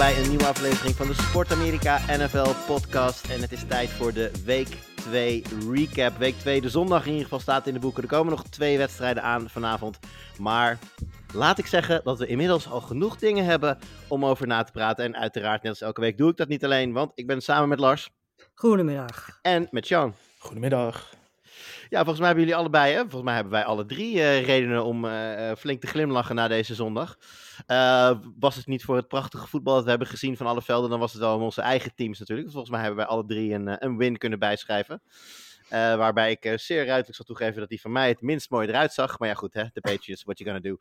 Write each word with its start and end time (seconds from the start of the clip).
bij 0.00 0.18
een 0.18 0.28
nieuwe 0.28 0.46
aflevering 0.46 0.96
van 0.96 1.06
de 1.06 1.14
Sport 1.14 1.52
Amerika 1.52 1.98
NFL 2.06 2.52
podcast. 2.66 3.30
En 3.30 3.40
het 3.40 3.52
is 3.52 3.64
tijd 3.66 3.88
voor 3.88 4.12
de 4.12 4.30
week 4.44 4.68
2 4.94 5.42
recap. 5.72 6.16
Week 6.16 6.34
2, 6.34 6.60
de 6.60 6.68
zondag 6.68 7.00
in 7.00 7.08
ieder 7.08 7.22
geval 7.22 7.40
staat 7.40 7.66
in 7.66 7.74
de 7.74 7.80
boeken. 7.80 8.02
Er 8.02 8.08
komen 8.08 8.30
nog 8.30 8.44
twee 8.44 8.78
wedstrijden 8.78 9.22
aan 9.22 9.50
vanavond. 9.50 9.98
Maar 10.38 10.78
laat 11.34 11.58
ik 11.58 11.66
zeggen 11.66 12.00
dat 12.04 12.18
we 12.18 12.26
inmiddels 12.26 12.68
al 12.70 12.80
genoeg 12.80 13.16
dingen 13.16 13.44
hebben 13.44 13.78
om 14.08 14.24
over 14.24 14.46
na 14.46 14.62
te 14.62 14.72
praten. 14.72 15.04
En 15.04 15.16
uiteraard, 15.16 15.62
net 15.62 15.70
als 15.70 15.80
elke 15.80 16.00
week, 16.00 16.18
doe 16.18 16.30
ik 16.30 16.36
dat 16.36 16.48
niet 16.48 16.64
alleen. 16.64 16.92
Want 16.92 17.12
ik 17.14 17.26
ben 17.26 17.40
samen 17.40 17.68
met 17.68 17.78
Lars 17.78 18.10
Goedemiddag. 18.54 19.38
en 19.42 19.68
met 19.70 19.86
Sean. 19.86 20.14
Goedemiddag. 20.38 21.19
Ja, 21.90 21.96
volgens 21.96 22.18
mij 22.18 22.26
hebben 22.26 22.44
jullie 22.44 22.60
allebei, 22.60 22.92
hè? 22.92 23.00
volgens 23.00 23.22
mij 23.22 23.34
hebben 23.34 23.52
wij 23.52 23.64
alle 23.64 23.86
drie 23.86 24.20
eh, 24.20 24.44
redenen 24.44 24.84
om 24.84 25.04
eh, 25.04 25.50
eh, 25.50 25.56
flink 25.56 25.80
te 25.80 25.86
glimlachen 25.86 26.34
na 26.34 26.48
deze 26.48 26.74
zondag. 26.74 27.18
Was 28.38 28.56
het 28.56 28.66
niet 28.66 28.84
voor 28.84 28.96
het 28.96 29.08
prachtige 29.08 29.46
voetbal 29.46 29.74
dat 29.74 29.84
we 29.84 29.90
hebben 29.90 30.08
gezien 30.08 30.36
van 30.36 30.46
alle 30.46 30.62
velden, 30.62 30.90
dan 30.90 30.98
was 30.98 31.12
het 31.12 31.20
wel 31.20 31.34
om 31.34 31.42
onze 31.42 31.60
eigen 31.60 31.94
teams 31.94 32.18
natuurlijk. 32.18 32.50
Volgens 32.50 32.70
mij 32.70 32.80
hebben 32.80 32.98
wij 32.98 33.06
alle 33.06 33.24
drie 33.26 33.54
een, 33.54 33.84
een 33.84 33.96
win 33.96 34.18
kunnen 34.18 34.38
bijschrijven. 34.38 35.02
Eh, 35.70 35.96
waarbij 35.96 36.30
ik 36.30 36.44
eh, 36.44 36.56
zeer 36.56 36.84
ruidelijk 36.84 37.16
zal 37.16 37.24
toegeven 37.24 37.60
dat 37.60 37.68
die 37.68 37.80
van 37.80 37.92
mij 37.92 38.08
het 38.08 38.20
minst 38.20 38.50
mooi 38.50 38.68
eruit 38.68 38.92
zag. 38.92 39.18
Maar 39.18 39.28
ja, 39.28 39.34
goed, 39.34 39.54
hè, 39.54 39.64
de 39.72 39.80
Patriots, 39.80 40.22
what 40.22 40.38
you 40.38 40.50
gonna 40.50 40.68
do. 40.68 40.78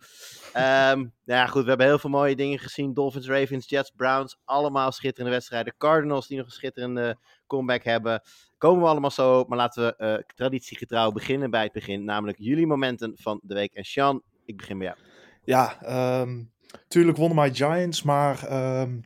Ehm, 0.54 0.98
nou 0.98 1.40
ja, 1.40 1.48
goed, 1.48 1.64
we 1.64 1.70
hebben 1.70 1.88
heel 1.88 2.00
veel 2.00 2.10
mooie 2.10 2.36
dingen 2.36 2.60
gezien. 2.60 2.94
Dolphins, 2.94 3.28
Ravens, 3.28 3.70
Jets, 3.70 3.92
Browns, 3.96 4.40
allemaal 4.46 4.92
schitterende 4.92 5.36
wedstrijden. 5.36 5.74
Cardinals 5.78 6.28
die 6.28 6.38
nog 6.38 6.46
een 6.46 6.52
schitterende 6.52 7.18
comeback 7.48 7.84
hebben. 7.84 8.22
Komen 8.58 8.84
we 8.84 8.90
allemaal 8.90 9.12
zo 9.12 9.46
maar 9.48 9.58
laten 9.58 9.86
we 9.86 9.96
eh, 9.96 10.24
traditiegetrouw 10.36 11.12
beginnen 11.12 11.50
bij 11.50 11.64
het 11.64 11.72
begin. 11.72 12.04
Namelijk 12.04 12.38
jullie 12.42 12.68
momenten 12.68 13.14
van 13.16 13.40
de 13.44 13.54
week. 13.54 13.74
En 13.74 13.84
Sean, 13.84 14.22
ik 14.46 14.58
begin 14.58 14.78
bij 14.78 14.88
jou. 14.88 15.00
Ja, 15.44 15.82
ehm 15.82 16.42
tuurlijk 16.88 17.18
wonnen 17.18 17.38
my 17.38 17.54
Giants, 17.54 18.04
maar 18.04 18.48
ehm, 18.48 19.00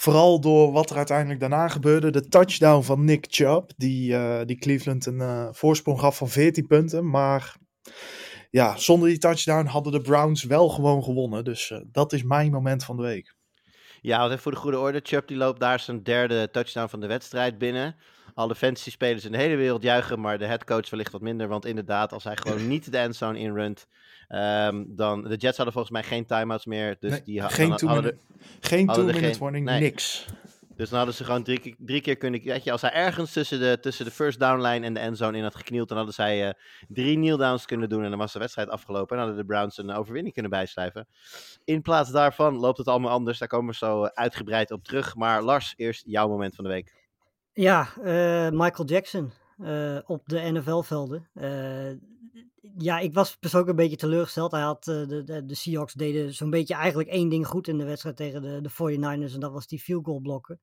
vooral 0.00 0.40
door 0.40 0.72
wat 0.72 0.90
er 0.90 0.96
uiteindelijk 0.96 1.40
daarna 1.40 1.68
gebeurde. 1.68 2.10
De 2.10 2.28
touchdown 2.28 2.82
van 2.82 3.04
Nick 3.04 3.26
Chubb, 3.28 3.70
die, 3.76 4.16
eh, 4.16 4.46
die 4.46 4.58
Cleveland 4.58 5.06
een 5.06 5.20
eh, 5.20 5.48
voorsprong 5.50 6.00
gaf 6.00 6.16
van 6.16 6.28
14 6.28 6.66
punten. 6.66 7.10
Maar 7.10 7.56
ja, 8.50 8.76
zonder 8.76 9.08
die 9.08 9.18
touchdown 9.18 9.66
hadden 9.66 9.92
de 9.92 10.00
Browns 10.00 10.44
wel 10.44 10.68
gewoon 10.68 11.02
gewonnen. 11.02 11.44
Dus 11.44 11.70
eh, 11.70 11.78
dat 11.92 12.12
is 12.12 12.22
mijn 12.22 12.50
moment 12.50 12.84
van 12.84 12.96
de 12.96 13.02
week. 13.02 13.34
Ja, 14.00 14.18
want 14.18 14.30
even 14.30 14.42
voor 14.42 14.52
de 14.52 14.58
goede 14.58 14.78
orde. 14.78 15.00
Chubb 15.02 15.28
die 15.28 15.36
loopt 15.36 15.60
daar 15.60 15.80
zijn 15.80 16.02
derde 16.02 16.50
touchdown 16.50 16.88
van 16.88 17.00
de 17.00 17.06
wedstrijd 17.06 17.58
binnen. 17.58 17.96
Alle 18.34 18.54
fantasy 18.54 18.90
spelers 18.90 19.24
in 19.24 19.32
de 19.32 19.38
hele 19.38 19.56
wereld 19.56 19.82
juichen, 19.82 20.20
maar 20.20 20.38
de 20.38 20.44
headcoach 20.44 20.90
wellicht 20.90 21.12
wat 21.12 21.20
minder. 21.20 21.48
Want 21.48 21.64
inderdaad, 21.66 22.12
als 22.12 22.24
hij 22.24 22.36
gewoon 22.36 22.68
niet 22.68 22.92
de 22.92 22.98
endzone 22.98 23.38
inrunt, 23.38 23.86
ehm, 24.28 24.84
dan... 24.86 25.22
De 25.22 25.36
Jets 25.36 25.56
hadden 25.56 25.72
volgens 25.74 25.92
mij 25.92 26.02
geen 26.02 26.26
timeouts 26.26 26.64
meer. 26.66 26.96
Dus 27.00 27.10
Nee, 27.10 27.22
die 27.22 27.40
geen 27.42 27.70
hadden 27.70 28.18
geen 28.60 28.86
two-minute 28.86 29.38
warning, 29.38 29.64
nee. 29.66 29.80
niks. 29.80 30.26
Dus 30.76 30.88
dan 30.88 30.98
hadden 30.98 31.16
ze 31.16 31.24
gewoon 31.24 31.42
drie, 31.42 31.58
keer- 31.60 31.74
drie 31.78 32.00
keer 32.00 32.16
kunnen... 32.16 32.40
Weet 32.44 32.64
je, 32.64 32.72
als 32.72 32.80
hij 32.80 32.92
ergens 32.92 33.32
tussen 33.32 33.60
de, 33.60 33.78
tussen 33.80 34.04
de 34.04 34.10
first 34.10 34.38
down 34.38 34.60
line 34.62 34.86
en 34.86 34.94
de 34.94 35.00
endzone 35.00 35.36
in 35.36 35.42
had 35.42 35.54
geknield, 35.54 35.88
dan 35.88 35.96
hadden 35.96 36.14
zij 36.14 36.46
eh, 36.48 36.54
drie 36.88 37.16
kneeldowns 37.16 37.64
kunnen 37.66 37.88
doen 37.88 38.04
en 38.04 38.10
dan 38.10 38.18
was 38.18 38.32
de 38.32 38.38
wedstrijd 38.38 38.68
afgelopen. 38.68 39.16
En 39.16 39.22
hadden 39.22 39.40
de 39.40 39.52
Browns 39.52 39.78
een 39.78 39.90
overwinning 39.90 40.32
kunnen 40.32 40.50
bijschrijven. 40.50 41.06
In 41.64 41.82
plaats 41.82 42.10
daarvan 42.10 42.56
loopt 42.56 42.78
het 42.78 42.88
allemaal 42.88 43.10
anders. 43.10 43.38
Daar 43.38 43.48
komen 43.48 43.70
we 43.70 43.76
zo 43.76 44.04
eh, 44.04 44.10
uitgebreid 44.14 44.70
op 44.70 44.84
terug. 44.84 45.14
Maar 45.14 45.42
Lars, 45.42 45.74
eerst 45.76 46.02
jouw 46.06 46.28
moment 46.28 46.54
van 46.54 46.64
de 46.64 46.70
week. 46.70 46.92
Ja, 47.52 47.88
eh, 47.96 48.50
Michael 48.50 48.88
Jackson 48.88 49.32
eh, 49.58 49.98
op 50.06 50.28
de 50.28 50.40
NFL-velden. 50.40 51.28
Eh, 51.34 51.90
ja, 52.78 52.98
ik 52.98 53.14
was 53.14 53.36
persoonlijk 53.36 53.70
een 53.70 53.76
beetje 53.76 53.96
teleurgesteld. 53.96 54.50
Hij 54.50 54.60
had, 54.60 54.84
de, 54.84 55.22
de, 55.24 55.44
de 55.44 55.54
Seahawks 55.54 55.94
deden 55.94 56.34
zo'n 56.34 56.50
beetje 56.50 56.74
eigenlijk 56.74 57.08
één 57.08 57.28
ding 57.28 57.46
goed 57.46 57.68
in 57.68 57.78
de 57.78 57.84
wedstrijd 57.84 58.16
tegen 58.16 58.42
de, 58.42 58.60
de 58.60 58.70
49ers. 58.70 59.34
En 59.34 59.40
dat 59.40 59.52
was 59.52 59.66
die 59.66 59.80
field 59.80 60.04
goal 60.04 60.20
blokken. 60.20 60.60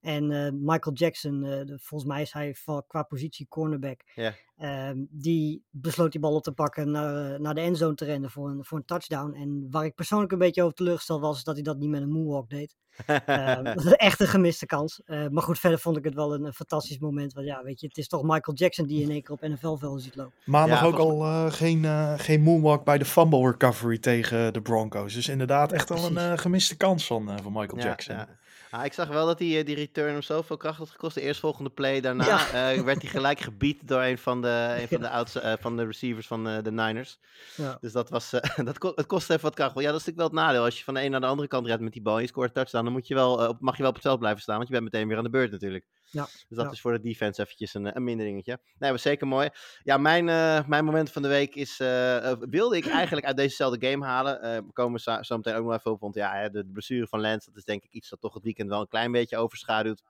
En 0.00 0.30
eh, 0.30 0.52
Michael 0.52 0.96
Jackson, 0.96 1.44
eh, 1.44 1.50
de- 1.66 1.78
volgens 1.80 2.10
mij 2.10 2.22
is 2.22 2.32
hij 2.32 2.54
va- 2.54 2.82
qua 2.86 3.02
positie 3.02 3.46
cornerback. 3.48 4.00
Ja. 4.14 4.32
Ehm, 4.56 5.04
die 5.10 5.64
besloot 5.70 6.12
die 6.12 6.20
bal 6.20 6.34
op 6.34 6.42
te 6.42 6.52
pakken 6.52 6.90
naar, 6.90 7.32
eh, 7.34 7.38
naar 7.40 7.54
de 7.54 7.60
endzone 7.60 7.94
te 7.94 8.04
rennen 8.04 8.30
voor 8.30 8.50
een, 8.50 8.64
voor 8.64 8.78
een 8.78 8.84
touchdown. 8.84 9.32
En 9.34 9.66
waar 9.70 9.84
ik 9.84 9.94
persoonlijk 9.94 10.32
een 10.32 10.38
beetje 10.38 10.62
over 10.62 10.74
teleurgesteld 10.74 11.20
was, 11.20 11.36
is 11.36 11.44
dat 11.44 11.54
hij 11.54 11.62
dat 11.64 11.78
niet 11.78 11.88
met 11.90 12.02
een 12.02 12.10
moonwalk 12.12 12.48
deed. 12.48 12.76
Ehm, 13.06 13.64
dat 13.64 13.84
is 13.84 13.92
echt 14.08 14.20
een 14.20 14.26
gemiste 14.26 14.66
kans. 14.66 15.02
Eh, 15.04 15.28
maar 15.28 15.42
goed, 15.42 15.58
verder 15.58 15.78
vond 15.78 15.96
ik 15.96 16.04
het 16.04 16.14
wel 16.14 16.34
een, 16.34 16.44
een 16.44 16.52
fantastisch 16.52 16.98
moment. 16.98 17.32
Want 17.32 17.46
ja, 17.46 17.62
weet 17.62 17.80
je, 17.80 17.86
het 17.86 17.96
is 17.98 18.08
toch 18.08 18.22
Michael 18.22 18.56
Jackson 18.56 18.86
die 18.86 19.02
in 19.02 19.10
één 19.10 19.22
keer 19.22 19.34
op 19.34 19.40
NFL-velden 19.40 20.00
ziet 20.00 20.16
lopen. 20.16 20.32
Maandag 20.44 20.80
Ja, 20.80 20.86
ook 20.86 20.98
al 20.98 21.22
eh, 21.24 21.52
geen, 21.52 21.84
eh, 21.84 22.14
geen 22.16 22.40
moonwalk 22.42 22.84
bij 22.84 22.98
de 22.98 23.04
fumble 23.04 23.50
recovery 23.50 23.98
tegen 23.98 24.52
de 24.52 24.62
Broncos. 24.62 25.14
Dus 25.14 25.28
inderdaad 25.28 25.72
echt 25.72 25.88
wel 25.88 26.04
een 26.04 26.16
eh, 26.18 26.32
gemiste 26.38 26.76
kans 26.76 27.06
van, 27.06 27.30
eh, 27.30 27.36
van 27.42 27.52
Michael 27.52 27.78
Ja, 27.78 27.84
Jackson. 27.84 28.14
ja. 28.16 28.28
Ah, 28.70 28.84
ik 28.84 28.92
zag 28.92 29.08
wel 29.08 29.26
dat 29.26 29.38
die, 29.38 29.58
eh, 29.58 29.66
die 29.66 29.74
return 29.74 30.12
hem 30.12 30.22
zoveel 30.22 30.56
kracht 30.56 30.78
had 30.78 30.90
gekost. 30.90 31.14
De 31.14 31.20
eerstvolgende 31.20 31.70
play 31.70 32.00
daarna 32.00 32.24
Ja. 32.26 32.72
eh, 32.72 32.82
werd 32.82 33.02
hij 33.02 33.10
gelijk 33.10 33.40
gebied 33.50 33.88
door 33.88 34.02
een 34.02 34.18
van 34.18 34.42
de, 34.42 34.76
een 34.80 34.88
van 34.88 35.00
de, 35.00 35.08
ouds, 35.10 35.34
eh, 35.34 35.52
van 35.60 35.76
de 35.76 35.84
receivers 35.84 36.26
van 36.26 36.44
de 36.44 36.70
Niners. 36.72 37.18
Ja. 37.56 37.78
Dus 37.80 37.92
dat 37.92 38.10
was, 38.10 38.30
dat 38.64 38.78
ko- 38.78 38.92
het 38.94 39.06
kost 39.06 39.30
even 39.30 39.42
wat 39.42 39.54
kracht. 39.54 39.74
Ja, 39.74 39.90
dat 39.90 40.00
is 40.00 40.06
natuurlijk 40.06 40.16
wel 40.16 40.26
het 40.26 40.36
nadeel. 40.48 40.64
Als 40.64 40.78
je 40.78 40.84
van 40.84 40.94
de 40.94 41.02
een 41.04 41.10
naar 41.10 41.20
de 41.20 41.26
andere 41.26 41.48
kant 41.48 41.66
redt 41.66 41.80
met 41.82 41.92
die 41.92 42.02
bal 42.02 42.16
en 42.16 42.22
je 42.22 42.28
scoort 42.28 42.54
touchdown, 42.54 42.84
dan 42.84 42.92
moet 42.92 43.06
je 43.06 43.14
wel, 43.14 43.48
op- 43.48 43.60
mag 43.60 43.74
je 43.74 43.80
wel 43.80 43.88
op 43.90 43.96
het 43.96 44.04
veld 44.06 44.18
blijven 44.18 44.42
staan, 44.42 44.56
want 44.56 44.68
je 44.68 44.74
bent 44.74 44.84
meteen 44.92 45.08
weer 45.08 45.16
aan 45.16 45.24
de 45.24 45.30
beurt 45.30 45.50
natuurlijk. 45.50 45.84
Ja, 46.10 46.24
Dus 46.24 46.44
dat 46.48 46.64
ja. 46.64 46.70
is 46.70 46.80
voor 46.80 46.92
de 46.92 47.00
defense 47.00 47.42
eventjes 47.42 47.74
een, 47.74 47.96
een 47.96 48.04
minder 48.04 48.26
dingetje. 48.26 48.58
Nee, 48.78 48.90
was 48.90 49.02
zeker 49.02 49.26
mooi. 49.26 49.48
Ja, 49.82 49.96
mijn, 49.96 50.28
eh, 50.28 50.66
mijn 50.66 50.84
moment 50.84 51.12
van 51.12 51.22
de 51.22 51.28
week 51.28 51.54
is, 51.54 51.80
eh, 51.80 52.30
eh, 52.30 52.38
wilde 52.40 52.76
ik 52.76 52.86
eigenlijk 52.86 53.26
uit 53.26 53.36
dezezelfde 53.36 53.88
game 53.88 54.06
halen. 54.06 54.40
We 54.66 54.72
komen 54.72 55.00
zo, 55.00 55.22
zo 55.22 55.36
meteen 55.36 55.54
ook 55.54 55.64
nog 55.64 55.74
even 55.74 55.90
op, 55.90 56.00
want 56.00 56.14
ja, 56.14 56.34
hè, 56.34 56.50
de, 56.50 56.64
de 56.66 56.72
blessure 56.72 57.06
van 57.06 57.20
Lance, 57.20 57.48
dat 57.48 57.56
is 57.56 57.64
denk 57.64 57.82
ik 57.82 57.92
iets 57.92 58.08
dat 58.08 58.20
toch 58.20 58.34
het 58.34 58.42
weekend 58.42 58.68
wel 58.68 58.80
een 58.80 58.88
klein 58.88 59.12
beetje 59.12 59.36
overschaduwt. 59.36 60.02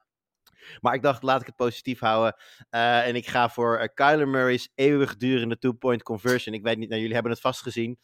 Maar 0.79 0.93
ik 0.93 1.01
dacht, 1.01 1.23
laat 1.23 1.41
ik 1.41 1.47
het 1.47 1.55
positief 1.55 1.99
houden. 1.99 2.35
En 2.69 3.15
ik 3.15 3.27
ga 3.27 3.49
voor 3.49 3.93
Kyler 3.93 4.27
Murray's 4.27 4.69
eeuwigdurende 4.75 5.57
two-point 5.57 6.03
conversion. 6.03 6.55
Ik 6.55 6.63
weet 6.63 6.77
niet, 6.77 6.89
nou, 6.89 6.99
jullie 6.99 7.15
hebben 7.15 7.31
het 7.31 7.41
vast 7.41 7.61
gezien. 7.61 7.99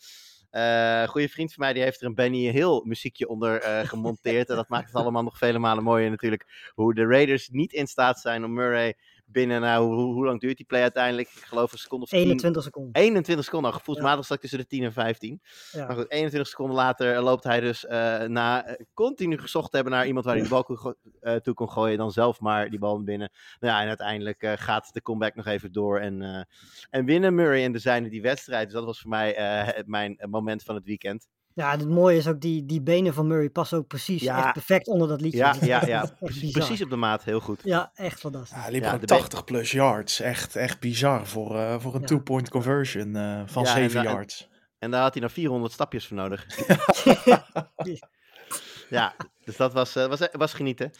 Eh 0.49 1.07
goede 1.07 1.29
vriend 1.29 1.53
van 1.53 1.63
mij, 1.63 1.73
die 1.73 1.83
heeft 1.83 2.01
er 2.01 2.07
een 2.07 2.15
Benny 2.15 2.51
Hill 2.51 2.81
muziekje 2.83 3.27
onder 3.27 3.61
eh, 3.61 3.87
gemonteerd. 3.89 4.49
en 4.49 4.55
dat 4.55 4.69
maakt 4.69 4.87
het 4.87 4.95
allemaal 4.95 5.23
nog 5.23 5.37
vele 5.37 5.59
malen 5.59 5.83
mooier 5.83 6.09
natuurlijk. 6.09 6.71
Hoe 6.73 6.93
de 6.93 7.05
Raiders 7.05 7.49
niet 7.49 7.73
in 7.73 7.87
staat 7.87 8.19
zijn 8.19 8.43
om 8.43 8.53
Murray 8.53 8.95
binnen, 9.25 9.61
nou, 9.61 9.93
hoe, 9.93 10.13
hoe 10.13 10.25
lang 10.25 10.39
duurt 10.39 10.57
die 10.57 10.65
play 10.65 10.81
uiteindelijk? 10.81 11.27
Ik 11.27 11.43
geloof 11.43 11.71
een 11.71 11.77
seconde 11.77 12.03
of 12.03 12.09
10. 12.09 12.19
21 12.19 12.63
seconden. 12.63 12.93
21 12.93 13.45
seconden, 13.45 13.69
nou, 13.69 13.81
gevoelsmatig 13.83 14.29
ik 14.29 14.39
tussen 14.39 14.59
de 14.59 14.67
10 14.67 14.83
en 14.83 14.93
15. 14.93 15.41
Ja. 15.71 15.85
Maar 15.85 15.95
goed, 15.95 16.11
21 16.11 16.49
seconden 16.49 16.75
later 16.75 17.21
loopt 17.21 17.43
hij 17.43 17.59
dus 17.59 17.85
eh, 17.85 18.23
na 18.23 18.65
eh, 18.65 18.85
continu 18.93 19.37
gezocht 19.37 19.69
te 19.69 19.75
hebben 19.75 19.93
naar 19.93 20.07
iemand 20.07 20.25
waar 20.25 20.35
hij 20.35 20.43
de 20.43 20.49
bal 20.49 20.63
kon 20.63 20.95
eh, 21.21 21.35
toe 21.35 21.53
kon 21.53 21.69
gooien, 21.69 21.97
dan 21.97 22.11
zelf 22.11 22.39
maar 22.39 22.69
die 22.69 22.79
bal 22.79 23.03
binnen. 23.03 23.31
Nou 23.59 23.73
ja, 23.73 23.81
en 23.81 23.87
uiteindelijk 23.87 24.41
eh, 24.41 24.53
gaat 24.55 24.93
de 24.93 25.01
comeback 25.01 25.35
nog 25.35 25.45
even 25.45 25.71
door 25.71 25.99
en, 25.99 26.21
eh, 26.21 26.41
en 26.89 27.05
winnen 27.05 27.35
Murray 27.35 27.63
en 27.63 27.71
de 27.71 27.79
zijne 27.79 28.09
die 28.09 28.21
wedstrijd. 28.21 28.65
Dus 28.65 28.73
dat 28.73 28.85
was 28.85 29.01
voor 29.01 29.09
mij 29.09 29.35
eh, 29.35 29.83
mijn 29.85 30.17
eh, 30.17 30.27
moment 30.27 30.63
van 30.63 30.75
het 30.75 30.85
weekend. 30.85 31.27
Ja, 31.55 31.71
het 31.71 31.89
mooie 31.89 32.17
is 32.17 32.27
ook, 32.27 32.41
die, 32.41 32.65
die 32.65 32.81
benen 32.81 33.13
van 33.13 33.27
Murray 33.27 33.49
passen 33.49 33.77
ook 33.77 33.87
precies 33.87 34.21
Ja. 34.21 34.43
echt 34.43 34.53
perfect 34.53 34.87
onder 34.87 35.07
dat 35.07 35.21
liedje. 35.21 35.37
Ja, 35.37 35.55
ja, 35.61 35.85
ja, 35.85 36.09
precies, 36.51 36.81
op 36.81 36.89
de 36.89 36.95
maat, 36.95 37.23
heel 37.23 37.39
goed. 37.39 37.59
Ja, 37.63 37.91
echt 37.93 38.19
fantastisch. 38.19 38.55
Ja, 38.57 38.61
hij 38.63 38.71
liep 38.71 38.81
Ja, 38.81 38.85
gewoon 38.89 39.05
de 39.05 39.13
be- 39.13 39.19
80 39.19 39.43
plus 39.43 39.71
yards. 39.71 40.19
Echt, 40.19 40.55
echt 40.55 40.79
bizar 40.79 41.27
voor, 41.27 41.55
eh, 41.57 41.79
voor 41.79 41.93
een 41.95 41.99
Ja. 42.01 42.05
two-point 42.07 42.49
conversion 42.49 43.15
eh, 43.15 43.41
van 43.45 43.63
Ja, 43.63 43.69
en 43.69 43.75
7 43.75 44.03
da- 44.03 44.09
en- 44.09 44.15
yards. 44.15 44.49
En 44.79 44.91
daar 44.91 45.01
had 45.01 45.13
hij 45.13 45.21
nog 45.23 45.31
400 45.31 45.73
stapjes 45.73 46.07
voor 46.07 46.17
nodig. 46.17 46.45
Ja, 48.89 49.13
dus 49.43 49.57
dat 49.57 49.73
was, 49.73 49.95
eh, 49.95 50.05
was, 50.05 50.19
was 50.31 50.53
genieten. 50.53 50.91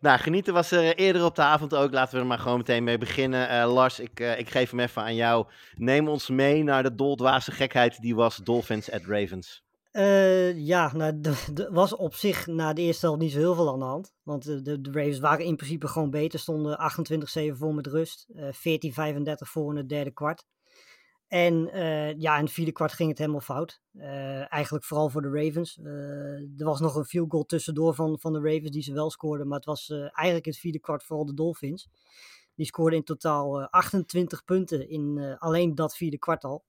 Nou, 0.00 0.18
genieten 0.18 0.54
was 0.54 0.70
er 0.70 0.96
eerder 0.96 1.24
op 1.24 1.34
de 1.34 1.42
avond 1.42 1.74
ook. 1.74 1.92
Laten 1.92 2.14
we 2.14 2.20
er 2.20 2.26
maar 2.26 2.38
gewoon 2.38 2.58
meteen 2.58 2.84
mee 2.84 2.98
beginnen. 2.98 3.48
Eh, 3.48 3.72
Lars, 3.72 4.00
ik, 4.00 4.20
eh, 4.20 4.38
ik 4.38 4.50
geef 4.50 4.70
hem 4.70 4.80
even 4.80 5.02
aan 5.02 5.14
jou. 5.14 5.46
Neem 5.74 6.08
ons 6.08 6.28
mee 6.28 6.62
naar 6.62 6.82
de 6.82 6.94
doldwaze 6.94 7.52
gekheid 7.52 8.00
die 8.00 8.14
was 8.14 8.36
Dolphins 8.36 8.90
at 8.90 9.02
Ravens. 9.06 9.62
Eh, 9.90 10.56
ja, 10.56 10.96
nou, 10.96 11.20
er 11.22 11.72
was 11.72 11.96
op 11.96 12.14
zich 12.14 12.46
na 12.46 12.72
de 12.72 12.82
eerste 12.82 13.06
helft 13.06 13.20
niet 13.20 13.32
zo 13.32 13.38
heel 13.38 13.54
veel 13.54 13.72
aan 13.72 13.78
de 13.78 13.84
hand. 13.84 14.14
Want 14.22 14.46
eh, 14.46 14.56
de, 14.62 14.78
Ravens 14.82 15.18
waren 15.18 15.44
in 15.44 15.56
principe 15.56 15.88
gewoon 15.88 16.10
beter. 16.10 16.38
Stonden 16.38 16.78
28-7 17.52 17.56
voor 17.56 17.74
met 17.74 17.86
rust. 17.86 18.26
eh 18.34 18.48
14-35 18.52 19.32
voor 19.34 19.70
in 19.70 19.76
het 19.76 19.88
derde 19.88 20.10
kwart. 20.10 20.44
En 21.26 21.54
ja, 22.18 22.36
in 22.36 22.44
het 22.44 22.52
vierde 22.52 22.72
kwart 22.72 22.92
ging 22.92 23.08
het 23.08 23.18
helemaal 23.18 23.40
fout. 23.40 23.80
Eigenlijk 24.48 24.84
vooral 24.84 25.08
voor 25.08 25.22
de 25.22 25.30
Ravens. 25.30 25.78
Er 26.56 26.64
was 26.64 26.80
nog 26.80 26.94
een 26.94 27.04
field 27.04 27.30
goal 27.30 27.44
tussendoor 27.44 27.94
van, 27.94 28.18
van 28.18 28.32
de 28.32 28.40
Ravens 28.40 28.70
die 28.70 28.82
ze 28.82 28.92
wel 28.92 29.10
scoorden. 29.10 29.48
Maar 29.48 29.56
het 29.56 29.66
was 29.66 29.90
eigenlijk 29.90 30.46
in 30.46 30.50
het 30.50 30.60
vierde 30.60 30.80
kwart 30.80 31.04
vooral 31.04 31.26
de 31.26 31.34
Dolphins. 31.34 31.88
Die 32.58 32.66
scoorden 32.66 32.98
in 32.98 33.04
totaal 33.04 33.60
eh, 33.60 33.66
28 33.70 34.44
punten 34.44 34.88
in 34.88 35.36
alleen 35.38 35.74
dat 35.74 35.96
vierde 35.96 36.18
kwart 36.18 36.44
al. 36.44 36.64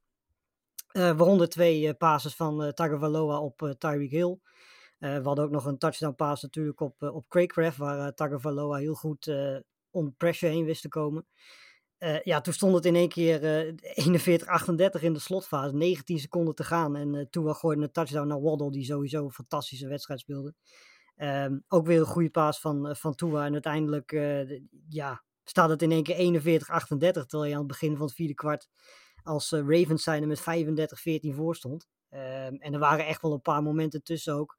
Eh, 0.90 1.18
waaronder 1.18 1.50
twee 1.50 1.88
eh, 1.88 1.98
passes 1.98 2.36
van 2.36 2.64
eh 2.64 2.70
Tagovailoa 2.70 3.40
op 3.40 3.76
Tyreek 3.78 4.12
Hill. 4.12 4.40
We 4.98 5.22
hadden 5.24 5.46
ook 5.46 5.52
nog 5.52 5.66
een 5.66 5.78
touchdown 5.78 6.16
pass 6.16 6.42
natuurlijk 6.42 6.80
op, 6.80 7.02
op 7.02 7.28
Craycraft. 7.28 7.78
Waar 7.78 8.14
Tagovailoa 8.14 8.78
heel 8.78 8.94
goed 8.94 9.34
om 9.90 10.16
pressure 10.16 10.52
heen 10.54 10.66
wist 10.66 10.82
te 10.82 10.88
komen. 10.88 11.26
Ja, 12.24 12.42
toen 12.42 12.54
stond 12.54 12.76
het 12.76 12.86
in 12.86 12.96
één 12.96 13.10
keer 13.10 13.44
eh 13.44 14.08
41-38 15.00 15.02
in 15.02 15.14
de 15.14 15.20
slotfase. 15.20 15.76
19 15.76 16.20
seconden 16.20 16.56
te 16.56 16.64
gaan. 16.64 16.96
En 16.96 17.28
Tua 17.30 17.54
gooide 17.54 17.82
een 17.84 17.92
touchdown 17.92 18.28
naar 18.28 18.42
Waddle, 18.42 18.72
die 18.72 18.84
sowieso 18.86 19.24
een 19.24 19.32
fantastische 19.32 19.88
wedstrijd 19.88 20.20
speelde. 20.20 20.54
Ehm, 21.16 21.60
ook 21.68 21.86
weer 21.86 22.00
een 22.00 22.06
goede 22.06 22.30
paas 22.30 22.60
van, 22.60 22.96
van 22.96 23.16
Tua. 23.16 23.46
En 23.46 23.54
uiteindelijk 23.54 24.10
de- 24.10 24.64
ja, 24.90 25.24
staat 25.44 25.70
het 25.70 25.82
in 25.82 25.92
één 25.92 26.04
keer 26.04 26.16
41-38. 26.16 27.26
Terwijl 27.26 27.50
je 27.50 27.54
aan 27.56 27.64
het 27.64 27.72
begin 27.72 27.98
van 27.98 28.06
het 28.06 28.16
vierde 28.16 28.34
kwart 28.36 28.68
als 29.24 29.52
eh, 29.52 29.60
Ravens 29.68 30.04
zijnde 30.04 30.28
met 30.28 30.40
35-14 30.40 31.36
voor 31.36 31.56
stond. 31.56 31.88
Ehm, 32.10 32.54
en 32.56 32.74
er 32.74 32.80
waren 32.80 33.06
echt 33.06 33.22
wel 33.22 33.34
een 33.34 33.42
paar 33.42 33.64
momenten 33.64 34.04
tussen 34.04 34.34
ook. 34.34 34.58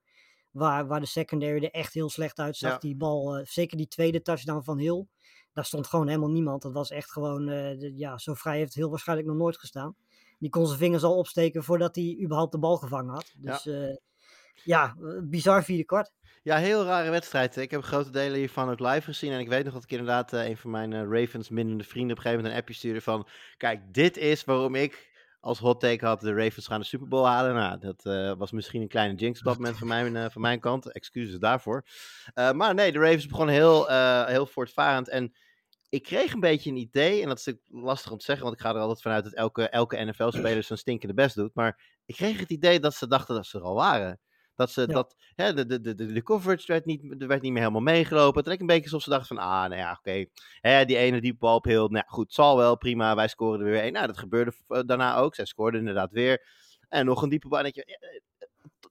Waar, 0.51 0.87
waar 0.87 1.01
de 1.01 1.07
secondary 1.07 1.65
er 1.65 1.71
echt 1.71 1.93
heel 1.95 2.09
slecht 2.11 2.39
uitzag. 2.39 2.71
Ja. 2.73 2.79
Die 2.79 2.97
bal, 2.97 3.37
eh, 3.37 3.47
zeker 3.47 3.77
die 3.77 3.89
tweede 3.89 4.23
touchdown 4.23 4.63
van 4.63 4.79
Hill. 4.79 5.07
Daar 5.53 5.65
stond 5.65 5.87
gewoon 5.87 6.07
helemaal 6.09 6.31
niemand. 6.31 6.63
Dat 6.63 6.73
was 6.73 6.91
echt 6.91 7.11
gewoon, 7.13 7.47
de- 7.47 7.93
ja, 7.95 8.19
zo 8.19 8.35
vrij 8.35 8.57
heeft 8.59 8.75
Hill 8.75 8.89
waarschijnlijk 8.89 9.29
nog 9.29 9.37
nooit 9.37 9.59
gestaan. 9.59 9.97
Die 10.39 10.51
kon 10.51 10.67
zijn 10.67 10.79
vingers 10.79 11.03
al 11.03 11.17
opsteken 11.17 11.65
voordat 11.65 11.95
hij 11.95 12.19
überhaupt 12.23 12.53
de 12.53 12.59
bal 12.59 12.77
gevangen 12.77 13.15
had. 13.15 13.35
Dus 13.37 13.65
ja, 13.65 13.99
ja 14.65 14.97
bizar 15.23 15.65
vierde 15.65 15.85
kwart. 15.85 16.13
Ja, 16.43 16.57
heel 16.57 16.85
rare 16.85 17.11
wedstrijd. 17.11 17.57
Ik 17.57 17.71
heb 17.71 17.83
grote 17.83 18.11
delen 18.11 18.39
hiervan 18.39 18.71
ook 18.71 18.81
live 18.81 19.01
gezien. 19.01 19.33
En 19.33 19.41
ik 19.41 19.49
weet 19.49 19.65
nog 19.65 19.73
dat 19.73 19.83
ik 19.83 19.91
inderdaad 19.91 20.33
eh, 20.33 20.49
een 20.49 20.57
van 20.57 20.71
mijn 20.71 20.93
eh, 20.93 21.21
Ravens 21.21 21.49
minnende 21.49 21.85
vrienden 21.85 22.11
op 22.11 22.17
een 22.17 22.23
gegeven 22.23 22.37
moment 22.37 22.53
een 22.53 22.61
appje 22.61 22.75
stuurde 22.75 23.01
van... 23.01 23.29
Kijk, 23.57 23.95
dit 23.95 24.17
is 24.17 24.45
waarom 24.45 24.75
ik 24.75 25.11
als 25.41 25.59
hot 25.59 25.81
take 25.81 26.07
had, 26.07 26.21
de 26.21 26.35
Ravens 26.35 26.67
gaan 26.67 26.81
de 26.81 26.87
Super 26.87 27.09
Bowl 27.09 27.27
halen. 27.27 27.55
Nou, 27.55 27.79
dat 27.79 28.05
eh, 28.05 28.33
was 28.39 28.51
misschien 28.51 28.83
een 28.83 28.89
kleine 28.89 29.15
jinx 29.15 29.39
op 29.39 29.45
dat 29.45 29.57
moment 29.57 29.79
van 29.79 29.87
mijn, 29.87 30.31
van 30.31 30.41
mijn 30.41 30.61
kant. 30.61 30.93
Excuses 30.93 31.39
daarvoor. 31.39 31.87
Maar 32.35 32.75
nee, 32.75 32.93
de 32.93 32.99
Ravens 32.99 33.27
begonnen 33.27 33.55
heel, 33.55 33.89
heel 34.27 34.47
voortvarend. 34.47 35.09
En 35.09 35.33
ik 35.89 36.03
kreeg 36.03 36.33
een 36.33 36.41
beetje 36.41 36.71
een 36.71 36.77
idee, 36.77 37.23
en 37.23 37.29
dat 37.29 37.39
is 37.39 37.45
natuurlijk 37.45 37.85
lastig 37.87 38.11
om 38.11 38.19
te 38.19 38.25
zeggen, 38.25 38.45
want 38.45 38.57
ik 38.57 38.63
ga 38.63 38.71
er 38.75 38.81
altijd 38.81 39.03
vanuit 39.03 39.25
dat 39.25 39.35
elke, 39.35 39.69
elke 39.69 40.05
NFL-speler 40.05 40.63
zijn 40.63 40.79
stinkende 40.79 41.15
best 41.15 41.35
doet. 41.35 41.55
Maar 41.55 42.01
ik 42.05 42.15
kreeg 42.15 42.39
het 42.39 42.51
idee 42.51 42.81
dat 42.81 42.95
ze 42.95 43.07
dachten 43.07 43.35
dat 43.35 43.47
ze 43.47 43.59
er 43.59 43.65
al 43.65 43.75
waren. 43.75 44.21
Dat 44.61 44.71
ze, 44.71 44.81
Ja. 44.81 44.87
dat, 44.87 45.17
hè, 45.35 45.55
de, 45.55 45.67
de, 45.67 45.95
de, 45.95 46.13
de 46.13 46.23
coverage 46.23 46.73
werd 46.73 46.85
niet, 46.85 47.23
er 47.23 47.27
werd 47.29 47.43
niet 47.43 47.53
meer 47.53 47.61
helemaal 47.61 47.81
meegelopen. 47.83 48.39
Het 48.39 48.47
leek 48.49 48.61
een 48.61 48.67
beetje 48.67 48.83
alsof 48.85 49.03
ze 49.03 49.11
dachten 49.11 49.37
van, 49.37 49.45
ah, 49.45 49.69
nou 49.69 49.75
ja, 49.75 49.99
oké. 49.99 50.25
Die 50.85 50.97
ene 50.97 51.21
die 51.21 51.35
bal 51.37 51.55
op 51.57 51.65
heel, 51.65 51.89
nou 51.89 52.05
goed, 52.07 52.33
zal 52.33 52.57
wel, 52.57 52.77
prima. 52.77 53.15
Wij 53.15 53.29
scoren 53.29 53.61
er 53.61 53.65
weer 53.71 53.81
één. 53.81 53.93
Nou, 53.93 54.07
dat 54.07 54.19
gebeurde 54.19 54.53
eh, 54.69 54.81
daarna 54.87 55.17
ook. 55.17 55.35
Zij 55.35 55.45
scoorden 55.45 55.81
inderdaad 55.81 56.13
weer. 56.13 56.47
En 56.89 57.07
nog 57.07 57.23
een 57.23 57.29
diepe 57.29 57.49
bal. 57.49 57.67
Je, 57.67 57.85
eh, 57.85 58.21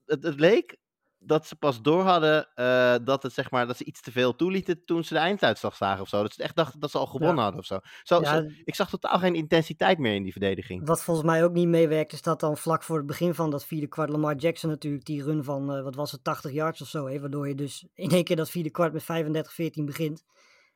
het, 0.06 0.24
het 0.24 0.39
leek 0.39 0.77
dat 1.21 1.45
ze 1.48 1.56
pas 1.56 1.81
door 1.81 2.04
hadden 2.04 2.48
eh, 2.56 2.95
dat, 3.04 3.24
het, 3.24 3.33
zeg 3.33 3.51
maar, 3.51 3.68
dat 3.68 3.77
ze 3.77 3.83
iets 3.83 4.01
te 4.01 4.12
veel 4.12 4.36
toelieten 4.36 4.86
toen 4.86 5.04
ze 5.04 5.13
de 5.13 5.19
einduitslag 5.19 5.75
zagen 5.75 6.01
of 6.01 6.07
zo. 6.10 6.21
Dat 6.21 6.33
ze 6.33 6.44
echt 6.44 6.56
dachten 6.56 6.80
dat 6.80 6.92
ze 6.92 6.98
al 6.98 7.06
gewonnen 7.06 7.44
hadden 7.44 7.60
of 7.60 7.66
zo. 7.66 7.80
zo, 8.04 8.21
Ja, 8.21 8.42
zo- 8.42 8.50
ik 8.63 8.75
zag 8.75 8.89
totaal 8.89 9.19
geen 9.19 9.36
intensiteit 9.36 9.98
meer 9.98 10.13
in 10.13 10.24
die 10.24 10.31
verdediging. 10.31 10.88
Wat 10.88 11.04
volgens 11.04 11.25
mij 11.25 11.44
ook 11.44 11.54
niet 11.54 11.68
meewerkt, 11.68 12.13
is 12.13 12.21
dat 12.21 12.39
dan 12.39 12.57
vlak 12.57 12.83
voor 12.83 12.98
het 12.98 13.06
begin 13.06 13.33
van 13.33 13.50
dat 13.50 13.66
vierde 13.66 13.88
kwart 13.88 14.10
Lamar 14.10 14.36
Jackson 14.36 14.69
natuurlijk 14.69 15.06
die 15.06 15.24
run 15.24 15.44
van, 15.44 15.74
eh, 15.74 15.83
wat 15.83 15.95
was 15.95 16.12
het, 16.12 16.24
80 16.24 16.51
yards 16.51 16.81
of 16.81 16.88
zo 16.88 17.06
heeft. 17.06 17.21
Waardoor 17.21 17.48
je 17.48 17.56
dus 17.56 17.88
in 17.94 18.10
één 18.10 18.24
keer 18.24 18.36
dat 18.36 18.50
vierde 18.50 18.69
kwart 18.69 18.94
met 18.94 19.04
35-14 19.04 19.86
begint. 19.86 20.24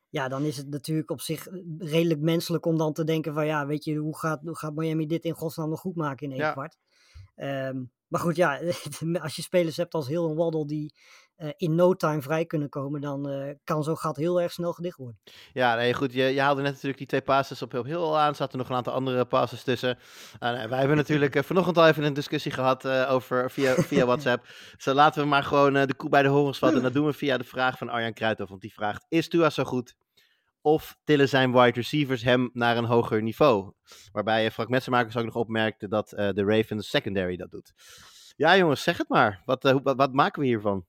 Ja, 0.08 0.28
dan 0.28 0.42
is 0.42 0.56
het 0.56 0.68
natuurlijk 0.70 1.10
op 1.10 1.20
zich 1.20 1.46
eh, 1.48 1.54
redelijk 1.78 2.20
menselijk 2.20 2.66
om 2.66 2.76
dan 2.78 2.92
te 2.92 3.04
denken 3.04 3.34
van 3.34 3.46
ja, 3.46 3.66
weet 3.66 3.84
je, 3.84 3.94
hoe 3.96 4.18
gaat, 4.18 4.40
hoe 4.42 4.56
gaat 4.58 4.74
Miami 4.74 5.06
dit 5.06 5.24
in 5.24 5.32
godsnaam 5.34 5.68
nog 5.68 5.80
goed 5.80 5.96
maken 5.96 6.26
in 6.26 6.32
één 6.32 6.40
Ja. 6.42 6.52
kwart? 6.52 6.76
Ehm, 7.34 7.82
maar 8.14 8.22
goed, 8.22 8.36
ja, 8.36 8.60
als 9.22 9.36
je 9.36 9.42
spelers 9.42 9.76
hebt 9.76 9.94
als 9.94 10.06
Hill 10.06 10.24
en 10.24 10.34
Waddle 10.34 10.66
die 10.66 10.94
eh, 11.36 11.48
in 11.56 11.74
no 11.74 11.94
time 11.94 12.22
vrij 12.22 12.44
kunnen 12.44 12.68
komen, 12.68 13.00
dan 13.00 13.28
eh, 13.28 13.54
kan 13.64 13.82
zo'n 13.82 13.96
gat 13.96 14.16
heel 14.16 14.40
erg 14.40 14.52
snel 14.52 14.72
gedicht 14.72 14.96
worden. 14.96 15.18
Ja, 15.52 15.74
nee, 15.74 15.94
goed. 15.94 16.12
Je, 16.12 16.22
je 16.22 16.40
haalde 16.40 16.62
net 16.62 16.70
natuurlijk 16.70 16.98
die 16.98 17.06
twee 17.06 17.22
passes 17.22 17.62
op 17.62 17.72
heel 17.72 17.84
heel 17.84 18.18
aan. 18.18 18.28
Er 18.28 18.34
zaten 18.34 18.58
nog 18.58 18.68
een 18.68 18.76
aantal 18.76 18.92
andere 18.92 19.24
passes 19.24 19.62
tussen. 19.62 19.98
Uh, 20.40 20.52
nee, 20.52 20.68
wij 20.68 20.78
hebben 20.78 20.96
natuurlijk 20.96 21.36
eh, 21.36 21.42
vanochtend 21.42 21.78
al 21.78 21.86
even 21.86 22.04
een 22.04 22.14
discussie 22.14 22.52
gehad 22.52 22.84
eh, 22.84 23.12
over 23.12 23.50
via, 23.50 23.74
via 23.74 24.04
WhatsApp. 24.10 24.46
Dus 24.76 24.84
laten 24.84 25.22
we 25.22 25.28
maar 25.28 25.44
gewoon 25.44 25.72
de 25.72 25.94
koe 25.96 26.08
bij 26.08 26.22
de 26.22 26.28
horens 26.28 26.58
vatten. 26.58 26.78
En 26.78 26.84
dat 26.88 26.92
doen 26.92 27.06
we 27.06 27.12
via 27.12 27.36
de 27.36 27.44
vraag 27.44 27.78
van 27.78 27.88
Arjan 27.88 28.12
Kruithoff. 28.12 28.50
Want 28.50 28.62
die 28.62 28.72
vraagt, 28.72 29.06
is 29.08 29.28
Tua 29.28 29.50
zo 29.50 29.64
goed? 29.64 29.94
Of 30.66 30.96
tillen 31.04 31.28
zijn 31.28 31.52
wide 31.52 31.70
receivers 31.80 32.22
hem 32.22 32.50
naar 32.52 32.76
een 32.76 32.84
hoger 32.84 33.22
niveau? 33.22 33.72
Waarbij 34.12 34.50
Frank 34.50 34.68
Metsenmakers 34.68 35.16
ook 35.16 35.24
nog 35.24 35.34
opmerkte 35.34 35.88
dat 35.88 36.12
eh, 36.12 36.30
de 36.32 36.44
Ravens 36.44 36.88
secondary 36.88 37.36
dat 37.36 37.50
doet. 37.50 37.72
Ja 38.36 38.56
jongens, 38.56 38.82
zeg 38.82 38.98
het 38.98 39.08
maar. 39.08 39.42
Wat, 39.44 39.62
hoe- 39.62 39.80
wat, 39.82 39.96
wat 39.96 40.12
maken 40.12 40.40
we 40.40 40.46
hiervan? 40.46 40.84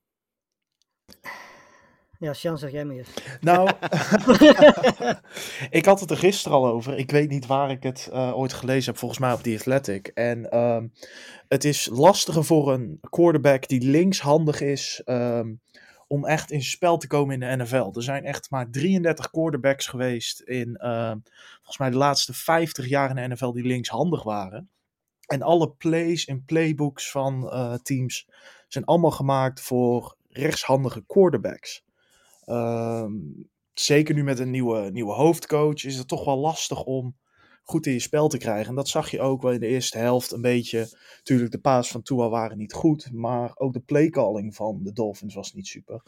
Ja, 2.18 2.32
Sjan, 2.34 2.58
zeg 2.58 2.70
jij 2.70 2.84
maar 2.84 2.96
eens. 2.96 3.08
Nou, 3.40 3.70
ik 5.78 5.84
had 5.84 6.00
het 6.00 6.10
er 6.10 6.16
gisteren 6.16 6.58
al 6.58 6.66
over. 6.66 6.98
Ik 6.98 7.10
weet 7.10 7.30
niet 7.30 7.46
waar 7.46 7.70
ik 7.70 7.82
het 7.82 8.08
eh, 8.12 8.38
ooit 8.38 8.52
gelezen 8.52 8.90
heb, 8.90 8.98
volgens 9.00 9.20
mij 9.20 9.32
op 9.32 9.42
The 9.42 9.54
Athletic. 9.54 10.06
En 10.06 10.50
ehm, 10.50 10.86
het 11.48 11.64
is 11.64 11.88
lastiger 11.92 12.44
voor 12.44 12.72
een 12.72 12.98
quarterback 13.10 13.68
die 13.68 13.90
linkshandig 13.90 14.60
is 14.60 15.02
ehm, 15.04 15.54
om 16.06 16.24
echt 16.24 16.50
in 16.50 16.62
spel 16.62 16.96
te 16.96 17.06
komen 17.06 17.34
in 17.34 17.40
de 17.40 17.64
NFL. 17.64 17.90
Er 17.92 18.02
zijn 18.02 18.24
echt 18.24 18.50
maar 18.50 18.70
33 18.70 19.30
quarterbacks 19.30 19.86
geweest 19.86 20.40
in 20.40 20.76
ehm, 20.76 21.18
volgens 21.54 21.78
mij 21.78 21.90
de 21.90 21.96
laatste 21.96 22.34
50 22.34 22.88
jaar 22.88 23.10
in 23.10 23.16
de 23.16 23.34
NFL 23.34 23.52
die 23.52 23.64
linkshandig 23.64 24.22
waren. 24.22 24.70
En 25.26 25.42
alle 25.42 25.70
plays 25.70 26.24
en 26.24 26.44
playbooks 26.44 27.10
van 27.10 27.50
eh, 27.50 27.74
teams 27.74 28.28
zijn 28.68 28.84
allemaal 28.84 29.10
gemaakt 29.10 29.60
voor 29.60 30.16
rechtshandige 30.28 31.04
quarterbacks. 31.06 31.84
Ehm, 32.44 33.12
zeker 33.74 34.14
nu 34.14 34.24
met 34.24 34.38
een 34.38 34.50
nieuwe, 34.50 34.90
nieuwe 34.90 35.12
hoofdcoach 35.12 35.84
is 35.84 35.96
het 35.96 36.08
toch 36.08 36.24
wel 36.24 36.38
lastig 36.38 36.82
om 36.82 37.16
goed 37.68 37.86
in 37.86 37.92
je 37.92 38.00
spel 38.00 38.28
te 38.28 38.38
krijgen. 38.38 38.68
En 38.68 38.74
dat 38.74 38.88
zag 38.88 39.10
je 39.10 39.20
ook 39.20 39.42
wel 39.42 39.52
in 39.52 39.60
de 39.60 39.66
eerste 39.66 39.98
helft 39.98 40.32
een 40.32 40.40
beetje. 40.40 40.88
Natuurlijk, 41.16 41.50
de 41.50 41.60
paas 41.60 41.88
van 41.88 42.02
Tua 42.02 42.28
waren 42.28 42.58
niet 42.58 42.72
goed, 42.72 43.12
maar 43.12 43.52
ook 43.54 43.72
de 43.72 43.80
playcalling 43.80 44.54
van 44.54 44.82
de 44.82 44.92
Dolphins 44.92 45.34
was 45.34 45.52
niet 45.52 45.66
super. 45.66 46.02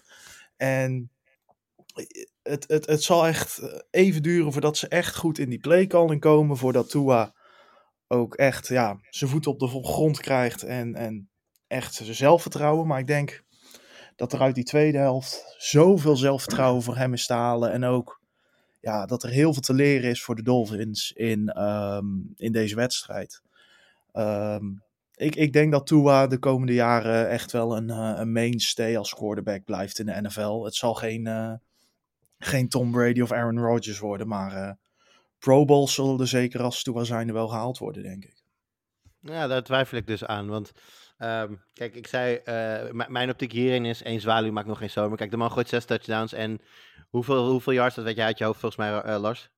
En 0.57 1.11
het, 2.43 2.65
het, 2.69 2.87
het 2.87 3.03
zal 3.03 3.27
echt 3.27 3.63
even 3.91 4.23
duren 4.23 4.53
voordat 4.53 4.77
ze 4.77 4.89
echt 4.89 5.17
goed 5.17 5.39
in 5.39 5.49
die 5.49 5.59
playcalling 5.59 6.21
komen, 6.21 6.57
voordat 6.57 6.91
Tua 6.91 7.35
ook 8.09 8.35
echt 8.35 8.69
ja, 8.69 8.99
zijn 9.11 9.31
voeten 9.31 9.51
op 9.51 9.59
de 9.59 9.69
grond 9.69 10.21
krijgt 10.21 10.63
en, 10.63 10.95
en 10.95 11.31
echt 11.67 11.95
zijn 11.95 12.15
zelfvertrouwen. 12.15 12.87
Maar 12.87 12.99
ik 12.99 13.07
denk 13.07 13.45
dat 14.17 14.33
er 14.33 14.41
uit 14.41 14.55
die 14.55 14.65
tweede 14.65 14.99
helft 14.99 15.55
zoveel 15.59 16.17
zelfvertrouwen 16.17 16.83
voor 16.83 16.97
hem 16.97 17.13
is 17.13 17.27
te 17.27 17.33
halen. 17.33 17.73
En 17.73 17.85
ook 17.85 18.21
ja, 18.81 19.07
dat 19.07 19.23
er 19.23 19.31
heel 19.31 19.53
veel 19.53 19.63
te 19.63 19.75
leren 19.75 20.11
is 20.11 20.23
voor 20.23 20.37
de 20.37 20.43
Dolphins 20.43 21.13
in, 21.13 21.49
ehm, 21.49 22.07
in 22.37 22.53
deze 22.53 22.75
wedstrijd. 22.75 23.43
Ehm, 24.13 24.65
ik, 25.15 25.37
ik 25.37 25.53
denk 25.53 25.73
dat 25.73 25.87
Tua 25.87 26.27
de 26.27 26.39
komende 26.39 26.75
jaren 26.75 27.29
echt 27.29 27.53
wel 27.53 27.77
een, 27.77 27.91
eh, 27.91 28.13
een 28.17 28.33
mainstay 28.33 28.99
als 28.99 29.15
quarterback 29.15 29.65
blijft 29.65 29.99
in 29.99 30.07
de 30.07 30.21
NFL. 30.21 30.65
Het 30.65 30.75
zal 30.75 30.95
geen, 30.95 31.27
eh, 31.27 31.53
geen 32.39 32.69
Tom 32.69 32.91
Brady 32.91 33.21
of 33.21 33.33
Aaron 33.33 33.59
Rodgers 33.59 33.99
worden, 33.99 34.29
maar 34.29 34.53
eh, 34.53 34.73
Pro 35.39 35.65
Bowls 35.65 35.95
zullen 35.95 36.21
er 36.21 36.29
zeker 36.29 36.63
als 36.63 36.83
Tua 36.83 37.05
zijnde 37.05 37.33
wel 37.33 37.49
gehaald 37.49 37.79
worden, 37.79 38.03
denk 38.03 38.25
ik. 38.25 38.43
Ja, 39.21 39.47
daar 39.47 39.63
twijfel 39.63 39.99
ik 39.99 40.07
dus 40.07 40.25
aan. 40.25 40.49
Want 40.49 40.73
ehm, 41.19 41.55
kijk, 41.73 41.95
ik 41.95 42.07
zei, 42.07 42.35
eh, 42.35 43.07
mijn 43.09 43.31
optiek 43.31 43.53
hierin 43.53 43.85
is 43.85 44.03
één 44.03 44.21
zwaluw 44.21 44.53
maakt 44.53 44.67
nog 44.67 44.79
geen 44.79 44.91
zomer. 44.91 45.17
Kijk, 45.17 45.31
de 45.31 45.37
man 45.37 45.51
gooit 45.51 45.69
zes 45.69 45.85
touchdowns 45.85 46.33
en 46.33 46.61
hoeveel, 47.09 47.51
hoeveel 47.51 47.73
yards, 47.73 47.95
dat 47.95 48.05
weet 48.05 48.17
jij 48.17 48.27
uit 48.27 48.39
je 48.39 48.45
hoofd 48.45 48.61
volgens 48.61 48.81
mij, 48.81 49.01
eh, 49.01 49.21
Lars? 49.21 49.51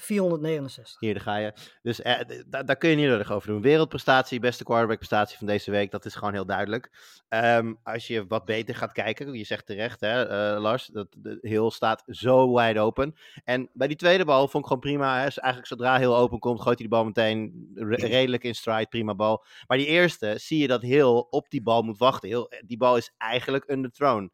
469. 0.00 1.00
Hier, 1.00 1.14
daar 1.14 1.22
ga 1.22 1.36
je. 1.36 1.52
Dus 1.82 2.02
eh, 2.02 2.20
daar 2.48 2.76
kun 2.76 2.90
je 2.90 2.96
niet 2.96 3.06
lullig 3.06 3.32
over 3.32 3.48
doen. 3.48 3.62
Wereldprestatie, 3.62 4.40
beste 4.40 4.64
quarterback-prestatie 4.64 5.38
van 5.38 5.46
deze 5.46 5.70
week, 5.70 5.90
dat 5.90 6.04
is 6.04 6.14
gewoon 6.14 6.32
heel 6.32 6.46
duidelijk. 6.46 6.90
Ehm, 7.28 7.74
als 7.82 8.06
je 8.06 8.26
wat 8.26 8.44
beter 8.44 8.74
gaat 8.74 8.92
kijken, 8.92 9.32
je 9.32 9.44
zegt 9.44 9.66
terecht, 9.66 10.00
hè, 10.00 10.22
eh, 10.28 10.60
Lars, 10.60 10.86
dat 10.86 11.06
de 11.18 11.38
Hill 11.40 11.70
staat 11.70 12.02
zo 12.06 12.54
wide 12.56 12.80
open. 12.80 13.14
En 13.44 13.70
bij 13.72 13.88
die 13.88 13.96
tweede 13.96 14.24
bal 14.24 14.48
vond 14.48 14.64
ik 14.64 14.68
gewoon 14.68 14.82
prima. 14.82 15.18
Hè, 15.18 15.24
dus 15.24 15.38
eigenlijk 15.38 15.72
zodra 15.72 15.96
heel 15.98 16.16
open 16.16 16.38
komt, 16.38 16.60
gooit 16.62 16.78
hij 16.78 16.88
die 16.88 16.96
bal 16.96 17.04
meteen 17.04 17.70
re- 17.74 18.06
redelijk 18.06 18.44
in 18.44 18.54
stride, 18.54 18.86
prima 18.88 19.14
bal. 19.14 19.44
Maar 19.66 19.78
die 19.78 19.86
eerste, 19.86 20.34
zie 20.38 20.58
je 20.58 20.66
dat 20.66 20.82
Hill 20.82 21.26
op 21.30 21.50
die 21.50 21.62
bal 21.62 21.82
moet 21.82 21.98
wachten. 21.98 22.28
Hill, 22.28 22.48
die 22.66 22.76
bal 22.76 22.96
is 22.96 23.14
eigenlijk 23.18 23.70
underthrown. 23.70 24.32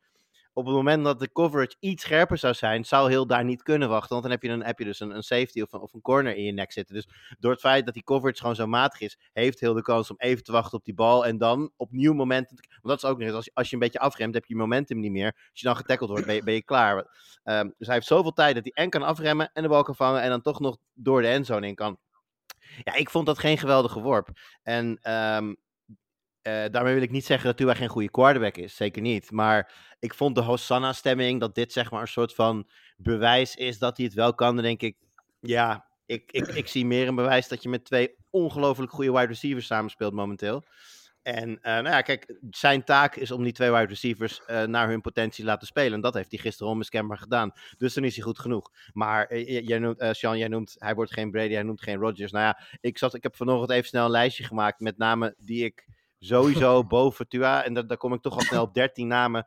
Op 0.54 0.64
het 0.66 0.74
moment 0.74 1.04
dat 1.04 1.18
de 1.20 1.32
coverage 1.32 1.76
iets 1.80 2.02
scherper 2.02 2.38
zou 2.38 2.54
zijn, 2.54 2.84
zou 2.84 3.10
heel 3.10 3.26
daar 3.26 3.44
niet 3.44 3.62
kunnen 3.62 3.88
wachten. 3.88 4.08
Want 4.10 4.22
dan 4.22 4.30
heb 4.30 4.42
je, 4.42 4.48
een, 4.48 4.64
heb 4.64 4.78
je 4.78 4.84
dus 4.84 5.00
een, 5.00 5.10
een 5.16 5.22
safety 5.22 5.60
of 5.60 5.92
een, 5.92 6.00
corner 6.00 6.36
in 6.36 6.44
je 6.44 6.52
nek 6.52 6.72
zitten. 6.72 6.94
Dus 6.94 7.08
door 7.38 7.50
het 7.50 7.60
feit 7.60 7.84
dat 7.84 7.94
die 7.94 8.02
coverage 8.04 8.38
gewoon 8.40 8.54
zo 8.54 8.66
matig 8.66 9.00
is, 9.00 9.18
heeft 9.32 9.60
heel 9.60 9.74
de 9.74 9.82
kans 9.82 10.10
om 10.10 10.16
even 10.18 10.44
te 10.44 10.52
wachten 10.52 10.78
op 10.78 10.84
die 10.84 10.94
bal. 10.94 11.26
En 11.26 11.38
dan 11.38 11.72
opnieuw 11.76 12.12
momentum. 12.12 12.56
te- 12.56 12.68
Want 12.68 12.82
dat 12.82 12.96
is 13.02 13.04
ook 13.04 13.18
nog 13.18 13.26
eens, 13.26 13.36
als, 13.36 13.44
je- 13.44 13.50
als 13.54 13.68
je 13.68 13.74
een 13.74 13.80
beetje 13.82 13.98
afremt, 13.98 14.34
heb 14.34 14.44
je 14.44 14.56
momentum 14.56 15.00
niet 15.00 15.12
meer. 15.12 15.32
Als 15.50 15.60
je 15.60 15.66
dan 15.66 15.76
getackeld 15.76 16.10
wordt, 16.10 16.26
ben 16.26 16.34
je, 16.34 16.42
ben 16.42 16.54
je 16.54 16.62
klaar. 16.64 17.06
Ehm, 17.42 17.68
dus 17.78 17.86
hij 17.86 17.94
heeft 17.96 18.06
zoveel 18.06 18.32
tijd 18.32 18.54
dat 18.54 18.64
hij 18.64 18.84
en 18.84 18.90
kan 18.90 19.02
afremmen 19.02 19.50
en 19.52 19.62
de 19.62 19.68
bal 19.68 19.82
kan 19.82 19.96
vangen. 19.96 20.22
En 20.22 20.28
dan 20.30 20.40
toch 20.42 20.60
nog 20.60 20.76
door 20.94 21.22
de 21.22 21.28
endzone 21.28 21.66
in 21.66 21.74
kan. 21.74 21.98
Ja, 22.84 22.94
ik 22.94 23.10
vond 23.10 23.26
dat 23.26 23.38
geen 23.38 23.58
geweldige 23.58 24.00
worp. 24.00 24.28
En 24.62 24.98
ehm, 25.02 25.54
eh, 26.44 26.64
daarmee 26.70 26.94
wil 26.94 27.02
ik 27.02 27.10
niet 27.10 27.24
zeggen 27.24 27.46
dat 27.46 27.56
Tua 27.56 27.74
geen 27.74 27.88
goede 27.88 28.10
quarterback 28.10 28.56
is. 28.56 28.76
Zeker 28.76 29.02
niet. 29.02 29.30
Maar 29.30 29.72
ik 29.98 30.14
vond 30.14 30.34
de 30.34 30.40
Hosanna-stemming, 30.40 31.40
dat 31.40 31.54
dit 31.54 31.72
zeg 31.72 31.90
maar 31.90 32.00
een 32.00 32.08
soort 32.08 32.34
van 32.34 32.68
bewijs 32.96 33.54
is 33.54 33.78
dat 33.78 33.96
hij 33.96 34.06
het 34.06 34.14
wel 34.14 34.34
kan. 34.34 34.54
Dan 34.54 34.64
denk 34.64 34.82
ik, 34.82 34.96
ja, 35.40 35.86
ik, 36.06 36.32
ik, 36.32 36.46
ik 36.46 36.68
zie 36.68 36.86
meer 36.86 37.08
een 37.08 37.14
bewijs 37.14 37.48
dat 37.48 37.62
je 37.62 37.68
met 37.68 37.84
twee 37.84 38.14
ongelooflijk 38.30 38.92
goede 38.92 39.12
wide 39.12 39.26
receivers 39.26 39.66
samenspeelt 39.66 40.12
momenteel. 40.12 40.64
En 41.22 41.60
eh, 41.60 41.72
nou 41.72 41.88
ja, 41.88 42.00
kijk, 42.00 42.38
zijn 42.50 42.84
taak 42.84 43.16
is 43.16 43.30
om 43.30 43.42
die 43.42 43.52
twee 43.52 43.70
wide 43.70 43.86
receivers 43.86 44.44
eh, 44.44 44.62
naar 44.62 44.88
hun 44.88 45.00
potentie 45.00 45.44
te 45.44 45.50
laten 45.50 45.66
spelen. 45.66 45.92
En 45.92 46.00
dat 46.00 46.14
heeft 46.14 46.30
hij 46.30 46.40
gisteren 46.40 46.72
onmiskenbaar 46.72 47.18
gedaan. 47.18 47.52
Dus 47.78 47.94
dan 47.94 48.04
is 48.04 48.14
hij 48.14 48.24
goed 48.24 48.38
genoeg. 48.38 48.70
Maar 48.92 49.38
jij 49.38 49.78
noemt, 49.78 50.06
Sean, 50.10 50.38
jij 50.38 50.48
noemt, 50.48 50.74
hij 50.78 50.94
wordt 50.94 51.12
geen 51.12 51.30
Brady, 51.30 51.52
hij 51.52 51.62
noemt 51.62 51.82
geen 51.82 51.98
Rodgers. 51.98 52.32
Nou 52.32 52.44
ja, 52.44 52.60
ik, 52.80 52.98
zat, 52.98 53.14
ik 53.14 53.22
heb 53.22 53.36
vanochtend 53.36 53.70
even 53.70 53.88
snel 53.88 54.04
een 54.04 54.10
lijstje 54.10 54.44
gemaakt 54.44 54.80
met 54.80 54.98
namen 54.98 55.34
die 55.38 55.64
ik 55.64 55.86
sowieso 56.24 56.84
boven 56.94 57.28
Tua. 57.28 57.64
En 57.64 57.74
daar 57.74 57.86
daar 57.86 57.96
kom 57.96 58.12
ik 58.12 58.22
toch 58.22 58.34
al 58.34 58.40
snel 58.40 58.62
op 58.62 58.74
13 58.74 59.06
namen. 59.06 59.46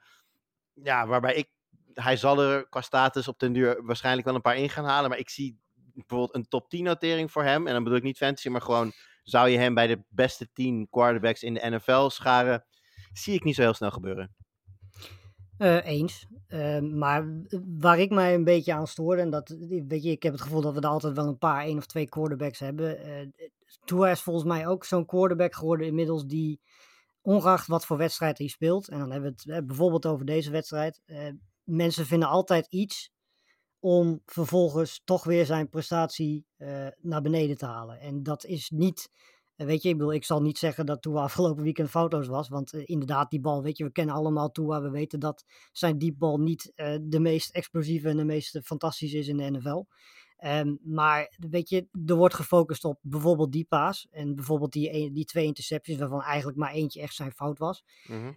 Ja, 0.74 1.08
waarbij 1.08 1.36
ik, 1.36 1.50
hij 1.94 2.18
zal 2.18 2.42
er 2.42 2.70
qua 2.70 2.82
status 2.82 3.28
op 3.28 3.40
den 3.40 3.54
duur 3.54 3.86
waarschijnlijk 3.86 4.26
wel 4.26 4.36
een 4.36 4.42
paar 4.42 4.58
in 4.58 4.70
gaan 4.70 4.86
halen. 4.86 5.10
Maar 5.10 5.20
ik 5.20 5.30
zie 5.30 5.60
bijvoorbeeld 5.94 6.36
een 6.36 6.48
top 6.48 6.70
10 6.70 6.84
notering 6.84 7.32
voor 7.32 7.44
hem. 7.44 7.68
En 7.68 7.74
dan 7.74 7.84
bedoel 7.84 7.98
ik 7.98 8.04
niet 8.04 8.18
fantasy, 8.18 8.50
maar 8.50 8.62
gewoon 8.62 8.92
zou 9.24 9.50
je 9.50 9.58
hem 9.58 9.74
bij 9.74 9.88
de 9.88 10.04
beste 10.10 10.52
10 10.54 10.88
quarterbacks 10.90 11.44
in 11.44 11.54
de 11.54 11.70
NFL 11.70 12.10
scharen. 12.10 12.66
Zie 13.14 13.34
ik 13.34 13.44
niet 13.44 13.56
zo 13.56 13.62
heel 13.62 13.74
snel 13.74 13.92
gebeuren. 13.92 14.36
Eh, 15.58 15.86
eens. 15.86 16.28
Eh, 16.48 16.80
maar 16.80 17.42
waar 17.80 18.00
ik 18.00 18.10
mij 18.10 18.34
een 18.34 18.44
beetje 18.44 18.74
aan 18.74 18.88
stoorde, 18.88 19.22
en 19.22 19.30
dat, 19.30 19.56
weet 19.88 20.04
je, 20.04 20.10
ik 20.12 20.24
heb 20.24 20.34
het 20.34 20.42
gevoel 20.42 20.62
dat 20.62 20.74
we 20.74 20.80
er 20.80 20.88
altijd 20.88 21.16
wel 21.16 21.28
een 21.28 21.38
paar, 21.38 21.64
één 21.64 21.78
of 21.78 21.86
twee 21.86 22.10
quarterbacks 22.10 22.60
hebben. 22.60 23.34
Tua 23.86 24.10
is 24.10 24.22
volgens 24.22 24.46
mij 24.46 24.68
ook 24.68 24.86
zo'n 24.86 25.06
quarterback 25.06 25.56
geworden 25.56 25.88
inmiddels 25.88 26.26
die, 26.26 26.62
ongeacht 27.22 27.68
wat 27.68 27.86
voor 27.86 27.98
wedstrijd 27.98 28.38
hij 28.38 28.48
speelt, 28.48 28.88
en 28.88 29.00
dan 29.00 29.12
hebben 29.12 29.30
we 29.30 29.36
het 29.36 29.60
eh, 29.60 29.66
bijvoorbeeld 29.66 30.06
over 30.06 30.26
deze 30.26 30.52
wedstrijd, 30.52 31.02
mensen 31.64 32.06
vinden 32.06 32.30
altijd 32.30 32.68
iets 32.70 33.12
om 33.80 34.22
vervolgens 34.26 35.02
toch 35.04 35.24
weer 35.24 35.46
zijn 35.46 35.70
prestatie 35.70 36.46
naar 36.98 37.22
beneden 37.22 37.58
te 37.58 37.66
halen. 37.66 38.00
En 38.00 38.24
dat 38.24 38.46
is 38.46 38.70
niet, 38.70 39.10
weet 39.66 39.82
je, 39.82 39.90
ik 39.90 39.98
bedoel, 39.98 40.14
ik 40.14 40.26
zal 40.26 40.42
niet 40.42 40.58
zeggen 40.58 40.86
dat 40.86 41.02
Tua 41.02 41.22
afgelopen 41.30 41.64
weekend 41.64 41.90
foto's 41.90 42.28
was, 42.28 42.50
want 42.50 42.74
eh, 42.74 42.82
inderdaad, 42.86 43.30
die 43.30 43.42
bal, 43.42 43.64
weet 43.64 43.78
je, 43.78 43.84
we 43.84 43.92
kennen 43.92 44.16
allemaal 44.16 44.52
Tua, 44.52 44.82
we 44.82 44.90
weten 44.90 45.20
dat 45.20 45.46
zijn 45.72 45.98
diepbal 45.98 46.38
niet 46.38 46.72
eh, 46.76 46.96
de 47.02 47.20
meest 47.20 47.50
explosieve 47.50 48.10
en 48.10 48.18
de 48.18 48.26
meest 48.26 48.60
fantastische 48.64 49.18
is 49.18 49.28
in 49.28 49.38
de 49.38 49.52
NFL. 49.52 49.84
Ehm, 50.38 50.76
maar 50.84 51.36
weet 51.50 51.70
je, 51.70 51.88
er 52.06 52.16
wordt 52.16 52.34
gefocust 52.34 52.84
op 52.86 53.00
bijvoorbeeld 53.02 53.52
die 53.52 53.66
paas 53.66 54.08
en 54.12 54.36
bijvoorbeeld 54.36 54.72
die, 54.72 55.12
die 55.12 55.26
twee 55.26 55.46
intercepties, 55.46 55.98
waarvan 55.98 56.22
eigenlijk 56.22 56.58
maar 56.58 56.72
eentje 56.72 57.02
echt 57.02 57.16
zijn 57.16 57.32
fout 57.32 57.58
was. 57.58 57.84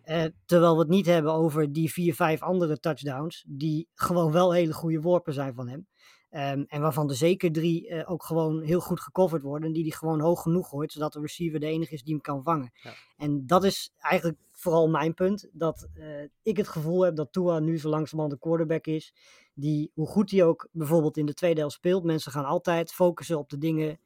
Eh, 0.02 0.24
terwijl 0.46 0.72
we 0.74 0.80
het 0.80 0.88
niet 0.88 1.06
hebben 1.06 1.32
over 1.32 1.72
die 1.72 1.92
vier, 1.92 2.14
vijf 2.14 2.42
andere 2.42 2.80
touchdowns, 2.80 3.44
die 3.48 3.88
gewoon 3.94 4.32
wel 4.32 4.52
hele 4.52 4.72
goede 4.72 5.00
worpen 5.00 5.32
zijn 5.32 5.54
van 5.54 5.68
hem. 5.68 5.86
Ehm, 6.30 6.64
en 6.66 6.80
waarvan 6.80 7.08
er 7.08 7.16
zeker 7.16 7.52
drie 7.52 7.88
eh, 7.88 8.10
ook 8.10 8.24
gewoon 8.24 8.62
heel 8.62 8.80
goed 8.80 9.00
gecoverd 9.00 9.42
worden. 9.42 9.66
En 9.66 9.74
die 9.74 9.82
hij 9.82 9.92
gewoon 9.92 10.20
hoog 10.20 10.42
genoeg 10.42 10.68
gooit, 10.68 10.92
zodat 10.92 11.12
de 11.12 11.20
receiver 11.20 11.60
de 11.60 11.66
enige 11.66 11.94
is 11.94 12.02
die 12.02 12.12
hem 12.12 12.22
kan 12.22 12.42
vangen. 12.42 12.70
Ja. 12.82 12.92
En 13.16 13.46
dat 13.46 13.64
is 13.64 13.92
eigenlijk 13.98 14.38
vooral 14.52 14.88
mijn 14.88 15.14
punt. 15.14 15.48
Dat 15.52 15.88
eh, 15.94 16.22
ik 16.42 16.56
het 16.56 16.68
gevoel 16.68 17.04
heb 17.04 17.16
dat 17.16 17.32
Tua 17.32 17.58
nu 17.58 17.78
zo 17.78 17.88
langzamerhand 17.88 18.32
een 18.32 18.40
quarterback 18.40 18.86
is. 18.86 19.14
Die, 19.54 19.90
hoe 19.94 20.06
goed 20.06 20.30
hij 20.30 20.44
ook 20.44 20.68
bijvoorbeeld 20.72 21.16
in 21.16 21.26
de 21.26 21.34
tweede 21.34 21.60
helft 21.60 21.74
speelt. 21.74 22.04
Mensen 22.04 22.32
gaan 22.32 22.44
altijd 22.44 22.92
focussen 22.92 23.38
op 23.38 23.48
de 23.50 23.58
dingen 23.58 24.00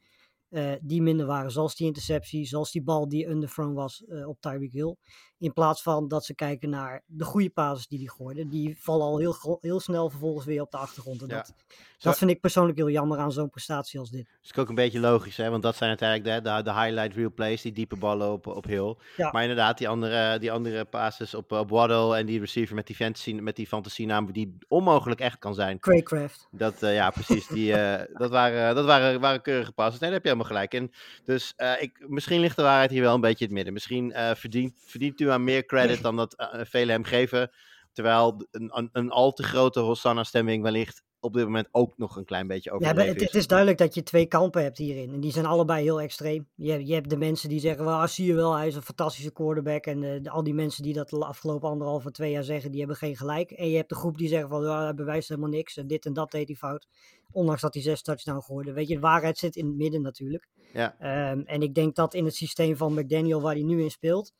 eh, 0.49 0.73
die 0.81 1.02
minder 1.02 1.26
waren. 1.26 1.50
Zoals 1.50 1.76
die 1.76 1.87
interceptie, 1.87 2.47
zoals 2.47 2.73
die 2.73 2.83
bal 2.83 3.09
die 3.09 3.26
underthrown 3.26 3.73
was 3.73 4.04
op 4.26 4.40
Tyreek 4.40 4.73
Hill. 4.73 4.97
In 5.38 5.52
plaats 5.52 5.82
van 5.82 6.08
dat 6.08 6.24
ze 6.24 6.34
kijken 6.34 6.70
naar 6.70 7.02
de 7.06 7.24
goede 7.24 7.50
passes 7.50 7.86
die 7.86 7.98
hij 7.98 8.08
gooide. 8.08 8.48
Die 8.48 8.76
vallen 8.78 9.06
al 9.06 9.18
heel, 9.18 9.58
heel 9.60 9.80
snel 9.80 10.10
vervolgens 10.10 10.46
weer 10.46 10.60
op 10.60 10.70
de 10.70 10.76
achtergrond. 10.76 11.22
En 11.22 11.28
Ja. 11.28 11.34
dat, 11.34 11.54
dat 11.98 12.18
vind 12.18 12.30
ik 12.30 12.40
persoonlijk 12.40 12.78
heel 12.78 12.90
jammer 12.90 13.18
aan 13.18 13.32
zo'n 13.32 13.50
prestatie 13.50 14.00
als 14.00 14.10
dit. 14.10 14.28
is 14.42 14.56
ook 14.56 14.68
een 14.68 14.74
beetje 14.74 15.00
logisch, 15.00 15.36
hè? 15.36 15.50
want 15.50 15.62
dat 15.62 15.76
zijn 15.76 15.88
uiteindelijk 15.88 16.44
de, 16.44 16.50
de, 16.50 16.62
de 16.62 16.72
highlight 16.72 17.14
reel 17.14 17.32
plays, 17.34 17.62
die 17.62 17.72
diepe 17.72 17.96
ballen 17.96 18.32
op, 18.32 18.46
op 18.46 18.64
Hill. 18.64 18.96
Ja. 19.16 19.30
Maar 19.32 19.42
inderdaad, 19.42 19.78
die 19.78 19.88
andere, 19.88 20.38
die 20.38 20.52
andere 20.52 20.84
passes 20.84 21.34
op, 21.34 21.52
op 21.52 21.70
Waddle 21.70 22.16
en 22.16 22.26
die 22.26 22.40
receiver 22.40 22.74
met 22.74 22.86
die, 22.86 22.96
fantasy, 22.96 23.32
met 23.32 23.56
die 23.56 23.66
fantasienaam 23.66 24.32
die 24.32 24.58
onmogelijk 24.68 25.20
echt 25.20 25.38
kan 25.38 25.54
zijn. 25.54 25.78
Craycraft. 25.78 26.48
Dat, 26.50 26.82
eh, 26.82 26.94
ja, 26.94 27.10
precies. 27.10 27.46
Die, 27.46 27.72
eh, 27.74 28.04
dat 28.22 28.30
waren, 28.30 28.74
dat 28.74 28.84
waren, 28.84 29.20
waren 29.20 29.42
keurige 29.42 29.72
passes. 29.72 30.00
Nee, 30.00 30.10
daar 30.10 30.18
heb 30.22 30.22
je 30.22 30.34
helemaal 30.34 30.52
gelijk 30.52 30.74
in. 30.74 30.92
Dus 31.24 31.52
eh, 31.56 31.82
ik, 31.82 32.04
misschien 32.08 32.40
ligt 32.40 32.56
de 32.56 32.62
waarheid 32.62 32.90
hier 32.90 33.02
wel 33.02 33.14
een 33.14 33.20
beetje 33.20 33.44
in 33.44 33.44
het 33.44 33.54
midden. 33.54 33.72
Misschien 33.72 34.12
verdient, 34.36 34.72
verdient 34.84 35.16
aan 35.31 35.45
meer 35.45 35.64
credit 35.66 36.02
dan 36.02 36.16
dat 36.16 36.35
eh, 36.37 36.61
velen 36.64 36.95
hem 36.95 37.04
geven. 37.04 37.50
Terwijl 37.93 38.47
een, 38.50 38.71
een, 38.78 38.88
een 38.93 39.11
al 39.11 39.33
te 39.33 39.43
grote 39.43 39.81
Hosanna-stemming 39.81 40.62
wellicht 40.62 41.02
op 41.21 41.33
dit 41.35 41.45
moment 41.45 41.69
ook 41.71 41.99
nog 41.99 42.16
een 42.16 42.25
klein 42.25 42.47
beetje 42.47 42.71
Ja, 42.71 42.76
maar 42.76 42.85
overdreven 42.85 43.12
het, 43.12 43.23
is. 43.23 43.26
het 43.33 43.40
is 43.40 43.47
duidelijk 43.47 43.78
dat 43.78 43.95
je 43.95 44.02
twee 44.02 44.26
kampen 44.26 44.62
hebt 44.62 44.78
hierin. 44.78 45.12
En 45.12 45.21
die 45.21 45.33
zijn 45.33 45.47
allebei 45.47 45.83
heel 45.83 46.00
extreem. 46.00 46.49
Je, 46.54 46.71
hebt- 46.71 46.87
je 46.88 46.95
hebt 46.95 47.11
de 47.11 47.16
mensen 47.16 47.49
die 47.49 47.61
zeggen, 47.61 47.85
well, 47.85 48.07
zie 48.07 48.26
je 48.26 48.35
wel, 48.35 48.54
hij 48.57 48.66
is 48.66 48.75
een 48.75 48.83
fantastische 48.83 49.33
quarterback. 49.33 49.85
En 49.87 50.02
eh, 50.25 50.33
al 50.33 50.43
die 50.43 50.54
mensen 50.54 50.83
die 50.83 50.93
dat 50.95 51.09
de 51.09 51.25
afgelopen 51.25 51.69
anderhalf 51.69 52.04
of 52.04 52.11
twee 52.11 52.31
jaar 52.31 52.45
zeggen, 52.45 52.71
die 52.71 52.78
hebben 52.81 52.97
geen 52.97 53.16
gelijk. 53.16 53.50
En 53.50 53.71
je 53.71 53.76
hebt 53.76 53.88
de 53.88 53.95
groep 53.95 54.19
die 54.19 54.28
zeggen 54.28 54.49
van, 54.49 54.62
ja, 54.62 54.83
hij 54.83 54.95
bewijst 54.95 55.28
helemaal 55.28 55.50
niks. 55.50 55.76
En 55.76 55.87
dit 55.87 56.07
en 56.07 56.12
dat 56.12 56.31
deed 56.31 56.47
hij 56.49 56.57
fout. 56.57 56.87
Ondanks 57.31 57.61
dat 57.61 57.75
hij 57.75 57.83
zes 57.83 58.02
touchdown 58.02 58.40
gooide. 58.40 58.73
Weet 58.73 58.88
je, 58.88 58.95
de 58.95 59.00
waarheid 59.00 59.38
zit 59.38 59.57
in 59.57 59.66
het 59.66 59.76
midden 59.76 60.02
natuurlijk. 60.02 60.49
Ja. 60.73 60.97
Ehm, 60.99 61.40
en 61.45 61.62
ik 61.62 61.75
denk 61.75 61.95
dat 61.95 62.14
in 62.14 62.25
het 62.25 62.35
systeem 62.35 62.76
van 62.76 62.95
McDaniel, 62.95 63.40
waar 63.40 63.54
hij 63.54 63.62
nu 63.64 63.83
in 63.83 63.90
speelt, 63.90 64.33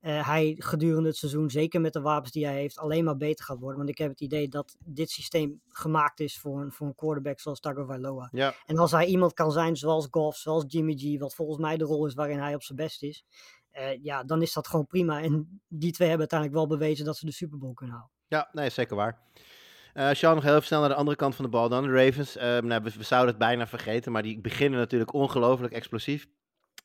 eh, 0.00 0.28
hij 0.28 0.54
gedurende 0.58 1.08
het 1.08 1.16
seizoen, 1.16 1.50
zeker 1.50 1.80
met 1.80 1.92
de 1.92 2.00
wapens 2.00 2.32
die 2.32 2.46
hij 2.46 2.54
heeft, 2.54 2.78
alleen 2.78 3.04
maar 3.04 3.16
beter 3.16 3.44
gaat 3.44 3.58
worden. 3.58 3.76
Want 3.78 3.88
ik 3.88 3.98
heb 3.98 4.10
het 4.10 4.20
idee 4.20 4.48
dat 4.48 4.76
dit 4.84 5.10
systeem 5.10 5.60
gemaakt 5.68 6.20
is 6.20 6.38
voor 6.38 6.60
een, 6.60 6.72
voor 6.72 6.86
een 6.86 6.94
quarterback 6.94 7.40
zoals 7.40 7.60
Tagovailoa. 7.60 8.28
Ja, 8.32 8.54
En 8.66 8.78
als 8.78 8.90
hij 8.90 9.06
iemand 9.06 9.32
kan 9.32 9.52
zijn 9.52 9.76
zoals 9.76 10.08
Goff, 10.10 10.38
zoals 10.38 10.64
Jimmy 10.66 10.94
G, 10.96 11.18
wat 11.18 11.34
volgens 11.34 11.58
mij 11.58 11.76
de 11.76 11.84
rol 11.84 12.06
is 12.06 12.14
waarin 12.14 12.38
hij 12.38 12.54
op 12.54 12.62
zijn 12.62 12.78
best 12.78 13.02
is, 13.02 13.24
eh, 13.70 14.02
ja, 14.02 14.24
dan 14.24 14.42
is 14.42 14.52
dat 14.52 14.68
gewoon 14.68 14.86
prima. 14.86 15.22
En 15.22 15.60
die 15.68 15.92
twee 15.92 16.08
hebben 16.08 16.28
uiteindelijk 16.30 16.68
wel 16.68 16.78
bewezen 16.78 17.04
dat 17.04 17.16
ze 17.16 17.26
de 17.26 17.32
Super 17.32 17.58
Bowl 17.58 17.74
kunnen 17.74 17.94
halen. 17.94 18.10
ja 18.26 18.48
nee, 18.52 18.70
zeker 18.70 18.96
waar. 18.96 19.18
Eh 19.92 20.10
Sean, 20.12 20.34
nog 20.34 20.44
heel 20.44 20.54
even 20.54 20.66
snel 20.66 20.80
naar 20.80 20.88
de 20.88 20.94
andere 20.94 21.16
kant 21.16 21.34
van 21.34 21.44
de 21.44 21.50
bal 21.50 21.68
dan. 21.68 21.82
De 21.82 22.04
Ravens, 22.04 22.34
nou, 22.34 22.82
we, 22.82 22.92
we 22.96 23.02
zouden 23.02 23.30
het 23.30 23.38
bijna 23.38 23.66
vergeten, 23.66 24.12
maar 24.12 24.22
die 24.22 24.40
beginnen 24.40 24.78
natuurlijk 24.78 25.12
ongelooflijk 25.12 25.72
explosief. 25.72 26.26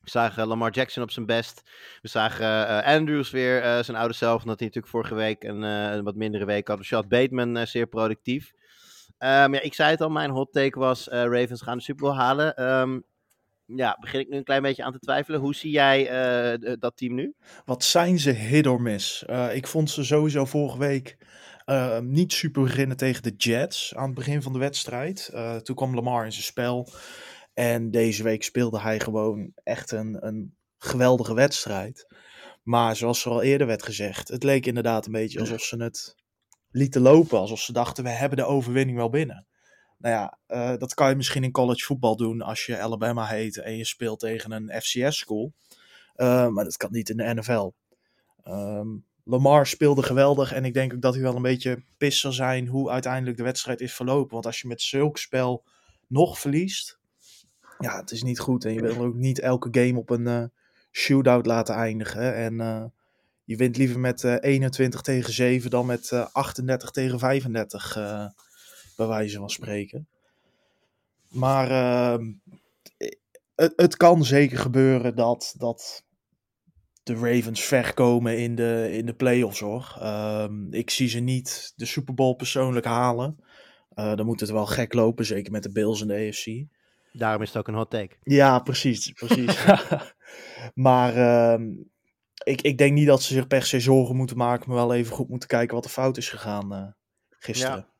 We 0.04 0.10
zagen 0.10 0.46
Lamar 0.46 0.70
Jackson 0.70 1.02
op 1.02 1.10
zijn 1.10 1.26
best. 1.26 1.62
We 2.02 2.08
zagen 2.08 2.68
eh, 2.68 2.96
Andrews 2.96 3.30
weer 3.30 3.62
eh, 3.62 3.82
zijn 3.82 3.96
oude 3.96 4.14
zelf, 4.14 4.42
omdat 4.42 4.58
hij 4.58 4.66
natuurlijk 4.66 4.94
vorige 4.94 5.14
week 5.14 5.44
een, 5.44 5.64
eh, 5.64 6.00
wat 6.00 6.14
mindere 6.14 6.44
week 6.44 6.68
had. 6.68 6.84
Shot 6.84 7.08
Bateman 7.08 7.56
eh, 7.56 7.66
zeer 7.66 7.86
productief. 7.86 8.52
Ehm, 9.18 9.54
ja, 9.54 9.60
ik 9.60 9.74
zei 9.74 9.90
het 9.90 10.00
al, 10.00 10.08
mijn 10.10 10.30
hot 10.30 10.52
take 10.52 10.78
was 10.78 11.06
Ravens 11.06 11.62
gaan 11.62 11.76
de 11.76 11.82
Super 11.82 12.04
Bowl 12.04 12.18
halen. 12.18 12.56
Ehm, 12.56 13.00
ja, 13.66 13.96
begin 14.00 14.20
ik 14.20 14.28
nu 14.28 14.36
een 14.36 14.44
klein 14.44 14.62
beetje 14.62 14.84
aan 14.84 14.92
te 14.92 14.98
twijfelen. 14.98 15.40
Hoe 15.40 15.54
zie 15.54 15.70
jij 15.70 16.08
dat 16.78 16.96
team 16.96 17.14
nu? 17.14 17.34
Wat 17.64 17.84
zijn 17.84 18.18
ze 18.18 18.30
hit 18.30 18.66
or 18.66 18.82
miss? 18.82 19.24
Ik 19.52 19.66
vond 19.66 19.90
ze 19.90 20.04
sowieso 20.04 20.44
vorige 20.44 20.78
week 20.78 21.16
niet 22.00 22.32
super 22.32 22.62
beginnen 22.62 22.96
tegen 22.96 23.22
de 23.22 23.34
Jets 23.36 23.94
aan 23.94 24.06
het 24.06 24.14
begin 24.14 24.42
van 24.42 24.52
de 24.52 24.58
wedstrijd. 24.58 25.30
Toen 25.62 25.76
kwam 25.76 25.94
Lamar 25.94 26.24
in 26.24 26.32
zijn 26.32 26.44
spel. 26.44 26.88
En 27.54 27.90
deze 27.90 28.22
week 28.22 28.42
speelde 28.42 28.80
hij 28.80 29.00
gewoon 29.00 29.52
echt 29.62 29.90
een, 29.90 30.26
een 30.26 30.56
geweldige 30.78 31.34
wedstrijd. 31.34 32.06
Maar 32.62 32.96
zoals 32.96 33.24
er 33.24 33.30
al 33.30 33.42
eerder 33.42 33.66
werd 33.66 33.82
gezegd, 33.82 34.28
het 34.28 34.42
leek 34.42 34.66
inderdaad 34.66 35.06
een 35.06 35.12
beetje 35.12 35.40
alsof 35.40 35.60
ze 35.60 35.82
het 35.82 36.14
lieten 36.70 37.00
lopen. 37.00 37.38
Alsof 37.38 37.60
ze 37.60 37.72
dachten, 37.72 38.04
we 38.04 38.10
hebben 38.10 38.38
de 38.38 38.44
overwinning 38.44 38.96
wel 38.98 39.10
binnen. 39.10 39.46
Nou 39.98 40.14
ja, 40.14 40.38
eh, 40.46 40.78
dat 40.78 40.94
kan 40.94 41.08
je 41.08 41.16
misschien 41.16 41.44
in 41.44 41.50
college 41.50 41.84
voetbal 41.84 42.16
doen 42.16 42.42
als 42.42 42.66
je 42.66 42.78
Alabama 42.78 43.26
heet 43.26 43.58
en 43.58 43.76
je 43.76 43.84
speelt 43.84 44.20
tegen 44.20 44.52
een 44.52 44.82
FCS 44.82 45.18
school. 45.18 45.52
Eh, 46.14 46.48
maar 46.48 46.64
dat 46.64 46.76
kan 46.76 46.92
niet 46.92 47.08
in 47.08 47.16
de 47.16 47.34
NFL. 47.34 47.70
Ehm, 48.42 48.88
Lamar 49.24 49.66
speelde 49.66 50.02
geweldig 50.02 50.52
en 50.52 50.64
ik 50.64 50.74
denk 50.74 50.92
ook 50.92 51.00
dat 51.00 51.14
hij 51.14 51.22
wel 51.22 51.36
een 51.36 51.42
beetje 51.42 51.84
pis 51.96 52.20
zal 52.20 52.32
zijn 52.32 52.66
hoe 52.66 52.90
uiteindelijk 52.90 53.36
de 53.36 53.42
wedstrijd 53.42 53.80
is 53.80 53.94
verlopen. 53.94 54.32
Want 54.32 54.46
als 54.46 54.60
je 54.60 54.68
met 54.68 54.82
zulk 54.82 55.18
spel 55.18 55.64
nog 56.06 56.38
verliest, 56.38 56.98
ja, 57.78 57.96
het 58.00 58.10
is 58.10 58.22
niet 58.22 58.38
goed. 58.38 58.64
En 58.64 58.74
je 58.74 58.80
wil 58.80 59.04
ook 59.04 59.14
niet 59.14 59.38
elke 59.38 59.68
game 59.80 59.98
op 59.98 60.10
een 60.10 60.26
eh, 60.26 60.44
shootout 60.92 61.46
laten 61.46 61.74
eindigen. 61.74 62.34
En 62.34 62.60
eh, 62.60 62.84
je 63.44 63.56
wint 63.56 63.76
liever 63.76 64.00
met 64.00 64.24
eh 64.24 64.36
21 64.40 65.00
tegen 65.00 65.32
7 65.32 65.70
dan 65.70 65.86
met 65.86 66.12
eh 66.12 66.26
38 66.32 66.90
tegen 66.90 67.18
35, 67.18 67.96
eh, 67.96 68.26
bij 68.96 69.06
wijze 69.06 69.38
van 69.38 69.50
spreken. 69.50 70.08
Maar 71.28 71.70
ehm, 71.70 72.32
het, 73.54 73.72
het 73.76 73.96
kan 73.96 74.24
zeker 74.24 74.58
gebeuren 74.58 75.16
dat, 75.16 75.54
dat 75.58 76.04
de 77.02 77.14
Ravens 77.14 77.62
ver 77.64 77.94
komen 77.94 78.38
in 78.38 78.54
de, 78.54 78.88
in 78.92 79.06
de 79.06 79.14
playoffs 79.14 79.60
hoor. 79.60 79.96
Ehm, 80.00 80.72
ik 80.72 80.90
zie 80.90 81.08
ze 81.08 81.18
niet 81.18 81.72
de 81.76 81.86
Super 81.86 82.14
Bowl 82.14 82.34
persoonlijk 82.34 82.86
halen. 82.86 83.38
Eh, 83.94 84.14
dan 84.14 84.26
moet 84.26 84.40
het 84.40 84.50
wel 84.50 84.66
gek 84.66 84.92
lopen, 84.92 85.24
zeker 85.24 85.52
met 85.52 85.62
de 85.62 85.72
Bills 85.72 86.00
en 86.00 86.06
de 86.06 86.14
AFC. 86.14 86.46
Daarom 87.16 87.42
is 87.42 87.48
het 87.48 87.56
ook 87.56 87.68
een 87.68 87.74
hot 87.74 87.90
take. 87.90 88.16
Ja, 88.22 88.58
precies. 88.58 89.12
precies. 89.12 89.64
maar 90.74 91.16
ehm, 91.16 91.70
ik, 92.44 92.62
ik 92.62 92.78
denk 92.78 92.92
niet 92.92 93.06
dat 93.06 93.22
ze 93.22 93.34
zich 93.34 93.46
per 93.46 93.62
se 93.62 93.80
zorgen 93.80 94.16
moeten 94.16 94.36
maken, 94.36 94.68
maar 94.68 94.76
wel 94.76 94.94
even 94.94 95.14
goed 95.14 95.28
moeten 95.28 95.48
kijken 95.48 95.74
wat 95.74 95.84
er 95.84 95.90
fout 95.90 96.16
is 96.16 96.28
gegaan 96.28 96.74
eh, 96.74 96.86
gisteren. 97.30 97.76
Ja, 97.76 97.93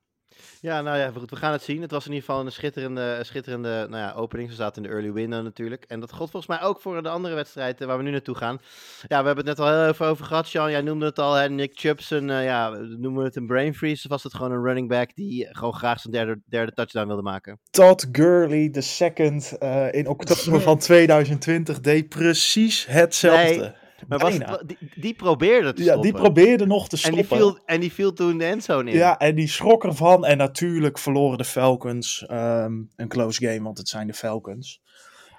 nou 0.61 0.99
ja, 0.99 1.11
goed, 1.11 1.31
we 1.31 1.37
gaan 1.37 1.53
het 1.53 1.63
zien. 1.63 1.83
Het 1.83 1.91
was 1.91 2.07
in 2.07 2.13
ieder 2.13 2.27
geval 2.27 2.45
een 2.45 2.53
schitterende, 2.53 3.19
schitterende 3.23 3.87
nou 3.91 4.03
ja, 4.03 4.13
opening. 4.13 4.51
Ze 4.51 4.55
zaten 4.55 4.83
in 4.83 4.89
de 4.89 4.95
early 4.95 5.13
window 5.13 5.43
natuurlijk. 5.43 5.85
En 5.89 6.01
dat 6.01 6.13
gold 6.13 6.31
volgens 6.31 6.59
mij 6.59 6.69
ook 6.69 6.81
voor 6.81 7.03
de 7.03 7.09
andere 7.09 7.35
wedstrijd 7.35 7.81
eh, 7.81 7.87
waar 7.87 7.97
we 7.97 8.03
nu 8.03 8.11
naartoe 8.11 8.35
gaan. 8.35 8.61
Ja, 9.09 9.21
we 9.21 9.27
hebben 9.27 9.47
het 9.47 9.59
net 9.59 9.67
al 9.67 9.73
heel 9.73 9.89
even 9.89 10.07
over 10.07 10.25
gehad, 10.25 10.47
Sean. 10.47 10.71
Jij 10.71 10.81
noemde 10.81 11.07
het 11.07 11.19
al, 11.19 11.35
hè? 11.35 11.49
Nick 11.49 11.73
Chubb, 11.75 12.01
een, 12.09 12.31
eh, 12.31 12.45
ja, 12.45 12.69
noemen 12.71 13.21
we 13.21 13.25
het 13.25 13.37
een 13.37 13.47
brain 13.47 13.75
freeze? 13.75 14.05
Of 14.05 14.11
was 14.11 14.23
het 14.23 14.35
gewoon 14.35 14.53
een 14.53 14.63
running 14.63 14.89
back 14.89 15.15
die 15.15 15.49
gewoon 15.51 15.75
graag 15.75 16.01
zijn 16.01 16.13
derde, 16.13 16.41
derde 16.47 16.73
touchdown 16.73 17.07
wilde 17.07 17.23
maken? 17.23 17.61
Todd 17.71 18.09
Gurley, 18.13 18.71
de 18.71 18.81
second, 18.81 19.59
eh, 19.59 19.93
in 19.93 20.09
oktober 20.15 20.61
van 20.61 20.79
2020, 20.79 21.81
deed 21.81 22.09
precies 22.09 22.87
hetzelfde. 22.87 23.61
Nee, 23.61 23.83
Maar 24.09 24.19
was 24.19 24.35
het, 24.39 24.63
die, 24.67 24.79
die 24.97 25.15
probeerde 25.15 25.73
te 25.73 25.83
Ja, 25.83 25.89
stoppen. 25.91 26.11
die 26.13 26.21
probeerde 26.21 26.67
nog 26.67 26.89
te 26.89 26.95
en 26.95 26.99
stoppen. 26.99 27.21
die, 27.23 27.37
viel, 27.37 27.59
en 27.67 27.81
die 27.81 27.93
viel 27.93 28.13
toen 28.13 28.39
de 28.39 28.45
endzone 28.45 28.91
in. 28.91 28.97
Ja, 28.97 29.19
en 29.19 29.35
die 29.35 29.49
schrok 29.49 29.85
ervan. 29.85 30.25
En 30.25 30.37
natuurlijk 30.39 30.99
verloren 30.99 31.39
de 31.39 31.45
Falcons 31.45 32.25
ehm, 32.27 32.73
een 32.97 33.09
close 33.09 33.47
game, 33.47 33.63
want 33.63 33.79
het 33.79 33.89
zijn 33.89 34.07
de 34.07 34.15
Falcons. 34.15 34.83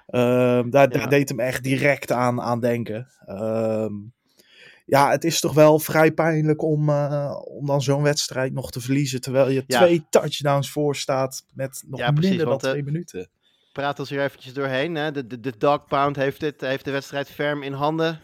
Ehm, 0.06 0.70
daar, 0.70 0.88
daar 0.88 1.00
Ja. 1.00 1.06
deed 1.06 1.28
hem 1.28 1.40
echt 1.40 1.62
direct 1.62 2.12
aan, 2.12 2.40
aan 2.40 2.60
denken. 2.60 3.08
Ehm, 3.26 3.92
ja, 4.86 5.10
het 5.10 5.24
is 5.24 5.40
toch 5.40 5.54
wel 5.54 5.78
vrij 5.78 6.12
pijnlijk 6.12 6.62
om, 6.62 6.88
eh, 6.88 7.36
om 7.44 7.66
dan 7.66 7.82
zo'n 7.82 8.02
wedstrijd 8.02 8.52
nog 8.52 8.70
te 8.70 8.80
verliezen. 8.80 9.20
Terwijl 9.20 9.48
je 9.48 9.64
Ja. 9.66 9.78
twee 9.78 10.06
touchdowns 10.10 10.70
voor 10.70 10.96
staat 10.96 11.44
met 11.54 11.84
nog 11.86 12.00
Ja, 12.00 12.10
precies, 12.10 12.28
minder 12.28 12.44
dan 12.46 12.48
want, 12.54 12.64
eh, 12.64 12.70
twee 12.70 12.84
minuten. 12.84 13.28
Praat 13.76 13.98
ons 13.98 14.10
hier 14.10 14.22
eventjes 14.22 14.52
doorheen. 14.52 14.94
Hè. 14.94 15.10
De, 15.12 15.26
de, 15.26 15.40
de 15.40 15.56
Dog 15.58 15.86
Pound 15.86 16.16
heeft, 16.16 16.40
het, 16.40 16.60
heeft 16.60 16.84
de 16.84 16.90
wedstrijd 16.90 17.30
ferm 17.30 17.62
in 17.62 17.72
handen. 17.72 18.20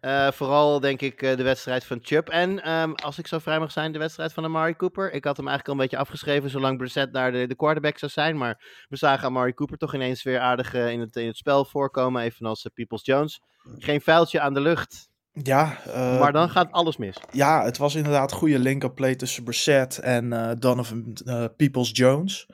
Eh, 0.00 0.30
vooral 0.30 0.80
denk 0.80 1.00
ik 1.00 1.22
eh, 1.22 1.36
de 1.36 1.42
wedstrijd 1.42 1.84
van 1.84 1.98
Chubb. 2.02 2.28
En 2.28 2.62
ehm, 2.62 2.92
als 2.92 3.18
ik 3.18 3.26
zo 3.26 3.38
vrij 3.38 3.58
mag 3.58 3.72
zijn, 3.72 3.92
de 3.92 3.98
wedstrijd 3.98 4.32
van 4.32 4.44
Amari 4.44 4.76
Cooper. 4.76 5.12
Ik 5.12 5.24
had 5.24 5.36
hem 5.36 5.48
eigenlijk 5.48 5.68
al 5.68 5.74
een 5.74 5.88
beetje 5.88 6.04
afgeschreven 6.04 6.50
zolang 6.50 6.78
Brissett 6.78 7.12
daar 7.12 7.32
de, 7.32 7.46
de 7.46 7.54
quarterback 7.54 7.98
zou 7.98 8.10
zijn. 8.10 8.36
Maar 8.36 8.84
we 8.88 8.96
zagen 8.96 9.26
Amari 9.26 9.54
Cooper 9.54 9.78
toch 9.78 9.94
ineens 9.94 10.22
weer 10.22 10.40
aardig 10.40 10.74
eh, 10.74 10.90
in, 10.90 11.00
het, 11.00 11.16
in 11.16 11.26
het 11.26 11.36
spel 11.36 11.64
voorkomen. 11.64 12.22
Evenals 12.22 12.68
Peoples 12.74 13.04
Jones. 13.04 13.40
Geen 13.78 14.00
vuiltje 14.00 14.40
aan 14.40 14.54
de 14.54 14.60
lucht. 14.60 15.10
Ja, 15.34 15.78
eh, 15.86 16.20
maar 16.20 16.32
dan 16.32 16.48
gaat 16.48 16.72
alles 16.72 16.96
mis. 16.96 17.16
ja, 17.30 17.64
het 17.64 17.78
was 17.78 17.94
inderdaad 17.94 18.30
een 18.30 18.36
goede 18.36 18.58
link-up 18.58 18.94
play 18.94 19.14
tussen 19.14 19.44
Brissett 19.44 19.98
en 19.98 20.32
eh, 20.32 20.50
Donovan 20.58 21.16
eh, 21.24 21.44
Peoples-Jones. 21.56 22.48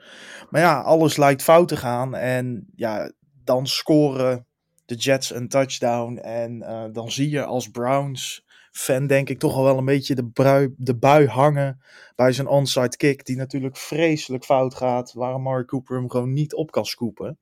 Maar 0.49 0.61
ja, 0.61 0.81
alles 0.81 1.17
lijkt 1.17 1.43
fout 1.43 1.67
te 1.67 1.77
gaan. 1.77 2.15
En 2.15 2.67
ja, 2.75 3.11
dan 3.43 3.67
scoren 3.67 4.45
de 4.85 4.95
Jets 4.95 5.33
een 5.33 5.47
touchdown. 5.47 6.17
En 6.17 6.59
dan 6.93 7.11
zie 7.11 7.29
je 7.29 7.43
als 7.43 7.69
Browns 7.69 8.45
fan 8.71 9.07
denk 9.07 9.29
ik 9.29 9.39
toch 9.39 9.55
al 9.55 9.63
wel 9.63 9.77
een 9.77 9.85
beetje 9.85 10.15
de, 10.15 10.25
brui, 10.25 10.73
de 10.77 10.95
bui 10.95 11.27
hangen 11.27 11.81
bij 12.15 12.31
zijn 12.31 12.47
onside 12.47 12.97
kick. 12.97 13.25
Die 13.25 13.35
natuurlijk 13.35 13.77
vreselijk 13.77 14.45
fout 14.45 14.75
gaat. 14.75 15.13
Waar 15.13 15.39
Mark 15.39 15.67
Cooper 15.67 15.97
hem 15.97 16.09
gewoon 16.09 16.33
niet 16.33 16.53
op 16.53 16.71
kan 16.71 16.85
scoopen. 16.85 17.37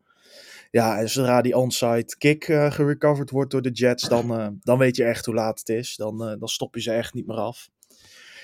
Ja, 0.71 0.97
en 0.97 1.09
zodra 1.09 1.41
die 1.41 1.57
onside 1.57 2.15
kick 2.17 2.47
eh 2.47 2.71
gerecoverd 2.71 3.29
wordt 3.29 3.51
door 3.51 3.61
de 3.61 3.71
Jets, 3.71 4.09
dan, 4.09 4.39
eh, 4.39 4.47
dan 4.59 4.77
weet 4.77 4.95
je 4.95 5.03
echt 5.03 5.25
hoe 5.25 5.35
laat 5.35 5.59
het 5.59 5.69
is. 5.69 5.95
Dan, 5.95 6.23
eh, 6.23 6.39
dan 6.39 6.47
stop 6.47 6.75
je 6.75 6.81
ze 6.81 6.91
echt 6.91 7.13
niet 7.13 7.27
meer 7.27 7.37
af. 7.37 7.69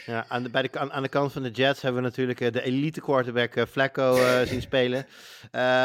Ja, 0.05 0.25
aan, 0.27 0.43
de, 0.43 0.49
bij 0.49 0.62
de, 0.62 0.79
aan, 0.79 0.91
aan 0.91 1.03
de 1.03 1.09
kant 1.09 1.31
van 1.31 1.43
de 1.43 1.51
Jets 1.51 1.81
hebben 1.81 2.01
we 2.01 2.07
natuurlijk 2.07 2.53
de 2.53 2.62
elite 2.62 3.01
quarterback 3.01 3.67
Flacco 3.69 4.17
zien 4.45 4.62
spelen. 4.62 5.05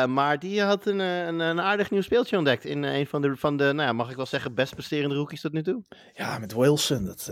Maar 0.06 0.38
die 0.38 0.62
had 0.62 0.86
een, 0.86 0.98
een, 0.98 1.40
een 1.40 1.60
aardig 1.60 1.90
nieuw 1.90 2.02
speeltje 2.02 2.36
ontdekt 2.36 2.64
in 2.64 2.82
een 2.82 3.06
van 3.06 3.22
de, 3.22 3.36
van 3.36 3.56
de 3.56 3.64
nou 3.64 3.88
ja, 3.88 3.92
mag 3.92 4.10
ik 4.10 4.16
wel 4.16 4.26
zeggen, 4.26 4.54
best 4.54 4.74
presterende 4.74 5.14
rookies 5.14 5.40
tot 5.40 5.52
nu 5.52 5.62
toe. 5.62 5.82
Ja, 6.14 6.38
met 6.38 6.54
Wilson. 6.54 7.04
Dat, 7.04 7.30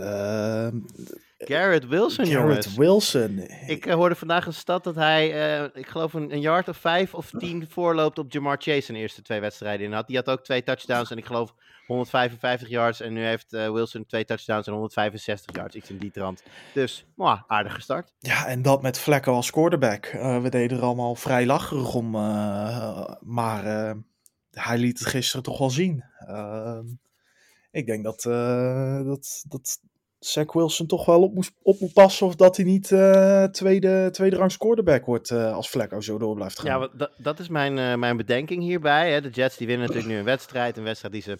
Garrett 1.38 1.86
Wilson, 1.86 2.26
Garrett 2.26 2.64
jongens. 2.64 2.76
Wilson. 2.76 3.38
Ik 3.66 3.86
eh, 3.86 3.94
hoorde 3.94 4.14
vandaag 4.14 4.46
een 4.46 4.54
stad 4.54 4.84
dat 4.84 4.94
hij, 4.94 5.32
eh, 5.62 5.68
ik 5.80 5.86
geloof 5.86 6.12
een, 6.12 6.32
een 6.32 6.40
yard 6.40 6.68
of 6.68 6.76
vijf 6.76 7.14
of 7.14 7.30
tien 7.38 7.66
voorloopt 7.70 8.18
op 8.18 8.32
Jamar 8.32 8.56
Chase 8.60 8.88
in 8.88 8.94
de 8.94 9.00
eerste 9.00 9.22
twee 9.22 9.40
wedstrijden 9.40 9.86
in 9.86 9.92
had. 9.92 10.06
Die 10.06 10.16
had 10.16 10.28
ook 10.28 10.44
twee 10.44 10.62
touchdowns 10.62 11.10
en 11.10 11.16
ik 11.18 11.24
geloof 11.26 11.54
155 11.86 12.68
yards. 12.68 13.00
En 13.00 13.12
nu 13.12 13.24
heeft 13.24 13.52
eh, 13.52 13.70
Wilson 13.70 14.06
twee 14.06 14.24
touchdowns 14.24 14.66
en 14.66 14.72
165 14.72 15.56
yards, 15.56 15.74
iets 15.76 15.90
in 15.90 15.98
die 15.98 16.10
trant. 16.10 16.42
Dus, 16.74 17.06
mwah, 17.14 17.40
aardig 17.46 17.74
gestart. 17.74 18.12
Ja, 18.18 18.46
en 18.46 18.62
dat 18.62 18.82
met 18.82 18.98
Flacco 18.98 19.32
als 19.34 19.50
quarterback. 19.50 20.06
Eh, 20.06 20.42
we 20.42 20.48
deden 20.48 20.78
er 20.78 20.84
allemaal 20.84 21.14
vrij 21.14 21.46
lacherig 21.46 21.94
om. 21.94 22.14
eh, 22.14 23.14
maar 23.20 23.64
eh, 23.88 23.94
hij 24.50 24.78
liet 24.78 24.98
het 24.98 25.08
gisteren 25.08 25.42
toch 25.44 25.58
wel 25.58 25.70
zien. 25.70 26.04
Eh, 26.18 26.78
ik 27.70 27.86
denk 27.86 28.04
dat, 28.04 28.24
eh, 28.24 29.04
dat, 29.04 29.44
dat 29.48 29.78
Zach 30.18 30.52
Wilson 30.52 30.86
toch 30.86 31.06
wel 31.06 31.22
op, 31.22 31.44
op 31.62 31.80
moet 31.80 31.92
passen. 31.92 32.26
Of 32.26 32.36
dat 32.36 32.56
hij 32.56 32.64
niet 32.64 32.92
eh, 32.92 33.44
tweede, 33.44 34.08
tweede 34.12 34.36
rangs 34.36 34.56
quarterback 34.56 35.06
wordt 35.06 35.30
eh, 35.30 35.52
als 35.52 35.68
Flacco 35.68 36.00
zo 36.00 36.18
door 36.18 36.34
blijft 36.34 36.58
gaan. 36.58 36.80
Ja, 36.80 36.88
dat, 36.96 37.10
dat 37.16 37.38
is 37.38 37.48
mijn, 37.48 37.78
eh, 37.78 37.94
mijn 37.94 38.16
bedenking 38.16 38.62
hierbij. 38.62 39.12
Hè. 39.12 39.20
De 39.20 39.30
Jets 39.30 39.56
die 39.56 39.66
winnen 39.66 39.86
natuurlijk 39.86 40.12
nu 40.12 40.18
een 40.18 40.24
wedstrijd. 40.24 40.76
Een 40.76 40.84
wedstrijd 40.84 41.14
die 41.14 41.22
ze 41.22 41.38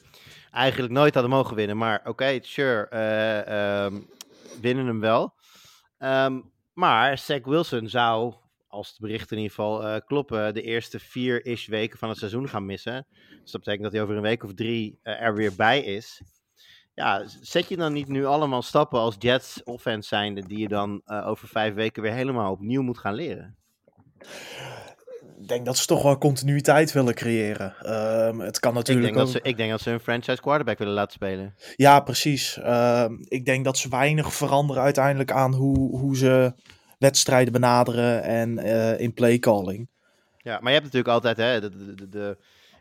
eigenlijk 0.51 0.93
nooit 0.93 1.15
hadden 1.15 1.33
mogen 1.33 1.57
winnen. 1.57 1.77
Maar 1.77 2.01
oké, 2.05 2.39
sure, 2.43 2.89
eh, 2.89 3.85
ehm, 3.85 4.01
winnen 4.61 4.87
hem 4.87 5.01
wel. 5.01 5.35
Ehm, 5.99 6.41
maar 6.73 7.19
Zach 7.19 7.45
Wilson 7.45 7.89
zou, 7.89 8.35
als 8.69 8.97
de 8.97 9.07
berichten 9.07 9.37
in 9.37 9.43
ieder 9.43 9.57
geval 9.57 10.03
kloppen, 10.03 10.55
de 10.55 10.63
eerste 10.63 10.99
vier-ish 10.99 11.67
weken 11.67 11.99
van 11.99 12.09
het 12.09 12.19
seizoen 12.19 12.49
gaan 12.49 12.67
missen. 12.67 13.07
Dus 13.43 13.51
dat 13.51 13.61
betekent 13.61 13.83
dat 13.83 13.93
hij 13.93 14.03
over 14.03 14.17
een 14.17 14.23
week 14.23 14.45
of 14.45 14.55
drie 14.55 14.99
er 15.03 15.35
weer 15.35 15.53
bij 15.57 15.81
is. 15.81 16.23
Ja, 16.97 17.23
zet 17.41 17.69
je 17.69 17.77
dan 17.77 17.93
niet 17.93 18.09
nu 18.09 18.25
allemaal 18.27 18.63
stappen 18.63 18.99
als 18.99 19.17
Jets 19.19 19.63
offense 19.65 20.09
zijnde 20.09 20.47
die 20.47 20.59
je 20.59 20.69
dan 20.69 21.03
eh, 21.05 21.27
over 21.29 21.49
vijf 21.49 21.75
weken 21.75 22.03
weer 22.03 22.13
helemaal 22.13 22.53
opnieuw 22.53 22.83
moet 22.83 22.99
gaan 22.99 23.15
leren? 23.15 23.57
Ik 25.41 25.49
denk 25.49 25.67
dat 25.67 25.77
ze 25.77 25.87
toch 25.87 26.03
wel 26.03 26.19
continuïteit 26.19 26.93
willen 26.93 27.15
creëren. 27.15 27.75
Ehm, 27.83 28.39
het 28.39 28.59
kan 28.59 28.71
Ik 28.71 28.77
natuurlijk 28.77 29.07
denk, 29.07 29.17
dat 29.17 29.29
ze, 29.31 29.41
ik 29.43 29.57
denk 29.57 29.71
dat 29.71 29.81
ze 29.81 29.91
een 29.91 30.01
franchise 30.01 30.41
quarterback 30.41 30.79
willen 30.79 30.95
laten 30.95 31.13
spelen. 31.13 31.55
Ja, 31.77 32.01
precies. 32.01 32.59
Ehm, 32.59 33.15
ik 33.21 33.45
denk 33.45 33.65
dat 33.65 33.79
ze 33.79 33.89
weinig 33.89 34.35
veranderen 34.35 34.83
uiteindelijk 34.83 35.33
aan 35.33 35.55
hoe, 35.55 35.99
hoe 35.99 36.17
ze 36.17 36.55
wedstrijden 36.99 37.53
benaderen 37.53 38.23
en 38.23 38.59
eh, 38.59 39.01
in 39.01 39.15
playcalling. 39.15 39.89
Ja, 40.37 40.53
maar 40.61 40.73
je 40.73 40.79
hebt 40.81 40.85
natuurlijk 40.85 41.13
altijd, 41.15 41.37
hè, 41.37 41.61
de, 41.61 41.69
de, 41.69 41.95
de, 41.95 42.09
de- 42.09 42.37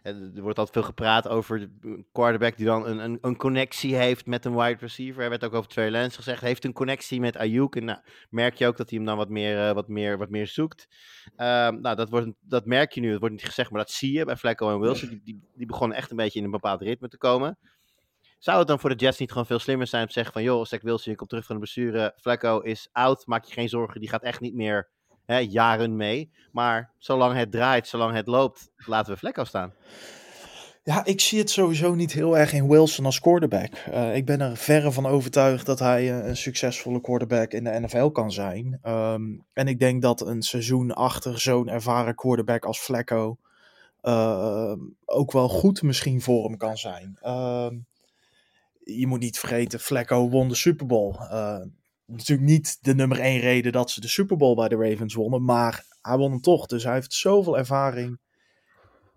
er 0.05 0.41
wordt 0.41 0.57
altijd 0.57 0.71
veel 0.71 0.83
gepraat 0.83 1.27
over 1.27 1.59
de 1.59 2.05
quarterback 2.11 2.57
die 2.57 2.65
dan 2.65 2.87
een, 2.87 2.97
een, 2.97 3.17
een 3.21 3.37
connectie 3.37 3.95
heeft 3.95 4.25
met 4.25 4.45
een 4.45 4.55
wide 4.55 4.79
receiver. 4.79 5.23
Er 5.23 5.29
werd 5.29 5.43
ook 5.43 5.53
over 5.53 5.69
Trey 5.69 5.91
Lance 5.91 6.15
gezegd, 6.15 6.41
heeft 6.41 6.65
een 6.65 6.73
connectie 6.73 7.19
met 7.19 7.37
Ayuk. 7.37 7.75
En 7.75 7.85
nou, 7.85 7.99
merk 8.29 8.55
je 8.55 8.67
ook 8.67 8.77
dat 8.77 8.89
hij 8.89 8.97
hem 8.97 9.07
dan 9.07 9.17
wat 9.17 9.29
meer, 9.29 9.67
eh, 9.67 9.73
wat 9.73 9.87
meer, 9.87 10.17
wat 10.17 10.29
meer 10.29 10.47
zoekt. 10.47 10.87
Ehm, 11.35 11.81
nou, 11.81 11.95
dat, 11.95 12.09
wordt, 12.09 12.31
dat 12.41 12.65
merk 12.65 12.91
je 12.91 13.01
nu. 13.01 13.09
Het 13.09 13.19
wordt 13.19 13.35
niet 13.35 13.45
gezegd, 13.45 13.71
maar 13.71 13.81
dat 13.81 13.91
zie 13.91 14.17
je 14.17 14.25
bij 14.25 14.37
Flacco 14.37 14.69
en 14.69 14.79
Wilson. 14.79 15.09
Die, 15.09 15.21
die, 15.23 15.49
die 15.55 15.65
begonnen 15.65 15.97
echt 15.97 16.11
een 16.11 16.17
beetje 16.17 16.39
in 16.39 16.45
een 16.45 16.51
bepaald 16.51 16.81
ritme 16.81 17.07
te 17.07 17.17
komen. 17.17 17.57
Zou 18.39 18.59
het 18.59 18.67
dan 18.67 18.79
voor 18.79 18.89
de 18.89 18.95
Jets 18.95 19.19
niet 19.19 19.31
gewoon 19.31 19.45
veel 19.45 19.59
slimmer 19.59 19.87
zijn 19.87 20.01
om 20.01 20.07
te 20.07 20.13
zeggen 20.13 20.33
van... 20.33 20.43
joh, 20.43 20.65
Zach 20.65 20.81
Wilson, 20.81 21.11
je 21.11 21.17
komt 21.17 21.29
terug 21.29 21.45
van 21.45 21.55
de 21.55 21.61
blessure. 21.61 22.13
Flacco 22.21 22.59
is 22.59 22.89
oud, 22.91 23.25
maak 23.25 23.45
je 23.45 23.53
geen 23.53 23.69
zorgen. 23.69 23.99
Die 23.99 24.09
gaat 24.09 24.23
echt 24.23 24.39
niet 24.39 24.55
meer 24.55 24.89
hè, 25.25 25.37
jaren 25.37 25.95
mee. 25.95 26.31
Maar 26.51 26.91
zolang 26.97 27.37
het 27.37 27.51
draait, 27.51 27.87
zolang 27.87 28.15
het 28.15 28.27
loopt, 28.27 28.71
laten 28.75 29.13
we 29.13 29.19
Flacco 29.19 29.43
staan. 29.43 29.73
Ja, 30.85 31.05
ik 31.05 31.21
zie 31.21 31.39
het 31.39 31.49
sowieso 31.49 31.95
niet 31.95 32.11
heel 32.11 32.37
erg 32.37 32.53
in 32.53 32.67
Wilson 32.67 33.05
als 33.05 33.19
quarterback. 33.19 33.73
Eh, 33.73 34.15
ik 34.15 34.25
ben 34.25 34.41
er 34.41 34.57
verre 34.57 34.91
van 34.91 35.05
overtuigd 35.05 35.65
dat 35.65 35.79
hij 35.79 36.11
eh, 36.11 36.27
een 36.27 36.37
succesvolle 36.37 37.01
quarterback 37.01 37.51
in 37.51 37.63
de 37.63 37.79
NFL 37.79 38.07
kan 38.07 38.31
zijn. 38.31 38.79
Ehm, 38.81 39.23
en 39.53 39.67
ik 39.67 39.79
denk 39.79 40.01
dat 40.01 40.21
een 40.21 40.41
seizoen 40.41 40.91
achter 40.91 41.39
zo'n 41.39 41.69
ervaren 41.69 42.15
quarterback 42.15 42.65
als 42.65 42.79
Flacco 42.79 43.37
eh, 44.01 44.73
ook 45.05 45.31
wel 45.31 45.49
goed 45.49 45.81
misschien 45.81 46.21
voor 46.21 46.43
hem 46.43 46.57
kan 46.57 46.77
zijn. 46.77 47.17
Ehm, 47.21 47.75
je 48.83 49.07
moet 49.07 49.19
niet 49.19 49.39
vergeten, 49.39 49.79
Flacco 49.79 50.29
won 50.29 50.47
de 50.47 50.55
Super 50.55 50.85
Bowl. 50.85 51.15
Natuurlijk 52.05 52.49
niet 52.49 52.77
de 52.81 52.95
nummer 52.95 53.19
één 53.19 53.39
reden 53.39 53.71
dat 53.71 53.91
ze 53.91 54.01
de 54.01 54.07
Super 54.07 54.37
Bowl 54.37 54.55
bij 54.55 54.67
de 54.67 54.75
Ravens 54.75 55.13
wonnen, 55.13 55.43
maar 55.43 55.85
hij 56.01 56.17
won 56.17 56.31
hem 56.31 56.41
toch. 56.41 56.65
Dus 56.65 56.83
hij 56.83 56.93
heeft 56.93 57.13
zoveel 57.13 57.57
ervaring 57.57 58.19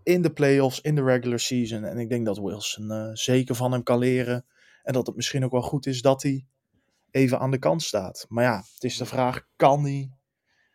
in 0.02 0.22
de 0.22 0.32
playoffs, 0.32 0.80
in 0.80 0.94
de 0.94 1.02
regular 1.02 1.38
season. 1.38 1.84
En 1.84 1.98
ik 1.98 2.08
denk 2.08 2.26
dat 2.26 2.38
Wilson 2.38 2.90
eh, 2.90 3.10
zeker 3.12 3.54
van 3.54 3.72
hem 3.72 3.82
kan 3.82 3.98
leren. 3.98 4.46
En 4.82 4.92
dat 4.92 5.06
het 5.06 5.16
misschien 5.16 5.44
ook 5.44 5.52
wel 5.52 5.62
goed 5.62 5.86
is 5.86 6.02
dat 6.02 6.22
hij 6.22 6.46
even 7.10 7.38
aan 7.38 7.50
de 7.50 7.58
kant 7.58 7.82
staat. 7.82 8.26
Maar 8.28 8.44
ja, 8.44 8.56
het 8.74 8.84
is 8.84 8.96
de 8.96 9.06
vraag, 9.06 9.46
kan 9.56 9.82
hij 9.82 10.10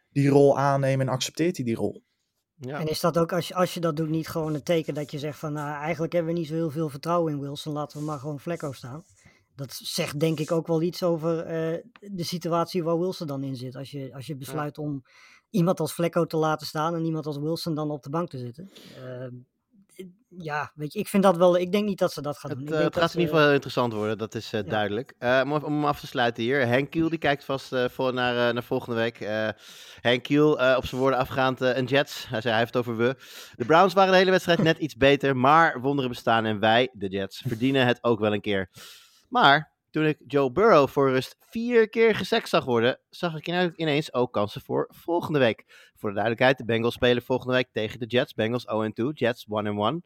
die 0.10 0.30
rol 0.30 0.58
aannemen 0.58 1.08
en 1.08 1.14
accepteert 1.14 1.56
hij 1.56 1.66
die 1.66 1.76
rol? 1.76 2.04
Ja. 2.56 2.80
En 2.80 2.88
is 2.88 3.00
dat 3.00 3.18
ook, 3.18 3.34
als 3.34 3.48
je, 3.48 3.54
als 3.54 3.74
je 3.74 3.80
dat 3.80 3.96
doet, 3.96 4.10
niet 4.10 4.28
gewoon 4.28 4.54
een 4.54 4.64
teken 4.64 4.94
dat 4.94 5.12
je 5.12 5.20
zegt 5.20 5.40
van, 5.40 5.54
nou, 5.54 5.82
eigenlijk 5.82 6.14
hebben 6.14 6.34
we 6.34 6.40
niet 6.40 6.48
zo 6.48 6.54
heel 6.54 6.72
veel 6.72 6.90
vertrouwen 6.90 7.34
in 7.34 7.40
Wilson, 7.40 7.74
laten 7.74 8.00
we 8.00 8.06
maar 8.06 8.20
gewoon 8.20 8.40
Flecko 8.40 8.72
staan. 8.72 9.04
Dat 9.56 9.74
zegt 9.74 10.20
denk 10.20 10.40
ik 10.40 10.52
ook 10.52 10.68
wel 10.68 10.82
iets 10.82 11.04
over 11.04 11.40
eh, 11.40 11.84
de 12.00 12.24
situatie 12.24 12.84
waar 12.84 13.00
Wilson 13.00 13.28
dan 13.28 13.44
in 13.44 13.56
zit. 13.56 13.76
Als 13.76 13.92
je, 13.92 14.14
als 14.14 14.26
je 14.26 14.36
besluit 14.36 14.78
om 14.78 15.04
iemand 15.50 15.80
als 15.80 15.92
Flecko 15.92 16.26
te 16.26 16.38
laten 16.38 16.68
staan 16.68 16.96
en 16.96 17.06
iemand 17.06 17.26
als 17.26 17.38
Wilson 17.38 17.76
dan 17.76 17.92
op 17.92 18.04
de 18.04 18.10
bank 18.10 18.30
te 18.30 18.38
zitten. 18.38 18.72
Ehm, 18.96 19.36
ja, 20.38 20.72
weet 20.76 20.94
je, 20.94 21.00
ik 21.00 21.08
vind 21.08 21.24
dat 21.24 21.38
wel, 21.38 21.58
ik 21.58 21.72
denk 21.72 21.86
niet 21.86 22.00
dat 22.00 22.14
ze 22.14 22.22
dat 22.22 22.38
gaan 22.38 22.52
doen. 22.52 22.60
Het, 22.60 22.68
Ik 22.68 22.74
eh, 22.74 22.80
denk 22.80 22.94
het 22.94 23.02
dat 23.02 23.04
gaat 23.04 23.14
in 23.14 23.20
ieder 23.20 23.34
geval 23.34 23.48
heel 23.48 23.56
interessant 23.56 23.94
worden, 23.94 24.18
dat 24.18 24.36
is 24.36 24.54
eh, 24.54 24.70
duidelijk. 24.70 25.14
Eh, 25.18 25.42
om, 25.44 25.52
om 25.52 25.74
hem 25.74 25.86
af 25.86 26.00
te 26.00 26.08
sluiten 26.08 26.44
hier, 26.44 26.68
Henk 26.68 26.90
Kiel 26.90 27.10
die 27.10 27.18
kijkt 27.18 27.44
vast 27.44 27.76
voor 27.92 28.14
naar, 28.14 28.54
naar 28.54 28.64
volgende 28.64 28.96
week. 28.96 29.18
Henk 30.02 30.24
Kiel, 30.24 30.52
op 30.52 30.86
zijn 30.86 31.02
woorden 31.02 31.20
afgaand, 31.20 31.62
een 31.62 31.86
Jets. 31.86 32.28
Hij 32.28 32.42
zei, 32.42 32.54
hij 32.54 32.64
heeft 32.64 32.74
het 32.74 32.88
over 32.88 32.98
we. 32.98 33.16
De 33.56 33.66
Browns 33.66 33.94
waren 33.94 34.12
de 34.12 34.18
hele 34.18 34.32
wedstrijd 34.32 34.62
net 34.64 34.78
iets 34.78 34.96
beter, 34.96 35.38
maar 35.38 35.82
wonderen 35.82 36.10
bestaan 36.10 36.46
en 36.46 36.60
wij, 36.60 36.90
de 36.94 37.08
Jets, 37.08 37.44
verdienen 37.48 37.86
het 37.86 38.04
ook 38.04 38.20
wel 38.20 38.34
een 38.34 38.42
keer. 38.42 38.70
Maar 39.34 39.72
toen 39.90 40.06
ik 40.06 40.18
Joe 40.28 40.52
Burrow 40.52 40.88
voor 40.88 41.10
rust 41.12 41.36
vier 41.40 41.90
keer 41.90 42.16
gesekt 42.16 42.50
zag 42.50 42.66
worden, 42.66 43.00
zag 43.10 43.36
ik 43.36 43.48
ine- 43.48 43.74
ineens 43.76 44.14
ook 44.14 44.34
kansen 44.34 44.62
voor 44.62 44.88
volgende 44.90 45.40
week. 45.40 45.92
Voor 45.96 46.10
de 46.10 46.16
duidelijkheid, 46.16 46.58
de 46.58 46.66
Bengals 46.66 46.94
spelen 46.94 47.24
volgende 47.24 47.54
week 47.54 47.70
tegen 47.72 48.00
de 48.00 48.06
Jets. 48.06 48.34
Bengals 48.34 48.66
0-2, 48.66 49.14
Jets 49.14 49.46
1-1 49.46 50.04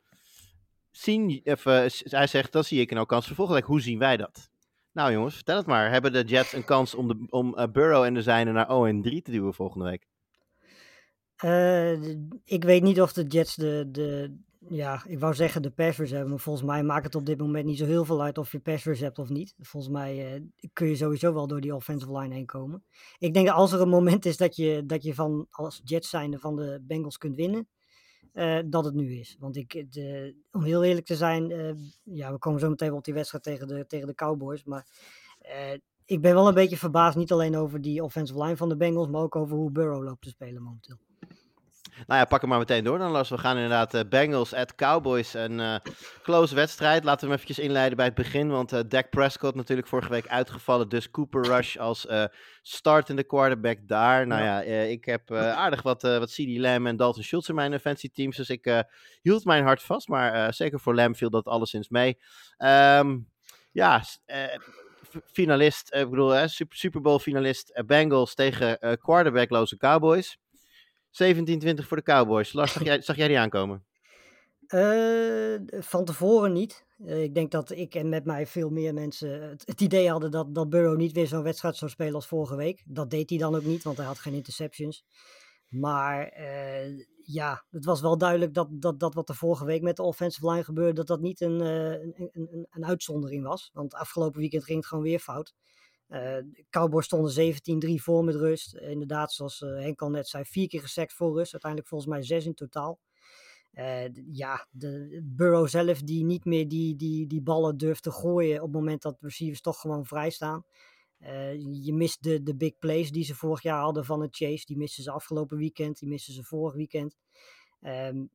zien, 0.91 1.41
s- 1.87 2.03
hij 2.05 2.27
zegt, 2.27 2.51
dan 2.51 2.63
zie 2.63 2.81
ik 2.81 2.91
een 2.91 2.97
ook 2.97 3.07
kans 3.07 3.27
voor 3.27 3.35
volgende 3.35 3.59
week. 3.59 3.69
Hoe 3.69 3.81
zien 3.81 3.99
wij 3.99 4.17
dat? 4.17 4.49
Nou 4.91 5.11
jongens, 5.11 5.35
vertel 5.35 5.57
het 5.57 5.65
maar. 5.65 5.91
Hebben 5.91 6.13
de 6.13 6.23
Jets 6.23 6.53
een 6.53 6.65
kans 6.65 6.95
om, 6.95 7.07
de, 7.07 7.25
om 7.29 7.55
eh, 7.57 7.67
Burrow 7.71 8.03
en 8.03 8.13
de 8.13 8.21
zijne 8.21 8.51
naar 8.51 8.67
0 8.67 9.01
3 9.01 9.21
te 9.21 9.31
duwen 9.31 9.53
volgende 9.53 9.85
week? 9.85 10.07
Eh, 11.35 11.91
ik 12.43 12.63
weet 12.63 12.83
niet 12.83 13.01
of 13.01 13.13
de 13.13 13.23
Jets 13.23 13.55
de, 13.55 13.87
de, 13.91 14.37
ja, 14.69 15.03
ik 15.07 15.19
wou 15.19 15.33
zeggen 15.33 15.61
de 15.61 15.71
passers 15.71 16.11
hebben, 16.11 16.29
maar 16.29 16.39
volgens 16.39 16.65
mij 16.65 16.83
maakt 16.83 17.05
het 17.05 17.15
op 17.15 17.25
dit 17.25 17.37
moment 17.37 17.65
niet 17.65 17.77
zo 17.77 17.85
heel 17.85 18.05
veel 18.05 18.23
uit 18.23 18.37
of 18.37 18.51
je 18.51 18.59
passers 18.59 18.99
hebt 18.99 19.19
of 19.19 19.29
niet. 19.29 19.55
Volgens 19.59 19.93
mij 19.93 20.33
eh, 20.33 20.41
kun 20.73 20.87
je 20.87 20.95
sowieso 20.95 21.33
wel 21.33 21.47
door 21.47 21.61
die 21.61 21.75
offensive 21.75 22.17
line 22.17 22.33
heen 22.33 22.45
komen. 22.45 22.83
Ik 23.17 23.33
denk 23.33 23.45
dat 23.45 23.55
als 23.55 23.71
er 23.71 23.81
een 23.81 23.89
moment 23.89 24.25
is 24.25 24.37
dat 24.37 24.55
je, 24.55 24.85
dat 24.85 25.03
je 25.03 25.13
van, 25.13 25.47
als 25.49 25.81
Jets 25.83 26.09
zijnde 26.09 26.39
van 26.39 26.55
de 26.55 26.79
Bengals 26.81 27.17
kunt 27.17 27.35
winnen, 27.35 27.67
eh, 28.37 28.59
dat 28.65 28.85
het 28.85 28.93
nu 28.93 29.19
is. 29.19 29.35
Want 29.39 29.55
ik, 29.55 29.93
de, 29.93 30.35
om 30.51 30.63
heel 30.63 30.83
eerlijk 30.83 31.05
te 31.05 31.15
zijn, 31.15 31.51
eh, 31.51 31.73
ja, 32.03 32.31
we 32.31 32.37
komen 32.37 32.59
zo 32.59 32.69
meteen 32.69 32.93
op 32.93 33.03
die 33.03 33.13
wedstrijd 33.13 33.43
tegen 33.43 33.67
de, 33.67 33.85
tegen 33.85 34.07
de 34.07 34.15
Cowboys, 34.15 34.63
maar 34.63 34.87
eh, 35.39 35.73
ik 36.05 36.21
ben 36.21 36.33
wel 36.33 36.47
een 36.47 36.53
beetje 36.53 36.77
verbaasd, 36.77 37.17
niet 37.17 37.31
alleen 37.31 37.55
over 37.55 37.81
die 37.81 38.03
offensive 38.03 38.43
line 38.43 38.57
van 38.57 38.69
de 38.69 38.77
Bengals, 38.77 39.07
maar 39.07 39.21
ook 39.21 39.35
over 39.35 39.57
hoe 39.57 39.71
Burrow 39.71 40.03
loopt 40.03 40.21
te 40.21 40.29
spelen 40.29 40.63
momenteel. 40.63 41.06
Nou 42.07 42.19
ja, 42.19 42.25
pak 42.25 42.41
hem 42.41 42.49
maar 42.49 42.59
meteen 42.59 42.83
door 42.83 42.97
dan 42.97 43.11
Lars. 43.11 43.29
We 43.29 43.37
gaan 43.37 43.55
inderdaad 43.55 43.93
eh, 43.93 44.01
Bengals 44.09 44.53
at 44.53 44.75
Cowboys. 44.75 45.33
Een 45.33 45.59
eh, 45.59 45.75
close 46.23 46.55
wedstrijd. 46.55 47.03
Laten 47.03 47.19
we 47.19 47.25
hem 47.25 47.35
eventjes 47.35 47.65
inleiden 47.65 47.97
bij 47.97 48.05
het 48.05 48.15
begin. 48.15 48.49
Want 48.49 48.73
eh 48.73 48.79
Dak 48.87 49.09
Prescott 49.09 49.55
natuurlijk 49.55 49.87
vorige 49.87 50.09
week 50.09 50.27
uitgevallen. 50.27 50.89
Dus 50.89 51.11
Cooper 51.11 51.45
Rush 51.45 51.77
als 51.77 52.07
startende 52.61 53.23
quarterback 53.23 53.77
daar. 53.81 54.27
Nou 54.27 54.43
ja, 54.43 54.61
ik 54.61 55.05
heb 55.05 55.31
aardig 55.31 55.81
wat, 55.81 56.01
wat 56.01 56.31
CD 56.31 56.57
Lamb 56.57 56.87
en 56.87 56.97
Dalton 56.97 57.23
Schultz 57.23 57.49
in 57.49 57.55
mijn 57.55 57.73
offensive 57.73 58.13
teams. 58.13 58.37
Dus 58.37 58.49
ik 58.49 58.85
hield 59.21 59.45
mijn 59.45 59.63
hart 59.63 59.83
vast. 59.83 60.07
Maar 60.07 60.53
zeker 60.53 60.79
voor 60.79 60.95
Lamb 60.95 61.17
viel 61.17 61.29
dat 61.29 61.45
alleszins 61.45 61.89
mee. 61.89 62.17
Ehm, 62.57 63.17
ja, 63.71 64.03
finalist. 65.25 65.93
ik 65.93 66.09
bedoel, 66.09 66.47
Super, 66.47 66.77
Super 66.77 67.01
Bowl 67.01 67.19
finalist 67.19 67.83
Bengals 67.85 68.35
tegen 68.35 68.97
quarterbackloze 68.99 69.77
Cowboys. 69.77 70.37
17-20 71.23 71.87
voor 71.87 71.97
de 71.97 72.03
Cowboys. 72.03 72.53
Lars, 72.53 72.71
zag 72.73 72.83
jij, 72.89 73.01
zag 73.01 73.15
jij 73.15 73.27
die 73.27 73.39
aankomen? 73.39 73.83
Eh, 74.67 75.55
van 75.79 76.05
tevoren 76.05 76.53
niet. 76.53 76.85
Eh, 77.05 77.23
ik 77.23 77.33
denk 77.33 77.51
dat 77.51 77.71
ik 77.71 77.95
en 77.95 78.09
met 78.09 78.25
mij 78.25 78.47
veel 78.47 78.69
meer 78.69 78.93
mensen 78.93 79.49
het, 79.49 79.63
het 79.65 79.81
idee 79.81 80.09
hadden 80.09 80.31
dat, 80.31 80.55
dat 80.55 80.69
Burrow 80.69 80.97
niet 80.97 81.11
weer 81.11 81.27
zo'n 81.27 81.43
wedstrijd 81.43 81.75
zou 81.75 81.91
spelen 81.91 82.13
als 82.13 82.27
vorige 82.27 82.55
week. 82.55 82.83
Dat 82.85 83.09
deed 83.09 83.29
hij 83.29 83.39
dan 83.39 83.55
ook 83.55 83.63
niet, 83.63 83.83
want 83.83 83.97
hij 83.97 84.05
had 84.05 84.19
geen 84.19 84.33
interceptions. 84.33 85.05
Maar 85.67 86.27
eh, 86.27 86.97
ja, 87.23 87.63
het 87.71 87.85
was 87.85 88.01
wel 88.01 88.17
duidelijk 88.17 88.53
dat, 88.53 88.67
dat, 88.71 88.99
dat 88.99 89.13
wat 89.13 89.29
er 89.29 89.35
vorige 89.35 89.65
week 89.65 89.81
met 89.81 89.95
de 89.95 90.03
offensive 90.03 90.49
line 90.49 90.63
gebeurde, 90.63 90.93
dat 90.93 91.07
dat 91.07 91.19
niet 91.21 91.41
een, 91.41 91.59
een, 91.59 92.13
een, 92.17 92.47
een- 92.51 92.67
een 92.69 92.85
uitzondering 92.85 93.43
was. 93.43 93.69
Want 93.73 93.93
afgelopen 93.93 94.39
weekend 94.39 94.63
ging 94.63 94.77
het 94.77 94.87
gewoon 94.87 95.03
weer 95.03 95.19
fout. 95.19 95.53
Eh, 96.07 96.37
Cowboys 96.69 97.05
stonden 97.05 97.31
17-3 97.31 98.01
voor 98.01 98.23
met 98.23 98.35
rust. 98.35 98.75
Inderdaad, 98.75 99.33
zoals 99.33 99.61
eh, 99.61 99.69
Henk 99.69 100.01
al 100.01 100.09
net 100.09 100.27
zei, 100.27 100.45
vier 100.45 100.67
keer 100.67 100.81
gesekt 100.81 101.13
voor 101.13 101.37
rust. 101.37 101.51
Uiteindelijk 101.51 101.89
volgens 101.89 102.11
mij 102.11 102.23
zes 102.23 102.45
in 102.45 102.53
totaal. 102.53 102.99
Eh, 103.71 104.13
ja, 104.31 104.67
de 104.71 105.21
Burrow 105.23 105.67
zelf 105.67 106.01
die 106.01 106.23
niet 106.23 106.45
meer 106.45 106.67
die, 106.67 106.95
die, 106.95 107.27
die 107.27 107.41
ballen 107.41 107.77
durft 107.77 108.03
te 108.03 108.11
gooien 108.11 108.57
op 108.57 108.63
het 108.63 108.71
moment 108.71 109.01
dat 109.01 109.17
receivers 109.19 109.61
toch 109.61 109.79
gewoon 109.79 110.05
vrij 110.05 110.29
staan. 110.29 110.63
Je 111.71 111.93
mist 111.93 112.23
de, 112.23 112.43
de 112.43 112.55
big 112.55 112.77
plays 112.77 113.11
die 113.11 113.23
ze 113.23 113.35
vorig 113.35 113.61
jaar 113.61 113.81
hadden 113.81 114.05
van 114.05 114.21
het 114.21 114.35
Chase. 114.35 114.65
Die 114.65 114.77
missen 114.77 115.03
ze 115.03 115.11
afgelopen 115.11 115.57
weekend, 115.57 115.99
die 115.99 116.09
missen 116.09 116.33
ze 116.33 116.43
vorig 116.43 116.73
weekend. 116.75 117.17
Ehm, 117.81 118.25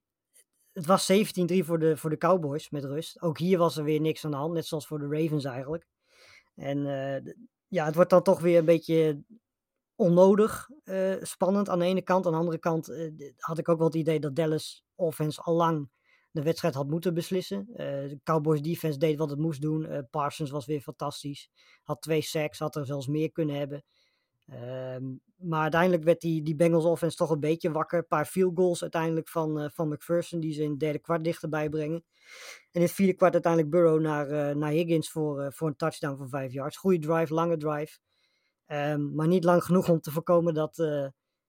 het 0.73 0.87
was 0.87 1.13
17-3 1.13 1.65
voor 1.65 1.79
de, 1.79 1.97
voor 1.97 2.11
de 2.11 2.17
Cowboys 2.17 2.71
met 2.71 2.85
rust. 2.85 3.23
Ook 3.23 3.39
hier 3.39 3.59
was 3.59 3.77
er 3.77 3.85
weer 3.85 4.01
niks 4.01 4.25
aan 4.25 4.31
de 4.31 4.37
hand, 4.37 4.53
net 4.53 4.67
zoals 4.67 4.87
voor 4.87 4.99
de 4.99 5.09
Ravens 5.09 5.45
eigenlijk. 5.45 5.87
En 6.55 6.87
ja, 7.73 7.85
het 7.85 7.95
wordt 7.95 8.11
dan 8.11 8.23
toch 8.23 8.41
weer 8.41 8.59
een 8.59 8.65
beetje 8.65 9.23
onnodig 9.95 10.69
eh, 10.85 11.15
spannend 11.21 11.69
aan 11.69 11.79
de 11.79 11.85
ene 11.85 12.03
kant. 12.03 12.27
Aan 12.27 12.33
de 12.33 12.39
andere 12.39 12.59
kant 12.59 12.89
eh, 12.89 13.11
had 13.37 13.59
ik 13.59 13.69
ook 13.69 13.79
wel 13.79 13.87
het 13.87 13.97
idee 13.97 14.21
dat 14.21 14.35
Dallas 14.35 14.85
offense 14.95 15.41
al 15.41 15.55
lang 15.55 15.91
de 16.31 16.43
wedstrijd 16.43 16.75
had 16.75 16.89
moeten 16.89 17.15
beslissen. 17.15 17.69
Eh, 17.75 17.87
de 17.87 18.21
Cowboys 18.23 18.61
defense 18.61 18.99
deed 18.99 19.19
wat 19.19 19.31
het 19.31 19.39
moest 19.39 19.61
doen. 19.61 20.07
Parsons 20.11 20.51
was 20.51 20.67
weer 20.67 20.81
fantastisch. 20.81 21.51
Had 21.83 22.03
twee 22.03 22.23
sacks, 22.23 22.59
had 22.59 22.77
er 22.77 22.87
zelfs 22.87 23.07
meer 23.07 23.33
kunnen 23.33 23.57
hebben. 23.57 23.85
Ehm, 24.47 25.05
maar 25.37 25.63
uiteindelijk 25.63 26.03
werd 26.03 26.21
die, 26.21 26.43
die 26.43 26.55
Bengals 26.55 26.85
offense 26.85 27.17
toch 27.17 27.31
een 27.31 27.41
beetje 27.41 27.71
wakker. 27.71 27.99
Een 27.99 28.07
paar 28.07 28.25
field 28.25 28.57
goals 28.57 28.83
uiteindelijk 28.83 29.29
van, 29.29 29.61
eh, 29.61 29.69
van 29.73 29.89
McPherson 29.89 30.41
die 30.41 30.53
ze 30.53 30.63
in 30.63 30.71
het 30.71 30.81
derde 30.81 30.99
kwart 30.99 31.25
dichterbij 31.25 31.69
brengen. 31.69 32.05
En 32.71 32.81
in 32.81 32.83
het 32.83 32.93
vierde 32.93 33.15
kwart 33.15 33.33
uiteindelijk 33.33 33.73
Burrow 33.73 34.01
naar, 34.01 34.29
eh, 34.29 34.57
naar 34.57 34.71
Higgins 34.71 35.11
voor, 35.11 35.41
eh, 35.41 35.51
voor 35.51 35.69
een 35.69 35.77
touchdown 35.77 36.17
van 36.17 36.29
vijf 36.29 36.53
yards. 36.53 36.77
Goede 36.77 36.99
drive, 36.99 37.35
lange 37.35 37.57
drive. 37.57 37.99
Ehm, 38.67 39.15
maar 39.15 39.27
niet 39.27 39.45
lang 39.45 39.65
genoeg 39.65 39.89
om 39.89 40.01
te 40.01 40.11
voorkomen 40.11 40.55
dat 40.55 40.77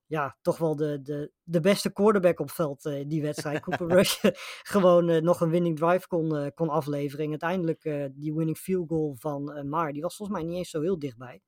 ja, 0.06 0.38
toch 0.42 0.58
wel 0.58 0.76
de, 0.76 1.02
de, 1.02 1.32
de 1.44 1.60
beste 1.60 1.94
quarterback 1.94 2.40
op 2.40 2.52
veld 2.52 2.82
die 3.08 3.22
wedstrijd, 3.22 3.60
Cooper 3.64 3.88
Rush, 3.88 4.20
gewoon 4.74 5.24
nog 5.24 5.42
een 5.42 5.50
winning 5.50 5.78
drive 5.78 6.08
kon, 6.08 6.52
kon 6.56 6.70
afleveren. 6.70 7.26
En 7.26 7.30
uiteindelijk 7.30 8.12
die 8.16 8.34
winning 8.34 8.58
field 8.58 8.90
goal 8.90 9.16
van 9.20 9.70
Maar, 9.70 9.94
die 9.94 10.02
was 10.02 10.16
volgens 10.16 10.38
mij 10.38 10.48
niet 10.48 10.58
eens 10.58 10.70
zo 10.70 10.82
heel 10.82 11.00
dichtbij. 11.00 11.42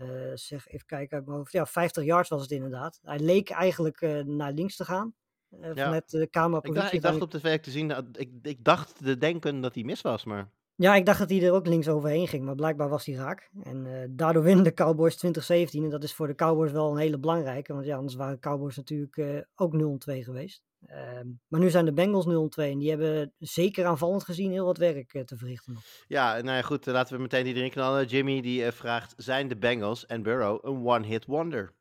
Eh, 0.00 0.08
zeg, 0.34 0.68
even 0.68 0.86
kijken 0.86 1.16
uit 1.16 1.26
mijn 1.26 1.38
hoofd. 1.38 1.52
Ja, 1.52 1.66
50 1.66 2.04
yards 2.04 2.28
was 2.28 2.42
het 2.42 2.50
inderdaad. 2.50 2.98
Hij 3.02 3.18
leek 3.18 3.50
eigenlijk 3.50 4.00
eh, 4.00 4.24
naar 4.24 4.52
links 4.52 4.76
te 4.76 4.84
gaan. 4.84 5.14
Ja. 5.48 5.74
vanuit 5.74 6.10
de 6.10 6.20
Ik 6.20 6.30
camerapositie. 6.30 6.80
dacht, 6.80 6.92
ik 6.92 7.02
dacht 7.02 7.20
op 7.22 7.30
tv 7.30 7.60
te 7.60 7.70
zien, 7.70 7.88
dat, 7.88 8.04
ik, 8.12 8.30
ik 8.42 8.64
dacht 8.64 8.96
te 8.96 9.18
denken 9.18 9.60
dat 9.60 9.74
hij 9.74 9.84
mis 9.84 10.00
was, 10.00 10.24
maar... 10.24 10.50
Ja, 10.74 10.94
ik 10.94 11.06
dacht 11.06 11.18
dat 11.18 11.30
hij 11.30 11.42
er 11.42 11.52
ook 11.52 11.66
links 11.66 11.88
overheen 11.88 12.28
ging, 12.28 12.44
maar 12.44 12.54
blijkbaar 12.54 12.88
was 12.88 13.06
hij 13.06 13.14
raak. 13.14 13.50
En 13.62 14.10
daardoor 14.16 14.42
winnen 14.42 14.64
de 14.64 14.74
Cowboys 14.74 15.16
2017. 15.16 15.84
En 15.84 15.90
dat 15.90 16.02
is 16.02 16.14
voor 16.14 16.26
de 16.26 16.34
Cowboys 16.34 16.72
wel 16.72 16.90
een 16.90 16.96
hele 16.96 17.18
belangrijke, 17.18 17.72
want 17.72 17.86
ja, 17.86 17.96
anders 17.96 18.14
waren 18.14 18.34
de 18.34 18.40
Cowboys 18.40 18.76
natuurlijk 18.76 19.46
ook 19.54 19.74
0-2 19.74 19.78
geweest. 20.18 20.62
Ehm, 20.86 21.26
maar 21.48 21.60
nu 21.60 21.70
zijn 21.70 21.84
de 21.84 21.92
Bengals 21.92 22.26
0-2 22.26 22.70
en 22.70 22.78
die 22.78 22.88
hebben 22.88 23.32
zeker 23.38 23.84
aanvallend 23.84 24.24
gezien 24.24 24.50
heel 24.50 24.64
wat 24.64 24.78
werk 24.78 25.14
eh, 25.14 25.22
te 25.22 25.36
verrichten. 25.36 25.78
Ja, 26.06 26.32
nou 26.32 26.56
ja, 26.56 26.62
goed, 26.62 26.86
eh, 26.86 26.92
laten 26.92 27.16
we 27.16 27.22
meteen 27.22 27.44
die 27.44 27.54
erin 27.54 27.70
knallen. 27.70 28.06
Jimmy 28.06 28.40
die 28.40 28.64
eh, 28.64 28.72
vraagt, 28.72 29.14
zijn 29.16 29.48
de 29.48 29.56
Bengals 29.56 30.06
en 30.06 30.22
Burrow 30.22 30.64
een 30.64 30.86
one-hit 30.86 31.24
wonder? 31.26 31.74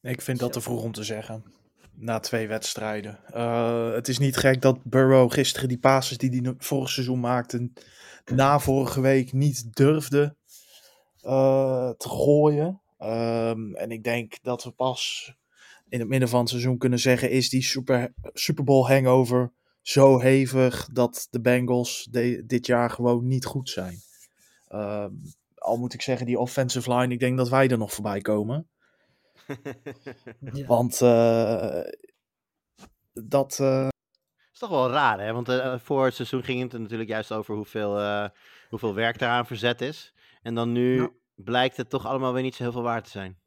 Ik 0.00 0.20
vind 0.22 0.38
dat 0.38 0.52
te 0.52 0.60
vroeg 0.60 0.82
om 0.82 0.92
te 0.92 1.04
zeggen. 1.04 1.44
Na 1.92 2.18
twee 2.18 2.48
wedstrijden. 2.48 3.18
Eh, 3.26 3.92
het 3.92 4.08
is 4.08 4.18
niet 4.18 4.36
gek 4.36 4.62
dat 4.62 4.84
Burrow 4.84 5.32
gisteren 5.32 5.68
die 5.68 5.78
passes 5.78 6.18
die 6.18 6.42
hij 6.42 6.54
vorig 6.58 6.90
seizoen 6.90 7.20
maakte, 7.20 7.70
na 8.24 8.58
vorige 8.58 9.00
week 9.00 9.32
niet 9.32 9.76
durfde 9.76 10.36
eh, 11.20 11.90
te 11.90 12.08
gooien. 12.08 12.80
Ehm, 12.98 13.74
en 13.74 13.90
ik 13.90 14.04
denk 14.04 14.38
dat 14.42 14.64
we 14.64 14.70
pas 14.70 15.34
in 15.88 15.98
het 15.98 16.08
midden 16.08 16.28
van 16.28 16.40
het 16.40 16.48
seizoen 16.48 16.78
kunnen 16.78 16.98
zeggen, 16.98 17.30
is 17.30 17.48
die 17.48 17.62
Super, 17.62 18.12
Super 18.32 18.64
Bowl 18.64 18.86
hangover 18.88 19.52
zo 19.82 20.18
hevig 20.18 20.88
dat 20.92 21.26
de 21.30 21.40
Bengals 21.40 22.08
de- 22.10 22.42
dit 22.46 22.66
jaar 22.66 22.90
gewoon 22.90 23.26
niet 23.26 23.44
goed 23.44 23.68
zijn. 23.70 23.96
Ehm, 24.68 25.10
al 25.54 25.76
moet 25.78 25.94
ik 25.94 26.02
zeggen, 26.02 26.26
die 26.26 26.38
offensive 26.38 26.94
line, 26.94 27.12
ik 27.12 27.20
denk 27.20 27.36
dat 27.36 27.48
wij 27.48 27.68
er 27.68 27.78
nog 27.78 27.92
voorbij 27.92 28.20
komen. 28.20 28.68
Ja. 30.52 30.66
Want 30.66 31.00
eh, 31.00 31.80
dat. 33.12 33.58
eh, 33.60 33.88
is 34.52 34.58
toch 34.58 34.70
wel 34.70 34.90
raar, 34.90 35.20
hè? 35.20 35.32
Want 35.32 35.48
eh, 35.48 35.78
voor 35.78 36.04
het 36.04 36.14
seizoen 36.14 36.42
ging 36.44 36.62
het 36.62 36.72
er 36.72 36.80
natuurlijk 36.80 37.08
juist 37.10 37.32
over 37.32 37.54
hoeveel, 37.54 37.98
eh, 38.00 38.28
hoeveel 38.68 38.94
werk 38.94 39.18
daaraan 39.18 39.46
verzet 39.46 39.80
is. 39.80 40.14
En 40.42 40.54
dan 40.54 40.72
nu 40.72 41.00
Ja. 41.00 41.10
blijkt 41.34 41.76
het 41.76 41.90
toch 41.90 42.06
allemaal 42.06 42.32
weer 42.32 42.42
niet 42.42 42.54
zo 42.54 42.62
heel 42.62 42.72
veel 42.72 42.82
waard 42.82 43.04
te 43.04 43.10
zijn. 43.10 43.38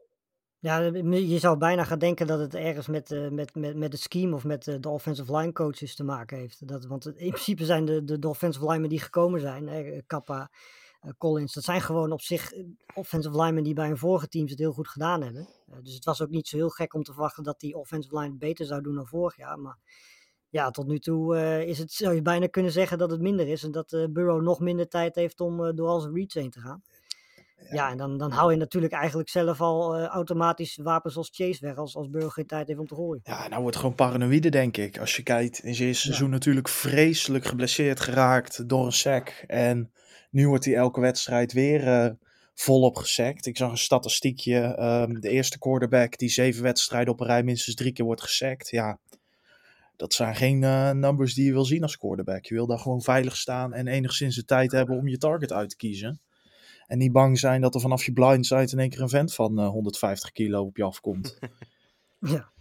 Ja, 0.61 0.77
je 0.79 1.39
zou 1.39 1.57
bijna 1.57 1.83
gaan 1.83 1.99
denken 1.99 2.27
dat 2.27 2.39
het 2.39 2.55
ergens 2.55 2.87
met, 2.87 3.11
eh, 3.11 3.29
met, 3.29 3.55
met, 3.55 3.75
met 3.75 3.91
het 3.91 4.01
scheme 4.01 4.35
of 4.35 4.43
met 4.43 4.67
eh, 4.67 4.75
de 4.79 4.89
offensive 4.89 5.37
line 5.37 5.51
coaches 5.51 5.95
te 5.95 6.03
maken 6.03 6.37
heeft. 6.37 6.67
Dat, 6.67 6.85
want 6.85 7.05
in 7.05 7.29
principe 7.29 7.65
zijn 7.65 7.85
de, 7.85 8.19
de, 8.19 8.27
offensive 8.27 8.65
linemen 8.65 8.89
die 8.89 8.99
gekomen 8.99 9.39
zijn, 9.39 10.03
Kappa, 10.07 10.49
eh, 11.01 11.11
Collins, 11.17 11.53
dat 11.53 11.63
zijn 11.63 11.81
gewoon 11.81 12.11
op 12.11 12.21
zich 12.21 12.53
eh, 12.53 12.63
offensive 12.93 13.35
linemen 13.35 13.63
die 13.63 13.73
bij 13.73 13.87
hun 13.87 13.97
vorige 13.97 14.27
teams 14.27 14.49
het 14.49 14.59
heel 14.59 14.73
goed 14.73 14.87
gedaan 14.87 15.21
hebben. 15.21 15.47
Eh, 15.67 15.77
dus 15.83 15.93
het 15.93 16.05
was 16.05 16.21
ook 16.21 16.29
niet 16.29 16.47
zo 16.47 16.57
heel 16.57 16.69
gek 16.69 16.93
om 16.93 17.03
te 17.03 17.13
verwachten 17.13 17.43
dat 17.43 17.59
die 17.59 17.75
offensive 17.75 18.19
line 18.19 18.35
beter 18.35 18.65
zou 18.65 18.81
doen 18.81 18.95
dan 18.95 19.07
vorig 19.07 19.37
jaar. 19.37 19.59
Maar 19.59 19.77
ja, 20.51 20.71
tot 20.71 20.87
nu 20.87 20.99
toe 20.99 21.35
eh, 21.37 21.67
is 21.67 21.77
het, 21.77 21.91
zou 21.91 22.15
je 22.15 22.21
bijna 22.21 22.47
kunnen 22.47 22.71
zeggen 22.71 22.97
dat 22.97 23.11
het 23.11 23.21
minder 23.21 23.47
is. 23.47 23.63
En 23.63 23.71
dat 23.71 23.93
eh 23.93 24.05
Burrow 24.09 24.41
nog 24.41 24.59
minder 24.59 24.87
tijd 24.87 25.15
heeft 25.15 25.39
om 25.39 25.65
eh, 25.65 25.71
door 25.75 25.87
al 25.87 25.99
zijn 25.99 26.15
reads 26.15 26.33
heen 26.33 26.49
te 26.49 26.59
gaan. 26.59 26.83
Ja, 27.69 27.89
en 27.91 27.97
dan, 27.97 28.17
dan 28.17 28.31
hou 28.31 28.51
je 28.51 28.57
natuurlijk 28.57 28.93
eigenlijk 28.93 29.29
zelf 29.29 29.61
al 29.61 29.95
eh, 29.95 30.05
automatisch 30.05 30.79
wapens 30.83 31.17
als 31.17 31.29
Chase 31.33 31.65
weg 31.65 31.77
als, 31.77 31.95
als 31.95 32.09
Burrow 32.09 32.31
geen 32.31 32.45
tijd 32.45 32.67
heeft 32.67 32.79
om 32.79 32.87
te 32.87 32.95
gooien. 32.95 33.21
Ja, 33.23 33.47
nou 33.47 33.61
wordt 33.61 33.77
gewoon 33.77 33.95
paranoïde, 33.95 34.49
denk 34.49 34.77
ik. 34.77 34.99
Als 34.99 35.15
je 35.15 35.23
kijkt, 35.23 35.63
in 35.63 35.75
zijn 35.75 35.87
eerste 35.87 36.05
seizoen 36.05 36.29
natuurlijk 36.29 36.69
vreselijk 36.69 37.45
geblesseerd 37.45 37.99
geraakt 37.99 38.69
door 38.69 38.85
een 38.85 38.91
sack. 38.91 39.43
En 39.47 39.91
nu 40.29 40.47
wordt 40.47 40.65
hij 40.65 40.75
elke 40.75 40.99
wedstrijd 40.99 41.53
weer 41.53 41.87
eh, 41.87 42.11
volop 42.53 42.95
gesackt. 42.95 43.45
Ik 43.45 43.57
zag 43.57 43.71
een 43.71 43.77
statistiekje. 43.77 44.59
ehm, 44.59 45.13
de 45.13 45.29
eerste 45.29 45.59
quarterback 45.59 46.17
die 46.17 46.29
zeven 46.29 46.63
wedstrijden 46.63 47.13
op 47.13 47.19
een 47.19 47.27
rij 47.27 47.43
minstens 47.43 47.75
drie 47.75 47.91
keer 47.91 48.05
wordt 48.05 48.21
gesackt. 48.21 48.69
Ja, 48.69 48.99
dat 49.95 50.13
zijn 50.13 50.35
geen 50.35 50.63
eh, 50.63 50.91
numbers 50.91 51.33
die 51.33 51.45
je 51.45 51.51
wil 51.51 51.65
zien 51.65 51.81
als 51.81 51.97
quarterback. 51.97 52.45
Je 52.45 52.53
wil 52.53 52.67
daar 52.67 52.79
gewoon 52.79 53.01
veilig 53.01 53.37
staan 53.37 53.73
en 53.73 53.87
enigszins 53.87 54.35
de 54.35 54.45
tijd 54.45 54.71
hebben 54.71 54.97
om 54.97 55.07
je 55.07 55.17
target 55.17 55.51
uit 55.51 55.69
te 55.69 55.75
kiezen. 55.75 56.21
En 56.91 56.97
niet 56.97 57.11
bang 57.11 57.39
zijn 57.39 57.61
dat 57.61 57.75
er 57.75 57.81
vanaf 57.81 58.05
je 58.05 58.13
blindside 58.13 58.71
in 58.71 58.79
één 58.79 58.89
keer 58.89 59.01
een 59.01 59.09
vent 59.09 59.33
van 59.33 59.59
eh, 59.59 59.67
150 59.67 60.31
kilo 60.31 60.63
op 60.63 60.77
je 60.77 60.83
afkomt. 60.83 61.37
Ja. 62.19 62.51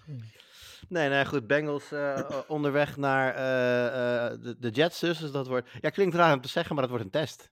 Nee, 0.88 1.08
nee, 1.08 1.26
goed. 1.26 1.46
Bengals 1.46 1.92
eh, 1.92 2.18
eh, 2.18 2.38
onderweg 2.48 2.96
naar 2.96 3.34
eh, 3.34 3.86
eh, 3.86 4.40
de, 4.42 4.56
de 4.58 4.70
Jets 4.70 5.00
dus. 5.00 5.18
dus 5.18 5.30
dat 5.30 5.46
wordt, 5.46 5.68
ja, 5.80 5.90
klinkt 5.90 6.14
raar 6.14 6.34
om 6.34 6.40
te 6.40 6.48
zeggen, 6.48 6.74
maar 6.74 6.88
dat 6.88 6.90
wordt 6.90 7.04
een 7.04 7.20
test. 7.20 7.50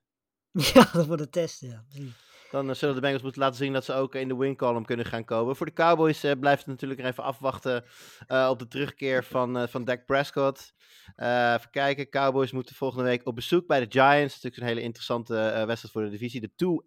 ja, 0.75 0.91
dat 0.93 1.07
wordt 1.07 1.23
een 1.23 1.31
test. 1.31 1.61
Ja. 1.61 1.85
precies. 1.89 2.28
Dan 2.51 2.69
eh, 2.69 2.75
zullen 2.75 2.95
de 2.95 3.01
Bengals 3.01 3.23
moeten 3.23 3.41
laten 3.41 3.57
zien 3.57 3.73
dat 3.73 3.85
ze 3.85 3.93
ook 3.93 4.15
in 4.15 4.29
de 4.29 4.37
win 4.37 4.57
column 4.57 4.85
kunnen 4.85 5.07
gaan 5.07 5.25
komen. 5.25 5.57
Voor 5.57 5.67
de 5.67 5.73
Cowboys 5.73 6.25
eh, 6.25 6.39
blijft 6.41 6.59
het 6.59 6.71
natuurlijk 6.71 7.01
even 7.01 7.25
afwachten 7.25 7.85
eh, 8.27 8.49
op 8.51 8.59
de 8.59 8.69
terugkeer 8.69 9.25
van, 9.25 9.69
van 9.69 9.85
Dak 9.85 10.07
Prescott. 10.07 10.77
Even 11.17 11.71
kijken, 11.71 12.09
Cowboys 12.09 12.53
moeten 12.53 12.75
volgende 12.75 13.05
week 13.05 13.27
op 13.27 13.35
bezoek 13.35 13.67
bij 13.67 13.81
de 13.81 13.87
Giants. 13.89 14.35
Natuurlijk 14.35 14.63
een 14.63 14.69
hele 14.69 14.81
interessante 14.81 15.35
wedstrijd 15.67 15.91
voor 15.93 16.03
de 16.03 16.11
divisie. 16.11 16.41
De 16.41 16.81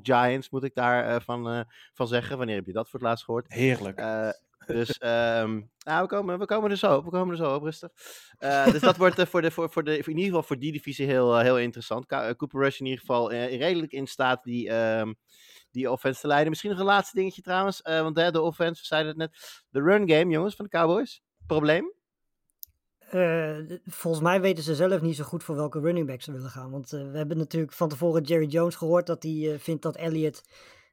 2-0 0.00 0.02
Giants 0.02 0.50
moet 0.50 0.64
ik 0.64 0.74
daarvan 0.74 1.44
van, 1.44 1.66
van 1.94 2.08
zeggen. 2.08 2.36
Wanneer 2.36 2.56
heb 2.56 2.66
je 2.66 2.72
dat 2.72 2.88
voor 2.90 3.00
het 3.00 3.08
laatst 3.08 3.24
gehoord? 3.24 3.46
Heerlijk. 3.48 4.00
Dus 4.72 4.98
ehm, 4.98 5.60
nou, 5.84 6.02
we, 6.02 6.06
komen, 6.06 6.38
we 6.38 6.44
komen 6.44 6.70
er 6.70 6.76
zo 6.76 6.96
op. 6.96 7.04
We 7.04 7.10
komen 7.10 7.30
er 7.30 7.44
zo 7.44 7.54
op, 7.54 7.62
rustig. 7.62 7.90
Eh, 8.38 8.72
dus 8.72 8.80
dat 8.80 8.96
wordt 8.96 9.18
eh, 9.18 9.26
voor, 9.26 9.42
de, 9.42 9.50
voor, 9.50 9.70
voor 9.70 9.84
de, 9.84 9.98
in 9.98 10.08
ieder 10.08 10.24
geval 10.24 10.42
voor 10.42 10.58
die 10.58 10.72
divisie 10.72 11.06
heel, 11.06 11.36
eh, 11.36 11.42
heel 11.42 11.58
interessant. 11.58 12.06
Cooper 12.06 12.60
Rush 12.60 12.78
in 12.80 12.86
ieder 12.86 13.00
geval 13.00 13.32
redelijk 13.32 13.92
in 13.92 14.06
staat 14.06 14.44
die, 14.44 14.68
ehm, 14.68 15.12
die 15.70 15.90
offense 15.90 16.20
te 16.20 16.26
leiden. 16.26 16.48
Misschien 16.48 16.70
nog 16.70 16.78
een 16.78 16.84
laatste 16.84 17.16
dingetje 17.16 17.42
trouwens. 17.42 17.80
want 17.82 18.14
de 18.16 18.40
offense, 18.40 18.80
we 18.80 18.86
zeiden 18.86 19.10
het 19.10 19.18
net. 19.18 19.62
De 19.70 19.80
run 19.80 20.08
game, 20.10 20.30
jongens, 20.30 20.54
van 20.54 20.64
de 20.64 20.70
Cowboys. 20.70 21.22
Probleem? 21.46 21.92
Volgens 23.84 24.22
mij 24.22 24.40
weten 24.40 24.64
ze 24.64 24.74
zelf 24.74 25.00
niet 25.00 25.16
zo 25.16 25.24
goed 25.24 25.44
voor 25.44 25.56
welke 25.56 25.80
running 25.80 26.06
back 26.06 26.22
ze 26.22 26.32
willen 26.32 26.50
gaan. 26.50 26.70
Want 26.70 26.90
we 26.90 27.10
hebben 27.12 27.36
natuurlijk 27.36 27.72
van 27.72 27.88
tevoren 27.88 28.22
Jerry 28.22 28.46
Jones 28.46 28.74
gehoord 28.74 29.06
dat 29.06 29.22
hij 29.22 29.56
vindt 29.58 29.82
dat 29.82 29.96
Elliott 29.96 30.42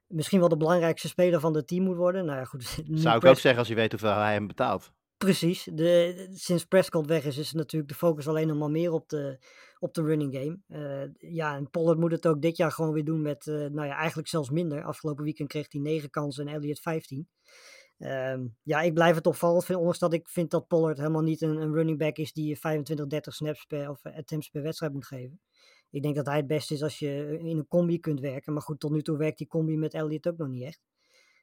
misschien 0.08 0.40
wel 0.40 0.48
de 0.48 0.56
belangrijkste 0.56 1.08
speler 1.08 1.40
van 1.40 1.54
het 1.54 1.66
team 1.66 1.84
moet 1.84 1.96
worden. 1.96 2.24
Nou 2.24 2.38
ja, 2.38 2.44
goed. 2.44 2.64
Zou 2.90 3.16
ik 3.16 3.24
ook 3.24 3.38
zeggen 3.38 3.58
als 3.58 3.68
je 3.68 3.74
weet 3.74 3.90
hoeveel 3.90 4.14
hij 4.14 4.32
hem 4.32 4.46
betaalt. 4.46 4.92
Precies. 5.16 5.68
De, 5.72 6.28
sinds 6.32 6.64
Prescott 6.64 7.06
weg 7.06 7.24
is, 7.24 7.38
is 7.38 7.52
natuurlijk 7.52 7.90
de 7.90 7.96
focus 7.96 8.28
alleen 8.28 8.46
nog 8.46 8.58
maar 8.58 8.70
meer 8.70 8.92
op 8.92 9.08
de, 9.08 9.38
op 9.78 9.94
de 9.94 10.02
running 10.02 10.34
game. 10.34 10.58
Eh, 10.68 11.32
ja, 11.32 11.56
en 11.56 11.70
Pollard 11.70 11.98
moet 11.98 12.12
het 12.12 12.26
ook 12.26 12.42
dit 12.42 12.56
jaar 12.56 12.72
gewoon 12.72 12.92
weer 12.92 13.04
doen 13.04 13.22
met, 13.22 13.46
eh, 13.46 13.54
nou 13.54 13.86
ja, 13.86 13.96
eigenlijk 13.96 14.28
zelfs 14.28 14.50
minder. 14.50 14.84
Afgelopen 14.84 15.24
weekend 15.24 15.48
kreeg 15.48 15.72
hij 15.72 15.80
9 15.80 16.10
kansen 16.10 16.46
en 16.46 16.54
Elliott 16.54 16.80
15. 16.80 17.28
Ehm, 17.98 18.46
ja, 18.62 18.80
ik 18.80 18.94
blijf 18.94 19.14
het 19.14 19.26
opvallend 19.26 19.64
vinden, 19.64 19.78
ondanks 19.78 19.98
dat 19.98 20.12
ik 20.12 20.28
vind 20.28 20.50
dat 20.50 20.66
Pollard 20.66 20.98
helemaal 20.98 21.22
niet 21.22 21.42
een, 21.42 21.56
een 21.56 21.72
running 21.72 21.98
back 21.98 22.16
is 22.16 22.32
die 22.32 22.48
je 22.48 22.56
25, 22.56 23.06
30 23.06 23.34
snaps 23.34 23.64
per, 23.64 23.90
of 23.90 24.04
attempts 24.04 24.48
per 24.48 24.62
wedstrijd 24.62 24.92
moet 24.92 25.06
geven. 25.06 25.40
Ik 25.90 26.02
denk 26.02 26.16
dat 26.16 26.26
hij 26.26 26.36
het 26.36 26.46
beste 26.46 26.74
is 26.74 26.82
als 26.82 26.98
je 26.98 27.38
in 27.40 27.56
een 27.58 27.66
combi 27.68 27.98
kunt 28.00 28.20
werken. 28.20 28.52
Maar 28.52 28.62
goed, 28.62 28.80
tot 28.80 28.90
nu 28.90 29.02
toe 29.02 29.16
werkt 29.16 29.38
die 29.38 29.46
combi 29.46 29.76
met 29.76 29.94
Elliott 29.94 30.28
ook 30.28 30.36
nog 30.36 30.48
niet 30.48 30.62
echt. 30.64 30.80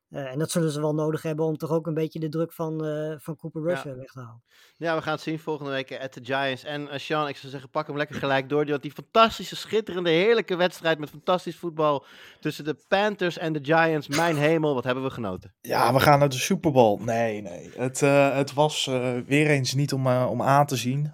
Eh, 0.09 0.31
en 0.31 0.39
dat 0.39 0.51
zullen 0.51 0.71
ze 0.71 0.79
wel 0.81 0.93
nodig 0.93 1.21
hebben 1.21 1.45
om 1.45 1.57
toch 1.57 1.69
ook 1.71 1.87
een 1.87 1.93
beetje 1.93 2.19
de 2.19 2.29
druk 2.29 2.53
van, 2.53 2.85
eh, 2.85 3.15
van 3.17 3.35
Cooper 3.35 3.61
Rush 3.61 3.83
Ja. 3.83 3.89
eh, 3.89 3.95
weg 3.97 4.11
te 4.11 4.19
halen. 4.19 4.43
Ja, 4.77 4.95
we 4.95 5.01
gaan 5.01 5.13
het 5.13 5.21
zien 5.21 5.39
volgende 5.39 5.71
week 5.71 5.89
eh, 5.91 6.01
at 6.03 6.13
de 6.13 6.19
Giants. 6.23 6.63
En 6.63 6.89
eh, 6.89 6.99
Sean, 6.99 7.27
ik 7.27 7.37
zou 7.37 7.51
zeggen, 7.51 7.69
pak 7.69 7.87
hem 7.87 7.97
lekker 7.97 8.15
gelijk 8.15 8.49
door. 8.49 8.65
Want 8.65 8.81
die 8.81 8.91
fantastische, 8.91 9.55
schitterende, 9.55 10.09
heerlijke 10.09 10.55
wedstrijd 10.55 10.99
met 10.99 11.09
fantastisch 11.09 11.55
voetbal 11.57 12.05
tussen 12.39 12.63
de 12.63 12.75
Panthers 12.87 13.37
en 13.37 13.53
de 13.53 13.59
Giants. 13.63 14.07
Mijn 14.07 14.35
hemel, 14.37 14.73
wat 14.73 14.83
hebben 14.83 15.03
we 15.03 15.09
genoten. 15.09 15.53
Ja, 15.61 15.93
we 15.93 15.99
gaan 15.99 16.19
naar 16.19 16.29
de 16.29 16.35
Super 16.35 16.71
Bowl. 16.71 17.03
Nee, 17.03 17.41
nee. 17.41 17.71
Het, 17.75 18.01
eh, 18.01 18.35
het 18.35 18.53
was 18.53 18.87
eh, 18.87 19.17
weer 19.25 19.47
eens 19.47 19.73
niet 19.73 19.93
om, 19.93 20.07
eh, 20.07 20.27
om 20.29 20.41
aan 20.41 20.65
te 20.65 20.75
zien. 20.75 21.13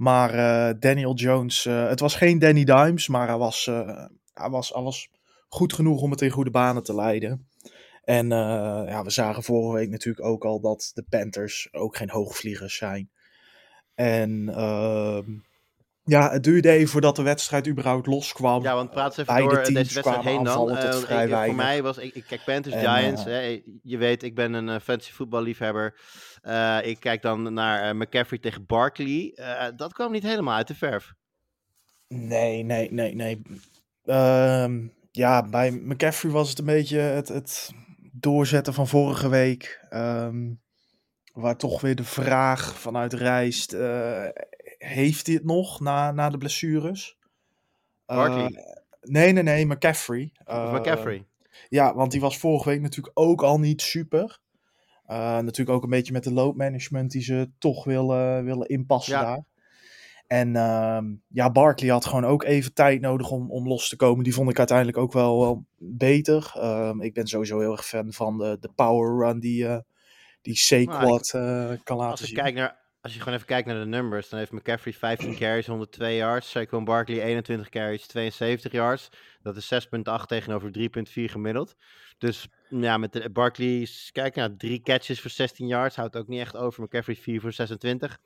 Maar 0.00 0.34
uh, 0.34 0.74
Daniel 0.78 1.14
Jones, 1.14 1.64
uh, 1.64 1.88
het 1.88 2.00
was 2.00 2.14
geen 2.14 2.38
Danny 2.38 2.64
Dimes, 2.64 3.08
maar 3.08 3.26
hij 3.26 3.36
was, 3.36 3.66
uh, 3.66 4.04
hij, 4.32 4.50
was, 4.50 4.68
hij 4.68 4.82
was 4.82 5.10
goed 5.48 5.72
genoeg 5.72 6.02
om 6.02 6.10
het 6.10 6.20
in 6.20 6.30
goede 6.30 6.50
banen 6.50 6.82
te 6.82 6.94
leiden. 6.94 7.48
En 8.04 8.28
ja, 8.28 9.02
we 9.02 9.10
zagen 9.10 9.42
vorige 9.42 9.74
week 9.74 9.90
natuurlijk 9.90 10.26
ook 10.26 10.44
al 10.44 10.60
dat 10.60 10.90
de 10.94 11.04
Panthers 11.08 11.68
ook 11.72 11.96
geen 11.96 12.10
hoogvliegers 12.10 12.76
zijn. 12.76 13.10
En 13.94 14.48
uh, 14.48 15.18
ja, 16.10 16.30
het 16.30 16.44
duurde 16.44 16.70
even 16.70 16.88
voordat 16.88 17.16
de 17.16 17.22
wedstrijd 17.22 17.68
überhaupt 17.68 18.06
loskwam. 18.06 18.62
Ja, 18.62 18.74
want 18.74 18.90
praat 18.90 19.18
eens 19.18 19.28
even 19.28 19.42
door 19.42 19.64
deze 19.64 19.74
wedstrijd 19.74 20.22
heen 20.22 20.44
dan. 20.44 20.70
Uh, 20.70 20.94
vrij 20.94 21.28
ik, 21.28 21.44
voor 21.44 21.54
mij 21.54 21.82
was, 21.82 21.98
ik, 21.98 22.14
ik 22.14 22.24
kijk 22.26 22.44
Panthers, 22.44 22.74
en, 22.74 22.80
Giants. 22.80 23.24
Hè, 23.24 23.62
je 23.82 23.98
weet, 23.98 24.22
ik 24.22 24.34
ben 24.34 24.52
een 24.52 24.80
fantasy 24.80 25.12
voetballiefhebber. 25.12 25.98
Uh, 26.42 26.78
ik 26.82 27.00
kijk 27.00 27.22
dan 27.22 27.54
naar 27.54 27.96
McCaffrey 27.96 28.38
tegen 28.38 28.66
Barkley. 28.66 29.38
Dat 29.76 29.92
kwam 29.92 30.12
niet 30.12 30.22
helemaal 30.22 30.56
uit 30.56 30.68
de 30.68 30.74
verf. 30.74 31.12
Nee, 32.08 32.62
nee, 32.62 32.92
nee, 32.92 33.14
nee. 33.14 33.42
Uh, 34.04 34.66
ja, 35.10 35.48
bij 35.48 35.70
McCaffrey 35.70 36.32
was 36.32 36.48
het 36.48 36.58
een 36.58 36.64
beetje 36.64 36.98
het, 36.98 37.28
het 37.28 37.70
doorzetten 38.12 38.74
van 38.74 38.88
vorige 38.88 39.28
week. 39.28 39.86
Um, 39.90 40.60
waar 41.32 41.56
toch 41.56 41.80
weer 41.80 41.94
de 41.94 42.04
vraag 42.04 42.78
vanuit 42.78 43.12
rijst. 43.12 43.72
Uh, 43.72 44.24
heeft 44.80 45.26
hij 45.26 45.34
het 45.34 45.44
nog 45.44 45.80
na, 45.80 46.12
na 46.12 46.30
de 46.30 46.38
blessures? 46.38 47.18
Barkley? 48.06 48.64
nee, 49.00 49.32
nee, 49.32 49.42
nee, 49.42 49.66
McCaffrey. 49.66 50.32
Uh, 50.46 50.74
McCaffrey. 50.74 51.26
Ja, 51.68 51.94
want 51.94 52.10
die 52.10 52.20
was 52.20 52.38
vorige 52.38 52.68
week 52.68 52.80
natuurlijk 52.80 53.18
ook 53.18 53.42
al 53.42 53.58
niet 53.58 53.82
super. 53.82 54.40
Uh, 55.06 55.16
natuurlijk 55.16 55.70
ook 55.70 55.82
een 55.82 55.90
beetje 55.90 56.12
met 56.12 56.24
de 56.24 56.32
loopmanagement 56.32 57.10
die 57.10 57.22
ze 57.22 57.50
toch 57.58 57.84
willen, 57.84 58.44
willen 58.44 58.68
inpassen 58.68 59.14
ja. 59.14 59.22
daar. 59.22 59.44
En 60.26 60.48
uh, 60.48 60.98
ja, 61.28 61.50
Barkley 61.50 61.90
had 61.90 62.06
gewoon 62.06 62.24
ook 62.24 62.44
even 62.44 62.74
tijd 62.74 63.00
nodig 63.00 63.30
om, 63.30 63.50
om 63.50 63.68
los 63.68 63.88
te 63.88 63.96
komen. 63.96 64.24
Die 64.24 64.34
vond 64.34 64.50
ik 64.50 64.58
uiteindelijk 64.58 64.98
ook 64.98 65.12
wel, 65.12 65.40
wel 65.40 65.64
beter. 65.78 66.52
Uh, 66.56 66.94
ik 66.98 67.14
ben 67.14 67.26
sowieso 67.26 67.58
heel 67.58 67.72
erg 67.72 67.86
fan 67.86 68.12
van 68.12 68.38
de, 68.38 68.56
de 68.60 68.70
power 68.74 69.26
run 69.26 69.40
die, 69.40 69.66
die 70.42 70.56
Saquon 70.56 71.20
nou, 71.32 71.76
kan 71.76 71.96
laten 71.96 72.10
als 72.10 72.20
zien. 72.20 72.34
Kijk 72.34 72.54
naar, 72.54 72.80
als 73.00 73.12
je 73.12 73.18
gewoon 73.18 73.34
even 73.34 73.46
kijkt 73.46 73.66
naar 73.66 73.78
de 73.80 73.86
numbers, 73.86 74.28
dan 74.28 74.38
heeft 74.38 74.52
McCaffrey 74.52 74.92
15 74.92 75.36
carries, 75.36 75.66
102 75.66 76.16
yards. 76.16 76.50
Saquon 76.50 76.84
Barkley 76.84 77.22
21 77.22 77.68
carries, 77.68 78.06
72 78.06 78.72
yards. 78.72 79.08
Dat 79.42 79.56
is 79.56 79.74
6,8 79.74 80.26
tegenover 80.26 80.70
3,4 80.78 81.24
gemiddeld. 81.24 81.76
Dus 82.18 82.48
ja, 82.68 82.96
met 82.98 83.12
de 83.12 83.30
Barkley, 83.30 83.88
kijk 84.12 84.34
naar 84.34 84.46
nou, 84.46 84.58
drie 84.58 84.80
catches 84.80 85.20
voor 85.20 85.30
16 85.30 85.66
yards. 85.66 85.96
Houdt 85.96 86.16
ook 86.16 86.28
niet 86.28 86.40
echt 86.40 86.56
over. 86.56 86.82
McCaffrey 86.82 87.16
4 87.16 87.40
voor 87.40 87.52
26 87.52 88.18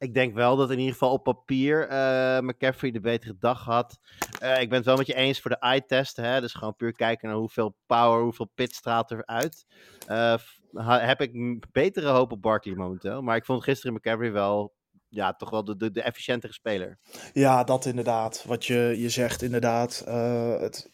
ik 0.00 0.14
denk 0.14 0.34
wel 0.34 0.56
dat 0.56 0.70
in 0.70 0.78
ieder 0.78 0.92
geval 0.92 1.12
op 1.12 1.22
papier 1.22 1.90
uh, 1.90 2.38
McCaffrey 2.38 2.90
de 2.90 3.00
betere 3.00 3.36
dag 3.38 3.64
had. 3.64 4.00
Uh, 4.42 4.60
ik 4.60 4.68
ben 4.68 4.78
het 4.78 4.86
wel 4.86 4.96
met 4.96 5.06
je 5.06 5.14
eens 5.14 5.40
voor 5.40 5.50
de 5.50 5.58
eye-test. 5.58 6.16
Dus 6.16 6.54
gewoon 6.54 6.76
puur 6.76 6.92
kijken 6.92 7.28
naar 7.28 7.36
hoeveel 7.36 7.76
power, 7.86 8.22
hoeveel 8.22 8.50
pit 8.54 8.74
straalt 8.74 9.10
eruit. 9.10 9.66
Uh, 10.08 10.34
heb 10.82 11.20
ik 11.20 11.60
betere 11.72 12.08
hoop 12.08 12.32
op 12.32 12.42
Barkley 12.42 12.74
momenteel. 12.74 13.22
Maar 13.22 13.36
ik 13.36 13.44
vond 13.44 13.62
gisteren 13.62 13.94
McCaffrey 13.94 14.32
wel 14.32 14.74
ja, 15.08 15.34
toch 15.34 15.50
wel 15.50 15.64
de, 15.64 15.76
de, 15.76 15.90
de 15.90 16.02
efficiëntere 16.02 16.52
speler. 16.52 16.98
Ja, 17.32 17.64
dat 17.64 17.84
inderdaad. 17.84 18.44
Wat 18.46 18.66
je, 18.66 18.94
je 18.98 19.08
zegt 19.08 19.42
inderdaad. 19.42 20.04
Uh, 20.08 20.60
het 20.60 20.92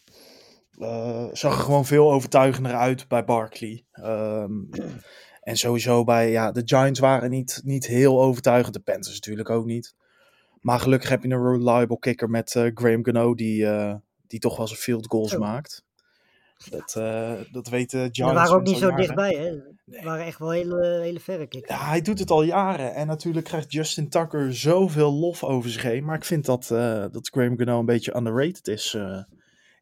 uh, 0.79 1.27
zag 1.31 1.57
er 1.57 1.63
gewoon 1.63 1.85
veel 1.85 2.11
overtuigender 2.11 2.73
uit 2.73 3.07
bij 3.07 3.23
Barkley. 3.23 3.85
Um, 4.03 4.69
En 5.47 5.57
sowieso 5.57 6.03
bij, 6.03 6.31
ja, 6.31 6.51
de 6.51 6.61
Giants 6.65 6.99
waren 6.99 7.29
niet, 7.29 7.61
niet 7.63 7.87
heel 7.87 8.21
overtuigend. 8.21 8.73
De 8.73 8.79
Panthers 8.79 9.13
natuurlijk 9.13 9.49
ook 9.49 9.65
niet. 9.65 9.95
Maar 10.61 10.79
gelukkig 10.79 11.09
heb 11.09 11.23
je 11.23 11.29
een 11.29 11.51
reliable 11.51 11.99
kicker 11.99 12.29
met 12.29 12.55
eh, 12.55 12.71
Graham 12.73 13.05
Gano, 13.05 13.35
die, 13.35 13.65
eh, 13.65 13.95
die 14.27 14.39
toch 14.39 14.57
wel 14.57 14.67
zijn 14.67 14.79
field 14.79 15.07
goals 15.07 15.37
maakt. 15.37 15.85
Dat, 16.69 16.95
eh 16.95 17.33
dat 17.51 17.67
weten 17.67 17.99
Giants. 17.99 18.19
We 18.19 18.39
waren 18.39 18.55
ook 18.55 18.65
niet 18.65 18.77
zo 18.77 18.87
jaren. 18.87 18.97
dichtbij, 18.97 19.33
hè? 19.35 20.03
Waren 20.03 20.25
echt 20.25 20.39
wel 20.39 20.49
hele, 20.49 20.99
hele 21.01 21.19
verre 21.19 21.47
kicks. 21.47 21.69
Ja, 21.69 21.87
hij 21.87 22.01
doet 22.01 22.19
het 22.19 22.31
al 22.31 22.43
jaren. 22.43 22.93
En 22.93 23.07
natuurlijk 23.07 23.45
krijgt 23.45 23.71
Justin 23.71 24.09
Tucker 24.09 24.55
zoveel 24.55 25.13
lof 25.13 25.43
over 25.43 25.69
zich 25.69 25.81
heen. 25.81 26.05
Maar 26.05 26.15
ik 26.15 26.25
vind 26.25 26.45
dat, 26.45 26.71
eh 26.71 27.05
dat 27.11 27.29
Graham 27.29 27.57
Gano 27.57 27.79
een 27.79 27.85
beetje 27.85 28.15
underrated 28.15 28.67
is 28.67 28.93
eh, 28.93 29.23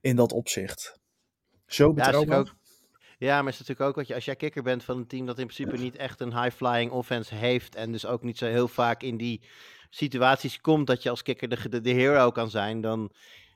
in 0.02 0.16
dat 0.16 0.32
opzicht. 0.32 1.00
Zo 1.68 1.88
Ja, 1.88 1.94
betrouwbaar. 1.94 2.40
ook, 2.40 2.56
ja, 3.18 3.42
maar 3.42 3.52
is 3.52 3.60
natuurlijk 3.60 3.90
ook 3.90 3.96
wat 3.96 4.08
je, 4.08 4.14
als 4.16 4.26
jij 4.26 4.36
kicker 4.36 4.64
bent 4.64 4.84
van 4.84 4.98
een 4.98 5.08
team 5.08 5.26
dat 5.26 5.40
in 5.40 5.48
principe 5.48 5.78
niet 5.78 5.96
echt 5.96 6.22
een 6.22 6.42
high-flying 6.42 6.92
offense 6.92 7.36
heeft. 7.36 7.76
En 7.76 7.92
dus 7.92 8.06
ook 8.06 8.24
niet 8.24 8.38
zo 8.38 8.46
heel 8.46 8.68
vaak 8.68 9.04
in 9.04 9.18
die 9.18 9.42
situaties 9.90 10.62
komt 10.62 10.88
dat 10.88 11.04
je 11.04 11.10
als 11.10 11.22
kicker 11.22 11.50
de, 11.50 11.70
de, 11.70 11.82
de 11.82 11.92
hero 11.92 12.32
kan 12.32 12.50
zijn. 12.50 12.82
Dan, 12.82 13.12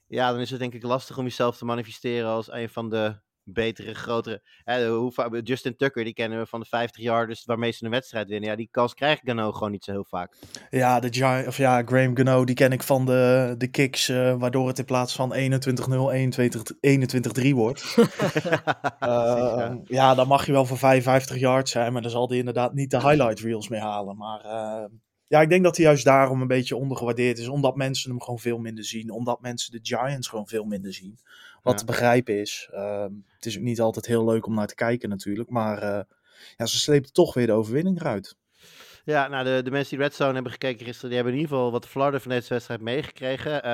ja, 0.10 0.32
dan 0.32 0.40
is 0.40 0.50
het 0.50 0.60
denk 0.60 0.74
ik 0.74 0.84
lastig 0.84 1.18
om 1.18 1.24
jezelf 1.24 1.58
te 1.58 1.66
manifesteren 1.66 2.30
als 2.30 2.52
een 2.52 2.70
van 2.70 2.90
de 2.90 3.20
betere, 3.44 3.94
grotere. 3.94 4.42
Hè, 4.64 4.90
hoe 4.90 5.12
vaak- 5.12 5.40
Justin 5.44 5.76
Tucker, 5.76 6.04
die 6.04 6.14
kennen 6.14 6.40
we 6.40 6.46
van 6.46 6.60
de 6.60 6.66
50 6.66 7.04
yarders 7.04 7.46
waarmee 7.46 7.72
ze 7.72 7.86
een 7.86 7.92
wedstrijd 7.92 8.28
winnen. 8.28 8.50
Ja, 8.50 8.56
die 8.56 8.68
kans 8.72 8.94
krijgt 8.94 9.22
Gano 9.26 9.52
gewoon 9.52 9.72
niet 9.72 9.84
zo 9.84 9.92
heel 9.92 10.06
vaak. 10.10 10.36
Ja, 10.70 11.00
de 11.00 11.44
of 11.48 11.58
ja, 11.58 11.84
Graham 11.86 12.18
Gano, 12.18 12.46
die 12.46 12.56
ken 12.56 12.72
ik 12.72 12.84
van 12.84 13.06
de, 13.06 13.56
de 13.58 13.68
kicks, 13.68 14.10
eh, 14.10 14.36
waardoor 14.40 14.68
het 14.68 14.80
in 14.80 14.86
plaats 14.86 15.16
van 15.16 15.34
21-0 15.34 16.12
21 16.12 16.62
21-3 16.80 17.54
wordt. 17.54 17.84
Eh, 19.00 19.72
ja, 19.84 20.16
dan 20.16 20.28
mag 20.28 20.46
je 20.46 20.52
wel 20.52 20.66
voor 20.66 20.78
55 20.78 21.38
yards 21.38 21.72
zijn, 21.72 21.94
maar 21.94 22.02
dan 22.02 22.12
zal 22.12 22.28
hij 22.30 22.38
inderdaad 22.38 22.74
niet 22.74 22.92
de 22.92 23.00
highlight 23.00 23.40
reels 23.40 23.68
mee 23.70 23.80
halen. 23.80 24.18
Maar 24.18 24.40
eh, 24.42 24.86
ja, 25.30 25.42
ik 25.42 25.50
denk 25.50 25.64
dat 25.64 25.76
hij 25.78 25.86
juist 25.86 26.06
daarom 26.06 26.42
een 26.42 26.48
beetje 26.48 26.76
ondergewaardeerd 26.76 27.38
is, 27.38 27.48
omdat 27.48 27.76
mensen 27.76 28.10
hem 28.10 28.22
gewoon 28.22 28.40
veel 28.40 28.58
minder 28.58 28.84
zien, 28.86 29.12
omdat 29.12 29.42
mensen 29.42 29.72
de 29.72 29.80
Giants 29.82 30.28
gewoon 30.28 30.48
veel 30.48 30.64
minder 30.66 30.94
zien. 30.94 31.20
Wat 31.64 31.74
Ja. 31.74 31.80
te 31.80 31.86
begrijpen 31.86 32.40
is. 32.40 32.70
Ehm, 32.72 33.12
het 33.36 33.46
is 33.46 33.58
ook 33.58 33.64
niet 33.64 33.82
altijd 33.82 34.06
heel 34.06 34.26
leuk 34.26 34.46
om 34.46 34.54
naar 34.54 34.68
te 34.68 34.76
kijken 34.76 35.10
natuurlijk, 35.10 35.50
maar 35.50 35.78
eh, 35.78 36.04
ja, 36.58 36.66
ze 36.66 36.80
slepen 36.80 37.14
toch 37.14 37.34
weer 37.34 37.46
de 37.46 37.54
overwinning 37.54 38.00
eruit. 38.00 38.36
Ja, 39.06 39.28
nou, 39.28 39.44
de, 39.44 39.62
de 39.64 39.72
mensen 39.72 39.98
die 39.98 40.06
Red 40.06 40.16
Zone 40.16 40.34
hebben 40.34 40.52
gekeken 40.52 40.86
gisteren, 40.86 41.08
die 41.10 41.16
hebben 41.16 41.34
in 41.34 41.40
ieder 41.40 41.56
geval 41.56 41.72
wat 41.72 41.88
flarden 41.88 42.22
van 42.22 42.32
deze 42.32 42.50
wedstrijd 42.50 42.82
meegekregen. 42.82 43.64
Eh, 43.64 43.72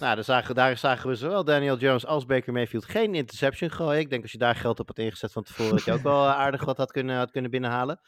nou, 0.00 0.14
daar 0.14 0.24
zagen, 0.24 0.54
daar 0.54 0.76
zagen 0.78 1.08
we 1.08 1.14
zowel 1.14 1.44
Daniel 1.44 1.76
Jones 1.78 2.06
als 2.06 2.26
Baker 2.26 2.52
Mayfield 2.52 2.84
geen 2.84 3.14
interception 3.14 3.70
gooien. 3.70 4.00
Ik 4.00 4.10
denk 4.10 4.22
als 4.22 4.32
je 4.32 4.38
daar 4.38 4.56
geld 4.56 4.80
op 4.80 4.86
had 4.86 4.98
ingezet 4.98 5.32
van 5.32 5.42
tevoren, 5.42 5.70
dat 5.76 5.84
je 5.84 5.92
ook 5.92 6.02
wel 6.02 6.26
aardig 6.44 6.64
wat 6.64 6.76
had 6.76 6.92
kunnen, 6.92 7.16
had 7.16 7.30
kunnen 7.30 7.50
binnenhalen. 7.50 8.00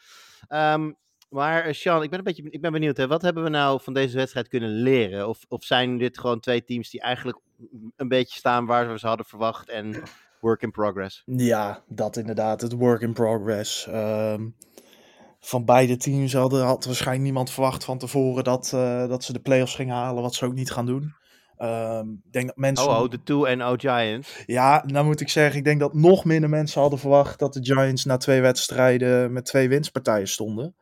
Ehm, 0.47 0.91
maar 1.29 1.63
eh, 1.63 1.73
Sean, 1.73 2.03
ik 2.03 2.09
ben, 2.09 2.19
een 2.19 2.25
beetje, 2.25 2.43
ik 2.49 2.61
ben 2.61 2.71
benieuwd, 2.71 2.97
hè, 2.97 3.07
wat 3.07 3.21
hebben 3.21 3.43
we 3.43 3.49
nou 3.49 3.81
van 3.81 3.93
deze 3.93 4.17
wedstrijd 4.17 4.47
kunnen 4.47 4.69
leren? 4.69 5.27
Of, 5.27 5.45
of 5.47 5.63
zijn 5.63 5.97
dit 5.97 6.19
gewoon 6.19 6.39
twee 6.39 6.63
teams 6.63 6.89
die 6.89 7.01
eigenlijk 7.01 7.39
een 7.95 8.07
beetje 8.07 8.39
staan 8.39 8.65
waar 8.65 8.91
we 8.91 8.99
ze 8.99 9.07
hadden 9.07 9.25
verwacht 9.25 9.69
en 9.69 10.03
work 10.39 10.61
in 10.61 10.71
progress? 10.71 11.23
Ja, 11.25 11.83
dat 11.87 12.17
inderdaad. 12.17 12.61
Het 12.61 12.73
work 12.73 13.01
in 13.01 13.13
progress. 13.13 13.87
Ehm, 13.87 14.47
van 15.39 15.65
beide 15.65 15.97
teams 15.97 16.33
hadden, 16.33 16.63
had 16.63 16.85
waarschijnlijk 16.85 17.23
niemand 17.23 17.51
verwacht 17.51 17.83
van 17.83 17.97
tevoren 17.97 18.43
dat, 18.43 18.71
eh, 18.73 19.07
dat 19.07 19.23
ze 19.23 19.33
de 19.33 19.39
playoffs 19.39 19.75
gingen 19.75 19.95
halen, 19.95 20.21
wat 20.21 20.35
ze 20.35 20.45
ook 20.45 20.53
niet 20.53 20.71
gaan 20.71 20.85
doen. 20.85 21.13
Ehm, 21.57 22.07
denk 22.31 22.47
dat 22.47 22.57
mensen. 22.57 22.87
Oh, 22.87 23.01
oh, 23.01 23.09
de 23.09 23.23
2-0 23.23 23.75
Giants. 23.77 24.43
Ja, 24.45 24.83
nou 24.87 25.05
moet 25.05 25.21
ik 25.21 25.29
zeggen, 25.29 25.57
ik 25.57 25.63
denk 25.63 25.79
dat 25.79 25.93
nog 25.93 26.25
minder 26.25 26.49
mensen 26.49 26.81
hadden 26.81 26.99
verwacht 26.99 27.39
dat 27.39 27.53
de 27.53 27.63
Giants 27.63 28.05
na 28.05 28.17
twee 28.17 28.41
wedstrijden 28.41 29.33
met 29.33 29.45
twee 29.45 29.69
winstpartijen 29.69 30.27
stonden. 30.27 30.75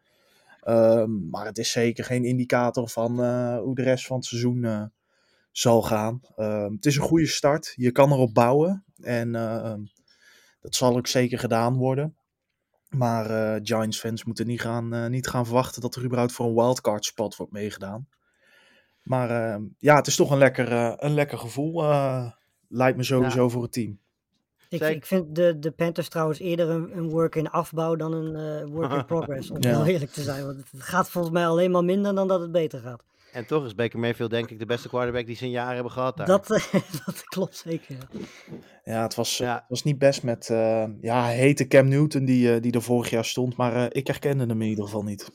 Ehm, 0.61 1.29
maar 1.29 1.45
het 1.45 1.57
is 1.57 1.71
zeker 1.71 2.03
geen 2.03 2.23
indicator 2.23 2.89
van 2.89 3.23
eh, 3.23 3.57
hoe 3.57 3.75
de 3.75 3.83
rest 3.83 4.05
van 4.05 4.17
het 4.17 4.25
seizoen 4.25 4.63
eh, 4.63 4.83
zal 5.51 5.81
gaan. 5.81 6.21
Ehm, 6.35 6.71
het 6.71 6.85
is 6.85 6.95
een 6.95 7.01
goede 7.01 7.27
start. 7.27 7.73
Je 7.75 7.91
kan 7.91 8.11
erop 8.11 8.33
bouwen. 8.33 8.85
En 9.01 9.35
ehm, 9.35 9.81
dat 10.61 10.75
zal 10.75 10.97
ook 10.97 11.07
zeker 11.07 11.39
gedaan 11.39 11.77
worden. 11.77 12.17
Maar 12.89 13.29
eh, 13.29 13.59
Giants 13.63 13.99
fans 13.99 14.23
moeten 14.23 14.47
niet 14.47 14.61
gaan, 14.61 15.11
niet 15.11 15.27
gaan 15.27 15.45
verwachten 15.45 15.81
dat 15.81 15.95
er 15.95 16.03
überhaupt 16.03 16.31
voor 16.31 16.45
een 16.45 16.55
wildcard 16.55 17.05
spot 17.05 17.35
wordt 17.35 17.51
meegedaan. 17.51 18.07
Maar 19.01 19.59
ja, 19.77 19.95
het 19.95 20.07
is 20.07 20.15
toch 20.15 20.31
een 20.31 20.37
lekker, 20.37 20.71
een 21.03 21.13
lekker 21.13 21.37
gevoel. 21.37 21.83
lijkt 22.67 22.97
me 22.97 23.03
sowieso 23.03 23.49
voor 23.49 23.61
het 23.61 23.71
team. 23.71 23.99
Ik, 24.69 24.81
ik 24.81 25.05
vind 25.05 25.35
de, 25.35 25.59
de 25.59 25.71
Panthers 25.71 26.09
trouwens 26.09 26.39
eerder 26.39 26.69
een, 26.69 26.97
een 26.97 27.09
work 27.09 27.35
in 27.35 27.49
afbouw 27.49 27.95
dan 27.95 28.13
een 28.13 28.35
eh, 28.35 28.67
work 28.73 28.91
in 28.91 29.05
progress. 29.15 29.51
Om 29.51 29.57
Ja. 29.61 29.69
heel 29.75 29.85
eerlijk 29.93 30.11
te 30.11 30.21
zijn. 30.21 30.45
Want 30.45 30.57
het 30.71 30.81
gaat 30.83 31.09
volgens 31.09 31.33
mij 31.33 31.47
alleen 31.47 31.71
maar 31.71 31.83
minder 31.83 32.15
dan 32.15 32.27
dat 32.27 32.41
het 32.41 32.51
beter 32.51 32.79
gaat. 32.79 33.03
En 33.31 33.45
toch 33.45 33.65
is 33.65 33.75
Baker 33.75 33.99
Mayfield 33.99 34.29
denk 34.29 34.49
ik 34.49 34.59
de 34.59 34.65
beste 34.65 34.87
quarterback 34.87 35.25
die 35.25 35.35
ze 35.35 35.45
in 35.45 35.51
jaren 35.51 35.73
hebben 35.73 35.91
gehad 35.91 36.17
daar. 36.17 36.27
Dat, 36.27 36.47
dat 37.05 37.23
klopt 37.23 37.55
zeker. 37.57 37.95
ja. 38.13 38.19
Ja, 38.83 39.01
het 39.01 39.15
was, 39.15 39.37
Ja. 39.37 39.53
het 39.53 39.63
was 39.67 39.83
niet 39.83 39.97
best 39.97 40.23
met. 40.23 40.49
eh, 40.49 40.85
ja, 41.01 41.25
heette 41.25 41.67
Cam 41.67 41.87
Newton, 41.87 42.25
die, 42.25 42.53
eh, 42.53 42.61
die 42.61 42.71
er 42.71 42.81
vorig 42.81 43.09
jaar 43.09 43.25
stond. 43.25 43.55
Maar 43.57 43.75
eh, 43.75 43.85
ik 43.89 44.07
herkende 44.07 44.45
hem 44.45 44.61
in 44.61 44.67
ieder 44.67 44.83
geval 44.83 45.03
niet. 45.03 45.31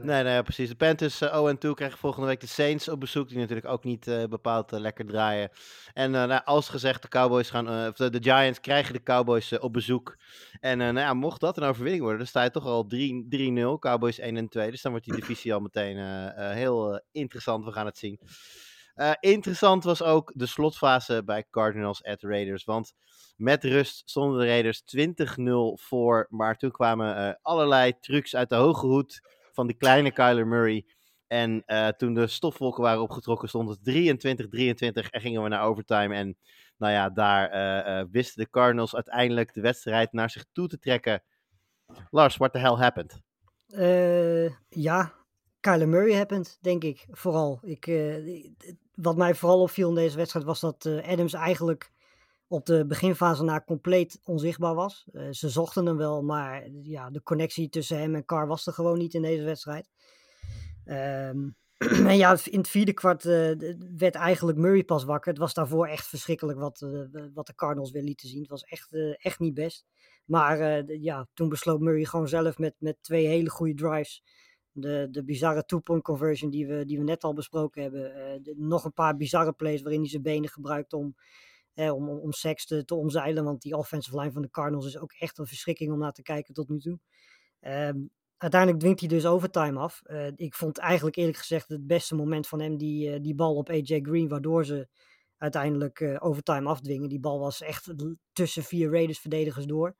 Nee, 0.00 0.22
nee, 0.22 0.42
precies. 0.42 0.68
De 0.68 0.74
Panthers 0.74 1.20
eh, 1.20 1.50
0-2 1.54 1.70
krijgen 1.74 1.98
volgende 1.98 2.26
week 2.26 2.40
de 2.40 2.46
Saints 2.46 2.88
op 2.88 3.00
bezoek. 3.00 3.28
Die 3.28 3.38
natuurlijk 3.38 3.66
ook 3.66 3.84
niet 3.84 4.06
eh, 4.06 4.24
bepaald 4.24 4.72
eh, 4.72 4.80
lekker 4.80 5.06
draaien. 5.06 5.50
En 5.92 6.10
nou, 6.10 6.40
als 6.44 6.68
gezegd, 6.68 7.02
de 7.02 7.08
Cowboys 7.08 7.50
gaan, 7.50 7.88
of 7.88 7.96
de, 7.96 8.18
Giants 8.22 8.60
krijgen 8.60 8.92
de 8.92 9.02
Cowboys 9.02 9.58
op 9.58 9.72
bezoek. 9.72 10.16
En 10.60 10.78
nou 10.78 10.98
ja, 10.98 11.14
mocht 11.14 11.40
dat 11.40 11.56
een 11.56 11.62
overwinning 11.62 12.02
worden, 12.02 12.18
dan 12.20 12.28
sta 12.28 12.42
je 12.42 12.50
toch 12.50 12.64
al 12.64 12.86
3 12.86 13.26
3-0. 13.28 13.78
Cowboys 13.78 14.18
1 14.18 14.36
en 14.36 14.48
2. 14.48 14.70
Dus 14.70 14.82
dan 14.82 14.90
wordt 14.90 15.06
die 15.06 15.16
divisie 15.16 15.54
al 15.54 15.60
meteen 15.60 15.98
heel 16.36 17.02
interessant. 17.12 17.64
We 17.64 17.72
gaan 17.72 17.86
het 17.86 17.98
zien. 17.98 18.20
Interessant 19.20 19.84
was 19.84 20.02
ook 20.02 20.32
de 20.34 20.46
slotfase 20.46 21.22
bij 21.24 21.44
Cardinals 21.50 22.04
at 22.04 22.22
Raiders. 22.22 22.64
Want 22.64 22.92
met 23.36 23.64
rust 23.64 24.02
stonden 24.10 24.40
de 24.40 24.46
Raiders 24.46 24.82
20-0 24.82 25.82
voor. 25.82 26.26
Maar 26.30 26.56
toen 26.56 26.70
kwamen 26.70 27.38
allerlei 27.42 27.98
trucs 28.00 28.36
uit 28.36 28.48
de 28.48 28.54
hoge 28.54 28.86
hoed 28.86 29.20
van 29.52 29.66
die 29.66 29.76
kleine 29.76 30.12
Kyler 30.12 30.46
Murray. 30.46 30.84
En 31.32 31.62
eh, 31.66 31.88
toen 31.88 32.14
de 32.14 32.26
stofwolken 32.26 32.82
waren 32.82 33.02
opgetrokken, 33.02 33.48
stond 33.48 33.68
het 33.68 33.78
23-23 35.04 35.10
en 35.10 35.20
gingen 35.20 35.42
we 35.42 35.48
naar 35.48 35.64
overtime. 35.64 36.14
En 36.14 36.36
nou 36.76 36.92
ja, 36.92 37.10
daar 37.10 37.50
eh, 37.50 37.98
eh, 37.98 38.06
wisten 38.10 38.44
de 38.44 38.50
Cardinals 38.50 38.94
uiteindelijk 38.94 39.54
de 39.54 39.60
wedstrijd 39.60 40.12
naar 40.12 40.30
zich 40.30 40.44
toe 40.52 40.68
te 40.68 40.78
trekken. 40.78 41.22
Lars, 42.10 42.36
what 42.36 42.52
the 42.52 42.58
hell 42.58 42.74
happened? 42.74 43.20
Ja, 44.68 45.12
Kyler 45.60 45.88
Murray 45.88 46.16
happened, 46.16 46.58
denk 46.60 46.84
ik. 46.84 47.06
Vooral. 47.10 47.60
Ik, 47.62 47.86
wat 48.94 49.16
mij 49.16 49.34
vooral 49.34 49.60
opviel 49.60 49.88
in 49.88 49.94
deze 49.94 50.16
wedstrijd 50.16 50.44
was 50.46 50.60
dat 50.60 50.86
Adams 50.86 51.32
eigenlijk 51.32 51.91
op 52.52 52.66
de 52.66 52.86
beginfase 52.86 53.44
na 53.44 53.60
compleet 53.60 54.20
onzichtbaar 54.24 54.74
was. 54.74 55.08
Eh, 55.12 55.26
ze 55.30 55.48
zochten 55.48 55.86
hem 55.86 55.96
wel, 55.96 56.22
maar 56.22 56.68
ja, 56.82 57.10
de 57.10 57.22
connectie 57.22 57.68
tussen 57.68 57.98
hem 57.98 58.14
en 58.14 58.24
Carr 58.24 58.46
was 58.46 58.66
er 58.66 58.72
gewoon 58.72 58.98
niet 58.98 59.14
in 59.14 59.22
deze 59.22 59.44
wedstrijd. 59.44 59.90
Ehm, 60.84 61.48
en 62.08 62.16
ja, 62.16 62.36
in 62.44 62.58
het 62.58 62.68
vierde 62.68 62.92
kwart 62.92 63.24
eh, 63.24 63.50
werd 63.96 64.14
eigenlijk 64.14 64.58
Murray 64.58 64.84
pas 64.84 65.04
wakker. 65.04 65.30
Het 65.30 65.40
was 65.40 65.54
daarvoor 65.54 65.86
echt 65.86 66.06
verschrikkelijk 66.06 66.58
wat, 66.58 66.80
eh, 66.82 67.24
wat 67.34 67.46
de 67.46 67.54
Cardinals 67.54 67.90
weer 67.90 68.02
lieten 68.02 68.28
zien. 68.28 68.40
Het 68.40 68.50
was 68.50 68.62
echt, 68.62 68.92
eh, 68.92 69.14
echt 69.24 69.38
niet 69.38 69.54
best. 69.54 69.86
Maar 70.24 70.60
eh, 70.60 71.02
ja, 71.02 71.28
toen 71.34 71.48
besloot 71.48 71.80
Murray 71.80 72.04
gewoon 72.04 72.28
zelf 72.28 72.58
met, 72.58 72.74
met 72.78 72.96
twee 73.00 73.26
hele 73.26 73.50
goede 73.50 73.74
drives. 73.74 74.22
De, 74.72 75.08
de 75.10 75.24
bizarre 75.24 75.64
two-point 75.64 76.02
conversion 76.02 76.50
die 76.50 76.66
we, 76.66 76.84
die 76.84 76.98
we 76.98 77.04
net 77.04 77.24
al 77.24 77.34
besproken 77.34 77.82
hebben. 77.82 78.14
eh, 78.14 78.54
nog 78.56 78.84
een 78.84 78.92
paar 78.92 79.16
bizarre 79.16 79.52
plays 79.52 79.82
waarin 79.82 80.00
hij 80.00 80.08
zijn 80.08 80.22
benen 80.22 80.48
gebruikt 80.48 80.92
om, 80.92 81.14
om, 81.74 82.08
om, 82.08 82.18
om 82.18 82.32
seks 82.32 82.66
te, 82.66 82.84
omzeilen. 82.94 83.44
Want 83.44 83.62
die 83.62 83.76
offensive 83.76 84.18
line 84.18 84.32
van 84.32 84.42
de 84.42 84.50
Cardinals 84.50 84.86
is 84.86 84.98
ook 84.98 85.12
echt 85.12 85.38
een 85.38 85.46
verschrikking 85.46 85.92
om 85.92 85.98
naar 85.98 86.12
te 86.12 86.22
kijken 86.22 86.54
tot 86.54 86.68
nu 86.68 86.78
toe. 86.80 86.98
Ehm, 87.60 87.98
uiteindelijk 88.36 88.80
dwingt 88.80 89.00
hij 89.00 89.08
dus 89.08 89.26
overtime 89.26 89.78
af. 89.78 90.00
Eh, 90.04 90.26
ik 90.36 90.54
vond 90.54 90.78
eigenlijk 90.78 91.16
eerlijk 91.16 91.38
gezegd 91.38 91.68
het 91.68 91.86
beste 91.86 92.14
moment 92.14 92.46
van 92.48 92.60
hem 92.60 92.76
die, 92.76 93.12
eh, 93.12 93.20
die 93.20 93.34
bal 93.34 93.54
op 93.54 93.70
AJ 93.70 94.00
Green. 94.02 94.28
Waardoor 94.28 94.64
ze 94.64 94.88
uiteindelijk 95.36 96.00
eh, 96.00 96.16
overtime 96.18 96.68
afdwingen. 96.68 97.08
Die 97.08 97.20
bal 97.20 97.38
was 97.38 97.60
echt 97.60 97.94
tussen 98.32 98.62
vier 98.62 98.90
Raiders 98.90 99.18
verdedigers 99.18 99.66
door. 99.66 99.96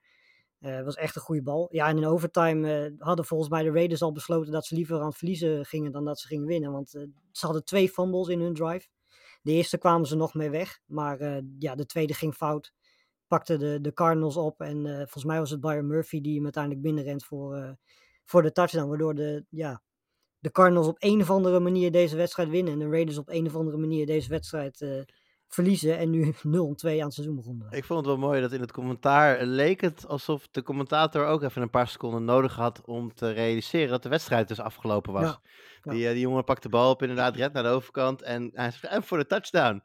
Was 0.85 0.95
echt 0.95 1.17
een 1.17 1.23
goede 1.23 1.43
bal. 1.43 1.69
Ja, 1.71 1.89
en 1.89 1.97
in 1.97 2.07
overtime 2.07 2.95
hadden 2.99 3.25
volgens 3.25 3.51
mij 3.51 3.63
de 3.63 3.71
Raiders 3.71 4.03
al 4.03 4.13
besloten 4.13 4.53
dat 4.53 4.67
ze 4.67 4.75
liever 4.75 5.01
aan 5.01 5.07
het 5.07 5.17
verliezen 5.17 5.65
gingen 5.65 5.93
dan 5.93 6.05
dat 6.05 6.21
ze 6.21 6.27
gingen 6.27 6.47
winnen. 6.47 6.73
Want 6.73 6.89
ze 6.89 7.47
hadden 7.47 7.65
twee 7.65 7.89
fumbles 7.89 8.29
in 8.29 8.41
hun 8.41 8.55
drive. 8.55 8.89
De 9.43 9.53
eerste 9.53 9.79
kwamen 9.79 10.07
ze 10.07 10.17
nog 10.17 10.35
mee 10.35 10.51
weg, 10.51 10.81
maar 10.87 11.21
eh, 11.21 11.43
ja, 11.59 11.75
de 11.75 11.87
tweede 11.87 12.15
ging 12.15 12.35
fout. 12.35 12.73
Pakte 13.27 13.57
de, 13.57 13.81
de 13.81 13.93
Cardinals 13.93 14.37
op 14.37 14.61
en 14.61 14.87
eh, 14.87 14.97
volgens 14.97 15.25
mij 15.25 15.39
was 15.39 15.51
het 15.51 15.61
Byron 15.61 15.87
Murphy 15.87 16.21
die 16.21 16.35
hem 16.35 16.43
uiteindelijk 16.43 16.83
binnenrent 16.83 17.25
voor, 17.25 17.57
eh, 17.57 17.71
voor 18.25 18.43
de 18.43 18.53
touchdown. 18.53 18.89
Waardoor 18.89 19.15
de, 19.15 19.45
ja, 19.49 19.83
de 20.39 20.51
Cardinals 20.51 20.87
op 20.87 20.97
een 20.99 21.21
of 21.21 21.31
andere 21.31 21.61
manier 21.61 21.93
deze 21.93 22.17
wedstrijd 22.17 22.49
winnen. 22.49 22.73
En 22.73 22.79
de 22.79 22.89
Raiders 22.89 23.19
op 23.19 23.29
een 23.29 23.47
of 23.47 23.57
andere 23.57 23.77
manier 23.77 24.07
deze 24.07 24.29
wedstrijd 24.29 25.07
verliezen 25.55 25.99
en 25.99 26.11
nu 26.11 26.25
0-2 26.33 26.35
aan 26.43 26.99
het 26.99 27.15
seizoen 27.15 27.37
begonnen. 27.37 27.67
Ik 27.71 27.85
vond 27.85 27.99
het 27.99 28.09
wel 28.09 28.29
mooi 28.29 28.41
dat 28.41 28.53
in 28.53 28.61
het 28.61 28.73
commentaar 28.73 29.45
leek 29.45 29.81
het 29.81 30.07
alsof 30.09 30.49
de 30.51 30.63
commentator 30.63 31.27
ook 31.27 31.43
even 31.43 31.63
een 31.63 31.71
paar 31.71 31.89
seconden 31.89 32.25
nodig 32.25 32.55
had 32.55 32.83
om 32.85 33.15
te 33.15 33.31
realiseren 33.31 33.89
dat 33.89 34.03
de 34.03 34.09
wedstrijd 34.09 34.49
dus 34.49 34.61
afgelopen 34.61 35.13
was. 35.13 35.23
Ja, 35.23 35.41
ja. 35.83 35.93
Die, 35.93 36.07
eh, 36.07 36.13
die 36.13 36.21
jongen 36.21 36.45
pakt 36.45 36.63
de 36.63 36.69
bal 36.69 36.91
op 36.91 37.03
inderdaad, 37.03 37.37
red 37.37 37.53
naar 37.53 37.63
de 37.63 37.69
overkant 37.69 38.23
en 38.23 38.51
hij 38.55 38.71
zegt, 38.71 38.85
en 38.85 39.03
voor 39.03 39.19
de 39.19 39.27
touchdown. 39.27 39.83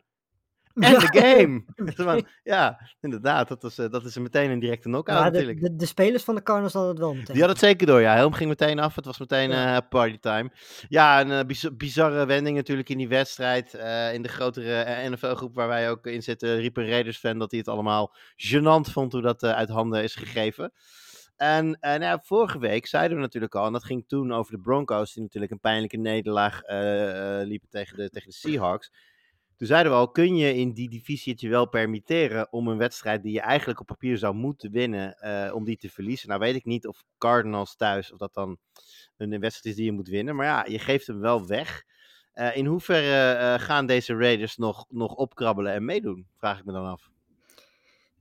En 0.80 0.92
Ja. 0.92 1.00
de 1.00 1.20
game. 1.20 1.64
Ja, 2.44 2.80
inderdaad, 3.02 3.48
dat 3.48 3.64
is, 3.64 3.78
eh, 3.78 3.90
dat 3.90 4.06
is 4.06 4.16
een 4.16 4.22
meteen 4.22 4.50
een 4.52 4.60
directe 4.60 4.88
knockout 4.90 5.18
Ja, 5.20 5.26
de, 5.26 5.32
natuurlijk. 5.32 5.62
de, 5.62 5.76
de 5.76 5.86
spelers 5.86 6.24
van 6.24 6.36
de 6.36 6.44
Cardinals 6.44 6.74
hadden 6.74 6.92
het 6.92 7.00
wel 7.02 7.14
meteen. 7.14 7.34
Die 7.34 7.42
had 7.42 7.50
het 7.52 7.60
zeker 7.60 7.88
door, 7.88 8.02
ja. 8.02 8.14
Helm 8.16 8.34
ging 8.34 8.50
meteen 8.50 8.80
af. 8.80 8.96
Het 8.96 9.06
was 9.06 9.18
meteen 9.20 9.50
Ja. 9.50 9.76
eh 9.76 9.88
partytime. 9.90 10.52
Ja, 10.90 11.22
een 11.22 11.32
eh, 11.32 11.46
biz- 11.46 11.70
bizarre 11.78 12.26
wending 12.26 12.56
natuurlijk 12.56 12.90
in 12.90 12.98
die 12.98 13.08
wedstrijd. 13.08 13.74
In 14.14 14.22
de 14.22 14.28
grotere 14.30 15.10
NFL-groep 15.10 15.56
waar 15.56 15.68
wij 15.68 15.90
ook 15.90 16.06
in 16.08 16.24
zitten, 16.24 16.58
riep 16.58 16.78
een 16.78 16.90
Raiders-fan 16.90 17.38
dat 17.40 17.50
hij 17.52 17.60
het 17.60 17.70
allemaal 17.70 18.16
gênant 18.48 18.92
vond 18.92 19.12
hoe 19.14 19.22
dat 19.22 19.44
uit 19.44 19.70
handen 19.70 20.04
is 20.04 20.16
gegeven. 20.16 20.72
En 21.36 21.78
nou 21.82 22.02
ja, 22.02 22.20
vorige 22.24 22.60
week 22.60 22.88
zeiden 22.88 23.18
we 23.18 23.24
natuurlijk 23.24 23.56
al, 23.56 23.66
en 23.66 23.74
dat 23.74 23.84
ging 23.86 24.04
toen 24.08 24.32
over 24.34 24.52
de 24.52 24.60
Broncos, 24.62 25.14
die 25.14 25.24
natuurlijk 25.24 25.52
een 25.52 25.60
pijnlijke 25.60 25.98
nederlaag 25.98 26.62
liepen 27.44 27.70
tegen 27.70 27.98
de, 27.98 28.10
tegen 28.10 28.30
de 28.30 28.36
Seahawks. 28.36 28.92
Toen 29.58 29.68
zeiden 29.68 29.92
we 29.92 29.98
al, 29.98 30.12
kun 30.12 30.36
je 30.36 30.56
in 30.56 30.74
die 30.74 30.90
divisie 30.90 31.32
het 31.32 31.42
je 31.42 31.50
wel 31.50 31.68
permitteren 31.68 32.52
om 32.52 32.68
een 32.68 32.78
wedstrijd 32.78 33.24
die 33.24 33.34
je 33.34 33.42
eigenlijk 33.42 33.80
op 33.80 33.86
papier 33.86 34.18
zou 34.18 34.34
moeten 34.34 34.72
winnen, 34.72 35.14
eh, 35.14 35.54
om 35.56 35.64
die 35.64 35.78
te 35.78 35.90
verliezen? 35.90 36.30
Nou 36.30 36.40
weet 36.40 36.56
ik 36.56 36.66
niet 36.66 36.88
of 36.88 37.04
Cardinals 37.18 37.76
thuis, 37.76 38.12
of 38.12 38.18
dat 38.18 38.34
dan 38.34 38.58
een 39.18 39.30
wedstrijd 39.30 39.66
is 39.66 39.76
die 39.76 39.86
je 39.86 39.92
moet 39.92 40.08
winnen. 40.10 40.36
Maar 40.36 40.46
ja, 40.46 40.66
je 40.66 40.80
geeft 40.80 41.08
hem 41.08 41.20
wel 41.20 41.48
weg. 41.48 41.84
Eh, 42.34 42.56
in 42.56 42.66
hoeverre 42.66 43.32
eh, 43.32 43.60
gaan 43.60 43.86
deze 43.86 44.16
Raiders 44.16 44.58
nog, 44.58 44.86
nog 44.90 45.14
opkrabbelen 45.14 45.74
en 45.74 45.86
meedoen? 45.86 46.28
Vraag 46.38 46.60
ik 46.60 46.66
me 46.66 46.72
dan 46.72 46.86
af. 46.86 47.10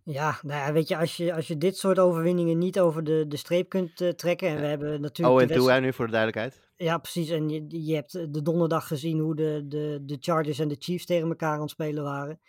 Ja, 0.02 0.38
nou 0.42 0.66
ja, 0.66 0.72
weet 0.72 0.88
je, 0.88 0.96
als 0.96 1.16
je, 1.16 1.34
als 1.34 1.46
je 1.46 1.58
dit 1.58 1.76
soort 1.76 1.98
overwinningen 1.98 2.58
niet 2.58 2.80
over 2.80 3.04
de, 3.04 3.24
de 3.28 3.36
streep 3.36 3.68
kunt 3.68 4.18
trekken. 4.18 4.48
En 4.48 4.60
we 4.60 4.66
hebben 4.66 5.00
natuurlijk. 5.00 5.36
Oh, 5.36 5.42
en 5.42 5.56
toe 5.56 5.80
nu 5.80 5.92
voor 5.92 6.06
de 6.06 6.12
duidelijkheid. 6.12 6.65
Ja, 6.76 6.98
precies. 6.98 7.28
En 7.28 7.48
je, 7.48 7.64
je 7.68 7.94
hebt 7.94 8.14
eh, 8.14 8.24
de 8.28 8.42
donderdag 8.42 8.86
gezien 8.86 9.18
hoe 9.18 9.34
de, 9.34 9.64
de, 9.68 9.98
de 10.02 10.16
Chargers 10.20 10.58
en 10.58 10.68
de 10.68 10.76
Chiefs 10.78 11.06
tegen 11.06 11.28
elkaar 11.28 11.54
aan 11.54 11.60
het 11.60 11.70
spelen 11.70 12.02
waren. 12.02 12.40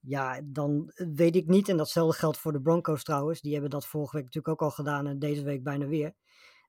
Ja, 0.00 0.40
dan 0.44 0.92
weet 0.94 1.36
ik 1.36 1.46
niet. 1.46 1.68
En 1.68 1.76
datzelfde 1.76 2.18
geldt 2.18 2.38
voor 2.38 2.52
de 2.52 2.60
Broncos 2.60 3.02
trouwens. 3.04 3.40
Die 3.40 3.52
hebben 3.52 3.70
dat 3.70 3.86
vorige 3.86 4.16
week 4.16 4.24
natuurlijk 4.24 4.62
ook 4.62 4.68
al 4.68 4.74
gedaan 4.74 5.06
en 5.06 5.18
deze 5.18 5.42
week 5.42 5.62
bijna 5.62 5.86
weer. 5.86 6.14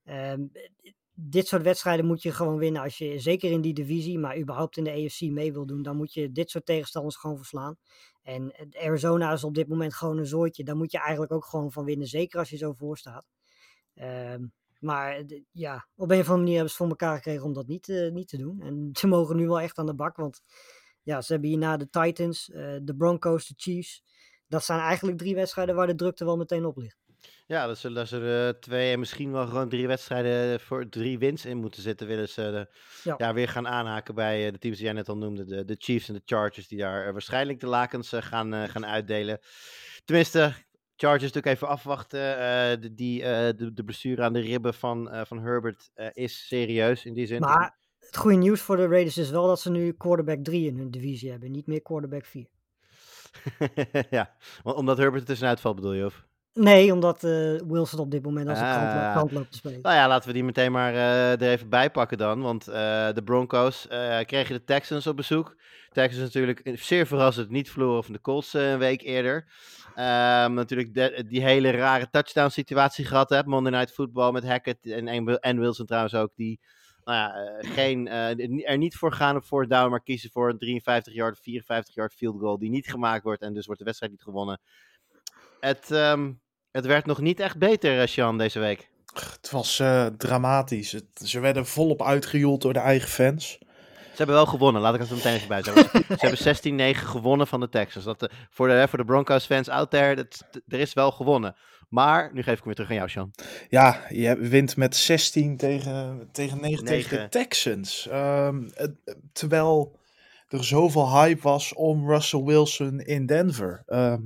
Ehm, 0.03 0.45
dit 1.13 1.47
soort 1.47 1.63
wedstrijden 1.63 2.05
moet 2.05 2.21
je 2.21 2.31
gewoon 2.31 2.57
winnen. 2.57 2.81
Als 2.81 2.97
je 2.97 3.19
zeker 3.19 3.51
in 3.51 3.61
die 3.61 3.73
divisie, 3.73 4.19
maar 4.19 4.37
überhaupt 4.37 4.77
in 4.77 4.83
de 4.83 4.91
AFC 4.91 5.21
mee 5.21 5.53
wil 5.53 5.65
doen, 5.65 5.83
dan 5.83 5.95
moet 5.97 6.13
je 6.13 6.31
dit 6.31 6.49
soort 6.49 6.65
tegenstanders 6.65 7.15
gewoon 7.15 7.37
verslaan. 7.37 7.77
En 8.23 8.51
eh, 8.51 8.85
Arizona 8.85 9.31
is 9.31 9.43
op 9.43 9.55
dit 9.55 9.67
moment 9.67 9.93
gewoon 9.93 10.17
een 10.17 10.25
zooitje. 10.25 10.63
Daar 10.63 10.77
moet 10.77 10.91
je 10.91 10.99
eigenlijk 10.99 11.31
ook 11.31 11.45
gewoon 11.45 11.71
van 11.71 11.85
winnen. 11.85 12.07
Zeker 12.07 12.39
als 12.39 12.49
je 12.49 12.57
zo 12.57 12.73
voor 12.73 12.97
staat. 12.97 13.25
Ehm, 13.93 14.45
maar 14.79 15.15
eh, 15.15 15.41
ja, 15.51 15.87
op 15.95 16.11
een 16.11 16.19
of 16.19 16.29
andere 16.29 16.37
manier 16.37 16.53
hebben 16.53 16.71
ze 16.71 16.77
voor 16.77 16.87
elkaar 16.87 17.15
gekregen 17.15 17.43
om 17.43 17.53
dat 17.53 17.67
niet, 17.67 18.09
niet 18.13 18.27
te 18.27 18.37
doen. 18.37 18.61
En 18.61 18.89
ze 18.99 19.07
mogen 19.07 19.35
nu 19.35 19.47
wel 19.47 19.59
echt 19.59 19.77
aan 19.77 19.85
de 19.85 19.95
bak. 19.95 20.15
Want 20.15 20.41
ja, 21.07 21.21
ze 21.21 21.31
hebben 21.31 21.49
hierna 21.49 21.77
de 21.77 21.89
Titans, 21.89 22.51
eh, 22.51 22.75
de 22.81 22.95
Broncos, 22.95 23.47
de 23.47 23.53
Chiefs. 23.57 24.03
Dat 24.47 24.63
zijn 24.63 24.79
eigenlijk 24.79 25.17
drie 25.17 25.35
wedstrijden 25.35 25.75
waar 25.75 25.87
de 25.87 25.95
drukte 25.95 26.25
wel 26.25 26.37
meteen 26.37 26.65
op 26.65 26.77
ligt. 26.77 26.97
Ja, 27.45 27.67
dat 27.67 27.77
zullen 27.77 28.07
er 28.09 28.47
eh, 28.47 28.59
twee 28.59 28.91
en 28.91 28.99
misschien 28.99 29.31
wel 29.31 29.47
gewoon 29.47 29.69
drie 29.69 29.87
wedstrijden 29.87 30.59
voor 30.59 30.89
drie 30.89 31.19
wins 31.19 31.45
in 31.45 31.57
moeten 31.57 31.81
zitten. 31.81 32.07
Willen 32.07 32.29
ze 32.29 32.43
eh, 32.43 32.79
Ja. 33.03 33.15
ja, 33.17 33.33
weer 33.33 33.47
gaan 33.47 33.67
aanhaken 33.67 34.15
bij 34.15 34.51
de 34.51 34.57
teams 34.57 34.77
die 34.77 34.85
jij 34.85 34.93
net 34.93 35.09
al 35.09 35.17
noemde. 35.17 35.45
De, 35.45 35.65
de 35.65 35.75
Chiefs 35.77 36.07
en 36.07 36.13
de 36.13 36.21
Chargers, 36.25 36.67
die 36.67 36.77
daar 36.77 37.11
waarschijnlijk 37.11 37.59
de 37.59 37.67
lakens 37.67 38.11
gaan, 38.13 38.69
gaan 38.69 38.85
uitdelen. 38.85 39.39
Tenminste, 40.05 40.53
Chargers 40.99 41.33
natuurlijk 41.33 41.55
even 41.55 41.67
afwachten. 41.67 42.37
eh, 42.39 42.81
de, 42.81 42.93
die, 42.93 43.23
eh, 43.23 43.57
de, 43.57 43.73
de 43.73 43.83
blessure 43.83 44.23
aan 44.23 44.33
de 44.33 44.39
ribben 44.39 44.73
van, 44.73 45.09
eh, 45.11 45.25
van 45.25 45.39
Herbert 45.39 45.91
is 46.13 46.47
serieus 46.47 47.05
in 47.05 47.13
die 47.13 47.25
zin. 47.25 47.39
Maar 47.39 47.77
het 47.99 48.17
goede 48.17 48.37
nieuws 48.37 48.61
voor 48.61 48.77
de 48.77 48.87
Raiders 48.87 49.17
is 49.17 49.29
wel 49.29 49.47
dat 49.47 49.59
ze 49.59 49.71
nu 49.71 49.91
quarterback 49.91 50.43
3 50.43 50.67
in 50.67 50.77
hun 50.77 50.91
divisie 50.91 51.31
hebben. 51.31 51.51
Niet 51.51 51.67
meer 51.67 51.81
quarterback 51.81 52.25
4. 52.25 52.47
ja, 54.09 54.35
want- 54.63 54.77
omdat 54.77 54.97
Herbert 54.97 55.21
er 55.21 55.27
tussenuit 55.27 55.59
valt 55.59 55.75
bedoel 55.75 55.93
je? 55.93 56.05
Of? 56.05 56.25
Nee, 56.57 56.93
omdat 56.93 57.23
eh, 57.23 57.31
Wilson 57.67 57.99
op 57.99 58.11
dit 58.11 58.23
moment 58.23 58.47
als 58.49 58.59
een 58.59 58.65
kant, 58.65 58.77
Ah. 58.91 59.15
kant 59.15 59.31
loopt 59.31 59.51
te 59.51 59.57
spelen. 59.57 59.79
Nou 59.81 59.95
ja, 59.95 60.07
laten 60.07 60.27
we 60.27 60.33
die 60.33 60.43
meteen 60.43 60.71
maar 60.71 60.93
eh, 60.93 61.31
er 61.31 61.41
even 61.41 61.69
bij 61.69 61.91
pakken 61.91 62.17
dan. 62.17 62.41
Want 62.41 62.67
eh, 62.67 62.73
de 63.13 63.21
Broncos 63.23 63.87
kregen 64.25 64.55
de 64.55 64.63
Texans 64.63 65.07
op 65.07 65.15
bezoek. 65.15 65.55
Texans 65.91 66.23
natuurlijk 66.23 66.61
zeer 66.73 67.07
verrassend 67.07 67.49
niet 67.49 67.71
verloren 67.71 68.03
van 68.03 68.13
de 68.13 68.21
Colts 68.21 68.53
een 68.53 68.77
week 68.77 69.01
eerder. 69.01 69.47
Ehm, 69.95 70.53
natuurlijk 70.53 70.93
de- 70.93 71.25
die 71.27 71.43
hele 71.43 71.69
rare 71.69 72.09
touchdown 72.09 72.49
situatie 72.49 73.05
gehad 73.05 73.29
hebt. 73.29 73.47
Monday 73.47 73.71
Night 73.71 73.91
Football 73.93 74.31
met 74.31 74.47
Hackett 74.47 74.85
en, 74.85 75.07
en, 75.39 75.59
Wilson 75.59 75.85
trouwens 75.85 76.13
ook. 76.15 76.31
Die 76.35 76.59
nou 77.03 77.17
ja, 77.17 77.57
geen, 77.73 78.07
er 78.07 78.77
niet 78.77 78.95
voor 78.95 79.11
gaan 79.13 79.35
op 79.35 79.43
fourth 79.43 79.69
down, 79.69 79.89
maar 79.89 80.03
kiezen 80.03 80.29
voor 80.31 80.49
een 80.49 80.57
53 80.57 81.13
yard, 81.13 81.39
54 81.39 81.95
yard 81.95 82.13
field 82.13 82.39
goal 82.39 82.57
die 82.59 82.69
niet 82.69 82.87
gemaakt 82.89 83.23
wordt. 83.23 83.41
En 83.41 83.53
dus 83.53 83.65
wordt 83.65 83.79
de 83.79 83.85
wedstrijd 83.85 84.11
niet 84.13 84.23
gewonnen. 84.23 84.59
Het, 85.59 85.91
ehm, 85.91 86.31
het 86.77 86.85
werd 86.85 87.05
nog 87.05 87.19
niet 87.21 87.39
echt 87.39 87.57
beter, 87.57 88.01
eh, 88.01 88.07
Sean, 88.07 88.37
deze 88.37 88.59
week. 88.59 88.89
Het 89.13 89.49
was 89.51 89.79
eh, 89.79 90.05
dramatisch. 90.17 90.91
Het- 90.91 91.21
ze 91.29 91.39
werden 91.39 91.65
volop 91.65 92.01
uitgejoeld 92.03 92.61
door 92.61 92.73
de 92.73 92.79
eigen 92.79 93.09
fans. 93.09 93.57
Ze 94.11 94.23
hebben 94.23 94.35
wel 94.35 94.45
gewonnen, 94.45 94.81
laat 94.81 94.93
ik 94.93 94.99
het 94.99 95.09
er 95.09 95.15
meteen 95.15 95.33
even 95.35 95.47
bij 95.47 95.63
zeggen. 95.63 95.89
Ze 96.19 96.27
hebben 96.27 96.95
16-9 96.95 97.07
gewonnen 97.07 97.47
van 97.47 97.59
de 97.59 97.69
Texans. 97.69 98.05
Dat, 98.05 98.23
eh, 98.23 98.37
voor, 98.49 98.67
de, 98.67 98.85
voor 98.89 98.97
de 98.97 99.05
Broncos 99.05 99.45
fans 99.45 99.69
out 99.69 99.89
there, 99.91 100.15
dat, 100.15 100.43
er 100.67 100.79
is 100.79 100.93
wel 100.93 101.11
gewonnen. 101.11 101.55
Maar, 101.89 102.29
nu 102.33 102.43
geef 102.43 102.51
ik 102.57 102.63
hem 102.63 102.65
weer 102.65 102.73
terug 102.75 102.89
aan 102.89 102.95
jou, 102.95 103.09
Sean. 103.09 103.31
Ja, 103.69 104.01
je 104.09 104.35
wint 104.37 104.75
met 104.77 104.95
16 104.95 105.57
tegen, 105.57 106.29
tegen 106.31 106.61
9 106.61 106.85
tegen 106.85 107.17
de. 107.19 107.29
Texans. 107.29 108.07
Het- 108.73 109.15
terwijl 109.33 109.99
er 110.47 110.63
zoveel 110.63 111.11
hype 111.11 111.41
was 111.41 111.73
om 111.73 112.09
Russell 112.09 112.43
Wilson 112.43 112.99
in 112.99 113.25
Denver. 113.25 113.83
Ehm, 113.85 114.21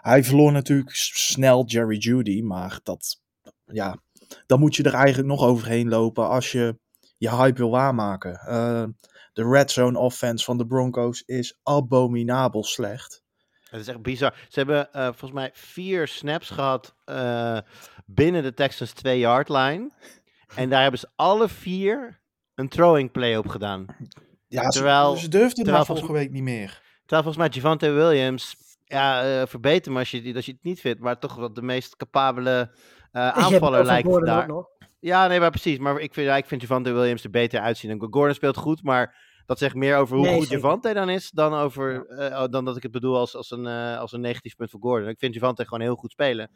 hij 0.00 0.24
verloor 0.24 0.52
natuurlijk 0.52 0.90
snel 0.94 1.64
Jerry 1.66 1.96
Judy, 1.96 2.42
maar 2.42 2.80
dat, 2.82 3.20
ja, 3.64 4.02
dan 4.46 4.60
moet 4.60 4.76
je 4.76 4.82
er 4.82 4.94
eigenlijk 4.94 5.28
nog 5.28 5.42
overheen 5.42 5.88
lopen 5.88 6.28
als 6.28 6.52
je 6.52 6.78
je 7.18 7.36
hype 7.36 7.58
wil 7.58 7.70
waarmaken. 7.70 8.34
Ehm, 8.34 8.90
de 9.32 9.48
red 9.48 9.70
zone 9.70 9.98
offense 9.98 10.44
van 10.44 10.58
de 10.58 10.66
Broncos 10.66 11.22
is 11.22 11.58
abominabel 11.62 12.64
slecht. 12.64 13.24
Het 13.70 13.80
is 13.80 13.88
echt 13.88 14.02
bizar. 14.02 14.34
Ze 14.48 14.58
hebben 14.58 14.92
eh, 14.92 15.04
volgens 15.04 15.32
mij 15.32 15.50
vier 15.52 16.08
snaps 16.08 16.50
gehad 16.50 16.94
eh, 17.04 17.58
binnen 18.06 18.42
de 18.42 18.54
Texans 18.54 18.92
2-yard 18.92 19.48
line. 19.48 19.90
En 20.54 20.70
daar 20.70 20.82
hebben 20.82 21.00
ze 21.00 21.08
alle 21.16 21.48
vier 21.48 22.20
een 22.54 22.68
throwing 22.68 23.12
play 23.12 23.36
op 23.36 23.48
gedaan. 23.48 23.86
Ja, 24.48 24.68
Terwijl- 24.68 25.14
ze, 25.14 25.20
ze 25.20 25.28
durfden 25.28 25.64
terwijl 25.64 25.84
vorige 25.84 26.12
week 26.12 26.30
niet 26.30 26.42
meer. 26.42 26.82
Terwijl 27.06 27.22
volgens 27.22 27.36
mij 27.36 27.48
Javante 27.48 27.90
Williams, 27.90 28.56
ja, 28.84 29.40
eh, 29.40 29.46
verbeter 29.46 29.92
me 29.92 29.98
als 29.98 30.10
je, 30.10 30.34
als 30.34 30.46
je 30.46 30.52
het 30.52 30.64
niet 30.64 30.80
vindt, 30.80 31.00
maar 31.00 31.18
toch 31.18 31.34
wel 31.34 31.52
de 31.52 31.62
meest 31.62 31.96
capabele 31.96 32.70
eh, 33.12 33.28
aanvaller 33.44 33.84
lijkt 33.84 34.24
daar. 34.24 34.46
nog. 34.46 34.68
Ja, 35.00 35.26
nee, 35.26 35.40
maar 35.40 35.50
precies. 35.50 35.78
Maar 35.78 36.00
ik 36.00 36.14
vind, 36.14 36.26
ja, 36.26 36.36
ik 36.36 36.46
vind 36.46 36.60
Javante 36.62 36.92
Williams 36.92 37.24
er 37.24 37.30
beter 37.30 37.60
uitzien. 37.60 37.90
En 37.90 38.06
Gordon 38.10 38.34
speelt 38.34 38.56
goed, 38.56 38.82
maar 38.82 39.16
dat 39.46 39.58
zegt 39.58 39.74
meer 39.74 39.96
over 39.96 40.16
hoe 40.16 40.26
Nee, 40.26 40.38
goed. 40.38 40.48
Javante 40.48 40.92
dan 40.94 41.08
is, 41.08 41.30
dan, 41.30 41.54
over, 41.54 42.06
eh, 42.06 42.44
dan 42.50 42.64
dat 42.64 42.76
ik 42.76 42.82
het 42.82 42.92
bedoel 42.92 43.16
als, 43.16 43.36
als, 43.36 43.50
een, 43.50 43.66
als 43.96 44.12
een 44.12 44.20
negatief 44.20 44.56
punt 44.56 44.70
voor 44.70 44.80
Gordon. 44.80 45.08
Ik 45.08 45.18
vind 45.18 45.34
Javante 45.34 45.64
gewoon 45.64 45.80
heel 45.80 45.94
goed 45.94 46.10
spelen. 46.10 46.50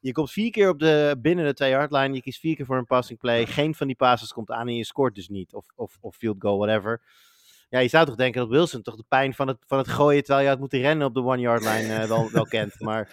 Je 0.00 0.12
komt 0.12 0.30
vier 0.30 0.50
keer 0.50 0.68
op 0.68 0.78
de, 0.78 1.16
binnen 1.20 1.44
de 1.44 1.54
twee 1.54 1.70
yard 1.70 1.90
line, 1.90 2.14
je 2.14 2.22
kiest 2.22 2.40
vier 2.40 2.56
keer 2.56 2.66
voor 2.66 2.76
een 2.76 2.86
passing 2.86 3.18
play. 3.18 3.46
Geen 3.46 3.74
van 3.74 3.86
die 3.86 3.96
passes 3.96 4.32
komt 4.32 4.50
aan 4.50 4.68
en 4.68 4.74
je 4.74 4.84
scoort 4.84 5.14
dus 5.14 5.28
niet. 5.28 5.54
Of, 5.54 5.66
of, 5.74 5.96
of 6.00 6.16
field 6.16 6.36
goal, 6.38 6.58
whatever. 6.58 7.02
Ja, 7.68 7.78
je 7.78 7.88
zou 7.88 8.06
toch 8.06 8.14
denken 8.14 8.40
dat 8.40 8.50
Wilson 8.50 8.82
toch 8.82 8.96
de 8.96 9.04
pijn 9.08 9.34
van 9.34 9.48
het, 9.48 9.56
van 9.66 9.78
het 9.78 9.88
gooien 9.88 10.22
terwijl 10.22 10.44
je 10.44 10.50
had 10.50 10.60
moeten 10.60 10.80
rennen 10.80 11.06
op 11.06 11.14
de 11.14 11.24
one 11.24 11.40
yard 11.40 11.64
line 11.64 11.94
eh, 11.94 12.08
wel, 12.08 12.30
wel 12.30 12.44
kent. 12.44 12.80
Maar 12.88 13.10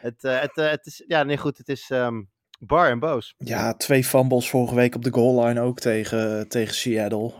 het, 0.00 0.24
eh, 0.24 0.40
het, 0.40 0.56
eh, 0.56 0.70
het 0.70 0.86
is, 0.86 1.04
ja 1.06 1.22
nee 1.22 1.36
goed, 1.36 1.58
het 1.58 1.68
is 1.68 1.90
ehm, 1.90 2.22
bar 2.58 2.90
en 2.90 2.98
boos. 2.98 3.34
Ja, 3.38 3.74
twee 3.74 4.04
fumbles 4.04 4.50
vorige 4.50 4.74
week 4.74 4.94
op 4.94 5.04
de 5.04 5.12
goal 5.12 5.44
line 5.44 5.60
ook 5.60 5.80
tegen, 5.80 6.48
tegen 6.48 6.74
Seattle. 6.74 7.32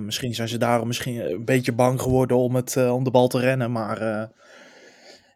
Misschien 0.00 0.34
zijn 0.34 0.48
ze 0.48 0.58
daarom 0.58 0.86
misschien 0.86 1.30
een 1.30 1.44
beetje 1.44 1.72
bang 1.72 2.00
geworden 2.00 2.36
om, 2.36 2.54
het, 2.54 2.76
om 2.76 3.04
de 3.04 3.10
bal 3.10 3.28
te 3.28 3.40
rennen. 3.40 3.72
Maar 3.72 4.30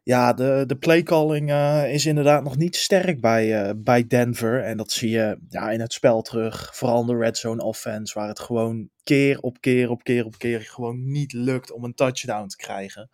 ja, 0.02 0.32
de, 0.32 0.64
de 0.66 0.76
playcalling 0.76 1.50
eh, 1.50 1.92
is 1.92 2.06
inderdaad 2.06 2.42
nog 2.42 2.56
niet 2.56 2.76
sterk 2.76 3.20
bij, 3.20 3.62
eh, 3.62 3.74
bij 3.76 4.06
Denver. 4.06 4.64
En 4.64 4.76
dat 4.76 4.90
zie 4.90 5.10
je 5.10 5.38
ja, 5.48 5.70
in 5.70 5.80
het 5.80 5.92
spel 5.92 6.22
terug. 6.22 6.76
Vooral 6.76 7.04
de 7.04 7.16
red 7.16 7.38
zone 7.38 7.62
offense, 7.62 8.18
waar 8.18 8.28
het 8.28 8.40
gewoon 8.40 8.88
keer 9.02 9.40
op 9.40 9.60
keer 9.60 9.90
op 9.90 10.02
keer 10.02 10.24
op 10.24 10.38
keer 10.38 10.60
gewoon 10.60 11.10
niet 11.10 11.32
lukt 11.32 11.72
om 11.72 11.84
een 11.84 11.94
touchdown 11.94 12.46
te 12.46 12.56
krijgen. 12.56 13.10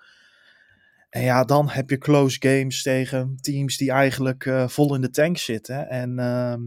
En 1.10 1.22
ja, 1.22 1.44
dan 1.44 1.68
heb 1.68 1.90
je 1.90 1.98
close 1.98 2.36
games 2.40 2.82
tegen 2.82 3.36
teams 3.40 3.76
die 3.76 3.90
eigenlijk 3.90 4.46
eh, 4.46 4.68
vol 4.68 4.94
in 4.94 5.00
de 5.00 5.10
tank 5.10 5.38
zitten. 5.38 5.88
En 5.88 6.18
ehm, 6.18 6.60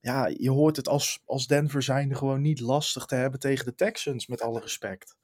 ja, 0.00 0.26
je 0.26 0.50
hoort 0.50 0.76
het 0.76 0.88
als, 0.88 1.20
als 1.24 1.46
Denver 1.46 1.82
zijnde 1.82 2.14
gewoon 2.14 2.40
niet 2.40 2.60
lastig 2.60 3.04
te 3.04 3.14
hebben 3.14 3.40
tegen 3.40 3.64
de 3.64 3.74
Texans, 3.74 4.26
met 4.26 4.42
alle 4.42 4.60
respect. 4.60 5.16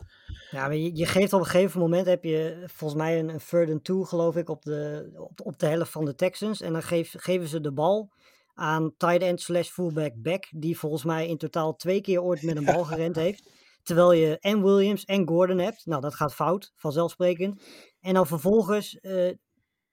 Ja, 0.51 0.67
maar 0.67 0.77
je, 0.77 0.97
je 0.97 1.07
geeft 1.07 1.33
op 1.33 1.41
een 1.41 1.47
gegeven 1.47 1.81
moment 1.81 2.07
heb 2.07 2.25
je 2.25 2.65
volgens 2.67 3.01
mij 3.01 3.19
een, 3.19 3.29
een 3.29 3.41
third 3.49 3.71
and 3.71 3.85
two, 3.85 4.03
geloof 4.03 4.37
ik, 4.37 4.49
op 4.49 4.63
de, 4.63 5.11
op, 5.17 5.41
op 5.41 5.59
de 5.59 5.67
helft 5.67 5.91
van 5.91 6.05
de 6.05 6.15
Texans. 6.15 6.61
En 6.61 6.73
dan 6.73 6.83
geef, 6.83 7.15
geven 7.17 7.49
ze 7.49 7.61
de 7.61 7.73
bal 7.73 8.13
aan 8.55 8.95
tight 8.97 9.23
end 9.23 9.41
slash 9.41 9.69
fullback 9.69 10.13
back, 10.17 10.47
die 10.51 10.79
volgens 10.79 11.05
mij 11.05 11.29
in 11.29 11.37
totaal 11.37 11.77
twee 11.77 12.01
keer 12.01 12.23
ooit 12.23 12.43
met 12.43 12.57
een 12.57 12.65
bal 12.65 12.85
gerend 12.95 13.17
heeft. 13.17 13.51
Terwijl 13.83 14.13
je 14.13 14.39
en 14.39 14.63
Williams 14.63 15.05
en 15.05 15.29
Gordon 15.29 15.59
hebt. 15.59 15.87
Nou, 15.87 16.01
dat 16.01 16.15
gaat 16.15 16.35
fout, 16.35 16.73
vanzelfsprekend. 16.77 17.63
En 18.01 18.15
dan 18.15 18.27
vervolgens 18.27 19.01
eh, 19.01 19.33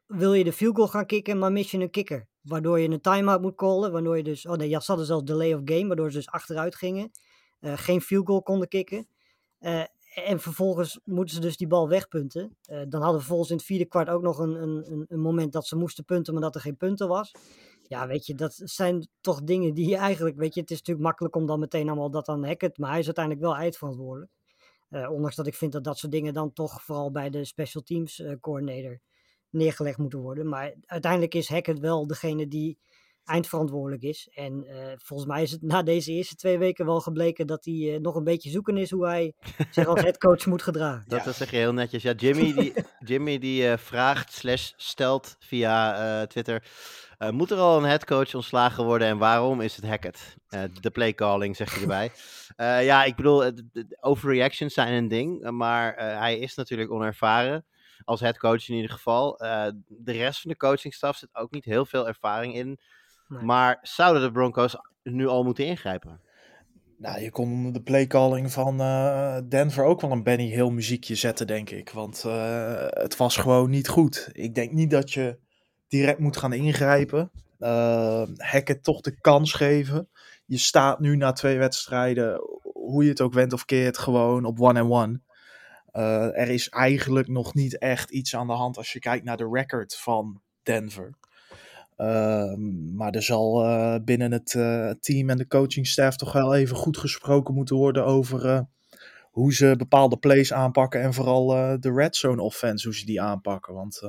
wil 0.07 0.33
je 0.33 0.43
de 0.43 0.53
field 0.53 0.75
goal 0.75 0.87
gaan 0.87 1.05
kicken, 1.05 1.39
maar 1.39 1.51
mis 1.51 1.71
je 1.71 1.77
een 1.77 1.89
kicker. 1.89 2.27
Waardoor 2.41 2.79
je 2.79 2.89
een 2.89 3.01
timeout 3.01 3.41
moet 3.41 3.55
callen, 3.55 3.91
waardoor 3.91 4.17
je 4.17 4.23
dus... 4.23 4.45
Oh 4.45 4.55
nee, 4.55 4.69
je 4.69 4.75
had 4.75 4.99
er 4.99 5.05
zelfs 5.05 5.23
delay 5.23 5.53
of 5.53 5.61
game, 5.65 5.87
waardoor 5.87 6.11
ze 6.11 6.17
dus 6.17 6.29
achteruit 6.29 6.75
gingen. 6.75 7.11
Eh, 7.59 7.73
geen 7.75 8.01
field 8.01 8.27
goal 8.27 8.41
konden 8.41 8.67
kicken. 8.67 9.07
Eh, 9.59 9.83
en 10.13 10.39
vervolgens 10.39 10.99
moeten 11.03 11.35
ze 11.35 11.41
dus 11.41 11.57
die 11.57 11.67
bal 11.67 11.89
wegpunten. 11.89 12.57
Eh, 12.61 12.77
dan 12.87 13.01
hadden 13.01 13.13
we 13.13 13.19
vervolgens 13.19 13.49
in 13.49 13.55
het 13.55 13.65
vierde 13.65 13.85
kwart 13.85 14.09
ook 14.09 14.21
nog 14.21 14.39
een, 14.39 14.61
een, 14.61 15.05
een 15.07 15.19
moment 15.19 15.51
dat 15.53 15.67
ze 15.67 15.75
moesten 15.75 16.05
punten, 16.05 16.33
maar 16.33 16.43
dat 16.43 16.55
er 16.55 16.61
geen 16.61 16.77
punten 16.77 17.07
was. 17.07 17.31
Ja, 17.87 18.07
weet 18.07 18.25
je, 18.25 18.35
dat 18.35 18.61
zijn 18.63 19.07
toch 19.21 19.43
dingen 19.43 19.73
die 19.73 19.89
je 19.89 19.95
eigenlijk, 19.97 20.35
weet 20.35 20.53
je, 20.53 20.61
het 20.61 20.71
is 20.71 20.77
natuurlijk 20.77 21.05
makkelijk 21.05 21.35
om 21.35 21.45
dan 21.45 21.59
meteen 21.59 21.87
allemaal 21.87 22.11
dat 22.11 22.27
aan 22.27 22.45
Hackett, 22.45 22.77
maar 22.77 22.89
hij 22.89 22.99
is 22.99 23.05
uiteindelijk 23.05 23.45
wel 23.45 23.55
eindverantwoordelijk. 23.55 24.31
Uh, 24.89 25.11
ondanks 25.11 25.35
dat 25.35 25.47
ik 25.47 25.55
vind 25.55 25.71
dat 25.71 25.83
dat 25.83 25.97
soort 25.97 26.11
dingen 26.11 26.33
dan 26.33 26.53
toch 26.53 26.83
vooral 26.83 27.11
bij 27.11 27.29
de 27.29 27.45
special 27.45 27.83
teams 27.83 28.19
uh, 28.19 28.33
coordinator 28.39 28.99
neergelegd 29.49 29.97
moeten 29.97 30.19
worden. 30.19 30.49
Maar 30.49 30.73
uiteindelijk 30.85 31.33
is 31.33 31.49
Hackett 31.49 31.79
wel 31.79 32.07
degene 32.07 32.47
die 32.47 32.77
eindverantwoordelijk 33.25 34.03
is. 34.03 34.29
En 34.33 34.65
uh, 34.67 34.73
volgens 34.95 35.29
mij 35.29 35.41
is 35.41 35.51
het 35.51 35.61
na 35.61 35.83
deze 35.83 36.11
eerste 36.11 36.35
twee 36.35 36.57
weken 36.57 36.85
wel 36.85 36.99
gebleken 36.99 37.47
dat 37.47 37.65
hij 37.65 37.73
uh, 37.73 37.99
nog 37.99 38.15
een 38.15 38.23
beetje 38.23 38.49
zoeken 38.49 38.77
is 38.77 38.91
hoe 38.91 39.05
hij 39.05 39.33
zich 39.71 39.87
als 39.87 40.01
headcoach 40.07 40.45
moet 40.45 40.61
gedragen. 40.61 41.03
Dat 41.07 41.25
ja. 41.25 41.31
zeg 41.31 41.51
je 41.51 41.57
heel 41.57 41.73
netjes. 41.73 42.03
Ja, 42.03 42.11
Jimmy 42.11 42.53
die, 42.53 42.73
Jimmy 43.09 43.37
die 43.37 43.63
uh, 43.63 43.77
vraagt 43.77 44.33
slash 44.33 44.71
stelt 44.75 45.35
via 45.39 46.25
Twitter. 46.25 46.63
moet 47.31 47.51
er 47.51 47.57
al 47.57 47.77
een 47.77 47.89
headcoach 47.89 48.35
ontslagen 48.35 48.83
worden 48.83 49.07
en 49.07 49.17
waarom 49.17 49.61
is 49.61 49.75
het 49.75 49.85
Hackett? 49.85 50.35
de 50.81 50.91
playcalling 50.91 51.55
zeg 51.55 51.75
je 51.75 51.81
erbij. 51.81 52.11
ja, 52.85 53.03
ik 53.03 53.15
bedoel, 53.15 53.51
overreactions 53.99 54.73
zijn 54.73 54.93
een 54.93 55.07
ding, 55.07 55.51
maar 55.51 55.95
hij 55.95 56.39
is 56.39 56.55
natuurlijk 56.55 56.91
onervaren 56.91 57.65
als 58.03 58.19
headcoach 58.19 58.69
in 58.69 58.75
ieder 58.75 58.91
geval. 58.91 59.37
de 59.87 60.11
rest 60.11 60.41
van 60.41 60.51
de 60.51 60.57
coachingstaf 60.57 61.17
zit 61.17 61.35
ook 61.35 61.51
niet 61.51 61.65
heel 61.65 61.85
veel 61.85 62.07
ervaring 62.07 62.55
in. 62.55 62.79
Nee. 63.33 63.43
Maar 63.43 63.79
zouden 63.81 64.21
de 64.21 64.31
Broncos 64.31 64.75
nu 65.03 65.27
al 65.27 65.43
moeten 65.43 65.65
ingrijpen? 65.65 66.19
Nou, 66.97 67.21
je 67.21 67.31
kon 67.31 67.51
onder 67.51 67.73
de 67.73 67.81
playcalling 67.81 68.51
van 68.51 68.81
uh, 68.81 69.37
Denver 69.49 69.83
ook 69.83 70.01
wel 70.01 70.11
een 70.11 70.23
Benny 70.23 70.49
Hill 70.49 70.69
muziekje 70.69 71.15
zetten, 71.15 71.47
denk 71.47 71.69
ik. 71.69 71.89
Want 71.89 72.23
uh, 72.27 72.85
het 72.89 73.17
was 73.17 73.37
gewoon 73.37 73.69
niet 73.69 73.87
goed. 73.87 74.29
Ik 74.31 74.55
denk 74.55 74.71
niet 74.71 74.89
dat 74.89 75.11
je 75.11 75.37
direct 75.87 76.19
moet 76.19 76.37
gaan 76.37 76.53
ingrijpen. 76.53 77.31
Uh, 77.59 78.23
Hackett 78.37 78.83
toch 78.83 79.01
de 79.01 79.19
kans 79.21 79.53
geven. 79.53 80.09
Je 80.45 80.57
staat 80.57 80.99
nu 80.99 81.15
na 81.15 81.31
twee 81.31 81.57
wedstrijden, 81.57 82.41
hoe 82.73 83.03
je 83.03 83.09
het 83.09 83.21
ook 83.21 83.33
went 83.33 83.53
of 83.53 83.65
keert, 83.65 83.97
gewoon 83.97 84.45
op 84.45 84.61
one-and-one. 84.61 85.21
-one. 85.91 86.31
er 86.31 86.49
is 86.49 86.69
eigenlijk 86.69 87.27
nog 87.27 87.53
niet 87.53 87.77
echt 87.77 88.11
iets 88.11 88.35
aan 88.35 88.47
de 88.47 88.53
hand 88.53 88.77
als 88.77 88.93
je 88.93 88.99
kijkt 88.99 89.25
naar 89.25 89.37
de 89.37 89.49
record 89.51 89.95
van 89.95 90.41
Denver. 90.63 91.13
Uh, 91.97 92.53
maar 92.95 93.11
er 93.11 93.23
zal 93.23 93.65
uh, 93.65 93.95
binnen 94.03 94.31
het 94.31 94.53
uh, 94.53 94.91
team 94.99 95.29
en 95.29 95.37
de 95.37 95.47
coachingstaff 95.47 96.17
toch 96.17 96.33
wel 96.33 96.55
even 96.55 96.75
goed 96.75 96.97
gesproken 96.97 97.53
moeten 97.53 97.75
worden 97.75 98.05
over 98.05 98.45
uh, 98.45 98.59
hoe 99.31 99.53
ze 99.53 99.75
bepaalde 99.77 100.17
plays 100.17 100.53
aanpakken 100.53 101.01
en 101.01 101.13
vooral 101.13 101.47
de 101.79 101.91
red 101.93 102.15
zone 102.15 102.41
offense, 102.41 102.87
hoe 102.87 102.97
ze 102.97 103.05
die 103.05 103.21
aanpakken. 103.21 103.73
Want, 103.73 104.01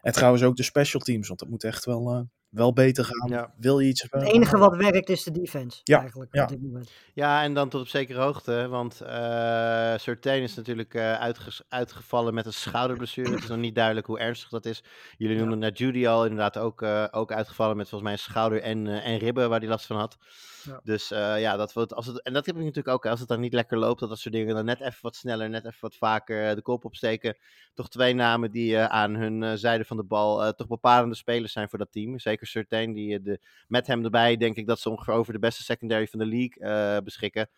en 0.00 0.12
trouwens 0.12 0.42
ook 0.42 0.56
de 0.56 0.62
special 0.62 1.00
teams, 1.00 1.28
want 1.28 1.40
het 1.40 1.48
moet 1.48 1.64
echt 1.64 1.84
wel, 1.84 2.28
wel 2.54 2.72
beter 2.72 3.04
gaan. 3.04 3.30
Ja. 3.30 3.52
Wil 3.56 3.78
je 3.78 3.88
iets... 3.88 4.06
Het 4.10 4.22
enige 4.22 4.58
wat 4.58 4.76
werkt 4.76 5.08
is 5.08 5.24
de 5.24 5.30
defense, 5.30 5.80
ja. 5.84 6.00
eigenlijk, 6.00 6.34
ja. 6.34 6.42
op 6.42 6.48
dit 6.48 6.62
moment. 6.62 6.90
Ja, 7.14 7.42
en 7.42 7.54
dan 7.54 7.68
tot 7.68 7.80
op 7.80 7.88
zekere 7.88 8.20
hoogte, 8.20 8.68
want 8.68 9.00
uh, 9.02 9.96
Surtain 9.96 10.42
is 10.42 10.54
natuurlijk 10.54 10.94
uh, 10.94 11.18
uitge 11.20 11.64
uitgevallen 11.68 12.34
met 12.34 12.46
een 12.46 12.52
schouderblessure. 12.52 13.30
Het 13.30 13.42
is 13.42 13.48
nog 13.48 13.58
niet 13.58 13.74
duidelijk 13.74 14.06
hoe 14.06 14.18
ernstig 14.18 14.48
dat 14.48 14.66
is. 14.66 14.84
Jullie 15.16 15.38
noemden 15.38 15.58
net 15.58 15.78
Judy 15.78 16.06
al, 16.06 16.22
inderdaad 16.22 16.58
ook, 16.58 16.82
uh, 16.82 17.06
ook 17.10 17.32
uitgevallen 17.32 17.76
met 17.76 17.88
volgens 17.88 18.10
mij 18.10 18.18
een 18.18 18.30
schouder 18.30 18.62
en, 18.62 18.86
en 18.86 19.18
ribben 19.18 19.48
waar 19.48 19.60
hij 19.60 19.68
last 19.68 19.86
van 19.86 19.96
had. 19.96 20.16
Ja. 20.64 20.80
Dus 20.84 21.08
ja, 21.08 21.56
dat 21.56 21.72
wordt, 21.72 21.94
als 21.94 22.06
het, 22.06 22.22
en 22.22 22.32
dat 22.32 22.46
heb 22.46 22.54
ik 22.54 22.60
natuurlijk 22.60 22.94
ook, 22.94 23.06
als 23.06 23.20
het 23.20 23.28
dan 23.28 23.40
niet 23.40 23.52
lekker 23.52 23.78
loopt, 23.78 24.00
dat 24.00 24.08
dat 24.08 24.18
soort 24.18 24.34
dingen 24.34 24.54
dan 24.54 24.64
net 24.64 24.80
even 24.80 24.98
wat 25.00 25.16
sneller, 25.16 25.50
net 25.50 25.64
even 25.64 25.78
wat 25.80 25.96
vaker 25.96 26.54
de 26.54 26.62
kop 26.62 26.84
opsteken. 26.84 27.36
Toch 27.74 27.88
twee 27.88 28.14
namen 28.14 28.50
die 28.50 28.78
aan 28.78 29.14
hun 29.14 29.58
zijde 29.58 29.84
van 29.84 29.96
de 29.96 30.04
bal 30.04 30.54
toch 30.54 30.66
bepalende 30.66 31.14
spelers 31.14 31.52
zijn 31.52 31.68
voor 31.68 31.78
dat 31.78 31.92
team. 31.92 32.18
Zeker 32.18 32.43
Surtain, 32.46 32.92
die 32.92 33.22
de, 33.22 33.40
met 33.68 33.86
hem 33.86 34.04
erbij 34.04 34.36
denk 34.36 34.56
ik 34.56 34.66
dat 34.66 34.80
ze 34.80 34.90
ongeveer 34.90 35.14
over 35.14 35.32
de 35.32 35.38
beste 35.38 35.62
secondary 35.62 36.06
van 36.06 36.18
de 36.18 36.26
league 36.26 36.96
uh, 36.96 37.04
beschikken. 37.04 37.50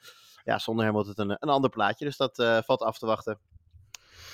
Ja, 0.45 0.59
zonder 0.59 0.85
hem 0.85 0.95
wordt 0.95 1.09
het 1.09 1.19
een, 1.19 1.31
een 1.31 1.49
ander 1.49 1.71
plaatje, 1.71 2.05
dus 2.05 2.17
dat 2.17 2.39
uh, 2.39 2.59
valt 2.65 2.81
af 2.83 2.99
te 2.99 3.07
wachten. 3.07 3.39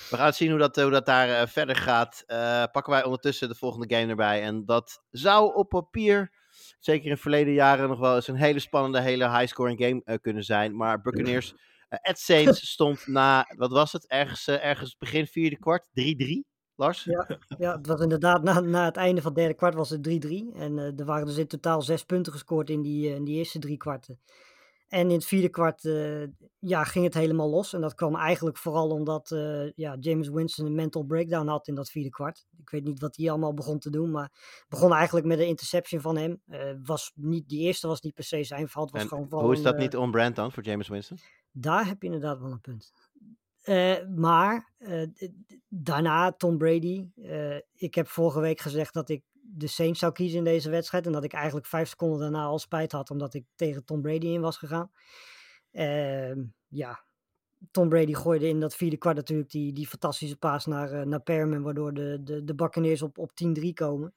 We 0.09 0.19
gaan 0.19 0.33
zien 0.33 0.49
hoe 0.49 0.59
dat, 0.59 0.75
hoe 0.75 0.91
dat 0.91 1.05
daar 1.05 1.29
uh, 1.29 1.47
verder 1.47 1.75
gaat. 1.75 2.23
pakken 2.71 2.93
wij 2.93 3.03
ondertussen 3.03 3.47
de 3.47 3.55
volgende 3.55 3.95
game 3.95 4.09
erbij. 4.09 4.41
En 4.41 4.65
dat 4.65 5.03
zou 5.11 5.55
op 5.55 5.69
papier, 5.69 6.31
zeker 6.79 7.09
in 7.09 7.17
verleden 7.17 7.53
jaren, 7.53 7.89
nog 7.89 7.99
wel 7.99 8.15
eens 8.15 8.27
een 8.27 8.35
hele 8.35 8.59
spannende, 8.59 8.99
hele 9.01 9.37
high-scoring 9.37 9.79
game 9.79 10.19
kunnen 10.19 10.43
zijn. 10.43 10.75
Maar 10.75 11.01
Buccaneers 11.01 11.53
at 12.01 12.19
Saints 12.19 12.69
stond 12.69 13.07
na, 13.07 13.45
wat 13.55 13.71
was 13.71 13.91
het, 13.91 14.07
ergens, 14.07 14.47
ergens 14.47 14.97
begin 14.97 15.27
vierde 15.27 15.57
kwart, 15.57 15.85
3-3. 15.99 16.52
Lars? 16.83 17.03
Ja, 17.03 17.27
ja, 17.57 17.77
het 17.77 17.87
was 17.87 17.99
inderdaad 17.99 18.43
na, 18.43 18.59
na 18.59 18.85
het 18.85 18.95
einde 18.95 19.21
van 19.21 19.31
het 19.31 19.39
derde 19.39 19.53
kwart 19.53 19.73
was 19.73 19.89
het 19.89 20.07
3-3. 20.07 20.29
En 20.53 20.77
uh, 20.77 20.99
er 20.99 21.05
waren 21.05 21.25
dus 21.25 21.37
in 21.37 21.47
totaal 21.47 21.81
zes 21.81 22.03
punten 22.03 22.31
gescoord 22.31 22.69
in 22.69 22.81
die, 22.81 23.09
uh, 23.09 23.15
in 23.15 23.23
die 23.23 23.37
eerste 23.37 23.59
drie 23.59 23.77
kwarten. 23.77 24.19
En 24.87 25.07
in 25.07 25.15
het 25.15 25.25
vierde 25.25 25.49
kwart 25.49 25.83
uh, 25.83 26.27
ja, 26.59 26.83
ging 26.83 27.05
het 27.05 27.13
helemaal 27.13 27.49
los. 27.49 27.73
En 27.73 27.81
dat 27.81 27.93
kwam 27.93 28.15
eigenlijk 28.15 28.57
vooral 28.57 28.89
omdat 28.89 29.29
ja, 29.75 29.97
James 29.99 30.29
Winston 30.29 30.65
een 30.65 30.75
mental 30.75 31.03
breakdown 31.03 31.47
had 31.47 31.67
in 31.67 31.75
dat 31.75 31.89
vierde 31.89 32.09
kwart. 32.09 32.45
Ik 32.61 32.69
weet 32.69 32.83
niet 32.83 32.99
wat 32.99 33.15
hij 33.15 33.29
allemaal 33.29 33.53
begon 33.53 33.79
te 33.79 33.89
doen, 33.89 34.11
maar 34.11 34.31
begon 34.69 34.93
eigenlijk 34.93 35.25
met 35.25 35.39
een 35.39 35.47
interception 35.47 36.01
van 36.01 36.17
hem. 36.17 36.41
was 36.83 37.11
niet, 37.15 37.49
die 37.49 37.59
eerste 37.59 37.87
was 37.87 38.01
niet 38.01 38.13
per 38.13 38.23
se 38.23 38.43
zijn 38.43 38.69
fout. 38.69 38.91
Was 38.91 39.01
en 39.01 39.07
gewoon 39.07 39.27
hoe 39.29 39.53
is 39.53 39.61
dat 39.61 39.77
niet 39.77 39.95
on-brand 39.95 40.35
dan 40.35 40.51
voor 40.51 40.63
James 40.63 40.87
Winston? 40.87 41.17
Daar 41.51 41.87
heb 41.87 42.01
je 42.01 42.05
inderdaad 42.05 42.39
wel 42.39 42.51
een 42.51 42.61
punt. 42.61 42.93
Uh, 43.63 43.95
maar 44.15 44.71
uh, 44.79 45.07
daarna 45.67 46.31
Tom 46.31 46.57
Brady. 46.57 47.07
Uh, 47.15 47.55
ik 47.73 47.95
heb 47.95 48.07
vorige 48.07 48.39
week 48.39 48.59
gezegd 48.59 48.93
dat 48.93 49.09
ik 49.09 49.23
de 49.31 49.67
Saints 49.67 49.99
zou 49.99 50.11
kiezen 50.11 50.37
in 50.37 50.43
deze 50.43 50.69
wedstrijd. 50.69 51.05
En 51.05 51.11
dat 51.11 51.23
ik 51.23 51.33
eigenlijk 51.33 51.65
vijf 51.65 51.89
seconden 51.89 52.19
daarna 52.19 52.43
al 52.43 52.59
spijt 52.59 52.91
had 52.91 53.09
omdat 53.09 53.33
ik 53.33 53.45
tegen 53.55 53.85
Tom 53.85 54.01
Brady 54.01 54.27
in 54.27 54.41
was 54.41 54.57
gegaan. 54.57 54.91
Ehm, 55.71 56.43
ja, 56.67 57.03
Tom 57.71 57.89
Brady 57.89 58.13
gooide 58.13 58.47
in 58.47 58.59
dat 58.59 58.75
vierde 58.75 58.97
kwart 58.97 59.15
natuurlijk 59.15 59.51
die, 59.51 59.73
die 59.73 59.87
fantastische 59.87 60.37
paas 60.37 60.65
naar, 60.65 61.07
naar 61.07 61.21
Perman. 61.21 61.63
Waardoor 61.63 61.93
de, 61.93 62.19
de, 62.23 62.43
de 62.43 62.55
Buccaneers 62.55 63.01
op, 63.01 63.17
op 63.17 63.31
10-3 63.59 63.69
komen. 63.73 64.13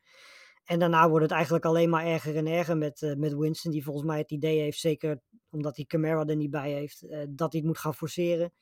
En 0.65 0.79
daarna 0.79 1.09
wordt 1.09 1.25
het 1.25 1.35
eigenlijk 1.35 1.65
alleen 1.65 1.91
maar 1.91 2.05
erger 2.07 2.37
en 2.37 2.47
erger 2.47 2.77
met, 2.77 3.15
met 3.17 3.35
Winston. 3.35 3.73
Die 3.73 3.85
volgens 3.85 4.07
mij 4.07 4.19
het 4.19 4.31
idee 4.31 4.61
heeft, 4.61 4.79
zeker 4.79 5.21
omdat 5.51 5.77
hij 5.77 5.85
Camara 5.85 6.25
er 6.25 6.37
niet 6.37 6.51
bij 6.51 6.73
heeft, 6.73 7.01
dat 7.29 7.53
hij 7.53 7.61
het 7.61 7.65
moet 7.65 7.79
gaan 7.79 7.95
forceren. 7.95 8.53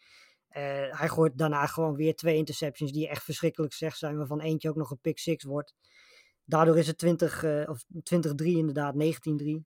Uh, 0.56 0.62
hij 0.98 1.08
gooit 1.08 1.38
daarna 1.38 1.66
gewoon 1.66 1.94
weer 1.94 2.14
twee 2.14 2.36
interceptions 2.36 2.92
die 2.92 3.08
echt 3.08 3.24
verschrikkelijk 3.24 3.72
slecht 3.72 3.98
zijn, 3.98 4.16
waarvan 4.16 4.40
eentje 4.40 4.68
ook 4.68 4.76
nog 4.76 4.90
een 4.90 5.00
pick 5.00 5.18
six 5.18 5.44
wordt. 5.44 5.74
Daardoor 6.44 6.78
is 6.78 6.86
het 6.86 6.98
20, 6.98 7.42
uh, 7.42 7.68
of 7.68 7.84
20-3 7.84 8.34
inderdaad, 8.36 8.94
19-3. 8.94 8.98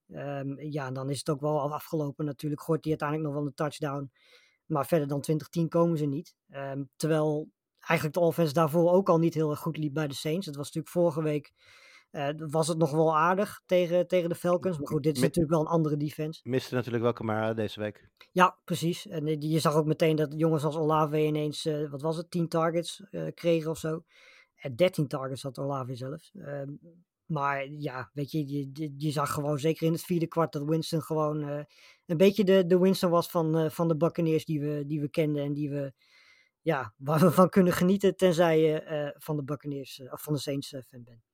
Um, 0.09 0.61
ja, 0.61 0.91
dan 0.91 1.11
is 1.11 1.19
het 1.19 1.31
ook 1.31 1.41
wel 1.41 1.73
afgelopen 1.73 2.25
natuurlijk. 2.25 2.63
Gooit 2.63 2.85
hij 2.85 2.91
uiteindelijk 2.91 3.29
nog 3.29 3.39
wel 3.39 3.49
een 3.49 3.55
touchdown. 3.55 4.11
Maar 4.67 4.87
verder 4.87 5.09
dan 5.09 5.25
20-10 5.65 5.69
komen 5.69 5.99
ze 5.99 6.07
niet. 6.07 6.35
Um, 6.51 6.91
terwijl 6.97 7.51
eigenlijk 7.79 8.19
de 8.19 8.25
offense 8.25 8.53
daarvoor 8.53 8.93
ook 8.93 9.09
al 9.09 9.19
niet 9.19 9.35
heel 9.35 9.51
erg 9.51 9.61
goed 9.61 9.77
liep 9.77 9.95
bij 9.95 10.09
de 10.09 10.15
Saints. 10.15 10.47
Het 10.47 10.57
was 10.57 10.67
natuurlijk 10.67 10.95
vorige 10.95 11.23
week 11.23 11.53
uh, 12.13 12.29
was 12.37 12.69
het 12.69 12.79
nog 12.79 12.91
wel 12.91 13.17
aardig 13.17 13.63
tegen, 13.67 14.07
tegen 14.07 14.29
de 14.29 14.35
Falcons. 14.35 14.79
Maar 14.79 14.87
goed, 14.87 15.03
dit 15.03 15.17
is 15.17 15.23
natuurlijk 15.23 15.55
wel 15.55 15.61
een 15.61 15.73
andere 15.73 15.97
defense. 15.97 16.41
Miste 16.43 16.75
natuurlijk 16.75 17.03
wel 17.03 17.13
Camara 17.13 17.55
deze 17.55 17.81
week. 17.81 18.09
Ja, 18.33 18.59
precies. 18.65 19.07
En 19.07 19.27
eh, 19.27 19.37
je 19.39 19.59
zag 19.59 19.75
ook 19.75 19.87
meteen 19.87 20.17
dat 20.17 20.35
jongens 20.37 20.65
als 20.65 20.77
Olave 20.77 21.25
ineens, 21.25 21.67
uh, 21.67 21.91
wat 21.91 22.03
was 22.03 22.17
het, 22.17 22.31
10 22.31 22.49
targets 22.49 23.03
uh, 23.11 23.29
kregen 23.35 23.71
of 23.71 23.79
zo. 23.79 24.05
En 24.55 24.77
13 24.77 25.09
targets 25.09 25.43
had 25.43 25.59
Olave 25.59 25.95
zelf. 25.95 26.31
Ehm, 26.35 26.71
maar 27.27 27.69
ja, 27.71 28.11
weet 28.13 28.31
je, 28.31 28.47
je, 28.49 28.95
je, 28.97 29.11
zag 29.11 29.33
gewoon 29.33 29.59
zeker 29.59 29.87
in 29.87 29.93
het 29.93 30.03
vierde 30.05 30.27
kwart 30.27 30.53
dat 30.53 30.65
Winston 30.65 31.03
gewoon 31.03 31.43
een 32.07 32.17
beetje 32.17 32.45
de, 32.45 32.67
de 32.67 32.79
Winston 32.79 33.11
was 33.11 33.31
van, 33.31 33.71
van 33.71 33.89
de 33.89 33.97
Buccaneers 33.97 34.45
die 34.45 34.61
we, 34.61 34.85
die 34.87 35.01
we 35.01 35.09
kenden 35.09 35.43
en 35.45 35.53
die 35.53 35.71
we, 35.71 35.93
ja, 36.61 36.93
waar 36.97 37.21
we 37.21 37.31
van 37.31 37.49
kunnen 37.49 37.73
genieten 37.73 38.17
tenzij 38.17 38.61
je 38.61 39.15
van 39.19 39.37
de 39.37 39.45
Buccaneers 39.45 40.03
of 40.11 40.23
van 40.23 40.33
de 40.33 40.39
Saints 40.39 40.69
fan 40.69 41.03
bent. 41.05 41.28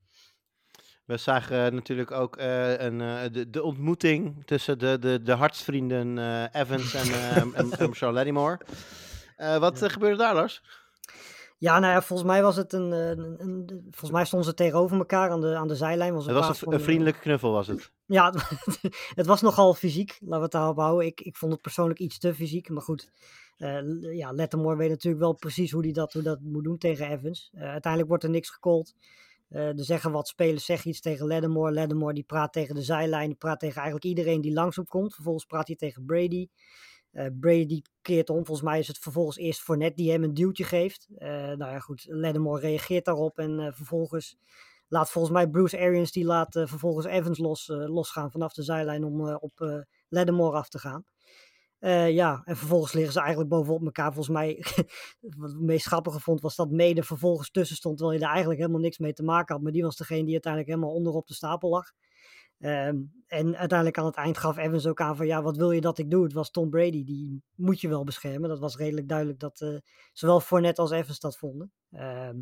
We 1.05 1.16
zagen 1.16 1.66
uh, 1.66 1.72
natuurlijk 1.72 2.11
ook 2.11 2.38
uh, 2.38 2.80
een, 2.80 3.00
uh, 3.00 3.20
de, 3.32 3.50
de, 3.50 3.62
ontmoeting 3.62 4.46
tussen 4.46 4.78
de, 4.78 4.98
de, 4.98 5.22
de 5.22 5.32
hartsvrienden 5.32 6.18
Evans 6.52 6.94
en, 6.94 7.12
en, 7.34 7.55
en 7.55 7.94
Charles 7.94 7.98
Lattimore. 8.16 8.61
Eh, 9.36 9.57
wat 9.59 9.78
Ja. 9.78 9.86
eh, 9.86 9.92
gebeurde 9.92 10.16
daar, 10.16 10.34
Lars? 10.34 10.62
Ja, 11.59 11.78
nou 11.78 11.92
ja, 11.92 12.02
volgens 12.02 12.28
mij 12.28 12.42
was 12.42 12.57
het 12.57 12.72
een, 12.72 12.92
eh, 12.92 13.09
een, 13.09 13.34
een- 13.38 13.66
volgens 13.90 14.11
mij 14.11 14.24
stonden 14.24 14.48
ze 14.48 14.55
tegenover 14.55 14.96
elkaar 14.96 15.30
aan 15.30 15.40
de, 15.40 15.57
aan 15.57 15.68
de 15.68 15.76
zijlijn. 15.76 16.14
Was 16.14 16.26
Het 16.26 16.34
was 16.34 16.66
een, 16.66 16.72
eh, 16.72 16.80
vriendelijke 16.80 17.20
knuffel, 17.20 17.52
was 17.52 17.66
het. 17.66 17.90
Ja, 18.07 18.34
het 19.20 19.26
was 19.26 19.40
nogal 19.42 19.74
fysiek, 19.74 20.18
laten 20.20 20.36
we 20.36 20.42
het 20.42 20.50
daarop 20.52 20.76
houden. 20.76 21.07
Ik, 21.07 21.20
ik 21.20 21.36
vond 21.36 21.52
het 21.52 21.61
persoonlijk 21.61 21.98
iets 21.98 22.18
te 22.18 22.34
fysiek, 22.34 22.68
maar 22.68 22.82
goed. 22.82 23.11
eh, 23.57 23.78
l- 23.82 24.09
ja, 24.09 24.30
Lettermore 24.32 24.76
weet 24.76 24.88
natuurlijk 24.88 25.22
wel 25.22 25.32
precies 25.34 25.70
hoe 25.70 25.82
hij 25.82 25.92
dat, 25.92 26.12
hoe 26.12 26.22
dat 26.22 26.38
moet 26.40 26.64
doen 26.64 26.78
tegen 26.78 27.11
Evans. 27.11 27.50
Eh, 27.55 27.62
uiteindelijk 27.62 28.09
wordt 28.09 28.24
er 28.24 28.30
niks 28.30 28.50
gecallt. 28.50 28.94
Eh, 29.55 29.78
er 29.78 29.84
zeggen 29.84 30.12
wat 30.12 30.28
spelers 30.28 30.64
zeggen 30.64 30.90
iets 30.90 31.00
tegen 31.00 31.26
Lattimore. 31.26 31.72
Lattimore 31.72 32.14
die 32.14 32.24
praat 32.24 32.52
tegen 32.52 32.74
de 32.74 32.82
zijlijn, 32.82 33.36
praat 33.36 33.61
tegen 33.61 33.76
eigenlijk 33.76 34.05
iedereen 34.05 34.40
die 34.40 34.52
langs 34.52 34.76
hem 34.76 34.84
komt. 34.84 35.14
Vervolgens 35.14 35.44
praat 35.44 35.66
hij 35.66 35.76
tegen 35.76 36.05
Brady. 36.05 36.48
Eh, 37.11 37.26
Brady 37.40 37.82
keert 38.02 38.30
om. 38.30 38.46
Volgens 38.46 38.66
mij 38.66 38.78
is 38.78 38.88
het 38.88 38.98
vervolgens 38.98 39.36
eerst 39.36 39.61
Fournette 39.61 40.02
die 40.02 40.11
hem 40.11 40.22
een 40.22 40.34
duwtje 40.34 40.64
geeft. 40.64 41.09
Eh, 41.16 41.28
nou 41.28 41.59
ja, 41.59 41.78
goed. 41.78 42.07
Lattimore 42.09 42.61
reageert 42.61 43.05
daarop 43.05 43.38
en 43.38 43.74
vervolgens 43.74 44.36
laat 44.88 45.11
volgens 45.11 45.34
mij 45.34 45.48
Bruce 45.48 45.78
Arians 45.78 46.12
die 46.12 46.24
laat 46.24 46.52
vervolgens 46.52 47.07
Evans 47.07 47.38
los, 47.38 47.66
losgaan 47.68 48.30
vanaf 48.30 48.52
de 48.52 48.62
zijlijn 48.62 49.05
om 49.05 49.34
op 49.34 49.84
Lattimore 50.09 50.57
af 50.57 50.68
te 50.68 50.78
gaan. 50.78 51.05
Eh, 51.85 52.11
ja, 52.11 52.43
en 52.45 52.57
vervolgens 52.57 52.93
liggen 52.93 53.12
ze 53.12 53.18
eigenlijk 53.20 53.51
bovenop 53.51 53.85
elkaar. 53.85 54.12
Volgens 54.12 54.35
mij, 54.35 54.57
wat 55.37 55.51
ik 55.51 55.57
het 55.57 55.61
meest 55.61 55.87
grappige 55.87 56.20
vond, 56.20 56.41
was 56.41 56.57
dat 56.57 56.70
Mede 56.70 57.03
vervolgens 57.03 57.51
tussen 57.51 57.76
stond, 57.76 57.97
terwijl 57.97 58.16
je 58.16 58.22
daar 58.24 58.32
eigenlijk 58.32 58.61
helemaal 58.61 58.82
niks 58.82 58.99
mee 58.99 59.12
te 59.12 59.22
maken 59.22 59.55
had. 59.55 59.62
Maar 59.64 59.72
die 59.72 59.82
was 59.82 59.97
degene 59.97 60.24
die 60.24 60.32
uiteindelijk 60.32 60.72
helemaal 60.72 60.95
onderop 60.95 61.26
de 61.26 61.35
stapel 61.35 61.68
lag. 61.68 61.93
Ehm, 62.59 62.97
en 63.26 63.57
uiteindelijk 63.57 63.99
aan 63.99 64.05
het 64.05 64.14
eind 64.16 64.39
gaf 64.39 64.57
Evans 64.57 64.87
ook 64.87 65.01
aan 65.01 65.16
van, 65.16 65.26
ja, 65.26 65.43
wat 65.43 65.57
wil 65.57 65.70
je 65.70 65.80
dat 65.80 65.99
ik 65.99 66.11
doe? 66.11 66.24
Het 66.24 66.32
was 66.32 66.51
Tom 66.51 66.70
Brady, 66.70 67.05
die 67.05 67.43
moet 67.55 67.80
je 67.80 67.89
wel 67.89 68.05
beschermen. 68.05 68.49
Dat 68.49 68.59
was 68.59 68.76
redelijk 68.76 69.09
duidelijk 69.09 69.39
dat 69.39 69.61
eh, 69.61 69.76
zowel 70.12 70.41
Fournette 70.41 70.80
als 70.80 70.91
Evans 70.91 71.20
dat 71.20 71.37
vonden. 71.39 71.72
Ehm, 71.91 72.41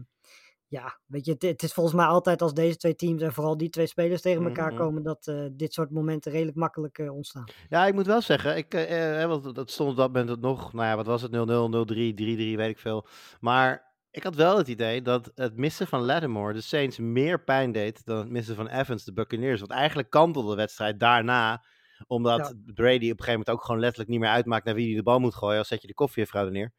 ja, 0.73 0.99
weet 1.07 1.25
je, 1.25 1.33
het, 1.33 1.43
het 1.43 1.63
is 1.63 1.73
volgens 1.73 1.95
mij 1.97 2.07
altijd 2.07 2.43
als 2.43 2.55
deze 2.55 2.77
twee 2.77 2.95
teams 2.95 3.23
en 3.23 3.33
vooral 3.33 3.57
die 3.57 3.69
twee 3.71 3.87
spelers 3.87 4.21
tegen 4.21 4.45
elkaar 4.45 4.73
Mhm. 4.73 4.81
komen, 4.83 5.03
dat 5.03 5.27
eh, 5.27 5.45
dit 5.53 5.73
soort 5.73 5.91
momenten 5.91 6.33
redelijk 6.33 6.57
makkelijk 6.57 6.99
eh, 6.99 7.15
ontstaan. 7.15 7.45
Ja, 7.69 7.87
ik 7.87 7.95
moet 7.95 8.07
wel 8.07 8.21
zeggen, 8.21 8.57
ik, 8.57 8.75
eh, 8.75 9.23
eh, 9.23 9.29
want 9.29 9.55
dat 9.55 9.71
stond 9.71 9.91
op 9.91 9.97
dat 9.97 10.13
moment 10.13 10.41
nog, 10.41 10.73
nou 10.73 10.87
ja, 10.87 10.97
wat 10.97 11.07
was 11.07 11.23
het, 11.23 11.31
0-0, 11.33 11.69
0-3, 11.69 12.15
3-3, 12.15 12.57
weet 12.57 12.69
ik 12.71 12.79
veel. 12.79 13.07
Maar 13.41 13.95
ik 14.11 14.23
had 14.23 14.35
wel 14.35 14.57
het 14.59 14.69
idee 14.69 15.03
dat 15.03 15.31
het 15.35 15.57
missen 15.57 15.87
van 15.87 16.01
Lattimore 16.05 16.53
de 16.53 16.61
Saints 16.61 16.99
meer 16.99 17.45
pijn 17.45 17.73
deed 17.73 18.05
dan 18.05 18.17
het 18.19 18.31
missen 18.31 18.57
van 18.57 18.69
Evans, 18.69 19.05
de 19.05 19.13
Buccaneers. 19.13 19.61
Want 19.61 19.73
eigenlijk 19.73 20.11
kantelde 20.11 20.51
de 20.51 20.57
wedstrijd 20.57 21.01
daarna, 21.01 21.65
omdat 22.07 22.39
Ja. 22.39 22.73
Brady 22.75 22.95
op 22.95 23.01
een 23.01 23.25
gegeven 23.25 23.31
moment 23.33 23.51
ook 23.51 23.65
gewoon 23.65 23.81
letterlijk 23.81 24.11
niet 24.11 24.21
meer 24.21 24.29
uitmaakt 24.29 24.65
naar 24.65 24.75
wie 24.75 24.87
hij 24.87 24.97
de 24.97 25.03
bal 25.03 25.19
moet 25.19 25.35
gooien, 25.35 25.59
als 25.59 25.69
zet 25.69 25.81
je 25.81 25.87
de 25.87 25.95
koffiejuffrouw 25.95 26.45
er 26.45 26.51
neer. 26.51 26.73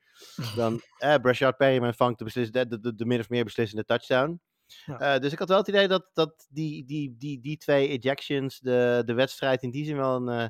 Dan, 0.55 0.81
eh, 0.97 1.15
Brashard 1.15 1.57
Perryman 1.57 1.93
vangt 1.93 2.17
de, 2.17 2.23
beslis, 2.23 2.51
de, 2.51 2.67
de, 2.67 2.95
de, 2.95 3.05
min 3.05 3.19
of 3.19 3.29
meer 3.29 3.43
beslissende 3.43 3.85
touchdown. 3.85 4.41
Ja. 4.85 4.99
Eh, 4.99 5.19
dus 5.19 5.31
ik 5.31 5.39
had 5.39 5.49
wel 5.49 5.57
het 5.57 5.67
idee 5.67 5.87
dat, 5.87 6.09
dat 6.13 6.47
die, 6.49 6.85
die, 6.85 7.15
die, 7.17 7.39
die 7.41 7.57
twee 7.57 7.87
ejections 7.87 8.59
de, 8.59 9.03
de 9.05 9.13
wedstrijd 9.13 9.63
in 9.63 9.71
die 9.71 9.85
zin 9.85 9.97
wel 9.97 10.15
een, 10.15 10.29
eh, 10.29 10.47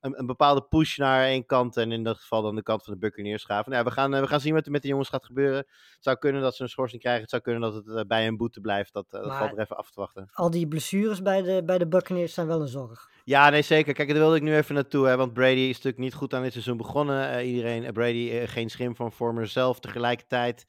een, 0.00 0.18
een 0.18 0.26
bepaalde 0.26 0.62
push 0.62 0.96
naar 0.96 1.24
één 1.24 1.46
kant 1.46 1.76
en 1.76 1.92
in 1.92 2.02
dat 2.02 2.18
geval 2.18 2.42
dan 2.42 2.54
de 2.54 2.62
kant 2.62 2.84
van 2.84 2.92
de 2.92 2.98
Buccaneers 2.98 3.44
gaven. 3.44 3.70
Nou, 3.72 3.84
ja, 3.84 3.88
we, 3.88 3.94
gaan, 3.94 4.14
eh, 4.14 4.20
we 4.20 4.26
gaan 4.26 4.40
zien 4.40 4.54
wat 4.54 4.66
er 4.66 4.72
met 4.72 4.82
de 4.82 4.88
jongens 4.88 5.08
gaat 5.08 5.24
gebeuren. 5.24 5.58
Het 5.58 5.96
zou 6.00 6.16
kunnen 6.16 6.42
dat 6.42 6.56
ze 6.56 6.62
een 6.62 6.68
schorsing 6.68 7.00
krijgen. 7.00 7.22
Het 7.22 7.30
zou 7.30 7.42
kunnen 7.42 7.60
dat 7.60 7.86
het 7.86 8.08
bij 8.08 8.26
een 8.26 8.36
boete 8.36 8.60
blijft. 8.60 8.92
Dat, 8.92 9.10
dat 9.10 9.36
valt 9.36 9.52
er 9.52 9.58
even 9.58 9.76
af 9.76 9.90
te 9.90 10.00
wachten. 10.00 10.28
Al 10.32 10.50
die 10.50 10.68
blessures 10.68 11.22
bij 11.22 11.42
de, 11.42 11.64
bij 11.64 11.78
de 11.78 11.88
Buccaneers 11.88 12.34
zijn 12.34 12.46
wel 12.46 12.60
een 12.60 12.68
zorg. 12.68 13.10
Ja, 13.28 13.50
nee, 13.50 13.62
zeker. 13.62 13.94
Kijk, 13.94 14.08
daar 14.08 14.18
wilde 14.18 14.36
ik 14.36 14.42
nu 14.42 14.56
even 14.56 14.74
naartoe. 14.74 15.06
Hè, 15.06 15.16
want 15.16 15.32
Brady 15.32 15.58
is 15.60 15.74
natuurlijk 15.74 15.98
niet 15.98 16.14
goed 16.14 16.34
aan 16.34 16.42
dit 16.42 16.52
seizoen 16.52 16.76
begonnen. 16.76 17.30
Eh, 17.30 17.48
iedereen, 17.48 17.84
eh, 17.84 17.92
Brady, 17.92 18.30
eh, 18.30 18.48
geen 18.48 18.70
schim 18.70 18.96
van 18.96 19.12
former 19.12 19.46
zelf. 19.46 19.80
Tegelijkertijd, 19.80 20.66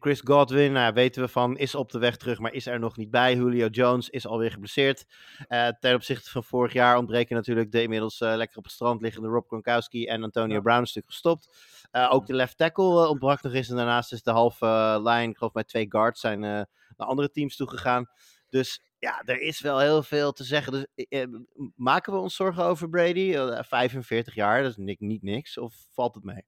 Chris 0.00 0.20
Godwin, 0.24 0.72
nou, 0.72 0.92
weten 0.92 1.22
we 1.22 1.28
van, 1.28 1.56
is 1.56 1.74
op 1.74 1.90
de 1.90 1.98
weg 1.98 2.16
terug, 2.16 2.38
maar 2.38 2.52
is 2.52 2.66
er 2.66 2.78
nog 2.78 2.96
niet 2.96 3.10
bij. 3.10 3.34
Julio 3.34 3.66
Jones 3.66 4.10
is 4.10 4.26
alweer 4.26 4.50
geblesseerd. 4.50 5.04
Ten 5.80 5.94
opzichte 5.94 6.30
van 6.30 6.44
vorig 6.44 6.72
jaar 6.72 6.96
ontbreken 6.96 7.36
natuurlijk 7.36 7.72
de 7.72 7.82
inmiddels 7.82 8.18
lekker 8.18 8.58
op 8.58 8.64
het 8.64 8.72
strand 8.72 9.00
liggende 9.00 9.28
Rob 9.28 9.46
Gronkowski 9.46 10.06
en 10.06 10.22
Antonio 10.22 10.54
Ja. 10.54 10.60
Brown 10.60 10.80
een 10.80 10.86
stuk 10.86 11.06
gestopt. 11.06 11.48
Ook 12.10 12.26
de 12.26 12.34
left 12.34 12.56
tackle 12.56 13.08
ontbrak 13.08 13.42
nog 13.42 13.52
eens. 13.52 13.68
En 13.68 13.76
daarnaast 13.76 14.12
is 14.12 14.22
de 14.22 14.30
halve 14.30 15.00
line, 15.04 15.28
ik 15.28 15.36
geloof 15.36 15.52
bij 15.52 15.64
twee 15.64 15.86
guards, 15.88 16.20
zijn 16.20 16.40
naar 16.40 16.66
andere 16.96 17.30
teams 17.30 17.56
toegegaan. 17.56 18.08
Dus 18.48 18.80
ja, 19.04 19.22
er 19.24 19.40
is 19.40 19.60
wel 19.60 19.78
heel 19.78 20.02
veel 20.02 20.32
te 20.32 20.44
zeggen. 20.44 20.72
Dus, 20.72 20.86
eh, 21.08 21.26
maken 21.76 22.12
we 22.12 22.18
ons 22.18 22.34
zorgen 22.36 22.64
over 22.64 22.88
Brady? 22.88 23.34
Eh, 23.34 23.62
45 23.62 24.34
jaar, 24.34 24.62
dat 24.62 24.70
is 24.70 24.76
ni- 24.76 24.96
niet 24.98 25.22
niks. 25.22 25.58
Of 25.58 25.74
valt 25.92 26.14
het 26.14 26.24
mee? 26.24 26.42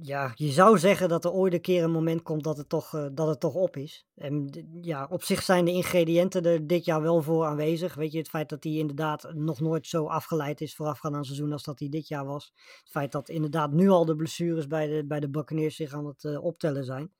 Ja, 0.00 0.32
je 0.34 0.50
zou 0.50 0.78
zeggen 0.78 1.08
dat 1.08 1.24
er 1.24 1.30
ooit 1.32 1.52
een 1.52 1.60
keer 1.60 1.82
een 1.82 1.90
moment 1.90 2.22
komt 2.22 2.44
dat 2.44 2.56
het 2.56 2.68
toch, 2.68 2.94
eh, 2.94 3.06
dat 3.12 3.28
het 3.28 3.40
toch 3.40 3.54
op 3.54 3.76
is. 3.76 4.06
En 4.14 4.50
ja, 4.80 5.06
op 5.10 5.22
zich 5.22 5.42
zijn 5.42 5.64
de 5.64 5.70
ingrediënten 5.70 6.44
er 6.44 6.66
dit 6.66 6.84
jaar 6.84 7.02
wel 7.02 7.22
voor 7.22 7.44
aanwezig. 7.46 7.94
Weet 7.94 8.12
je, 8.12 8.18
het 8.18 8.28
feit 8.28 8.48
dat 8.48 8.64
hij 8.64 8.72
inderdaad 8.72 9.32
nog 9.34 9.60
nooit 9.60 9.86
zo 9.86 10.06
afgeleid 10.06 10.60
is 10.60 10.74
voorafgaand 10.74 11.14
aan 11.14 11.20
het 11.20 11.28
seizoen 11.28 11.52
als 11.52 11.62
dat 11.62 11.78
hij 11.78 11.88
dit 11.88 12.08
jaar 12.08 12.24
was. 12.26 12.52
Het 12.54 12.90
feit 12.90 13.12
dat 13.12 13.28
inderdaad 13.28 13.72
nu 13.72 13.88
al 13.88 14.04
de 14.04 14.16
blessures 14.16 14.66
bij 14.66 14.86
de, 14.86 15.06
bij 15.06 15.20
de 15.20 15.30
Buccaneers 15.30 15.76
zich 15.76 15.92
aan 15.92 16.06
het 16.06 16.24
eh, 16.24 16.44
optellen 16.44 16.84
zijn. 16.84 17.12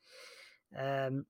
Ehm, 0.71 1.21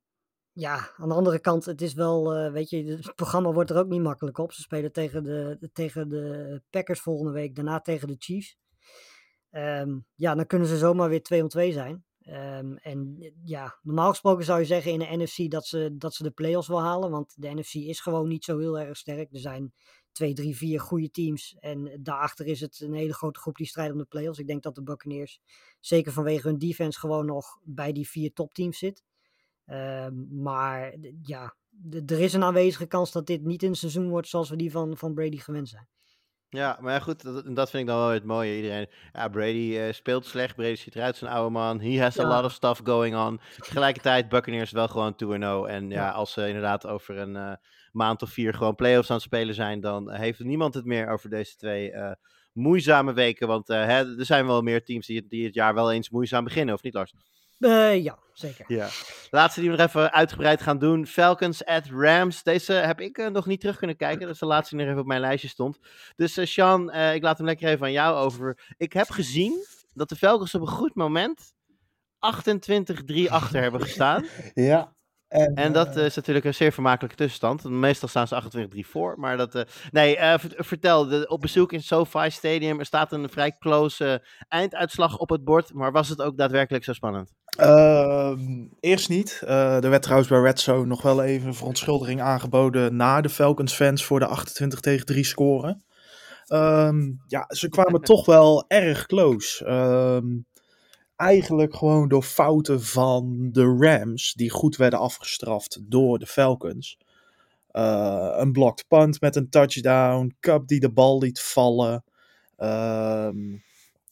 ja, 0.52 0.90
aan 0.96 1.08
de 1.08 1.14
andere 1.14 1.40
kant, 1.40 1.64
het 1.64 1.82
is 1.82 1.94
wel, 1.94 2.34
eh, 2.34 2.52
weet 2.52 2.70
je, 2.70 2.84
het 2.84 3.14
programma 3.14 3.52
wordt 3.52 3.70
er 3.70 3.78
ook 3.78 3.88
niet 3.88 4.02
makkelijk 4.02 4.38
op. 4.38 4.52
Ze 4.52 4.60
spelen 4.60 4.92
tegen 4.92 5.22
de, 5.22 5.68
tegen 5.72 6.08
de 6.08 6.62
Packers 6.70 7.00
volgende 7.00 7.32
week, 7.32 7.54
daarna 7.54 7.80
tegen 7.80 8.08
de 8.08 8.16
Chiefs. 8.18 8.58
Ehm, 9.50 9.98
ja, 10.14 10.34
dan 10.34 10.46
kunnen 10.46 10.68
ze 10.68 10.76
zomaar 10.76 11.08
weer 11.08 11.22
2 11.22 11.42
om 11.42 11.48
2 11.48 11.72
zijn. 11.72 12.04
Ehm, 12.20 12.74
en 12.76 13.32
ja, 13.44 13.78
normaal 13.82 14.08
gesproken 14.10 14.44
zou 14.44 14.58
je 14.58 14.64
zeggen 14.64 14.92
in 14.92 14.98
de 14.98 15.24
NFC 15.24 15.50
dat 15.50 15.66
ze, 15.66 15.94
dat 15.96 16.14
ze 16.14 16.22
de 16.22 16.30
play-offs 16.30 16.68
wel 16.68 16.82
halen. 16.82 17.10
Want 17.10 17.34
de 17.36 17.54
NFC 17.54 17.74
is 17.74 18.00
gewoon 18.00 18.28
niet 18.28 18.44
zo 18.44 18.58
heel 18.58 18.78
erg 18.78 18.96
sterk. 18.96 19.32
Er 19.32 19.40
zijn 19.40 19.72
2, 20.12 20.32
3, 20.34 20.56
4 20.56 20.80
goede 20.80 21.10
teams. 21.10 21.56
En 21.58 21.98
daarachter 22.02 22.46
is 22.46 22.60
het 22.60 22.80
een 22.80 22.94
hele 22.94 23.14
grote 23.14 23.40
groep 23.40 23.56
die 23.56 23.66
strijdt 23.66 23.92
om 23.92 23.98
de 23.98 24.04
play-offs. 24.04 24.38
Ik 24.38 24.46
denk 24.46 24.62
dat 24.62 24.74
de 24.74 24.82
Buccaneers, 24.82 25.40
zeker 25.80 26.12
vanwege 26.12 26.48
hun 26.48 26.58
defense, 26.58 26.98
gewoon 26.98 27.26
nog 27.26 27.58
bij 27.62 27.92
die 27.92 28.08
vier 28.08 28.32
topteams 28.32 28.78
zit. 28.78 29.02
Ehm, 29.70 30.42
maar 30.42 30.94
ja, 31.22 31.54
er 32.06 32.20
is 32.20 32.32
een 32.32 32.42
aanwezige 32.42 32.86
kans 32.86 33.12
dat 33.12 33.26
dit 33.26 33.44
niet 33.44 33.62
een 33.62 33.74
seizoen 33.74 34.08
wordt 34.08 34.28
zoals 34.28 34.50
we 34.50 34.56
die 34.56 34.70
van, 34.70 34.96
van 34.96 35.14
Brady 35.14 35.36
gewend 35.36 35.68
zijn. 35.68 35.88
Ja, 36.48 36.78
maar 36.80 36.92
ja, 36.92 36.98
goed, 36.98 37.22
dat, 37.22 37.56
dat 37.56 37.70
vind 37.70 37.82
ik 37.82 37.88
dan 37.88 37.98
wel 37.98 38.08
het 38.08 38.24
mooie. 38.24 38.56
Iedereen, 38.56 38.88
ja, 39.12 39.28
Brady 39.28 39.76
eh, 39.76 39.92
speelt 39.92 40.26
slecht. 40.26 40.56
Brady 40.56 40.74
ziet 40.74 40.94
eruit 40.94 41.20
een 41.20 41.28
oude 41.28 41.50
man. 41.50 41.80
He 41.80 42.00
has 42.00 42.18
a 42.18 42.28
lot 42.28 42.44
of 42.44 42.52
stuff 42.52 42.80
going 42.84 43.16
on. 43.16 43.40
Tegelijkertijd, 43.56 44.28
Buccaneers 44.28 44.70
wel 44.70 44.88
gewoon 44.88 45.14
2-0. 45.14 45.68
En 45.68 45.90
ja, 45.90 46.10
als 46.10 46.32
ze 46.32 46.46
inderdaad 46.46 46.86
over 46.86 47.18
een 47.18 47.36
eh, 47.36 47.52
maand 47.92 48.22
of 48.22 48.30
vier 48.30 48.54
gewoon 48.54 48.74
playoffs 48.74 49.10
aan 49.10 49.16
het 49.16 49.24
spelen 49.24 49.54
zijn, 49.54 49.80
dan 49.80 50.10
heeft 50.10 50.40
niemand 50.40 50.74
het 50.74 50.84
meer 50.84 51.08
over 51.08 51.30
deze 51.30 51.56
twee 51.56 51.92
eh, 51.92 52.12
moeizame 52.52 53.12
weken. 53.12 53.48
Want 53.48 53.68
hè, 53.68 54.18
er 54.18 54.26
zijn 54.26 54.46
wel 54.46 54.62
meer 54.62 54.84
teams 54.84 55.06
die, 55.06 55.26
die 55.28 55.44
het 55.44 55.54
jaar 55.54 55.74
wel 55.74 55.92
eens 55.92 56.10
moeizaam 56.10 56.44
beginnen, 56.44 56.74
of 56.74 56.82
niet 56.82 56.94
Lars? 56.94 57.14
Eh, 57.60 58.02
ja, 58.02 58.18
zeker. 58.32 58.64
Ja. 58.68 58.88
Laatste 59.30 59.60
die 59.60 59.70
we 59.70 59.76
nog 59.76 59.86
even 59.86 60.12
uitgebreid 60.12 60.62
gaan 60.62 60.78
doen. 60.78 61.06
Falcons 61.06 61.64
at 61.64 61.86
Rams. 61.86 62.42
Deze 62.42 62.72
heb 62.72 63.00
ik 63.00 63.18
eh, 63.18 63.26
nog 63.26 63.46
niet 63.46 63.60
terug 63.60 63.76
kunnen 63.76 63.96
kijken. 63.96 64.20
Dat 64.20 64.34
is 64.34 64.38
de 64.38 64.46
laatste 64.46 64.74
die 64.74 64.84
nog 64.84 64.90
even 64.90 65.02
op 65.02 65.08
mijn 65.08 65.20
lijstje 65.20 65.48
stond. 65.48 65.78
Dus 66.16 66.36
eh 66.36 66.46
Sean, 66.46 66.90
eh, 66.90 67.14
ik 67.14 67.22
laat 67.22 67.36
hem 67.38 67.46
lekker 67.46 67.68
even 67.68 67.86
aan 67.86 67.92
jou 67.92 68.16
over. 68.16 68.74
Ik 68.76 68.92
heb 68.92 69.10
gezien 69.10 69.64
dat 69.94 70.08
de 70.08 70.16
Falcons 70.16 70.54
op 70.54 70.60
een 70.60 70.66
goed 70.66 70.94
moment 70.94 71.52
28-3 72.18 73.30
achter 73.30 73.62
hebben 73.62 73.80
gestaan. 73.80 74.26
Ja. 74.54 74.94
En, 75.30 75.54
En 75.54 75.72
dat 75.72 75.96
eh, 75.96 76.04
is 76.04 76.14
natuurlijk 76.16 76.44
een 76.46 76.54
zeer 76.54 76.72
vermakelijke 76.72 77.16
tussenstand. 77.16 77.64
Meestal 77.64 78.08
staan 78.08 78.28
ze 78.28 78.34
28-3 78.34 78.86
voor. 78.88 79.14
Maar 79.18 79.36
dat. 79.36 79.54
eh, 79.54 79.62
nee, 79.90 80.16
eh, 80.16 80.38
vert- 80.38 80.54
vertel. 80.56 81.08
De, 81.08 81.28
op 81.28 81.40
bezoek 81.40 81.72
in 81.72 81.82
SoFi 81.82 82.30
Stadium. 82.30 82.78
Er 82.78 82.84
staat 82.86 83.12
een 83.12 83.28
vrij 83.28 83.56
close 83.58 84.22
einduitslag 84.48 85.18
op 85.18 85.30
het 85.30 85.44
bord. 85.44 85.74
Maar 85.74 85.92
was 85.92 86.08
het 86.08 86.22
ook 86.22 86.36
daadwerkelijk 86.36 86.84
zo 86.84 86.92
spannend? 86.92 87.32
Ehm, 87.56 88.38
eerst 88.80 89.08
niet. 89.08 89.42
Er 89.46 89.90
werd 89.90 90.02
trouwens 90.02 90.30
bij 90.30 90.40
Red 90.40 90.60
Zone 90.60 90.86
nog 90.86 91.02
wel 91.02 91.22
even 91.22 91.54
verontschuldiging 91.54 92.20
aangeboden 92.20 92.96
naar 92.96 93.22
de 93.22 93.28
Falcons 93.28 93.74
fans 93.74 94.04
voor 94.04 94.18
de 94.18 94.26
28 94.26 94.80
tegen 94.80 95.06
3 95.06 95.24
scoren. 95.24 95.84
Ehm, 96.46 97.00
ja, 97.26 97.44
ze 97.48 97.68
kwamen 97.68 98.00
toch 98.12 98.26
wel 98.26 98.64
erg 98.68 99.06
close. 99.06 99.64
Ehm, 99.64 100.26
eigenlijk 101.20 101.76
gewoon 101.76 102.08
door 102.08 102.22
fouten 102.22 102.82
van 102.82 103.48
de 103.52 103.76
Rams, 103.78 104.32
die 104.34 104.50
goed 104.50 104.76
werden 104.76 104.98
afgestraft 104.98 105.78
door 105.82 106.18
de 106.18 106.26
Falcons. 106.26 106.98
Eh, 107.70 108.34
een 108.36 108.52
blocked 108.52 108.84
punt 108.88 109.20
met 109.20 109.36
een 109.36 109.50
touchdown, 109.50 110.36
Cup 110.40 110.68
die 110.68 110.80
de 110.80 110.92
bal 110.92 111.18
liet 111.18 111.40
vallen. 111.40 112.04
Ehm, 112.56 113.56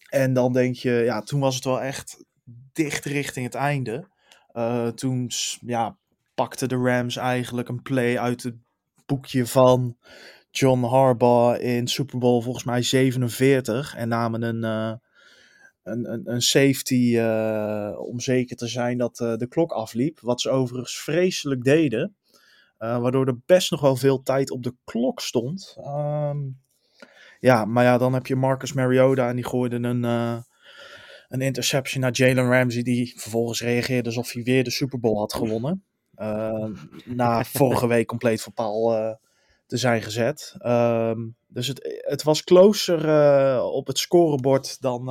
en 0.08 0.32
dan 0.32 0.52
denk 0.52 0.76
je, 0.76 0.90
ja, 0.90 1.20
toen 1.20 1.40
was 1.40 1.54
het 1.54 1.64
wel 1.64 1.80
echt 1.80 2.24
dicht 2.72 3.04
richting 3.04 3.46
het 3.46 3.54
einde. 3.54 4.08
Eh, 4.52 4.88
toen 4.88 5.30
ja, 5.60 5.96
pakte 6.34 6.66
de 6.66 6.76
Rams 6.76 7.16
eigenlijk 7.16 7.68
een 7.68 7.82
play 7.82 8.18
uit 8.18 8.42
het 8.42 8.56
boekje 9.06 9.46
van 9.46 9.96
John 10.50 10.82
Harbaugh 10.82 11.62
in 11.62 11.86
Super 11.86 12.18
Bowl 12.18 12.42
volgens 12.42 12.64
mij 12.64 12.82
47 12.82 13.94
en 13.96 14.08
namen 14.08 14.42
een, 14.42 14.64
eh, 14.64 15.07
een, 15.90 16.12
een, 16.12 16.22
een 16.32 16.42
safety 16.42 17.18
eh, 17.18 17.94
om 17.98 18.20
zeker 18.20 18.56
te 18.56 18.66
zijn 18.66 18.98
dat 18.98 19.20
eh, 19.20 19.36
de 19.36 19.48
klok 19.48 19.72
afliep. 19.72 20.20
Wat 20.20 20.40
ze 20.40 20.50
overigens 20.50 20.98
vreselijk 20.98 21.64
deden. 21.64 22.16
eh, 22.78 23.00
waardoor 23.00 23.26
er 23.26 23.38
best 23.46 23.70
nog 23.70 23.80
wel 23.80 23.96
veel 23.96 24.22
tijd 24.22 24.50
op 24.50 24.62
de 24.62 24.74
klok 24.84 25.20
stond. 25.20 25.76
Ehm, 25.78 26.36
ja, 27.40 27.64
maar 27.64 27.84
ja, 27.84 27.98
dan 27.98 28.12
heb 28.12 28.26
je 28.26 28.36
Marcus 28.36 28.72
Mariota 28.72 29.28
en 29.28 29.34
die 29.36 29.44
gooide 29.46 29.76
een, 29.76 30.02
een 31.28 31.40
interception 31.40 32.02
naar 32.02 32.12
Jalen 32.12 32.50
Ramsey. 32.50 32.82
Die 32.82 33.20
vervolgens 33.20 33.60
reageerde 33.60 34.08
alsof 34.08 34.32
hij 34.32 34.42
weer 34.42 34.64
de 34.64 34.70
Super 34.70 35.00
Bowl 35.00 35.18
had 35.18 35.34
gewonnen. 35.34 35.84
Eh, 36.14 36.68
na 37.04 37.44
vorige 37.58 37.86
week 37.86 38.06
compleet 38.06 38.42
voor 38.42 38.52
paal 38.52 39.16
te 39.66 39.76
zijn 39.76 40.02
gezet. 40.02 40.54
Ehm, 40.58 41.28
dus 41.46 41.66
het, 41.66 42.02
het 42.06 42.22
was 42.22 42.44
closer 42.44 43.00
op 43.62 43.86
het 43.86 43.98
scorebord 43.98 44.80
dan, 44.80 45.08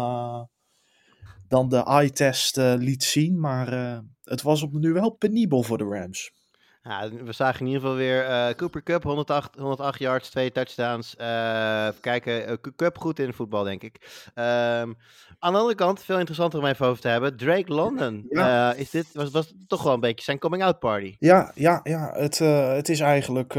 dan 1.48 1.70
de 1.70 1.84
eye-test 1.84 2.58
eh, 2.58 2.74
liet 2.78 3.04
zien. 3.04 3.40
Maar 3.40 3.74
eh, 3.74 3.98
het 4.24 4.42
was 4.42 4.62
op 4.62 4.74
nu 4.74 4.94
wel 4.94 5.10
penibel 5.10 5.64
voor 5.64 5.78
de 5.78 5.84
Rams. 5.84 6.36
Ja, 6.82 7.10
we 7.24 7.32
zagen 7.32 7.60
in 7.60 7.66
ieder 7.66 7.82
geval 7.82 7.96
weer 7.96 8.26
eh, 8.26 8.54
Cooper 8.56 8.84
Cup, 8.84 9.04
108, 9.04 9.56
108 9.56 10.00
yards, 10.00 10.30
twee 10.30 10.52
touchdowns. 10.52 11.16
Even 11.18 12.02
kijken, 12.02 12.60
Cup 12.76 12.98
goed 12.98 13.20
in 13.20 13.34
voetbal, 13.34 13.64
denk 13.64 13.84
ik. 13.84 14.26
Ehm, 14.34 14.94
aan 15.40 15.54
de 15.54 15.58
andere 15.58 15.76
kant, 15.76 16.04
veel 16.04 16.18
interessanter 16.18 16.60
om 16.60 16.66
even 16.66 16.86
over 16.86 17.02
te 17.02 17.08
hebben, 17.08 17.38
Drake 17.38 17.74
London. 17.74 18.26
Ja. 18.30 18.74
Is 18.74 18.90
dit, 18.90 19.08
was, 19.14 19.32
was 19.32 19.54
toch 19.68 19.84
wel 19.84 19.94
een 19.94 20.00
beetje 20.00 20.24
zijn 20.24 20.40
coming-out 20.40 20.80
party? 20.80 21.16
Ja, 21.20 21.52
ja, 21.56 21.80
ja. 21.84 22.12
Het, 22.14 22.38
het 22.78 22.90
is 22.90 23.00
eigenlijk. 23.00 23.54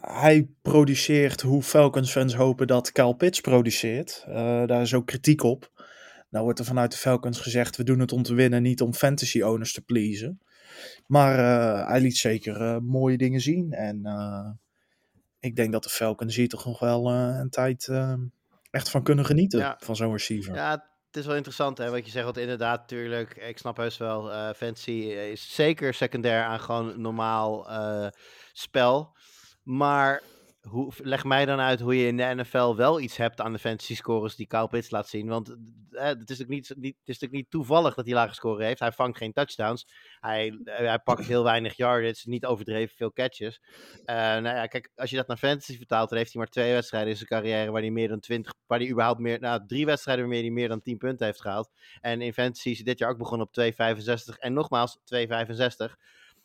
hij 0.00 0.48
produceert 0.62 1.40
hoe 1.40 1.62
Falcons 1.62 2.10
fans 2.10 2.34
hopen 2.34 2.66
dat 2.66 2.92
Kyle 2.92 3.16
Pitts 3.16 3.40
produceert. 3.40 4.24
Daar 4.66 4.80
is 4.80 4.94
ook 4.94 5.06
kritiek 5.06 5.42
op. 5.42 5.72
Nou 6.34 6.46
wordt 6.46 6.60
er 6.60 6.64
vanuit 6.64 6.90
de 6.90 6.96
Falcons 6.96 7.40
gezegd: 7.40 7.76
we 7.76 7.84
doen 7.84 7.98
het 7.98 8.12
om 8.12 8.22
te 8.22 8.34
winnen, 8.34 8.62
niet 8.62 8.80
om 8.80 8.94
fantasy 8.94 9.42
owners 9.42 9.72
te 9.72 9.80
pleasen. 9.80 10.40
Maar 11.06 11.38
eh, 11.38 11.88
hij 11.88 12.00
liet 12.00 12.16
zeker 12.16 12.60
eh, 12.60 12.78
mooie 12.78 13.16
dingen 13.16 13.40
zien. 13.40 13.72
En 13.72 14.06
eh, 14.06 14.50
ik 15.40 15.56
denk 15.56 15.72
dat 15.72 15.82
de 15.82 15.88
Falcons 15.88 16.36
hier 16.36 16.48
toch 16.48 16.64
nog 16.64 16.78
wel 16.78 17.10
een 17.12 17.50
tijd 17.50 17.90
echt 18.70 18.90
van 18.90 19.02
kunnen 19.02 19.24
genieten. 19.24 19.58
Ja. 19.58 19.76
Van 19.80 19.96
zo'n 19.96 20.12
receiver. 20.12 20.54
Ja, 20.54 20.70
het 21.06 21.16
is 21.16 21.26
wel 21.26 21.36
interessant 21.36 21.78
hè, 21.78 21.90
wat 21.90 22.04
je 22.04 22.10
zegt. 22.10 22.24
Want 22.24 22.38
inderdaad, 22.38 22.80
natuurlijk, 22.80 23.36
ik 23.36 23.58
snap 23.58 23.76
heus 23.76 23.96
wel, 23.96 24.54
fantasy 24.54 24.90
is 24.90 25.54
zeker 25.54 25.94
secundair 25.94 26.44
aan 26.44 26.60
gewoon 26.60 27.00
normaal 27.00 27.68
spel. 28.52 29.16
Maar 29.62 30.22
hoe, 30.68 30.92
leg 30.96 31.24
mij 31.24 31.44
dan 31.44 31.60
uit 31.60 31.80
hoe 31.80 31.96
je 31.96 32.06
in 32.06 32.16
de 32.16 32.34
NFL 32.34 32.74
wel 32.74 33.00
iets 33.00 33.16
hebt 33.16 33.40
aan 33.40 33.52
de 33.52 33.58
fantasy 33.58 33.94
scores 33.94 34.36
die 34.36 34.46
Kyle 34.46 34.68
Pitts 34.68 34.90
laat 34.90 35.08
zien. 35.08 35.28
Want 35.28 35.56
eh, 35.90 36.04
het, 36.04 36.30
is 36.30 36.42
ook 36.42 36.48
niet, 36.48 36.74
niet, 36.76 36.96
het 36.98 37.08
is 37.08 37.20
natuurlijk 37.20 37.32
niet 37.32 37.50
toevallig 37.50 37.94
dat 37.94 38.04
hij 38.04 38.14
lage 38.14 38.34
score 38.34 38.64
heeft. 38.64 38.80
Hij 38.80 38.92
vangt 38.92 39.18
geen 39.18 39.32
touchdowns. 39.32 39.88
Hij, 40.20 40.48
eh, 40.64 40.76
hij 40.76 40.98
pakt 40.98 41.26
heel 41.26 41.44
weinig 41.44 41.76
yardage, 41.76 42.28
niet 42.28 42.46
overdreven 42.46 42.96
veel 42.96 43.12
catches. 43.12 43.60
Eh, 44.04 44.16
nou 44.16 44.42
ja, 44.42 44.66
kijk, 44.66 44.90
als 44.94 45.10
je 45.10 45.16
dat 45.16 45.26
naar 45.26 45.36
fantasy 45.36 45.76
vertaalt, 45.76 46.08
dan 46.08 46.18
heeft 46.18 46.32
hij 46.32 46.42
maar 46.42 46.50
twee 46.50 46.72
wedstrijden 46.72 47.10
in 47.10 47.16
zijn 47.16 47.28
carrière 47.28 47.70
waar 47.70 47.80
hij 47.80 47.90
meer 47.90 48.08
dan 48.08 48.20
20, 48.20 48.54
waar 48.66 48.78
hij 48.78 48.90
überhaupt 48.90 49.20
meer, 49.20 49.40
nou 49.40 49.66
drie 49.66 49.86
wedstrijden 49.86 50.24
waarmee 50.24 50.42
hij 50.42 50.52
meer 50.52 50.68
dan 50.68 50.82
10 50.82 50.98
punten 50.98 51.26
heeft 51.26 51.40
gehaald. 51.40 51.70
En 52.00 52.20
in 52.22 52.32
fantasy 52.32 52.68
is 52.68 52.76
hij 52.76 52.84
dit 52.84 52.98
jaar 52.98 53.10
ook 53.10 53.18
begonnen 53.18 53.46
op 53.46 53.60
2,65 53.60 54.38
en 54.38 54.52
nogmaals 54.52 54.98
2,65. 55.14 55.94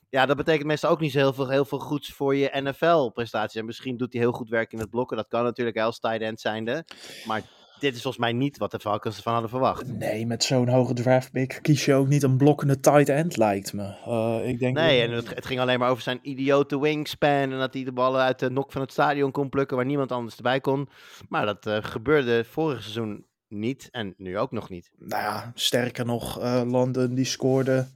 Ja, 0.09 0.25
dat 0.25 0.37
betekent 0.37 0.67
meestal 0.67 0.91
ook 0.91 0.99
niet 0.99 1.11
zo 1.11 1.17
heel 1.17 1.33
veel, 1.33 1.49
heel 1.49 1.65
veel 1.65 1.79
goeds 1.79 2.13
voor 2.13 2.35
je 2.35 2.51
NFL-prestaties. 2.53 3.59
En 3.59 3.65
misschien 3.65 3.97
doet 3.97 4.13
hij 4.13 4.21
heel 4.21 4.31
goed 4.31 4.49
werk 4.49 4.73
in 4.73 4.79
het 4.79 4.89
blokken. 4.89 5.17
Dat 5.17 5.27
kan 5.27 5.43
natuurlijk 5.43 5.77
als 5.77 5.99
tight 5.99 6.21
end 6.21 6.39
zijnde. 6.39 6.85
Maar 7.25 7.41
dit 7.79 7.95
is 7.95 8.01
volgens 8.01 8.23
mij 8.23 8.33
niet 8.33 8.57
wat 8.57 8.71
de 8.71 8.79
Falcons 8.79 9.17
ervan 9.17 9.33
hadden 9.33 9.49
verwacht. 9.49 9.87
Nee, 9.87 10.25
met 10.25 10.43
zo'n 10.43 10.67
hoge 10.67 10.93
draft 10.93 11.31
pick 11.31 11.59
kies 11.61 11.85
je 11.85 11.93
ook 11.93 12.07
niet 12.07 12.23
een 12.23 12.37
blokkende 12.37 12.79
tight 12.79 13.09
end, 13.09 13.37
lijkt 13.37 13.73
me. 13.73 13.95
Eh, 14.05 14.49
ik 14.49 14.59
denk 14.59 14.75
Nee, 14.75 15.01
en 15.01 15.11
het, 15.11 15.35
het 15.35 15.45
ging 15.45 15.59
alleen 15.59 15.79
maar 15.79 15.89
over 15.89 16.03
zijn 16.03 16.19
idiote 16.21 16.79
wingspan. 16.79 17.29
En 17.29 17.59
dat 17.59 17.73
hij 17.73 17.83
de 17.83 17.91
ballen 17.91 18.21
uit 18.21 18.39
de 18.39 18.49
nok 18.49 18.71
van 18.71 18.81
het 18.81 18.91
stadion 18.91 19.31
kon 19.31 19.49
plukken 19.49 19.77
waar 19.77 19.85
niemand 19.85 20.11
anders 20.11 20.35
erbij 20.35 20.59
kon. 20.59 20.89
Maar 21.29 21.45
dat 21.45 21.65
eh, 21.65 21.77
gebeurde 21.81 22.45
vorig 22.49 22.81
seizoen 22.81 23.25
niet. 23.47 23.87
En 23.91 24.13
nu 24.17 24.37
ook 24.37 24.51
nog 24.51 24.69
niet. 24.69 24.91
Nou 24.97 25.23
ja, 25.23 25.51
sterker 25.55 26.05
nog, 26.05 26.39
eh, 26.39 26.61
London 26.65 27.15
die 27.15 27.25
scoorde 27.25 27.87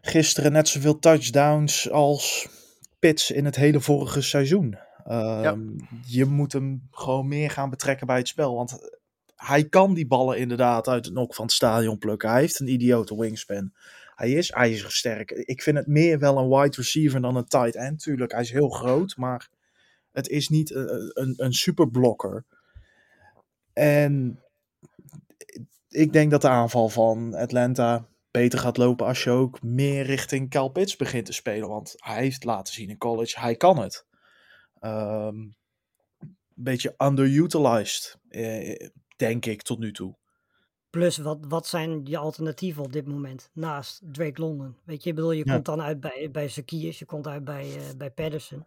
gisteren 0.00 0.52
net 0.52 0.68
zoveel 0.68 0.98
touchdowns 0.98 1.90
als 1.90 2.48
Pitts 2.98 3.30
in 3.30 3.44
het 3.44 3.56
hele 3.56 3.80
vorige 3.80 4.22
seizoen. 4.22 4.78
Ehm, 5.04 5.68
Je 6.06 6.24
moet 6.24 6.52
hem 6.52 6.88
gewoon 6.90 7.28
meer 7.28 7.50
gaan 7.50 7.70
betrekken 7.70 8.06
bij 8.06 8.16
het 8.16 8.28
spel. 8.28 8.54
Want 8.54 8.78
hij 9.36 9.64
kan 9.64 9.94
die 9.94 10.06
ballen 10.06 10.38
inderdaad 10.38 10.88
uit 10.88 11.04
het 11.04 11.14
nok 11.14 11.34
van 11.34 11.44
het 11.44 11.54
stadion 11.54 11.98
plukken. 11.98 12.30
Hij 12.30 12.40
heeft 12.40 12.60
een 12.60 12.72
idiote 12.72 13.16
wingspan. 13.16 13.72
Hij 14.14 14.30
is 14.30 14.50
ijzersterk. 14.50 15.30
Ik 15.30 15.62
vind 15.62 15.76
het 15.76 15.86
meer 15.86 16.18
wel 16.18 16.38
een 16.38 16.48
wide 16.48 16.76
receiver 16.76 17.20
dan 17.20 17.36
een 17.36 17.48
tight 17.48 17.74
end. 17.74 18.02
Tuurlijk, 18.02 18.32
hij 18.32 18.40
is 18.40 18.50
heel 18.50 18.68
groot, 18.68 19.16
maar 19.16 19.48
het 20.12 20.28
is 20.28 20.48
niet 20.48 20.74
een, 20.74 21.10
een, 21.14 21.34
een 21.36 21.52
superblokker. 21.52 22.44
En 23.72 24.42
ik 25.88 26.12
denk 26.12 26.30
dat 26.30 26.42
de 26.42 26.48
aanval 26.48 26.88
van 26.88 27.34
Atlanta 27.34 28.06
beter 28.30 28.58
gaat 28.58 28.76
lopen 28.76 29.06
als 29.06 29.24
je 29.24 29.30
ook 29.30 29.62
meer 29.62 30.02
richting 30.04 30.50
Cal 30.50 30.68
Pitts 30.68 30.96
begint 30.96 31.26
te 31.26 31.32
spelen. 31.32 31.68
Want 31.68 31.94
hij 31.96 32.22
heeft 32.22 32.44
laten 32.44 32.74
zien 32.74 32.88
in 32.90 32.98
college, 32.98 33.40
hij 33.40 33.56
kan 33.56 33.78
het. 33.78 34.06
Ehm, 34.78 35.36
een 35.38 36.36
beetje 36.54 36.94
underutilized, 36.98 38.18
eh, 38.28 38.88
denk 39.16 39.46
ik, 39.46 39.62
tot 39.62 39.78
nu 39.78 39.92
toe. 39.92 40.18
Plus, 40.90 41.16
wat, 41.18 41.38
wat 41.48 41.66
zijn 41.66 42.00
je 42.04 42.16
alternatieven 42.18 42.82
op 42.82 42.92
dit 42.92 43.06
moment 43.06 43.50
naast 43.52 44.00
Drake 44.12 44.40
London? 44.40 44.76
Weet 44.84 45.02
je, 45.02 45.08
ik 45.10 45.14
bedoel, 45.14 45.32
je 45.32 45.44
Ja. 45.46 45.52
komt 45.52 45.64
dan 45.64 45.82
uit 45.82 46.00
bij, 46.00 46.28
bij 46.32 46.48
Zacchaeus, 46.48 46.98
je 46.98 47.04
komt 47.04 47.26
uit 47.26 47.44
bij, 47.44 47.76
eh 47.76 47.96
bij 47.96 48.10
Patterson. 48.10 48.66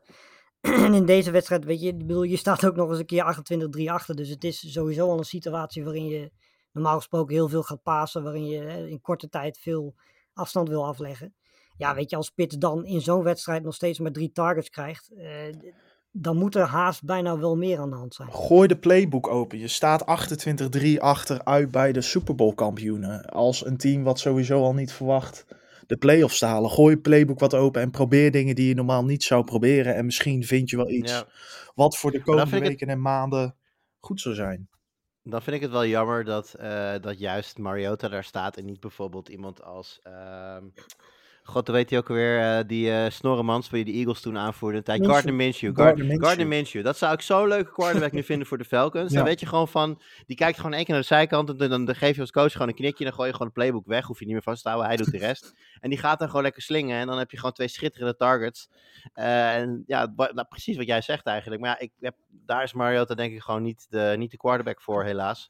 en 0.61 0.93
in 0.99 1.05
deze 1.05 1.31
wedstrijd, 1.31 1.65
weet 1.65 1.81
je, 1.81 1.87
ik 1.87 1.97
bedoel, 1.97 2.23
je 2.23 2.37
staat 2.37 2.65
ook 2.65 2.75
nog 2.75 2.89
eens 2.89 2.99
een 2.99 3.05
keer 3.05 3.23
28-3 3.23 3.89
achter. 3.89 4.15
Dus 4.15 4.29
het 4.29 4.43
is 4.43 4.71
sowieso 4.71 5.09
al 5.09 5.17
een 5.17 5.23
situatie 5.23 5.83
waarin 5.83 6.05
je 6.05 6.31
normaal 6.73 6.95
gesproken 6.97 7.33
heel 7.35 7.49
veel 7.49 7.63
gaat 7.63 7.83
pasen. 7.83 8.23
Waarin 8.23 8.45
je 8.45 8.89
in 8.89 9.01
korte 9.01 9.29
tijd 9.29 9.57
veel 9.57 9.95
afstand 10.33 10.69
wil 10.69 10.85
afleggen. 10.85 11.35
Ja, 11.77 11.95
weet 11.95 12.09
je, 12.09 12.15
als 12.15 12.29
Pitt 12.29 12.61
dan 12.61 12.85
in 12.85 13.01
zo'n 13.01 13.23
wedstrijd 13.23 13.63
nog 13.63 13.73
steeds 13.73 13.99
maar 13.99 14.11
drie 14.11 14.31
targets 14.31 14.69
krijgt. 14.69 15.11
eh, 15.17 15.27
dan 16.15 16.37
moet 16.37 16.55
er 16.55 16.65
haast 16.65 17.03
bijna 17.03 17.37
wel 17.37 17.55
meer 17.55 17.79
aan 17.79 17.89
de 17.89 17.95
hand 17.95 18.13
zijn. 18.13 18.31
Gooi 18.33 18.67
de 18.67 18.77
playbook 18.77 19.27
open. 19.27 19.57
Je 19.59 19.67
staat 19.67 20.05
28-3 20.05 20.99
achteruit 20.99 21.71
bij 21.71 21.91
de 21.91 22.01
Super 22.01 22.35
Bowl 22.35 22.53
kampioenen. 22.53 23.25
Als 23.25 23.65
een 23.65 23.77
team 23.77 24.03
wat 24.03 24.19
sowieso 24.19 24.61
al 24.63 24.73
niet 24.73 24.91
verwacht 24.91 25.45
de 25.87 25.97
playoffs 25.97 26.39
te 26.39 26.45
halen. 26.45 26.69
Gooi 26.69 26.95
je 26.95 27.01
playbook 27.01 27.39
wat 27.39 27.53
open 27.53 27.81
en 27.81 27.91
probeer 27.91 28.31
dingen 28.31 28.55
die 28.55 28.67
je 28.67 28.75
normaal 28.75 29.05
niet 29.05 29.23
zou 29.23 29.43
proberen. 29.43 29.95
En 29.95 30.05
misschien 30.05 30.43
vind 30.43 30.69
je 30.69 30.75
wel 30.77 30.89
iets 30.89 31.11
Ja. 31.11 31.25
wat 31.75 31.97
voor 31.97 32.11
de 32.11 32.21
komende 32.21 32.59
weken 32.59 32.87
en 32.87 33.01
maanden 33.01 33.55
goed 33.99 34.21
zou 34.21 34.35
zijn. 34.35 34.69
Dan 35.23 35.41
vind 35.41 35.55
ik 35.55 35.61
het 35.61 35.71
wel 35.71 35.85
jammer 35.85 36.23
dat, 36.23 36.53
eh, 36.53 36.95
dat 37.01 37.19
juist 37.19 37.57
Mariota 37.57 38.07
daar 38.07 38.23
staat 38.23 38.57
en 38.57 38.65
niet 38.65 38.79
bijvoorbeeld 38.79 39.29
iemand 39.29 39.63
als... 39.63 39.99
ehm, 40.03 40.65
God, 41.45 41.67
hoe 41.67 41.75
weet 41.75 41.89
hij 41.89 41.99
ook 41.99 42.09
alweer, 42.09 42.39
eh, 42.39 42.63
die 42.67 42.91
eh 42.91 43.11
Snorremans, 43.11 43.69
je 43.69 43.85
de 43.85 43.91
Eagles 43.91 44.21
toen 44.21 44.37
aanvoerde. 44.37 44.77
een 44.77 44.83
tijd. 44.83 44.99
Minshew. 44.99 45.13
Gardner 45.13 45.35
Minshew. 45.35 45.75
Gardner 45.75 46.05
Minshew. 46.05 46.25
Gardner 46.25 46.47
Minshew. 46.47 46.83
Dat 46.83 46.97
zou 46.97 47.13
ik 47.13 47.21
zo'n 47.21 47.47
leuke 47.47 47.71
quarterback 47.71 48.11
nu 48.11 48.23
vinden 48.23 48.47
voor 48.47 48.57
de 48.57 48.65
Falcons. 48.65 49.11
Ja. 49.13 49.19
Dan 49.19 49.27
weet 49.27 49.39
je 49.39 49.45
gewoon 49.45 49.67
van, 49.67 50.01
die 50.25 50.35
kijkt 50.35 50.57
gewoon 50.57 50.73
één 50.73 50.83
keer 50.83 50.93
naar 50.93 51.01
de 51.01 51.07
zijkant 51.07 51.49
en 51.49 51.57
dan, 51.57 51.69
dan, 51.69 51.85
dan 51.85 51.95
geef 51.95 52.15
je 52.15 52.21
als 52.21 52.31
coach 52.31 52.51
gewoon 52.51 52.67
een 52.67 52.73
knikje. 52.73 53.03
Dan 53.03 53.13
gooi 53.13 53.27
je 53.27 53.33
gewoon 53.33 53.47
de 53.47 53.53
playbook 53.53 53.85
weg, 53.85 54.05
hoef 54.05 54.19
je 54.19 54.25
niet 54.25 54.33
meer 54.33 54.43
vast 54.43 54.61
te 54.61 54.67
houden. 54.69 54.89
Hij 54.89 54.97
doet 54.97 55.11
de 55.11 55.17
rest. 55.17 55.53
En 55.79 55.89
die 55.89 55.99
gaat 55.99 56.19
dan 56.19 56.27
gewoon 56.27 56.43
lekker 56.43 56.61
slingen 56.61 56.99
en 56.99 57.07
dan 57.07 57.17
heb 57.17 57.31
je 57.31 57.37
gewoon 57.37 57.51
twee 57.53 57.67
schitterende 57.67 58.15
targets. 58.15 58.69
Eh, 59.13 59.55
en 59.55 59.83
ja, 59.87 60.13
nou, 60.15 60.45
precies 60.49 60.77
wat 60.77 60.85
jij 60.85 61.01
zegt 61.01 61.25
eigenlijk. 61.25 61.61
Maar 61.61 61.69
ja, 61.69 61.79
ik 61.79 61.91
heb, 61.99 62.15
daar 62.29 62.63
is 62.63 62.73
Mariota 62.73 63.15
denk 63.15 63.33
ik 63.33 63.41
gewoon 63.41 63.63
niet 63.63 63.85
de, 63.89 64.15
niet 64.17 64.31
de 64.31 64.37
quarterback 64.37 64.81
voor, 64.81 65.03
helaas. 65.03 65.49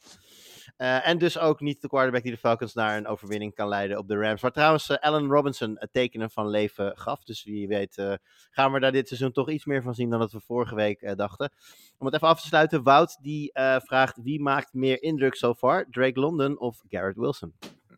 Eh, 0.78 1.08
en 1.08 1.18
dus 1.18 1.38
ook 1.40 1.60
niet 1.60 1.82
de 1.82 1.88
quarterback 1.88 2.24
die 2.24 2.32
de 2.32 2.38
Falcons 2.38 2.74
naar 2.74 2.98
een 2.98 3.08
overwinning 3.08 3.56
kan 3.56 3.68
leiden 3.68 3.98
op 3.98 4.08
de 4.08 4.16
Rams. 4.16 4.42
Waar 4.42 4.52
trouwens 4.52 4.90
eh, 4.90 4.98
Allen 4.98 5.28
Robinson 5.28 5.76
het 5.80 5.94
tekenen 5.94 6.32
van 6.32 6.50
leven 6.50 6.98
gaf. 6.98 7.24
Dus 7.24 7.44
wie 7.44 7.68
weet 7.68 7.98
eh, 7.98 8.14
gaan 8.50 8.72
we 8.72 8.80
daar 8.80 8.92
dit 8.92 9.08
seizoen 9.08 9.32
toch 9.32 9.50
iets 9.50 9.66
meer 9.66 9.82
van 9.82 9.94
zien 9.94 10.10
dan 10.10 10.20
dat 10.20 10.32
we 10.32 10.40
vorige 10.40 10.76
week 10.76 11.18
dachten. 11.18 11.52
Om 11.98 12.06
het 12.06 12.16
even 12.16 12.28
af 12.28 12.42
te 12.42 12.48
sluiten, 12.48 12.84
Wout 12.84 13.18
die 13.22 13.52
vraagt 13.84 14.20
wie 14.24 14.42
maakt 14.42 14.74
meer 14.74 15.04
indruk 15.04 15.36
so 15.36 15.54
far? 15.54 15.86
Drake 15.90 16.20
London 16.20 16.60
of 16.60 16.82
Garrett 16.90 17.18
Wilson? 17.18 17.54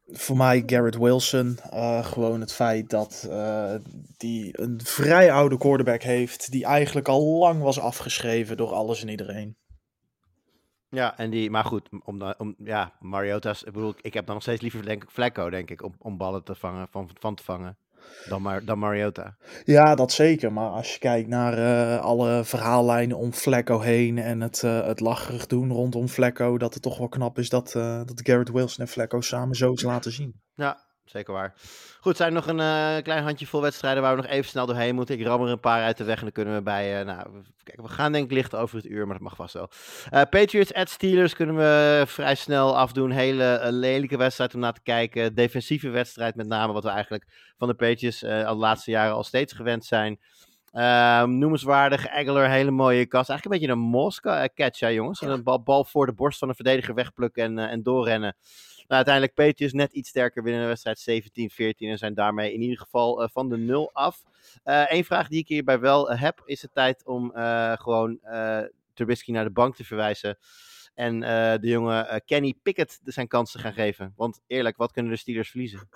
Voor 0.07 0.38
mij 0.38 0.63
Garrett 0.66 0.97
Wilson. 0.97 1.57
gewoon 2.01 2.39
het 2.41 2.53
feit 2.53 2.89
dat 2.89 3.30
die 4.18 4.61
een 4.61 4.80
vrij 4.84 5.32
oude 5.32 5.57
quarterback 5.57 6.01
heeft. 6.01 6.51
Die 6.51 6.66
eigenlijk 6.66 7.07
al 7.07 7.38
lang 7.38 7.61
was 7.61 7.80
afgeschreven 7.80 8.57
door 8.57 8.74
alles 8.74 9.01
en 9.01 9.07
iedereen. 9.07 9.57
Ja, 10.95 11.17
en 11.17 11.29
die, 11.29 11.49
maar 11.49 11.65
goed, 11.65 11.89
om, 12.03 12.33
om, 12.37 12.55
ja, 12.57 12.91
Mariota's, 12.99 13.63
ik 13.63 13.73
bedoel, 13.73 13.93
ik 14.01 14.13
heb 14.13 14.25
dan 14.25 14.33
nog 14.33 14.43
steeds 14.43 14.61
liever 14.61 14.85
denk 14.85 15.03
ik 15.03 15.09
Flacco, 15.09 15.49
denk 15.49 15.69
ik, 15.69 15.83
om, 15.83 15.95
om 15.99 16.17
ballen 16.17 16.43
te 16.43 16.55
vangen, 16.55 16.87
van, 16.91 17.09
van 17.19 17.35
te 17.35 17.43
vangen. 17.43 17.77
Dan, 18.29 18.41
maar, 18.41 18.65
dan 18.65 18.79
Mariota. 18.79 19.35
Ja, 19.63 19.95
dat 19.95 20.11
zeker. 20.11 20.53
Maar 20.53 20.69
als 20.69 20.93
je 20.93 20.99
kijkt 20.99 21.27
naar 21.27 21.57
eh, 21.57 22.01
alle 22.01 22.43
verhaallijnen 22.43 23.17
om 23.17 23.33
Flecko 23.33 23.79
heen 23.79 24.17
en 24.17 24.41
het, 24.41 24.61
uh, 24.65 24.85
het 24.85 24.99
lacherig 24.99 25.47
doen 25.47 25.71
rondom 25.71 26.07
Flecko, 26.07 26.57
dat 26.57 26.73
het 26.73 26.83
toch 26.83 26.97
wel 26.97 27.09
knap 27.09 27.37
is 27.39 27.49
dat, 27.49 27.73
uh, 27.77 27.97
dat 28.05 28.21
Garrett 28.23 28.51
Wilson 28.51 28.85
en 28.85 28.91
Flecko 28.91 29.21
samen 29.21 29.55
zoiets 29.55 29.83
laten 29.83 30.11
zien. 30.11 30.41
Ja, 30.53 30.77
zeker 31.06 31.34
waar. 31.34 31.53
Goed, 31.99 32.18
zijn 32.18 32.30
er 32.30 32.36
nog 32.36 32.47
een 32.47 32.60
uh, 32.97 33.03
klein 33.03 33.24
handjevol 33.24 33.62
wedstrijden 33.62 34.01
waar 34.01 34.16
we 34.16 34.22
nog 34.22 34.32
even 34.32 34.49
snel 34.49 34.66
doorheen 34.66 34.95
moeten. 34.95 35.20
Ik 35.20 35.26
ram 35.26 35.43
er 35.43 35.49
een 35.49 35.60
paar 35.60 35.84
uit 35.84 35.97
de 35.97 36.03
weg 36.03 36.18
en 36.18 36.24
dan 36.24 36.32
kunnen 36.32 36.56
we 36.56 36.62
bij... 36.62 36.99
Uh, 36.99 37.06
nou, 37.06 37.28
kijk, 37.64 37.82
we 37.82 37.88
gaan 37.88 38.12
denk 38.12 38.26
ik 38.26 38.32
licht 38.32 38.56
over 38.56 38.78
het 38.78 38.86
uur, 38.86 39.06
maar 39.06 39.16
dat 39.16 39.24
mag 39.24 39.36
vast 39.36 39.53
wel. 39.53 39.70
Uh, 40.14 40.22
Patriots 40.30 40.74
at 40.74 40.89
Steelers 40.89 41.34
kunnen 41.34 41.56
we 41.56 42.03
vrij 42.08 42.36
snel 42.36 42.78
afdoen. 42.78 43.12
Hele 43.12 43.60
lelijke 43.72 44.18
wedstrijd 44.18 44.53
om 44.53 44.60
naar 44.60 44.74
te 44.74 44.82
kijken. 44.84 45.36
Defensieve 45.36 45.89
wedstrijd 45.89 46.36
met 46.36 46.47
name, 46.47 46.74
wat 46.74 46.84
we 46.84 46.89
eigenlijk 46.89 47.26
van 47.58 47.68
de 47.68 47.76
Patriots 47.76 48.24
al 48.24 48.53
de 48.53 48.60
laatste 48.60 48.91
jaren 48.91 49.14
al 49.14 49.24
steeds 49.24 49.53
gewend 49.53 49.86
zijn. 49.86 50.20
Um, 50.78 51.38
noemenswaardig, 51.38 52.07
Aguilar, 52.07 52.49
hele 52.49 52.71
mooie 52.71 53.05
kast. 53.05 53.30
Eigenlijk 53.30 53.43
een 53.45 53.67
beetje 53.67 53.82
een 53.82 53.89
Mosca 53.89 54.49
catch, 54.55 54.80
hè, 54.80 54.88
jongens. 54.88 55.21
En 55.21 55.30
een 55.30 55.43
bal, 55.43 55.61
bal, 55.61 55.84
voor 55.84 56.05
de 56.05 56.13
borst 56.13 56.39
van 56.39 56.49
een 56.49 56.55
verdediger 56.55 56.93
wegplukken 56.93 57.43
en, 57.43 57.69
en 57.69 57.84
doorrennen. 57.84 58.36
Nou, 58.76 58.86
uiteindelijk 58.88 59.34
Patriots 59.34 59.73
net 59.73 59.93
iets 59.93 60.09
sterker 60.09 60.43
winnen 60.43 60.61
de 60.61 60.67
wedstrijd 60.67 61.23
17-14 61.73 61.78
en 61.78 61.97
zijn 61.97 62.13
daarmee 62.13 62.53
in 62.53 62.61
ieder 62.61 62.78
geval 62.78 63.21
uh, 63.21 63.28
van 63.32 63.49
de 63.49 63.57
nul 63.57 63.89
af. 63.93 64.23
Eén 64.63 64.97
uh, 64.97 65.03
vraag 65.03 65.28
die 65.28 65.39
ik 65.39 65.47
hierbij 65.47 65.80
wel 65.80 66.09
heb, 66.11 66.41
is 66.45 66.61
het 66.61 66.73
tijd 66.73 67.05
om 67.05 67.32
gewoon 67.76 68.19
Trubisky 68.93 69.32
naar 69.32 69.43
de 69.43 69.51
bank 69.51 69.76
te 69.76 69.84
verwijzen. 69.84 70.38
En 70.93 71.19
de 71.61 71.67
jonge 71.67 72.21
Kenny 72.26 72.53
Pickett 72.63 72.99
zijn 73.03 73.28
kans 73.28 73.51
te 73.51 73.59
gaan 73.59 73.73
geven. 73.73 74.13
Want 74.15 74.41
eerlijk, 74.47 74.78
wat 74.78 74.91
kunnen 74.91 75.11
de 75.11 75.17
Steelers 75.17 75.49
verliezen? 75.49 75.89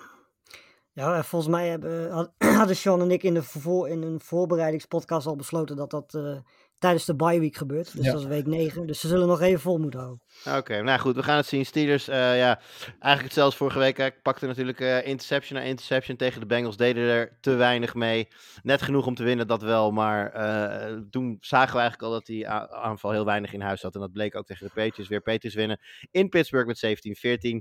Ja, 0.92 1.22
volgens 1.22 1.50
mij 1.50 1.68
hebben, 1.68 2.32
hadden 2.58 2.76
Sean 2.76 3.00
en 3.00 3.10
ik 3.10 3.22
in, 3.22 3.34
de 3.34 3.42
voor, 3.42 3.88
in 3.88 4.02
een 4.02 4.20
voorbereidingspodcast 4.20 5.26
al 5.26 5.36
besloten 5.36 5.76
dat 5.76 5.90
dat 5.90 6.14
uh, 6.14 6.38
tijdens 6.80 7.04
de 7.04 7.16
bye 7.16 7.40
week 7.40 7.56
gebeurt. 7.56 7.96
Dus 7.96 8.04
ja. 8.04 8.12
dat 8.12 8.20
is 8.20 8.26
week 8.26 8.46
9. 8.46 8.86
Dus 8.86 9.00
ze 9.00 9.08
zullen 9.08 9.26
nog 9.26 9.40
even 9.40 9.60
vol 9.60 9.78
moeten 9.78 10.00
houden. 10.00 10.22
Oké, 10.46 10.56
okay, 10.56 10.80
nou 10.80 11.00
goed, 11.00 11.14
we 11.14 11.22
gaan 11.22 11.36
het 11.36 11.46
zien. 11.46 11.66
Steelers, 11.66 12.08
uh, 12.08 12.14
ja, 12.14 12.60
eigenlijk 12.88 13.22
hetzelfde 13.22 13.56
vorige 13.56 13.78
week. 13.78 13.98
Ik 13.98 14.22
pakte 14.22 14.46
natuurlijk 14.46 14.80
uh, 14.80 15.06
interception 15.06 15.58
na 15.58 15.64
interception 15.64 16.16
tegen 16.16 16.40
de 16.40 16.46
Bengals. 16.46 16.76
Deden 16.76 17.02
er 17.02 17.38
te 17.40 17.54
weinig 17.54 17.94
mee. 17.94 18.28
Net 18.62 18.82
genoeg 18.82 19.06
om 19.06 19.14
te 19.14 19.22
winnen, 19.22 19.46
dat 19.46 19.62
wel. 19.62 19.90
Maar 19.90 20.34
uh, 20.36 20.98
toen 21.10 21.36
zagen 21.40 21.72
we 21.72 21.80
eigenlijk 21.80 22.02
al 22.02 22.18
dat 22.18 22.26
die 22.26 22.48
aanval 22.48 23.10
heel 23.10 23.24
weinig 23.24 23.52
in 23.52 23.60
huis 23.60 23.82
had. 23.82 23.94
En 23.94 24.00
dat 24.00 24.12
bleek 24.12 24.36
ook 24.36 24.46
tegen 24.46 24.66
de 24.66 24.72
Patriots. 24.74 25.08
Weer 25.08 25.22
Patriots 25.22 25.56
winnen 25.56 25.80
in 26.10 26.28
Pittsburgh 26.28 26.66
met 26.66 26.98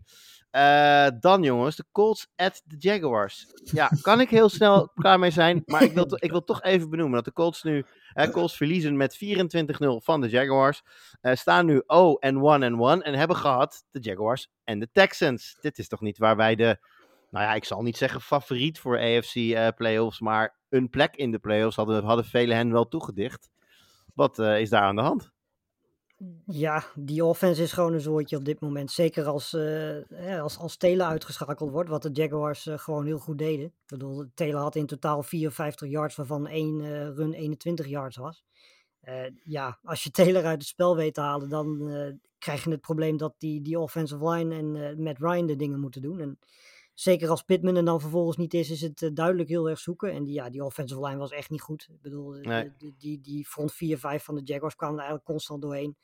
17-14. 0.04 0.30
Uh, 0.52 1.08
dan 1.20 1.44
jongens, 1.44 1.76
de 1.76 1.86
Colts 1.92 2.28
at 2.36 2.62
de 2.66 2.76
Jaguars. 2.78 3.46
Ja, 3.64 3.92
kan 4.02 4.22
ik 4.22 4.30
heel 4.30 4.50
snel 4.50 4.92
klaar 4.96 5.20
mee 5.20 5.32
zijn. 5.32 5.62
Maar 5.66 5.84
ik 5.84 5.94
wil, 5.94 6.08
ik 6.16 6.32
wil 6.32 6.44
toch 6.44 6.64
even 6.64 6.90
benoemen 6.90 7.16
dat 7.16 7.26
de 7.26 7.34
Colts 7.34 7.64
nu... 7.64 7.86
Colts 8.32 8.58
verliezen 8.58 8.98
met 8.98 9.16
24-0 9.16 9.20
van 10.04 10.22
de 10.22 10.30
Jaguars. 10.30 10.82
Uh, 11.22 11.34
staan 11.34 11.66
nu 11.66 11.82
0-1-1 11.82 11.84
en, 12.20 13.02
en 13.02 13.14
hebben 13.14 13.36
gehad 13.36 13.86
de 13.92 14.00
Jaguars 14.00 14.50
en 14.64 14.80
de 14.80 14.90
Texans. 14.92 15.58
Dit 15.62 15.78
is 15.78 15.88
toch 15.88 16.02
niet 16.02 16.18
waar 16.18 16.36
wij 16.36 16.56
de... 16.56 16.78
Nou 17.32 17.46
ja, 17.46 17.54
ik 17.54 17.66
zal 17.66 17.82
niet 17.82 17.98
zeggen 17.98 18.22
favoriet 18.22 18.80
voor 18.80 19.00
AFC 19.00 19.34
playoffs. 19.76 20.20
Maar 20.20 20.58
een 20.70 20.90
plek 20.90 21.16
in 21.16 21.32
de 21.32 21.40
playoffs 21.40 21.76
hadden, 21.76 22.04
hadden 22.04 22.26
velen 22.26 22.58
hen 22.58 22.72
wel 22.72 22.88
toegedicht. 22.88 23.50
Wat 24.14 24.40
is 24.40 24.70
daar 24.70 24.82
aan 24.82 24.96
de 24.96 25.02
hand? 25.02 25.32
Ja, 26.46 26.84
die 26.96 27.26
offense 27.26 27.62
is 27.62 27.72
gewoon 27.72 27.94
een 27.94 28.02
zoortje 28.02 28.38
op 28.38 28.46
dit 28.46 28.60
moment. 28.60 28.92
Zeker 28.92 29.26
als, 29.26 29.54
uh, 29.54 30.42
als, 30.42 30.58
als 30.58 30.78
Taylor 30.78 31.08
uitgeschakeld 31.08 31.72
wordt, 31.72 31.90
wat 31.90 32.02
de 32.02 32.12
Jaguars 32.12 32.66
uh, 32.66 32.78
gewoon 32.78 33.06
heel 33.06 33.20
goed 33.20 33.38
deden. 33.38 33.66
Ik 33.66 33.74
bedoel, 33.86 34.26
Taylor 34.34 34.62
had 34.62 34.76
in 34.76 34.86
totaal 34.86 35.24
54 35.24 35.90
yards, 35.90 36.16
waarvan 36.16 36.48
één 36.48 36.80
uh, 36.80 37.08
run 37.08 37.34
21 37.34 37.88
yards 37.88 38.18
was. 38.18 38.44
ja, 39.44 39.80
als 39.84 40.04
je 40.04 40.12
Taylor 40.20 40.46
uit 40.46 40.60
het 40.60 40.68
spel 40.68 40.96
weet 40.96 41.14
te 41.14 41.22
halen, 41.22 41.50
dan 41.50 41.92
krijg 42.38 42.64
je 42.64 42.70
het 42.70 42.82
probleem 42.82 43.18
dat 43.18 43.34
die, 43.38 43.62
die 43.62 43.80
offensive 43.80 44.30
line 44.30 44.56
en 44.56 45.02
Matt 45.04 45.20
Ryan 45.20 45.46
de 45.46 45.56
dingen 45.56 45.80
moeten 45.80 46.02
doen. 46.02 46.20
En 46.20 46.40
zeker 47.00 47.30
als 47.30 47.42
Pittman 47.42 47.76
er 47.76 47.86
dan 47.86 48.02
vervolgens 48.02 48.38
niet 48.38 48.54
is, 48.54 48.70
is 48.70 48.82
het 48.82 49.12
duidelijk 49.14 49.50
heel 49.50 49.70
erg 49.70 49.80
zoeken. 49.80 50.12
En 50.12 50.24
die, 50.24 50.34
ja, 50.34 50.50
die 50.50 50.64
offensive 50.64 51.06
line 51.06 51.18
was 51.18 51.32
echt 51.32 51.50
niet 51.50 51.62
goed. 51.62 51.88
Ik 51.92 52.02
bedoel, 52.02 52.32
nee. 52.32 52.72
die, 52.98 53.22
die 53.22 53.46
front 53.46 53.74
4-5 53.74 53.78
van 54.00 54.36
de 54.36 54.42
Jaguars 54.44 54.76
kwamen 54.76 54.96
er 54.96 55.02
eigenlijk 55.02 55.30
constant 55.30 55.62
doorheen. 55.62 55.98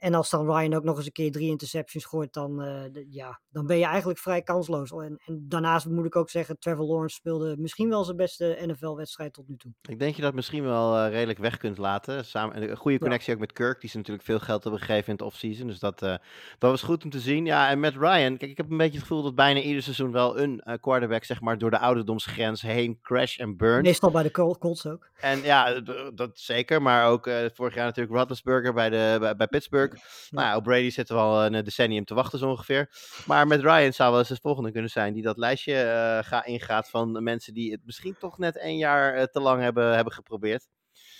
En 0.00 0.14
als 0.14 0.30
dan 0.30 0.46
Ryan 0.46 0.74
ook 0.74 0.84
nog 0.84 0.96
eens 0.96 1.06
een 1.06 1.12
keer 1.12 1.32
drie 1.32 1.48
interceptions 1.48 2.04
gooit, 2.04 2.32
dan, 2.32 2.62
uh, 2.62 2.82
de, 2.92 3.06
ja, 3.10 3.40
dan 3.48 3.66
ben 3.66 3.78
je 3.78 3.84
eigenlijk 3.84 4.18
vrij 4.18 4.42
kansloos. 4.42 4.90
En, 4.90 5.20
en, 5.26 5.44
daarnaast 5.48 5.86
moet 5.86 6.04
ik 6.04 6.16
ook 6.16 6.30
zeggen, 6.30 6.58
Trevor 6.58 6.84
Lawrence 6.84 7.14
speelde 7.14 7.56
misschien 7.58 7.88
wel 7.88 8.04
zijn 8.04 8.16
beste 8.16 8.58
NFL-wedstrijd 8.66 9.32
tot 9.32 9.48
nu 9.48 9.56
toe. 9.56 9.72
Ik 9.82 9.98
denk 9.98 10.14
je 10.14 10.22
dat 10.22 10.34
misschien 10.34 10.62
wel 10.62 10.96
uh, 10.96 11.10
redelijk 11.10 11.38
weg 11.38 11.56
kunt 11.56 11.78
laten. 11.78 12.24
Samen, 12.24 12.70
een 12.70 12.76
goede 12.76 12.98
connectie 12.98 13.28
ja. 13.28 13.34
ook 13.34 13.40
met 13.40 13.52
Kirk, 13.52 13.80
die 13.80 13.90
ze 13.90 13.96
natuurlijk 13.96 14.26
veel 14.26 14.38
geld 14.38 14.62
hebben 14.62 14.80
gegeven 14.80 15.06
in 15.06 15.12
het 15.12 15.22
offseason. 15.22 15.66
Dus 15.66 15.78
dat, 15.78 16.02
uh, 16.02 16.14
dat 16.58 16.70
was 16.70 16.82
goed 16.82 17.04
om 17.04 17.10
te 17.10 17.20
zien. 17.20 17.44
Ja, 17.44 17.70
en 17.70 17.80
met 17.80 17.94
Ryan, 17.94 18.36
kijk, 18.36 18.50
ik 18.50 18.56
heb 18.56 18.70
een 18.70 18.76
beetje 18.76 18.98
het 18.98 19.06
gevoel 19.06 19.22
dat 19.22 19.34
bijna 19.34 19.60
ieder 19.60 19.82
seizoen 19.82 20.12
wel 20.12 20.38
een 20.38 20.62
quarterback, 20.80 21.24
zeg 21.24 21.40
maar, 21.40 21.58
door 21.58 21.70
de 21.70 21.78
ouderdomsgrens 21.78 22.62
heen 22.62 22.98
crash 23.02 23.38
en 23.38 23.56
burn. 23.56 23.82
Meestal 23.82 24.10
bij 24.10 24.22
de 24.22 24.30
Colts 24.30 24.86
ook. 24.86 25.10
En 25.20 25.42
ja, 25.42 25.80
dat 26.14 26.38
zeker. 26.38 26.82
Maar 26.82 27.08
ook 27.08 27.30
vorig 27.54 27.74
jaar 27.74 27.84
natuurlijk 27.84 28.16
Roethlisberger 28.16 28.72
bij, 28.72 28.90
de, 28.90 29.16
bij, 29.20 29.36
bij 29.36 29.46
Pittsburgh. 29.46 29.89
Nou 30.30 30.46
ja, 30.46 30.56
op 30.56 30.62
Brady 30.62 30.90
zitten 30.90 31.14
we 31.14 31.20
al 31.20 31.44
een 31.44 31.64
decennium 31.64 32.04
te 32.04 32.14
wachten 32.14 32.38
zo 32.38 32.48
ongeveer. 32.48 32.90
Maar 33.26 33.46
met 33.46 33.60
Ryan 33.60 33.92
zou 33.92 34.10
wel 34.10 34.18
eens 34.18 34.28
het 34.28 34.40
volgende 34.40 34.72
kunnen 34.72 34.90
zijn 34.90 35.12
die 35.12 35.22
dat 35.22 35.36
lijstje 35.36 35.72
uh, 35.72 36.28
ga, 36.28 36.44
ingaat 36.44 36.90
van 36.90 37.22
mensen 37.22 37.54
die 37.54 37.72
het 37.72 37.80
misschien 37.84 38.16
toch 38.18 38.38
net 38.38 38.56
één 38.58 38.76
jaar 38.76 39.16
uh, 39.16 39.22
te 39.22 39.40
lang 39.40 39.62
hebben, 39.62 39.94
hebben 39.94 40.12
geprobeerd. 40.12 40.68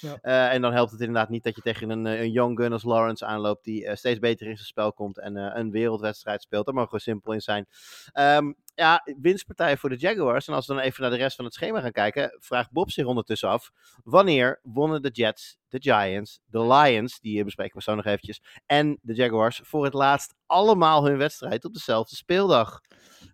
Ja. 0.01 0.19
Uh, 0.23 0.53
en 0.53 0.63
dan 0.63 0.73
helpt 0.73 0.91
het 0.91 1.01
inderdaad 1.01 1.29
niet 1.29 1.45
dat 1.45 1.55
je 1.55 1.61
tegen 1.61 1.91
een, 1.91 2.05
een 2.05 2.31
young 2.31 2.59
gun 2.59 2.73
als 2.73 2.83
Lawrence 2.83 3.27
aanloopt 3.27 3.65
die 3.65 3.85
uh, 3.85 3.95
steeds 3.95 4.19
beter 4.19 4.47
in 4.47 4.57
zijn 4.57 4.67
spel 4.67 4.93
komt 4.93 5.19
en 5.19 5.37
uh, 5.37 5.51
een 5.55 5.71
wereldwedstrijd 5.71 6.43
speelt. 6.43 6.67
Daar 6.67 6.75
mogen 6.75 6.95
we 6.95 7.01
simpel 7.01 7.33
in 7.33 7.41
zijn. 7.41 7.67
Um, 8.15 8.57
ja, 8.81 9.03
winstpartij 9.21 9.77
voor 9.77 9.89
de 9.89 9.97
Jaguars. 9.97 10.49
En 10.49 10.55
als 10.55 10.67
we 10.67 10.75
dan 10.75 10.83
even 10.83 11.03
naar 11.03 11.11
de 11.11 11.17
rest 11.17 11.37
van 11.37 11.45
het 11.45 11.55
schema 11.55 11.81
gaan 11.81 11.93
kijken, 11.93 12.37
vraagt 12.39 12.71
Bob 12.71 12.91
zich 12.91 13.07
ondertussen 13.07 13.49
af: 13.49 13.71
wanneer 14.05 14.61
wonnen 14.63 15.03
de 15.03 15.11
Jets, 15.13 15.59
de 15.69 15.79
Giants, 15.81 16.41
de 16.47 16.67
Lions, 16.67 17.21
die 17.21 17.45
bespreken 17.45 17.77
we 17.77 17.83
zo 17.83 17.95
nog 17.95 18.05
eventjes, 18.05 18.43
en 18.67 18.99
de 19.03 19.15
Jaguars 19.15 19.61
voor 19.65 19.85
het 19.85 19.95
laatst 19.95 20.35
allemaal 20.47 21.07
hun 21.07 21.17
wedstrijd 21.17 21.65
op 21.65 21.73
dezelfde 21.73 22.17
speeldag? 22.17 22.81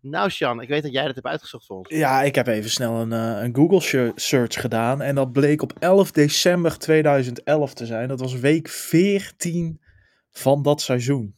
Nou, 0.01 0.31
Sean, 0.31 0.61
ik 0.61 0.69
weet 0.69 0.83
dat 0.83 0.93
jij 0.93 1.05
dat 1.07 1.15
hebt 1.15 1.27
uitgezocht 1.27 1.67
voor 1.67 1.77
ons. 1.77 1.89
Ja, 1.89 2.23
ik 2.23 2.35
heb 2.35 2.47
even 2.47 2.71
snel 2.71 3.01
een, 3.01 3.13
uh, 3.13 3.43
een 3.43 3.55
Google 3.55 4.13
search 4.15 4.61
gedaan. 4.61 5.03
En 5.03 5.15
dat 5.15 5.33
bleek 5.33 5.63
op 5.63 5.73
11 5.79 6.11
december 6.11 6.79
2011 6.79 7.75
te 7.75 7.87
zijn. 7.87 8.09
Dat 8.09 8.21
was 8.21 8.35
week 8.35 8.69
14 8.69 9.81
van 10.31 10.63
dat 10.63 10.81
seizoen. 10.81 11.35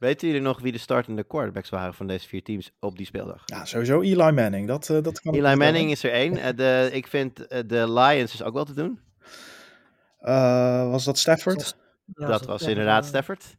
Weten 0.00 0.26
jullie 0.26 0.42
nog 0.42 0.60
wie 0.60 0.72
de 0.72 0.78
startende 0.78 1.24
quarterbacks 1.24 1.68
waren 1.68 1.94
van 1.94 2.06
deze 2.06 2.28
vier 2.28 2.42
teams 2.42 2.72
op 2.78 2.96
die 2.96 3.06
speeldag? 3.06 3.42
Ja, 3.44 3.64
sowieso 3.64 4.00
Eli 4.00 4.30
Manning. 4.32 4.66
Dat, 4.66 4.88
uh, 4.88 5.02
dat 5.02 5.20
kan 5.20 5.34
Eli 5.34 5.54
Manning 5.56 5.90
is 5.90 6.02
er 6.02 6.12
één. 6.12 6.36
Uh, 6.36 6.46
de, 6.56 6.88
ik 6.92 7.06
vind 7.06 7.40
uh, 7.40 7.58
de 7.66 7.92
Lions 7.92 8.34
is 8.34 8.42
ook 8.42 8.54
wel 8.54 8.64
te 8.64 8.74
doen. 8.74 9.00
was 10.90 11.04
dat 11.04 11.18
Stafford? 11.18 11.76
Ja, 12.14 12.26
dat 12.26 12.46
was 12.46 12.62
inderdaad 12.62 13.06
Stafford. 13.06 13.56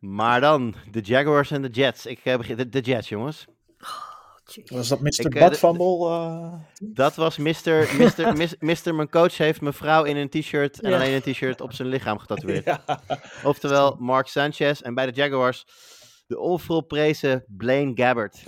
Maar 0.00 0.40
dan 0.40 0.74
de 0.90 1.00
Jaguars 1.00 1.50
en 1.50 1.62
de 1.62 1.68
Jets. 1.68 2.06
Ik 2.06 2.20
heb 2.22 2.56
de, 2.56 2.68
de 2.68 2.80
Jets, 2.80 3.08
jongens. 3.08 3.46
Was 4.64 4.88
dat 4.88 5.00
Mr. 5.00 5.28
Badfumble? 5.28 6.08
Uh... 6.08 6.52
Dat 6.78 7.14
was 7.14 7.36
Mr. 7.36 7.88
Mr. 7.98 8.36
Mr. 8.36 8.56
Mr. 8.58 8.94
Mijn 8.94 9.10
coach 9.10 9.36
heeft 9.36 9.60
mijn 9.60 9.74
vrouw 9.74 10.04
in 10.04 10.16
een 10.16 10.28
t-shirt 10.28 10.80
en 10.80 10.90
ja. 10.90 10.96
alleen 10.96 11.12
een 11.12 11.32
t-shirt 11.32 11.60
op 11.60 11.72
zijn 11.72 11.88
lichaam 11.88 12.18
getatoeëerd. 12.18 12.64
Ja. 12.86 13.00
Oftewel 13.44 13.96
Mark 13.98 14.26
Sanchez. 14.26 14.80
En 14.80 14.94
bij 14.94 15.06
de 15.06 15.12
Jaguars 15.12 15.64
de 16.26 16.38
onvolprezen 16.38 17.44
Blaine 17.46 17.92
Gabbert. 17.94 18.42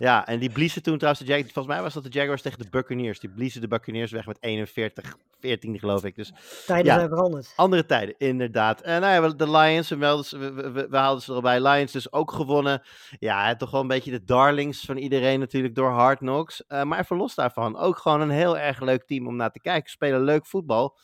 Ja, 0.00 0.26
en 0.26 0.38
die 0.38 0.50
bliezen 0.50 0.82
toen 0.82 0.96
trouwens 0.96 1.24
de 1.24 1.28
Jaguars. 1.28 1.52
Volgens 1.52 1.74
mij 1.74 1.82
was 1.82 1.94
dat 1.94 2.02
de 2.02 2.08
Jaguars 2.08 2.42
tegen 2.42 2.58
de 2.58 2.70
Buccaneers. 2.70 3.20
Die 3.20 3.30
bliezen 3.30 3.60
de 3.60 3.68
Buccaneers 3.68 4.10
weg 4.10 4.26
met 4.26 4.36
41, 4.40 5.16
14 5.40 5.78
geloof 5.78 6.04
ik. 6.04 6.16
Dus, 6.16 6.32
tijden 6.66 6.92
ja, 6.92 6.98
zijn 6.98 7.08
veranderd. 7.08 7.52
Andere 7.56 7.86
tijden, 7.86 8.14
inderdaad. 8.18 8.80
En 8.80 9.00
nou 9.00 9.22
ja, 9.22 9.34
de 9.34 9.50
Lions, 9.50 9.88
we, 9.88 9.96
we, 9.96 10.70
we, 10.70 10.88
we 10.88 10.96
haalden 10.96 11.22
ze 11.22 11.34
erbij. 11.34 11.60
Lions 11.60 11.92
dus 11.92 12.12
ook 12.12 12.32
gewonnen. 12.32 12.82
Ja, 13.18 13.56
toch 13.56 13.70
wel 13.70 13.80
een 13.80 13.86
beetje 13.86 14.10
de 14.10 14.24
darlings 14.24 14.80
van 14.80 14.96
iedereen 14.96 15.40
natuurlijk 15.40 15.74
door 15.74 15.90
Hard 15.90 16.18
Knocks. 16.18 16.64
Uh, 16.68 16.82
maar 16.82 16.98
even 16.98 17.16
los 17.16 17.34
daarvan, 17.34 17.76
ook 17.76 17.98
gewoon 17.98 18.20
een 18.20 18.30
heel 18.30 18.58
erg 18.58 18.80
leuk 18.80 19.06
team 19.06 19.26
om 19.26 19.36
naar 19.36 19.52
te 19.52 19.60
kijken. 19.60 19.90
Spelen 19.90 20.22
leuk 20.22 20.46
voetbal. 20.46 20.98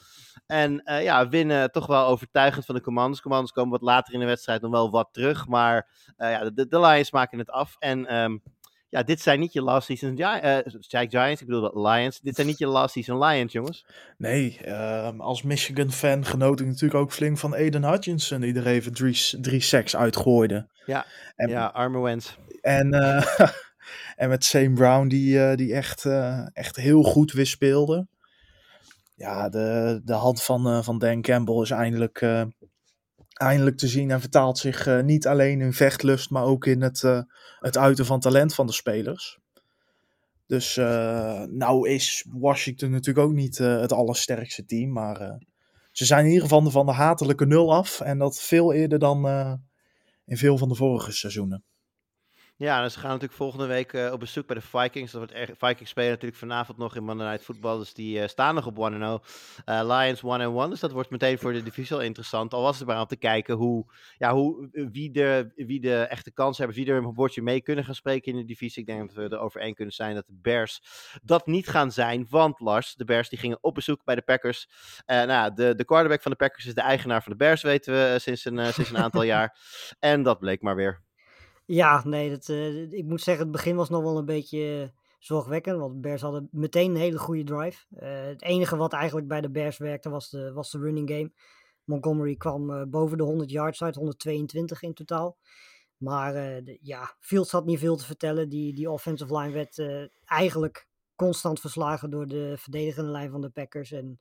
En 0.46 0.82
uh, 0.84 1.02
ja, 1.02 1.28
winnen 1.28 1.72
toch 1.72 1.86
wel 1.86 2.06
overtuigend 2.06 2.64
van 2.64 2.74
de 2.74 2.80
Commanders. 2.80 3.20
Commanders 3.20 3.52
komen 3.52 3.70
wat 3.70 3.82
later 3.82 4.14
in 4.14 4.20
de 4.20 4.26
wedstrijd 4.26 4.62
nog 4.62 4.70
wel 4.70 4.90
wat 4.90 5.08
terug. 5.12 5.46
Maar 5.46 5.88
uh, 6.18 6.30
ja, 6.30 6.50
de, 6.50 6.66
de 6.66 6.80
Lions 6.80 7.10
maken 7.10 7.38
het 7.38 7.50
af. 7.50 7.76
En 7.78 8.16
um, 8.16 8.42
ja, 8.96 9.02
dit 9.02 9.20
zijn 9.20 9.40
niet 9.40 9.52
je 9.52 9.62
last 9.62 9.86
season 9.86 10.18
uh, 10.18 10.58
Giants, 11.08 11.40
ik 11.40 11.46
bedoel 11.46 11.86
Lions. 11.86 12.20
Dit 12.20 12.34
zijn 12.34 12.46
niet 12.46 12.58
je 12.58 12.66
last 12.66 12.92
season 12.92 13.24
Lions, 13.24 13.52
jongens. 13.52 13.86
Nee, 14.18 14.60
uh, 14.64 15.18
als 15.18 15.42
Michigan-fan 15.42 16.24
genoot 16.24 16.60
ik 16.60 16.66
natuurlijk 16.66 17.00
ook 17.00 17.12
flink 17.12 17.38
van 17.38 17.54
Aiden 17.54 17.84
Hutchinson, 17.84 18.40
die 18.40 18.54
er 18.54 18.66
even 18.66 18.92
drie, 18.92 19.40
drie 19.40 19.60
sacks 19.60 19.96
uitgooide. 19.96 20.68
Ja, 20.86 21.06
en, 21.36 21.48
ja 21.48 21.66
arme 21.66 22.00
Wens. 22.00 22.36
En 22.60 22.94
uh, 22.94 23.38
en 24.22 24.28
met 24.28 24.44
Sam 24.44 24.74
Brown, 24.74 25.08
die, 25.08 25.40
eh, 25.44 25.56
die 25.56 25.74
echt, 25.74 26.04
eh, 26.04 26.46
echt 26.52 26.76
heel 26.76 27.02
goed 27.02 27.32
weer 27.32 27.46
speelde. 27.46 28.06
Ja, 29.14 29.48
de, 29.48 30.00
de 30.04 30.12
hand 30.12 30.42
van, 30.42 30.66
eh, 30.66 30.82
van 30.82 30.98
Dan 30.98 31.22
Campbell 31.22 31.60
is 31.60 31.70
eindelijk, 31.70 32.20
eh, 32.20 32.42
eindelijk 33.38 33.76
te 33.76 33.88
zien 33.88 34.10
en 34.10 34.20
vertaalt 34.20 34.58
zich 34.58 34.86
eh, 34.86 35.02
niet 35.02 35.26
alleen 35.26 35.60
in 35.60 35.72
vechtlust, 35.72 36.30
maar 36.30 36.44
ook 36.44 36.66
in 36.66 36.82
het, 36.82 37.02
eh, 37.02 37.20
het 37.58 37.78
uiten 37.78 38.06
van 38.06 38.20
talent 38.20 38.54
van 38.54 38.66
de 38.66 38.72
spelers. 38.72 39.38
Dus 40.46 40.76
eh, 40.76 41.42
nou 41.42 41.88
is 41.88 42.26
Washington 42.30 42.90
natuurlijk 42.90 43.26
ook 43.26 43.34
niet 43.34 43.58
het 43.58 43.92
allersterkste 43.92 44.64
team, 44.64 44.92
maar 44.92 45.38
ze 45.92 46.04
zijn 46.04 46.24
in 46.24 46.30
ieder 46.30 46.42
geval 46.42 46.70
van 46.70 46.86
de 46.86 46.92
hatelijke 46.92 47.46
nul 47.46 47.74
af. 47.74 48.00
En 48.00 48.18
dat 48.18 48.40
veel 48.40 48.72
eerder 48.72 48.98
dan 48.98 49.26
in 50.24 50.36
veel 50.36 50.58
van 50.58 50.68
de 50.68 50.74
vorige 50.74 51.12
seizoenen. 51.12 51.64
Ja, 52.58 52.82
dus 52.82 52.92
ze 52.92 52.98
gaan 52.98 53.08
natuurlijk 53.08 53.38
volgende 53.38 53.66
week 53.66 53.92
eh, 53.92 54.12
op 54.12 54.20
bezoek 54.20 54.46
bij 54.46 54.56
de 54.56 54.62
Vikings. 54.62 55.12
Dat 55.12 55.30
wordt 55.32 55.58
Vikings 55.58 55.90
spelen 55.90 56.10
natuurlijk 56.10 56.38
vanavond 56.38 56.78
nog 56.78 56.96
in 56.96 57.04
Monday 57.04 57.28
Night 57.28 57.44
Football. 57.44 57.78
Dus 57.78 57.94
die 57.94 58.20
eh, 58.20 58.28
staan 58.28 58.54
nog 58.54 58.66
op 58.66 58.92
1-0. 58.92 59.24
Eh 59.64 59.80
Lions 59.84 60.20
1-1. 60.20 60.70
Dus 60.70 60.80
dat 60.80 60.92
wordt 60.92 61.10
meteen 61.10 61.38
voor 61.38 61.52
de 61.52 61.62
divisie 61.62 61.96
al 61.96 62.02
interessant. 62.02 62.54
Al 62.54 62.62
was 62.62 62.78
het 62.78 62.88
maar 62.88 63.00
om 63.00 63.06
te 63.06 63.16
kijken 63.16 63.54
hoe, 63.54 63.92
ja, 64.18 64.32
hoe, 64.34 64.68
wie, 64.92 65.10
de, 65.10 65.52
wie 65.54 65.80
de 65.80 65.96
echte 65.96 66.32
kans 66.32 66.58
hebben. 66.58 66.76
Wie 66.76 66.86
er 66.86 66.96
een 66.96 67.14
bordje 67.14 67.42
mee 67.42 67.60
kunnen 67.60 67.84
gaan 67.84 67.94
spreken 67.94 68.32
in 68.32 68.38
de 68.38 68.44
divisie. 68.44 68.82
Ik 68.82 68.88
denk 68.88 69.00
dat 69.00 69.16
we 69.16 69.36
erover 69.36 69.60
één 69.60 69.74
kunnen 69.74 69.94
zijn 69.94 70.14
dat 70.14 70.26
de 70.26 70.38
Bears 70.42 70.82
dat 71.22 71.46
niet 71.46 71.68
gaan 71.68 71.92
zijn. 71.92 72.26
Want 72.30 72.60
Lars, 72.60 72.94
de 72.94 73.04
Bears 73.04 73.28
die 73.28 73.38
gingen 73.38 73.58
op 73.60 73.74
bezoek 73.74 74.04
bij 74.04 74.14
de 74.14 74.22
Packers. 74.22 74.68
Nou, 75.06 75.28
ja, 75.28 75.50
de, 75.50 75.74
de 75.74 75.84
quarterback 75.84 76.22
van 76.22 76.30
de 76.30 76.36
Packers 76.36 76.66
is 76.66 76.74
de 76.74 76.80
eigenaar 76.80 77.22
van 77.22 77.32
de 77.32 77.38
Bears, 77.38 77.62
weten 77.62 77.92
we 77.92 78.18
sinds 78.18 78.44
een, 78.44 78.72
sinds 78.72 78.90
een 78.90 78.98
aantal 78.98 79.22
jaar. 79.34 79.58
En 79.98 80.22
dat 80.22 80.38
bleek 80.38 80.62
maar 80.62 80.76
weer. 80.76 81.05
Ja, 81.66 82.02
nee, 82.04 82.30
dat, 82.30 82.48
eh, 82.48 82.92
ik 82.92 83.04
moet 83.04 83.20
zeggen, 83.20 83.42
het 83.42 83.52
begin 83.52 83.76
was 83.76 83.88
nog 83.88 84.02
wel 84.02 84.18
een 84.18 84.24
beetje 84.24 84.82
eh, 84.82 84.98
zorgwekkend. 85.18 85.78
Want 85.78 85.94
de 85.94 86.00
Bears 86.00 86.20
hadden 86.22 86.48
meteen 86.50 86.90
een 86.90 86.96
hele 86.96 87.18
goede 87.18 87.44
drive. 87.44 87.86
Eh, 87.96 88.24
het 88.24 88.42
enige 88.42 88.76
wat 88.76 88.92
eigenlijk 88.92 89.28
bij 89.28 89.40
de 89.40 89.50
Bears 89.50 89.78
werkte 89.78 90.10
was 90.10 90.30
de, 90.30 90.52
was 90.52 90.70
de 90.70 90.78
running 90.78 91.10
game. 91.10 91.32
Montgomery 91.84 92.36
kwam 92.36 92.90
boven 92.90 93.18
de 93.18 93.24
100 93.24 93.50
yards 93.50 93.82
uit, 93.82 93.94
122 93.94 94.82
in 94.82 94.94
totaal. 94.94 95.38
Maar 95.96 96.62
ja, 96.82 97.16
Fields 97.20 97.50
had 97.50 97.64
niet 97.66 97.78
veel 97.78 97.96
te 97.96 98.04
vertellen. 98.04 98.48
Die, 98.48 98.74
die 98.74 98.90
offensive 98.90 99.38
line 99.38 99.52
werd 99.52 99.82
eigenlijk 100.24 100.88
constant 101.14 101.60
verslagen 101.60 102.10
door 102.10 102.26
de 102.26 102.54
verdedigende 102.58 103.10
lijn 103.10 103.30
van 103.30 103.40
de 103.40 103.50
Packers. 103.50 103.92
En 103.92 104.20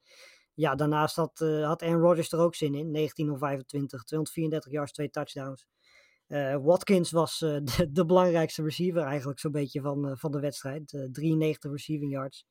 ja, 0.53 0.75
daarnaast 0.75 1.15
had, 1.15 1.39
had 1.61 1.81
Aaron 1.81 2.01
Rodgers 2.01 2.31
er 2.31 2.39
ook 2.39 2.55
zin 2.55 2.75
in. 2.75 2.91
19 2.91 3.31
of 3.31 3.39
25, 3.39 4.03
234 4.03 4.71
yards, 4.71 4.91
twee 4.91 5.09
touchdowns. 5.09 5.67
Eh, 6.27 6.57
Watkins 6.61 7.11
was 7.11 7.41
eh, 7.41 7.57
de, 7.77 7.91
de 7.91 8.05
belangrijkste 8.05 8.63
receiver 8.63 9.01
eigenlijk 9.01 9.39
zo'n 9.39 9.51
beetje 9.51 9.81
van, 9.81 10.07
eh, 10.07 10.15
van 10.15 10.31
de 10.31 10.39
wedstrijd. 10.39 10.93
Eh, 10.93 11.03
93 11.11 11.71
receiving 11.71 12.11
yards. 12.11 12.45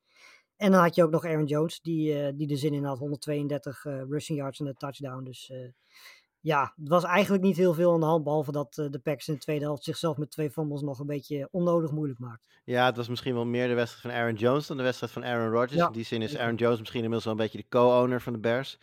En 0.57 0.71
dan 0.71 0.81
had 0.81 0.95
je 0.95 1.03
ook 1.03 1.11
nog 1.11 1.25
Aaron 1.25 1.45
Jones, 1.45 1.81
die, 1.81 2.35
die 2.35 2.49
er 2.49 2.57
zin 2.57 2.73
in 2.73 2.83
had. 2.83 2.97
132 2.99 3.85
eh, 3.85 4.01
rushing 4.09 4.39
yards 4.39 4.59
en 4.59 4.67
een 4.67 4.73
touchdown. 4.73 5.23
Dus 5.23 5.51
ja, 6.39 6.73
het 6.75 6.87
was 6.89 7.03
eigenlijk 7.03 7.43
niet 7.43 7.57
heel 7.57 7.73
veel 7.73 7.93
aan 7.93 7.99
de 7.99 8.05
hand. 8.05 8.23
Behalve 8.23 8.51
dat 8.51 8.73
de 8.73 8.99
Packers 9.03 9.27
in 9.27 9.33
de 9.33 9.39
tweede 9.39 9.65
helft 9.65 9.83
zichzelf 9.83 10.17
met 10.17 10.31
twee 10.31 10.51
fumbles 10.51 10.81
nog 10.81 10.99
een 10.99 11.05
beetje 11.05 11.47
onnodig 11.51 11.91
moeilijk 11.91 12.19
maakt. 12.19 12.43
Ja, 12.63 12.85
het 12.85 12.97
was 12.97 13.07
misschien 13.07 13.33
wel 13.33 13.45
meer 13.45 13.67
de 13.67 13.73
wedstrijd 13.73 14.13
van 14.13 14.23
Aaron 14.23 14.35
Jones 14.35 14.67
dan 14.67 14.77
de 14.77 14.83
wedstrijd 14.83 15.11
van 15.11 15.25
Aaron 15.25 15.51
Rodgers. 15.51 15.73
Ja, 15.73 15.87
In 15.87 15.93
die 15.93 16.03
zin 16.03 16.21
is. 16.21 16.37
Aaron 16.37 16.55
Jones 16.55 16.79
misschien 16.79 17.03
inmiddels 17.03 17.23
wel 17.23 17.33
een 17.33 17.39
beetje 17.39 17.57
de 17.57 17.67
co-owner 17.69 18.21
van 18.21 18.33
de 18.33 18.39
Bears. 18.39 18.77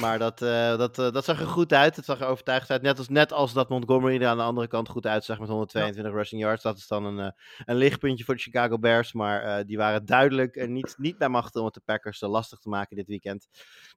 Maar 0.00 0.18
dat, 0.18 0.42
eh, 0.42 0.78
dat, 0.78 0.98
eh, 0.98 1.12
dat 1.12 1.24
zag 1.24 1.40
er 1.40 1.46
goed 1.46 1.72
uit. 1.72 1.96
Het 1.96 2.04
zag 2.04 2.20
er 2.20 2.26
overtuigd 2.26 2.70
uit. 2.70 2.82
Net 2.82 2.98
als, 2.98 3.08
net 3.08 3.32
als 3.32 3.52
dat 3.52 3.68
Montgomery 3.68 4.22
er 4.22 4.26
aan 4.26 4.36
de 4.36 4.42
andere 4.42 4.66
kant 4.66 4.88
goed 4.88 5.06
uitzag 5.06 5.38
met 5.38 5.48
122 5.48 6.12
rushing 6.12 6.40
yards. 6.40 6.62
Dat 6.62 6.76
is 6.76 6.86
dan 6.86 7.04
een, 7.04 7.18
eh, 7.18 7.30
een 7.64 7.76
lichtpuntje 7.76 8.24
voor 8.24 8.34
de 8.34 8.40
Chicago 8.40 8.78
Bears. 8.78 9.12
Maar 9.12 9.66
die 9.66 9.76
waren 9.76 10.06
duidelijk 10.06 10.56
eh, 10.56 10.68
niet, 10.68 10.94
niet 10.98 11.18
bij 11.18 11.28
machten 11.28 11.60
om 11.60 11.66
het 11.66 11.74
de 11.74 11.80
Packers 11.84 12.20
lastig 12.20 12.58
te 12.58 12.68
maken 12.68 12.96
dit 12.96 13.06
weekend. 13.06 13.48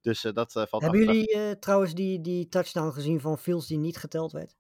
Dus 0.02 0.22
dat 0.22 0.52
valt 0.52 0.82
Hebben 0.82 1.00
jullie 1.00 1.60
trouwens 1.60 1.94
die, 1.94 2.22
die 2.22 2.48
touchdown 2.48 2.92
gezien 2.92 3.22
van 3.22 3.38
Fields 3.38 3.68
die 3.68 3.78
niet 3.78 3.98
geteld 3.98 4.32
werd? 4.32 4.56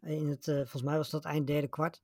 In 0.00 0.28
het, 0.28 0.44
volgens 0.44 0.82
mij 0.82 0.96
was 0.96 1.10
dat 1.10 1.24
eind 1.24 1.46
derde 1.46 1.68
kwart. 1.68 2.02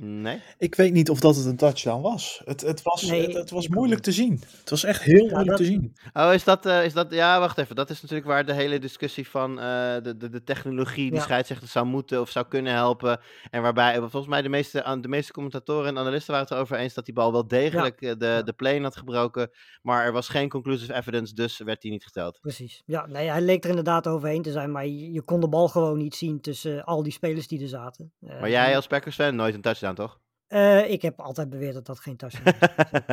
Nee? 0.00 0.40
Ik 0.58 0.74
weet 0.74 0.92
niet 0.92 1.10
of 1.10 1.20
dat 1.20 1.36
het 1.36 1.46
een 1.46 1.56
touchdown 1.56 2.02
was. 2.02 2.42
Het, 2.44 2.60
het 2.60 2.82
was, 2.82 3.02
Nee, 3.02 3.22
het, 3.22 3.34
het 3.34 3.50
was 3.50 3.68
moeilijk 3.68 4.00
te 4.00 4.12
zien. 4.12 4.42
Het 4.60 4.70
was 4.70 4.84
echt 4.84 5.02
heel 5.02 5.14
Ja, 5.16 5.22
moeilijk 5.30 5.48
dat- 5.48 5.56
te 5.56 5.64
zien. 5.64 5.96
Oh, 6.12 6.30
is 6.34 6.44
dat, 6.44 6.66
eh, 6.66 6.84
is 6.84 6.92
dat... 6.92 7.10
Ja, 7.10 7.40
wacht 7.40 7.58
even. 7.58 7.76
Dat 7.76 7.90
is 7.90 8.00
natuurlijk 8.00 8.28
waar 8.28 8.46
de 8.46 8.52
hele 8.52 8.78
discussie 8.78 9.28
van 9.28 9.50
eh, 9.60 9.64
de, 10.02 10.16
de, 10.18 10.28
de 10.28 10.44
technologie 10.44 11.04
die 11.10 11.14
Ja. 11.18 11.20
scheidsrechter 11.20 11.68
zou 11.68 11.86
moeten 11.86 12.20
of 12.20 12.30
zou 12.30 12.46
kunnen 12.48 12.72
helpen. 12.72 13.20
En 13.50 13.62
waarbij 13.62 13.92
eh, 13.94 13.98
volgens 14.00 14.26
mij 14.26 14.42
de 14.42 14.48
meeste, 14.48 14.98
de 15.00 15.08
meeste 15.08 15.32
commentatoren 15.32 15.88
en 15.88 15.98
analisten 15.98 16.32
waren 16.32 16.46
het 16.48 16.56
erover 16.56 16.76
eens 16.78 16.94
dat 16.94 17.04
die 17.04 17.14
bal 17.14 17.32
wel 17.32 17.48
degelijk 17.48 18.00
de, 18.00 18.42
de 18.44 18.52
plane 18.56 18.82
had 18.82 18.96
gebroken. 18.96 19.50
Maar 19.82 20.04
er 20.04 20.12
was 20.12 20.28
geen 20.28 20.48
conclusive 20.48 20.94
evidence, 20.94 21.34
dus 21.34 21.58
werd 21.58 21.80
die 21.82 21.90
niet 21.90 22.04
geteld. 22.04 22.38
Precies. 22.40 22.82
Ja, 22.86 23.06
nee, 23.06 23.28
hij 23.30 23.40
leek 23.40 23.64
er 23.64 23.70
inderdaad 23.70 24.06
overheen 24.06 24.42
te 24.42 24.52
zijn, 24.52 24.72
maar 24.72 24.86
je, 24.86 25.12
je 25.12 25.22
kon 25.22 25.40
de 25.40 25.48
bal 25.48 25.68
gewoon 25.68 25.98
niet 25.98 26.14
zien 26.14 26.40
tussen 26.40 26.84
al 26.84 27.02
die 27.02 27.12
spelers 27.12 27.46
die 27.48 27.62
er 27.62 27.68
zaten. 27.68 28.12
Maar 28.20 28.50
jij 28.50 28.76
als 28.76 28.86
Packers-fan, 28.86 29.36
nooit 29.36 29.54
een 29.54 29.60
touchdown, 29.60 29.87
toch? 29.94 30.20
eh, 30.48 30.90
ik 30.90 31.02
heb 31.02 31.20
altijd 31.20 31.50
beweerd 31.50 31.74
dat 31.74 31.86
dat 31.86 32.00
geen 32.00 32.16
touchdown 32.16 32.56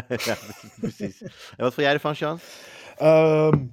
was. 0.08 0.26
ja, 0.26 0.36
precies. 0.80 1.22
En 1.22 1.32
wat 1.58 1.74
vond 1.74 1.86
jij 1.88 1.94
ervan, 1.94 2.16
Sean? 2.16 2.40
Ehm, 2.98 3.66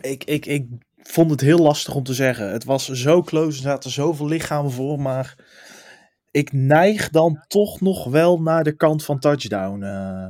ik, 0.00 0.24
ik, 0.24 0.46
ik 0.46 0.66
vond 0.96 1.30
het 1.30 1.40
heel 1.40 1.58
lastig 1.58 1.94
om 1.94 2.02
te 2.02 2.14
zeggen. 2.14 2.50
Het 2.52 2.64
was 2.64 2.88
zo 2.88 3.22
close, 3.22 3.56
er 3.56 3.62
zaten 3.62 3.90
zoveel 3.90 4.26
lichamen 4.26 4.70
voor, 4.70 5.00
maar 5.00 5.34
ik 6.30 6.52
neig 6.52 7.08
dan 7.08 7.44
toch 7.48 7.80
nog 7.80 8.04
wel 8.04 8.42
naar 8.42 8.64
de 8.64 8.76
kant 8.76 9.04
van 9.04 9.18
touchdown. 9.18 9.82
eh. 9.82 10.26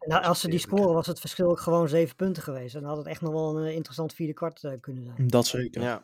Nou, 0.00 0.22
als 0.24 0.40
ze 0.40 0.48
die 0.48 0.58
scoren, 0.58 0.94
was 0.94 1.06
het 1.06 1.20
verschil 1.20 1.48
ook 1.50 1.60
gewoon 1.60 1.88
zeven 1.88 2.16
punten 2.16 2.42
geweest. 2.42 2.74
En 2.74 2.80
dan 2.80 2.88
had 2.88 2.98
het 2.98 3.06
echt 3.06 3.20
nog 3.20 3.32
wel 3.32 3.56
een 3.58 3.66
eh, 3.66 3.74
interessant 3.74 4.12
vierde 4.14 4.32
kwart 4.32 4.76
kunnen 4.80 5.04
zijn. 5.04 5.28
dat 5.28 5.46
zeker. 5.46 5.82
Ja. 5.82 6.02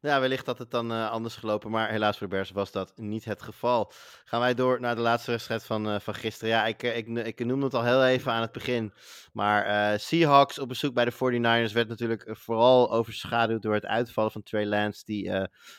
Ja, 0.00 0.20
wellicht 0.20 0.46
had 0.46 0.58
het 0.58 0.70
dan 0.70 0.92
eh, 0.92 1.10
anders 1.10 1.36
gelopen, 1.36 1.70
maar 1.70 1.88
helaas 1.90 2.18
voor 2.18 2.28
de 2.28 2.34
Bears 2.34 2.50
was 2.50 2.72
dat 2.72 2.92
niet 2.96 3.24
het 3.24 3.42
geval. 3.42 3.92
Gaan 4.24 4.40
wij 4.40 4.54
door 4.54 4.80
naar 4.80 4.94
de 4.94 5.00
laatste 5.00 5.30
wedstrijd 5.30 5.64
van, 5.64 5.88
eh, 5.88 6.00
van 6.00 6.14
gisteren. 6.14 6.54
Ja, 6.54 6.66
ik, 6.66 6.82
eh, 6.82 6.96
ik, 6.96 7.08
ik 7.08 7.44
noemde 7.44 7.64
het 7.64 7.74
al 7.74 7.84
heel 7.84 8.04
even 8.04 8.32
aan 8.32 8.40
het 8.40 8.52
begin, 8.52 8.92
maar 9.32 10.00
Seahawks 10.00 10.58
op 10.58 10.68
bezoek 10.68 10.94
bij 10.94 11.04
de 11.04 11.12
49ers 11.12 11.72
werd 11.72 11.88
natuurlijk 11.88 12.28
vooral 12.30 12.92
overschaduwd 12.92 13.62
door 13.62 13.74
het 13.74 13.86
uitvallen 13.86 14.30
van 14.30 14.42
Trey 14.42 14.66
Lance, 14.66 15.04
die 15.04 15.32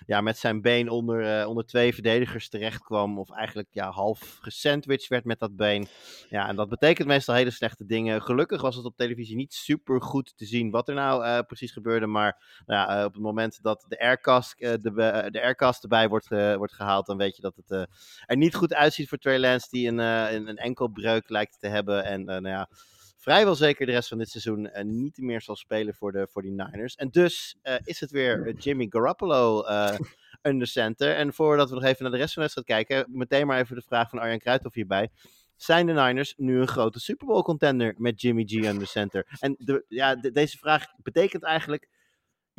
ja, 0.05 0.21
met 0.21 0.37
zijn 0.37 0.61
been 0.61 0.89
onder, 0.89 1.47
onder 1.47 1.65
twee 1.65 1.93
verdedigers 1.93 2.49
terecht 2.49 2.83
kwam, 2.83 3.19
of 3.19 3.31
eigenlijk 3.31 3.67
ja, 3.71 3.89
half 3.89 4.37
gesandwiched 4.41 5.07
werd 5.07 5.25
met 5.25 5.39
dat 5.39 5.55
been. 5.55 5.87
Ja, 6.29 6.47
en 6.47 6.55
dat 6.55 6.69
betekent 6.69 7.07
meestal 7.07 7.35
hele 7.35 7.51
slechte 7.51 7.85
dingen. 7.85 8.21
Gelukkig 8.21 8.61
was 8.61 8.75
het 8.75 8.85
op 8.85 8.95
televisie 8.95 9.35
niet 9.35 9.53
super 9.53 10.01
goed 10.01 10.33
te 10.37 10.45
zien 10.45 10.71
wat 10.71 10.87
er 10.87 10.95
nou 10.95 11.43
precies 11.43 11.71
gebeurde, 11.71 12.07
maar 12.07 12.63
nou 12.65 12.91
ja, 12.91 13.05
op 13.05 13.13
het 13.13 13.21
moment 13.21 13.59
dat 13.61 13.85
de 13.87 13.97
aircast, 14.09 14.53
eh, 14.59 14.73
de, 14.81 14.91
be- 14.91 15.27
de 15.31 15.41
aircast 15.41 15.83
erbij 15.83 16.07
wordt, 16.09 16.31
eh, 16.31 16.55
wordt 16.55 16.73
gehaald, 16.73 17.05
dan 17.05 17.17
weet 17.17 17.35
je 17.35 17.41
dat 17.41 17.55
het 17.55 17.71
eh, 17.71 17.83
er 18.25 18.37
niet 18.37 18.55
goed 18.55 18.73
uitziet 18.73 19.09
voor 19.09 19.17
Trey 19.17 19.39
Lance, 19.39 19.67
die 19.69 19.87
een, 19.87 19.99
eh, 19.99 20.31
een, 20.31 20.47
een 20.47 20.57
enkelbreuk 20.57 21.29
lijkt 21.29 21.59
te 21.59 21.67
hebben. 21.67 22.03
En 22.03 22.19
eh, 22.19 22.25
nou 22.25 22.47
ja, 22.47 22.69
vrijwel 23.17 23.55
zeker 23.55 23.85
de 23.85 23.91
rest 23.91 24.09
van 24.09 24.17
dit 24.17 24.29
seizoen 24.29 24.69
eh, 24.69 24.83
niet 24.83 25.17
meer 25.17 25.41
zal 25.41 25.55
spelen 25.55 25.95
voor 25.95 26.11
de 26.11 26.27
49ers. 26.29 26.95
En 26.95 27.09
dus 27.09 27.57
eh, 27.61 27.75
is 27.83 27.99
het 27.99 28.11
weer 28.11 28.47
eh, 28.47 28.53
Jimmy 28.57 28.85
Garoppolo 28.89 29.63
eh 29.63 29.95
under 30.41 30.67
center. 30.67 31.15
En 31.15 31.33
voordat 31.33 31.69
we 31.69 31.75
nog 31.75 31.83
even 31.83 32.03
naar 32.03 32.11
de 32.11 32.17
rest 32.17 32.33
van 32.33 32.43
de 32.43 32.49
wedstrijd 32.53 32.85
kijken, 32.87 33.17
meteen 33.17 33.47
maar 33.47 33.59
even 33.59 33.75
de 33.75 33.81
vraag 33.81 34.09
van 34.09 34.19
Arjan 34.19 34.39
Kruithoff 34.39 34.75
hierbij. 34.75 35.09
Zijn 35.55 35.85
de 35.85 35.93
Niners 35.93 36.33
nu 36.37 36.59
een 36.59 36.67
grote 36.67 36.99
Super 36.99 37.27
Bowl 37.27 37.41
contender 37.41 37.93
met 37.97 38.21
Jimmy 38.21 38.43
G 38.45 38.51
under 38.53 38.87
center? 38.87 39.37
En 39.39 39.55
de, 39.57 39.85
ja, 39.87 40.15
de- 40.15 40.31
deze 40.31 40.57
vraag 40.57 40.85
betekent 40.97 41.43
eigenlijk 41.43 41.87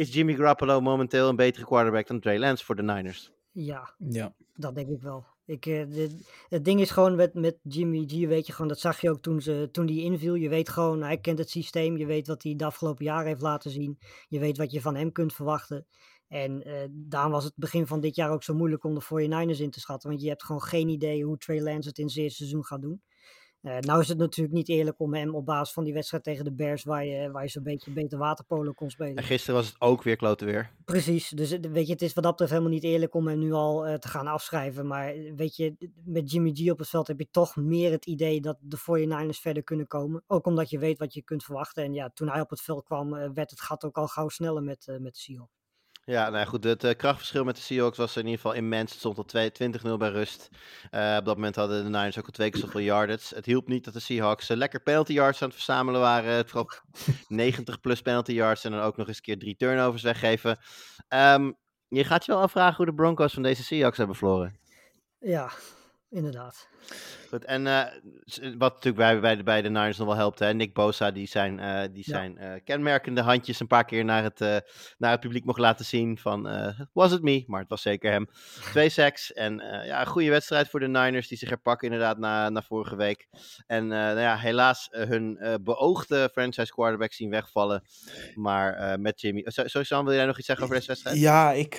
is 0.00 0.14
Jimmy 0.14 0.34
Garoppolo 0.34 0.80
momenteel 0.80 1.28
een 1.28 1.36
betere 1.36 1.64
quarterback 1.66 2.06
dan 2.06 2.20
Trey 2.20 2.38
Lance 2.38 2.64
voor 2.64 2.76
de 2.76 2.82
Niners? 2.82 3.30
Ja, 3.52 3.94
Ja. 4.08 4.34
dat 4.54 4.74
denk 4.74 4.88
ik 4.88 5.02
wel. 5.02 5.24
Ik, 5.44 5.66
eh, 5.66 5.86
de- 5.88 6.18
het 6.48 6.64
ding 6.64 6.80
is 6.80 6.90
gewoon 6.90 7.14
met, 7.16 7.34
met 7.34 7.58
Jimmy 7.62 8.04
G, 8.06 8.26
weet 8.26 8.46
je 8.46 8.52
gewoon, 8.52 8.68
dat 8.68 8.80
zag 8.80 9.00
je 9.00 9.10
ook 9.10 9.20
toen, 9.20 9.40
ze, 9.40 9.68
toen 9.72 9.86
die 9.86 10.02
inviel. 10.02 10.34
Je 10.34 10.48
weet 10.48 10.68
gewoon, 10.68 11.02
hij 11.02 11.18
kent 11.18 11.38
het 11.38 11.50
systeem. 11.50 11.96
Je 11.96 12.06
weet 12.06 12.26
wat 12.26 12.42
hij 12.42 12.54
de 12.56 12.64
afgelopen 12.64 13.04
jaren 13.04 13.26
heeft 13.26 13.40
laten 13.40 13.70
zien. 13.70 13.98
Je 14.28 14.38
weet 14.38 14.56
wat 14.56 14.70
je 14.72 14.80
van 14.80 14.94
hem 14.96 15.12
kunt 15.12 15.32
verwachten. 15.32 15.86
En 16.28 16.62
eh, 16.62 16.88
daarom 16.90 17.32
was 17.32 17.44
het 17.44 17.52
begin 17.56 17.86
van 17.86 18.00
dit 18.00 18.16
jaar 18.16 18.30
ook 18.30 18.42
zo 18.42 18.54
moeilijk 18.54 18.84
om 18.84 18.94
de 18.94 19.00
49ers 19.02 19.60
in 19.60 19.70
te 19.70 19.80
schatten. 19.80 20.08
Want 20.08 20.22
je 20.22 20.28
hebt 20.28 20.44
gewoon 20.44 20.62
geen 20.62 20.88
idee 20.88 21.24
hoe 21.24 21.36
Trey 21.36 21.60
Lance 21.60 21.88
het 21.88 21.98
in 21.98 22.08
zijn 22.08 22.24
eerste 22.24 22.38
seizoen 22.38 22.64
gaat 22.64 22.82
doen. 22.82 23.02
Eh, 23.60 23.78
nou 23.78 24.00
is 24.00 24.08
het 24.08 24.18
natuurlijk 24.18 24.56
niet 24.56 24.68
eerlijk 24.68 25.00
om 25.00 25.14
hem 25.14 25.34
op 25.34 25.46
basis 25.46 25.74
van 25.74 25.84
die 25.84 25.92
wedstrijd 25.92 26.24
tegen 26.24 26.44
de 26.44 26.52
Bears, 26.52 26.84
waar 26.84 27.04
je, 27.04 27.30
waar 27.30 27.42
je 27.42 27.48
zo'n 27.48 27.62
beetje 27.62 27.90
beter 27.90 28.18
waterpolo 28.18 28.72
kon 28.72 28.90
spelen. 28.90 29.16
En 29.16 29.22
gisteren 29.22 29.54
was 29.54 29.66
het 29.66 29.80
ook 29.80 30.02
weer 30.02 30.16
klote 30.16 30.44
weer. 30.44 30.70
Precies, 30.84 31.28
dus 31.28 31.50
weet 31.50 31.86
je, 31.86 31.92
het 31.92 32.02
is 32.02 32.12
wat 32.12 32.22
dat 32.24 32.32
betreft 32.32 32.52
helemaal 32.52 32.72
niet 32.72 32.84
eerlijk 32.84 33.14
om 33.14 33.26
hem 33.26 33.38
nu 33.38 33.52
al 33.52 33.86
eh, 33.86 33.94
te 33.94 34.08
gaan 34.08 34.26
afschrijven. 34.26 34.86
Maar 34.86 35.08
eh, 35.08 35.32
weet 35.36 35.56
je, 35.56 35.90
met 36.04 36.30
Jimmy 36.30 36.52
G 36.54 36.70
op 36.70 36.78
het 36.78 36.88
veld 36.88 37.06
heb 37.06 37.18
je 37.18 37.28
toch 37.30 37.56
meer 37.56 37.90
het 37.90 38.06
idee 38.06 38.40
dat 38.40 38.56
de 38.60 38.78
49ers 38.78 39.40
verder 39.40 39.62
kunnen 39.62 39.86
komen. 39.86 40.22
Ook 40.26 40.46
omdat 40.46 40.70
je 40.70 40.78
weet 40.78 40.98
wat 40.98 41.14
je 41.14 41.22
kunt 41.22 41.44
verwachten. 41.44 41.84
En 41.84 41.92
ja, 41.92 42.10
toen 42.14 42.28
hij 42.28 42.40
op 42.40 42.50
het 42.50 42.60
veld 42.60 42.84
kwam, 42.84 43.10
werd 43.10 43.50
het 43.50 43.60
gat 43.60 43.84
ook 43.84 43.96
al 43.96 44.06
gauw 44.06 44.28
sneller 44.28 44.62
met, 44.62 44.86
met 44.86 45.14
de 45.14 45.20
Seahawks. 45.20 45.59
Ja, 46.10 46.24
nou 46.24 46.36
ja, 46.36 46.44
goed. 46.44 46.64
Het 46.64 46.84
uh, 46.84 46.90
krachtverschil 46.96 47.44
met 47.44 47.56
de 47.56 47.62
Seahawks 47.62 47.96
was 47.96 48.16
in 48.16 48.24
ieder 48.24 48.40
geval 48.40 48.52
immens. 48.52 48.90
Het 48.90 48.98
stond 48.98 49.18
al 49.18 49.26
20-0 49.94 49.96
bij 49.98 50.08
rust. 50.08 50.48
Uh, 50.90 51.16
op 51.18 51.24
dat 51.24 51.36
moment 51.36 51.56
hadden 51.56 51.84
de 51.84 51.90
Niners 51.90 52.18
ook 52.18 52.26
al 52.26 52.32
twee 52.32 52.50
keer 52.50 52.60
zoveel 52.60 52.80
yards. 52.80 53.30
Het 53.30 53.44
hielp 53.44 53.68
niet 53.68 53.84
dat 53.84 53.94
de 53.94 54.00
Seahawks 54.00 54.50
uh, 54.50 54.56
lekker 54.56 54.80
penalty 54.80 55.12
yards 55.12 55.42
aan 55.42 55.48
het 55.48 55.56
verzamelen 55.56 56.00
waren. 56.00 56.48
Vooral 56.48 56.70
90 57.28 57.80
plus 57.80 58.02
penalty 58.02 58.32
yards 58.32 58.64
en 58.64 58.70
dan 58.70 58.80
ook 58.80 58.96
nog 58.96 59.08
eens 59.08 59.16
een 59.16 59.22
keer 59.22 59.38
drie 59.38 59.56
turnovers 59.56 60.02
weggeven. 60.02 60.58
Um, 61.08 61.56
je 61.88 62.04
gaat 62.04 62.24
je 62.24 62.32
wel 62.32 62.40
afvragen 62.40 62.76
hoe 62.76 62.86
de 62.86 62.94
Broncos 62.94 63.32
van 63.32 63.42
deze 63.42 63.62
Seahawks 63.62 63.96
hebben 63.96 64.16
verloren. 64.16 64.58
Ja, 65.18 65.50
inderdaad. 66.08 66.68
Goed, 67.30 67.44
en 67.44 67.66
uh, 67.66 67.84
wat 68.58 68.74
natuurlijk 68.74 68.96
bij, 68.96 69.20
bij, 69.20 69.36
de, 69.36 69.42
bij 69.42 69.62
de 69.62 69.68
Niners 69.68 69.98
nog 69.98 70.06
wel 70.06 70.16
helpt, 70.16 70.38
hè? 70.38 70.54
Nick 70.54 70.74
Bosa, 70.74 71.10
die 71.10 71.26
zijn, 71.26 71.58
uh, 71.58 71.82
die 71.92 72.04
zijn 72.04 72.36
uh, 72.40 72.52
kenmerkende 72.64 73.20
handjes 73.20 73.60
een 73.60 73.66
paar 73.66 73.84
keer 73.84 74.04
naar 74.04 74.22
het, 74.22 74.38
naar 74.98 75.10
het 75.10 75.20
publiek 75.20 75.44
mocht 75.44 75.58
laten 75.58 75.84
zien 75.84 76.18
van, 76.18 76.48
was 76.92 77.12
it 77.12 77.22
me? 77.22 77.44
Maar 77.46 77.60
het 77.60 77.68
was 77.68 77.82
zeker 77.82 78.10
hem. 78.10 78.28
Twee 78.72 78.88
sacks 78.88 79.32
en 79.32 79.62
ja, 79.84 80.00
een 80.00 80.06
goede 80.06 80.30
wedstrijd 80.30 80.68
voor 80.68 80.80
de 80.80 80.88
Niners, 80.88 81.28
die 81.28 81.38
zich 81.38 81.48
herpakken 81.48 81.88
inderdaad 81.88 82.18
na, 82.18 82.48
na 82.48 82.62
vorige 82.62 82.96
week. 82.96 83.28
En 83.66 83.86
nou 83.86 84.20
ja, 84.20 84.36
helaas 84.36 84.88
hun 84.90 85.58
beoogde 85.62 86.28
franchise 86.32 86.72
quarterback 86.72 87.12
zien 87.12 87.30
wegvallen, 87.30 87.82
maar 88.34 89.00
met 89.00 89.20
Jimmy. 89.20 89.42
Sowieso, 89.44 90.04
wil 90.04 90.14
jij 90.14 90.26
nog 90.26 90.38
iets 90.38 90.46
zeggen 90.46 90.64
over 90.64 90.76
deze 90.76 90.88
wedstrijd? 90.88 91.18
Ja, 91.18 91.52
ik, 91.52 91.78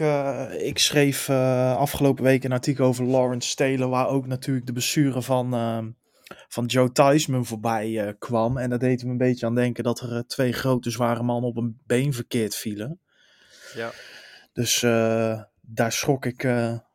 ik 0.61 0.77
schreef 0.77 1.29
afgelopen 1.29 2.23
week 2.23 2.43
een 2.43 2.51
artikel 2.51 2.85
over 2.85 3.05
Lawrence 3.05 3.49
Stelen, 3.49 3.89
waar 3.89 4.07
ook 4.07 4.27
natuurlijk 4.27 4.65
de 4.65 4.73
besturen 4.93 5.23
van 5.23 5.49
van, 5.49 5.55
uh, 5.55 5.91
van 6.47 6.65
Joe 6.65 6.91
Theismann 6.91 7.45
voorbij 7.45 7.89
uh, 7.89 8.11
kwam. 8.19 8.57
En 8.57 8.69
dat 8.69 8.79
deed 8.79 9.03
me 9.03 9.11
een 9.11 9.17
beetje 9.17 9.45
aan 9.45 9.55
denken 9.55 9.83
dat 9.83 9.99
er 9.99 10.11
uh, 10.11 10.19
twee 10.19 10.53
grote 10.53 10.89
zware 10.89 11.23
mannen 11.23 11.49
op 11.49 11.57
een 11.57 11.79
been 11.85 12.13
verkeerd 12.13 12.55
vielen. 12.55 12.99
Ja. 13.75 13.91
Dus 14.53 14.81
uh, 14.81 15.41
daar 15.61 15.91
schrok 15.91 16.25
ik 16.25 16.41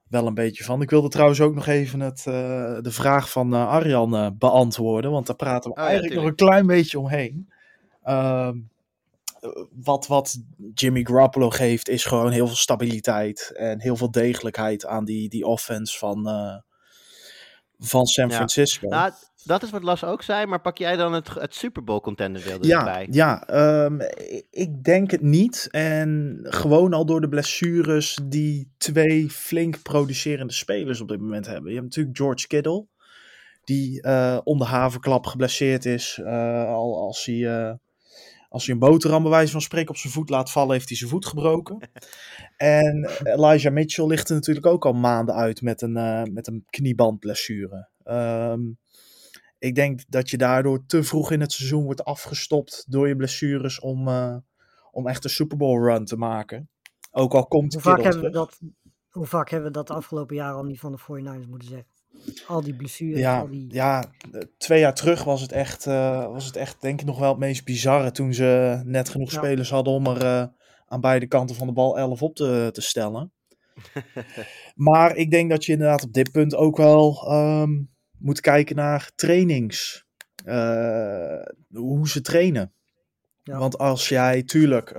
wel 0.09 0.27
een 0.27 0.35
beetje 0.35 0.65
van. 0.65 0.83
Ik 0.83 0.91
wilde 0.91 1.09
trouwens 1.09 1.41
ook 1.41 1.55
nog 1.55 1.67
even 1.67 2.01
het, 2.01 2.23
de 2.25 2.91
vraag 2.91 3.31
van 3.31 3.53
Arjan 3.53 4.37
beantwoorden. 4.39 5.11
Want 5.11 5.27
daar 5.27 5.37
praten 5.37 5.71
we 5.71 5.81
ja, 5.81 5.87
eigenlijk 5.87 6.15
nog 6.15 6.25
een 6.25 6.35
klein 6.35 6.67
beetje 6.67 6.99
omheen. 6.99 7.53
Ehm, 8.03 8.59
wat, 9.73 10.07
wat 10.07 10.43
Jimmy 10.75 11.05
Garoppolo 11.05 11.51
geeft 11.51 11.89
is 11.89 12.05
gewoon 12.05 12.31
heel 12.31 12.47
veel 12.47 12.57
stabiliteit 12.57 13.53
en 13.55 13.81
heel 13.81 13.97
veel 13.97 14.11
degelijkheid 14.11 14.87
aan 14.87 15.05
die, 15.05 15.29
die 15.29 15.47
offense 15.47 15.99
van, 15.99 16.29
eh, 16.29 16.57
van 17.79 18.07
San 18.07 18.29
Ja. 18.29 18.35
Francisco. 18.35 18.89
Nou, 18.89 19.13
dat 19.45 19.63
is 19.63 19.71
wat 19.71 19.83
Las 19.83 20.05
ook 20.05 20.23
zei, 20.23 20.47
maar 20.47 20.61
pak 20.61 20.79
jij 20.79 20.97
dan 20.97 21.13
het, 21.13 21.29
het 21.35 21.55
Super 21.55 21.85
Bowl 21.85 22.01
contender 22.01 22.43
deel 22.45 22.59
ja, 22.67 22.79
erbij? 22.79 23.07
ja 23.11 23.49
i- 24.21 24.43
ik 24.51 24.85
denk 24.85 25.11
het 25.11 25.23
niet. 25.23 25.69
En 25.71 26.39
gewoon 26.43 26.93
al 26.93 27.07
door 27.07 27.21
de 27.21 27.29
blessures 27.29 28.19
die 28.25 28.71
twee 28.79 29.31
flink 29.31 29.83
producerende 29.83 30.53
spelers 30.53 31.01
op 31.01 31.09
dit 31.09 31.21
moment 31.21 31.47
hebben. 31.47 31.69
Je 31.71 31.77
hebt 31.79 31.87
natuurlijk 31.89 32.17
George 32.17 32.47
Kittle, 32.47 32.87
die 33.65 34.03
eh 34.03 34.39
om 34.45 34.59
de 34.59 34.65
havenklap 34.65 35.27
geblesseerd 35.27 35.85
is. 35.85 36.21
eh, 36.25 36.65
al 36.69 36.99
als 37.01 37.25
hij, 37.25 37.47
eh, 37.69 37.75
als 38.49 38.67
hij 38.67 38.75
een 38.75 38.81
boterham 38.81 39.23
bij 39.23 39.31
wijze 39.31 39.53
van 39.53 39.61
spreken 39.61 39.91
op 39.91 39.97
zijn 39.97 40.13
voet 40.13 40.31
laat 40.31 40.51
vallen, 40.51 40.73
heeft 40.73 40.89
hij 40.89 40.97
zijn 40.97 41.11
voet 41.11 41.27
gebroken. 41.27 41.91
en 42.57 43.09
Elijah 43.23 43.73
Mitchell 43.73 44.07
ligt 44.07 44.29
er 44.29 44.35
natuurlijk 44.35 44.67
ook 44.67 44.85
al 44.85 44.93
maanden 44.93 45.35
uit 45.35 45.63
met 45.63 45.83
een, 45.83 45.97
eh, 45.97 46.23
met 46.23 46.47
een 46.47 46.65
kniebandblessure. 46.71 47.89
Ehm, 48.03 48.61
ik 49.59 49.75
denk 49.75 50.01
dat 50.09 50.31
je 50.31 50.37
daardoor 50.37 50.87
te 50.87 51.03
vroeg 51.03 51.31
in 51.31 51.41
het 51.41 51.53
seizoen 51.53 51.85
wordt 51.85 52.05
afgestopt 52.05 52.85
door 52.89 53.09
je 53.09 53.17
blessures 53.17 53.81
om, 53.81 54.09
eh, 54.09 54.37
om 54.91 55.09
echt 55.09 55.25
een 55.25 55.31
Super 55.31 55.57
Bowl 55.57 55.85
run 55.85 56.05
te 56.05 56.17
maken. 56.17 56.69
Ook 57.11 57.35
al 57.35 57.47
komt 57.47 57.73
Hoe 57.73 57.83
vaak, 57.83 58.03
hebben 58.03 58.23
we 58.23 58.31
dat, 58.31 58.61
hoe 59.11 59.27
vaak 59.27 59.51
hebben 59.51 59.69
we 59.69 59.75
dat 59.75 59.87
de 59.87 59.95
afgelopen 59.95 60.37
jaren 60.37 60.57
al 60.57 60.65
niet 60.65 60.81
van 60.81 60.93
de 60.93 60.99
49ers 60.99 61.47
moeten 61.47 61.69
zeggen? 61.69 61.96
Al 62.47 62.63
die 62.63 62.75
blessures, 62.77 63.19
Ja, 63.19 63.39
al 63.39 63.49
die... 63.49 63.67
ja, 63.71 64.05
twee 64.59 64.81
jaar 64.81 64.95
terug 64.95 65.25
was 65.25 65.41
het, 65.41 65.53
echt, 65.53 65.87
eh, 65.87 66.27
was 66.27 66.47
het 66.47 66.57
echt, 66.57 66.81
denk 66.81 67.01
ik, 67.01 67.07
nog 67.07 67.19
wel 67.19 67.29
het 67.31 67.39
meest 67.39 67.65
bizarre. 67.65 68.11
Toen 68.11 68.35
ze 68.35 68.81
net 68.85 69.09
genoeg 69.09 69.31
Ja. 69.33 69.37
spelers 69.39 69.71
hadden 69.71 69.93
om 69.93 70.07
er 70.07 70.23
eh, 70.25 70.47
aan 70.87 71.01
beide 71.01 71.27
kanten 71.27 71.57
van 71.57 71.67
de 71.67 71.73
bal 71.73 71.99
11 71.99 72.23
op 72.23 72.35
te, 72.35 72.69
te 72.73 72.81
stellen. 72.81 73.33
maar 74.75 75.17
ik 75.17 75.31
denk 75.31 75.51
dat 75.51 75.65
je 75.65 75.73
inderdaad 75.73 76.03
op 76.05 76.13
dit 76.13 76.33
punt 76.33 76.55
ook 76.55 76.77
wel 76.77 77.25
ehm, 77.29 77.71
moet 78.19 78.41
kijken 78.41 78.77
naar 78.77 79.11
trainings. 79.15 80.05
Eh, 80.45 81.43
hoe 81.73 82.09
ze 82.09 82.21
trainen. 82.21 82.73
Ja. 83.43 83.59
Want 83.59 83.79
als 83.79 84.09
jij, 84.09 84.43
tuurlijk, 84.43 84.91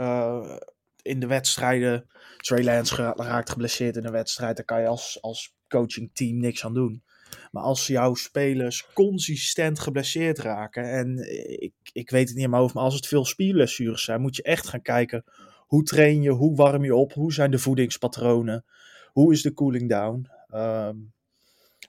in 1.02 1.20
de 1.20 1.28
wedstrijden. 1.28 2.08
Trey 2.38 2.64
Lance 2.64 3.14
raakt 3.16 3.50
geblesseerd 3.50 3.96
in 3.96 4.06
een 4.06 4.12
wedstrijd. 4.12 4.56
Daar 4.56 4.66
kan 4.66 4.82
je 4.82 4.88
als, 4.88 5.18
als 5.22 5.56
coachingteam 5.68 6.38
niks 6.38 6.66
aan 6.66 6.74
doen. 6.74 7.04
Maar 7.52 7.64
als 7.64 7.88
jouw 7.88 8.14
spelers 8.14 8.88
consistent 8.94 9.80
geblesseerd 9.80 10.40
raken. 10.40 10.84
En 10.92 11.18
ik, 11.62 11.74
ik 11.92 12.10
weet 12.10 12.28
het 12.28 12.36
niet 12.36 12.44
in 12.44 12.50
mijn 12.50 12.62
hoofd. 12.62 12.74
Maar 12.74 12.84
als 12.84 12.96
het 12.96 13.08
veel 13.08 13.26
spierblessures 13.26 14.04
zijn. 14.04 14.22
Moet 14.22 14.36
je 14.36 14.44
echt 14.44 14.68
gaan 14.68 14.82
kijken. 14.82 15.24
Hoe 15.68 15.84
train 15.84 16.22
je? 16.22 16.30
Hoe 16.30 16.56
warm 16.56 16.84
je 16.84 16.96
op? 16.96 17.14
Hoe 17.14 17.34
zijn 17.34 17.52
de 17.52 17.60
voedingspatronen? 17.60 18.66
Hoe 19.12 19.34
is 19.34 19.42
de 19.42 19.54
cooling 19.54 19.90
down? 19.90 20.30
Ehm, 20.48 20.96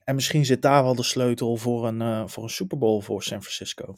en 0.05 0.15
misschien 0.15 0.45
zit 0.45 0.63
daar 0.63 0.83
wel 0.83 0.95
de 0.95 1.03
sleutel 1.03 1.57
voor 1.57 1.87
een, 1.87 2.01
eh, 2.01 2.23
voor 2.27 2.43
een 2.43 2.51
Super 2.51 2.79
Bowl 2.79 3.01
voor 3.01 3.23
San 3.23 3.43
Francisco. 3.43 3.95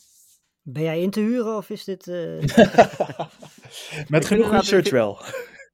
Ben 0.62 0.82
jij 0.82 1.00
in 1.00 1.10
te 1.10 1.20
huren 1.20 1.56
of 1.56 1.70
is 1.70 1.84
dit... 1.84 2.06
eh, 2.06 2.38
Met 4.08 4.24
genoeg 4.24 4.50
research 4.50 4.90
wel. 4.90 5.20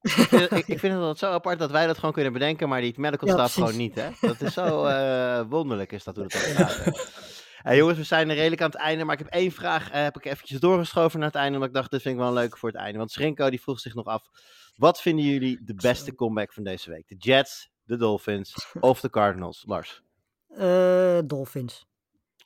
Ik, 0.06 0.28
vind, 0.28 0.68
ik, 0.68 0.78
vind 0.78 1.00
het 1.00 1.18
zo 1.18 1.30
apart 1.30 1.58
dat 1.58 1.70
wij 1.70 1.86
dat 1.86 1.98
gewoon 1.98 2.12
kunnen 2.12 2.32
bedenken, 2.32 2.68
maar 2.68 2.80
die 2.80 2.94
medical 2.96 3.36
Ja, 3.36 3.48
gewoon 3.48 3.76
niet, 3.76 3.94
hè? 3.94 4.08
Dat 4.20 4.40
is 4.40 4.52
zo 4.52 4.84
eh, 4.86 5.40
wonderlijk, 5.48 5.92
is 5.92 6.04
dat 6.04 6.16
hoe 6.16 6.26
dat 6.26 6.40
gaat. 6.40 7.24
Hey, 7.66 7.76
jongens, 7.76 7.98
we 7.98 8.04
zijn 8.04 8.32
redelijk 8.32 8.62
aan 8.62 8.70
het 8.70 8.80
einde, 8.80 9.04
maar 9.04 9.18
ik 9.18 9.24
heb 9.24 9.32
één 9.32 9.52
vraag, 9.52 9.90
eh, 9.90 10.02
heb 10.02 10.16
ik 10.16 10.24
eventjes 10.24 10.60
doorgeschoven 10.60 11.18
naar 11.18 11.28
het 11.28 11.36
einde, 11.36 11.52
omdat 11.52 11.68
ik 11.68 11.74
dacht, 11.74 11.90
dit 11.90 12.02
vind 12.02 12.14
ik 12.14 12.20
wel 12.20 12.32
leuk 12.32 12.58
voor 12.58 12.68
het 12.68 12.78
einde. 12.78 12.98
Want 12.98 13.10
Schrinko, 13.10 13.50
die 13.50 13.60
vroeg 13.60 13.80
zich 13.80 13.94
nog 13.94 14.06
af, 14.06 14.28
wat 14.76 15.00
vinden 15.00 15.24
jullie 15.24 15.58
de 15.64 15.74
beste 15.74 16.14
comeback 16.14 16.52
van 16.52 16.64
deze 16.64 16.90
week? 16.90 17.08
De 17.08 17.16
Jets, 17.16 17.70
de 17.84 17.96
Dolphins 17.96 18.74
of 18.80 19.00
de 19.00 19.10
Cardinals? 19.10 19.64
Lars, 19.66 20.02
eh, 20.48 21.18
Dolphins. 21.24 21.86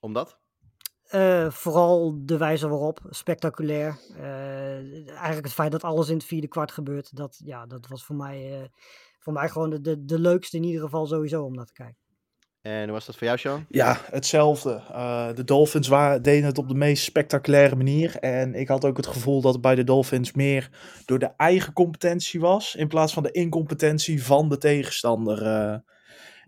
omdat? 0.01 0.40
Eh, 1.11 1.51
vooral 1.51 2.15
de 2.25 2.37
wijze 2.37 2.69
waarop, 2.69 3.01
spectaculair. 3.09 3.99
Eh, 4.17 5.09
eigenlijk 5.09 5.45
het 5.45 5.53
feit 5.53 5.73
dat 5.73 5.85
alles 5.85 6.09
in 6.09 6.15
het 6.15 6.25
vierde 6.25 6.49
kwart 6.49 6.73
gebeurt, 6.73 7.17
dat, 7.17 7.41
ja, 7.45 7.67
dat 7.67 7.87
was 7.89 8.05
voor 8.05 8.17
mij, 8.17 8.61
eh, 8.61 8.69
voor 9.19 9.33
mij 9.33 9.49
gewoon 9.49 9.71
de, 9.71 9.81
de, 9.81 10.05
de 10.05 10.19
leukste 10.19 10.57
in 10.57 10.65
ieder 10.65 10.81
geval 10.81 11.07
sowieso 11.07 11.45
om 11.45 11.55
naar 11.55 11.67
te 11.67 11.73
kijken. 11.73 11.97
En 12.63 12.83
hoe 12.83 12.93
was 12.93 13.07
dat 13.07 13.17
voor 13.17 13.27
jou, 13.27 13.39
Sean? 13.39 13.67
Ja, 13.69 14.01
hetzelfde. 14.11 14.83
Eh, 14.93 15.35
de 15.35 15.45
Dolphins 15.45 15.89
waren, 15.89 16.23
deden 16.23 16.45
het 16.45 16.59
op 16.59 16.69
de 16.69 16.75
meest 16.75 17.05
spectaculaire 17.05 17.77
manier. 17.77 18.17
En 18.17 18.55
ik 18.55 18.69
had 18.69 18.85
ook 18.85 18.97
het 18.97 19.07
gevoel 19.07 19.41
dat 19.41 19.53
het 19.53 19.63
bij 19.63 19.75
de 19.75 19.85
Dolphins 19.85 20.33
meer 20.33 20.71
door 21.05 21.19
de 21.19 21.33
eigen 21.37 21.73
competentie 21.73 22.41
was. 22.41 22.75
In 22.75 22.89
plaats 22.89 23.13
van 23.13 23.23
de 23.23 23.31
incompetentie 23.31 24.25
van 24.25 24.49
de 24.49 24.59
tegenstander. 24.59 25.39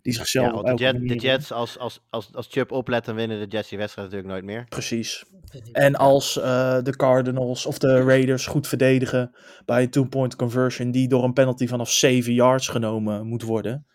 Die 0.03 0.12
zichzelf 0.12 0.55
Ja, 0.64 0.74
de, 0.74 0.82
Jet- 0.82 1.09
de 1.09 1.16
Jets, 1.16 1.53
als, 1.53 1.78
als, 1.78 2.00
als, 2.11 2.30
als 2.34 2.46
Chubb 2.50 2.72
oplet, 2.72 3.05
dan 3.05 3.14
winnen 3.14 3.40
de 3.40 3.46
Jets 3.57 3.68
die 3.68 3.78
wedstrijd 3.78 4.09
natuurlijk 4.11 4.34
nooit 4.34 4.46
meer. 4.55 4.64
Precies. 4.68 5.24
En 5.72 5.94
als 5.96 6.38
eh, 6.40 6.78
de 6.82 6.96
Cardinals 6.96 7.66
of 7.66 7.78
de 7.78 8.03
Raiders 8.03 8.46
goed 8.46 8.68
verdedigen 8.68 9.34
bij 9.64 9.82
een 9.82 9.90
two-point 9.90 10.36
conversion 10.36 10.90
die 10.90 11.09
door 11.09 11.24
een 11.24 11.32
penalty 11.32 11.66
vanaf 11.66 11.90
7 11.90 12.32
yards 12.34 12.68
genomen 12.68 13.26
moet 13.26 13.42
worden, 13.42 13.86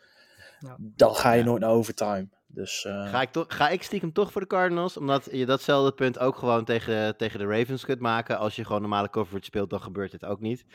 Ja. 0.59 0.75
dan 0.79 1.15
ga 1.15 1.31
je 1.31 1.39
Ja. 1.39 1.45
nooit 1.45 1.61
naar 1.61 1.69
overtime. 1.71 2.27
Dus 2.47 2.85
eh, 2.85 3.09
Ga 3.09 3.21
ik, 3.21 3.31
toch, 3.31 3.45
ga 3.47 3.69
ik 3.69 3.83
stiekem 3.83 4.13
toch 4.13 4.31
voor 4.31 4.41
de 4.41 4.47
Cardinals? 4.47 4.97
Omdat 4.97 5.27
je 5.31 5.45
datzelfde 5.45 5.91
punt 5.91 6.19
ook 6.19 6.37
gewoon 6.37 6.65
tegen, 6.65 7.17
tegen 7.17 7.39
de 7.39 7.45
Ravens 7.45 7.85
kunt 7.85 7.99
maken. 7.99 8.37
Als 8.37 8.55
je 8.55 8.65
gewoon 8.65 8.81
normale 8.81 9.09
coverage 9.09 9.45
speelt, 9.45 9.69
dan 9.69 9.81
gebeurt 9.81 10.11
dit 10.11 10.25
ook 10.25 10.39
niet. 10.39 10.65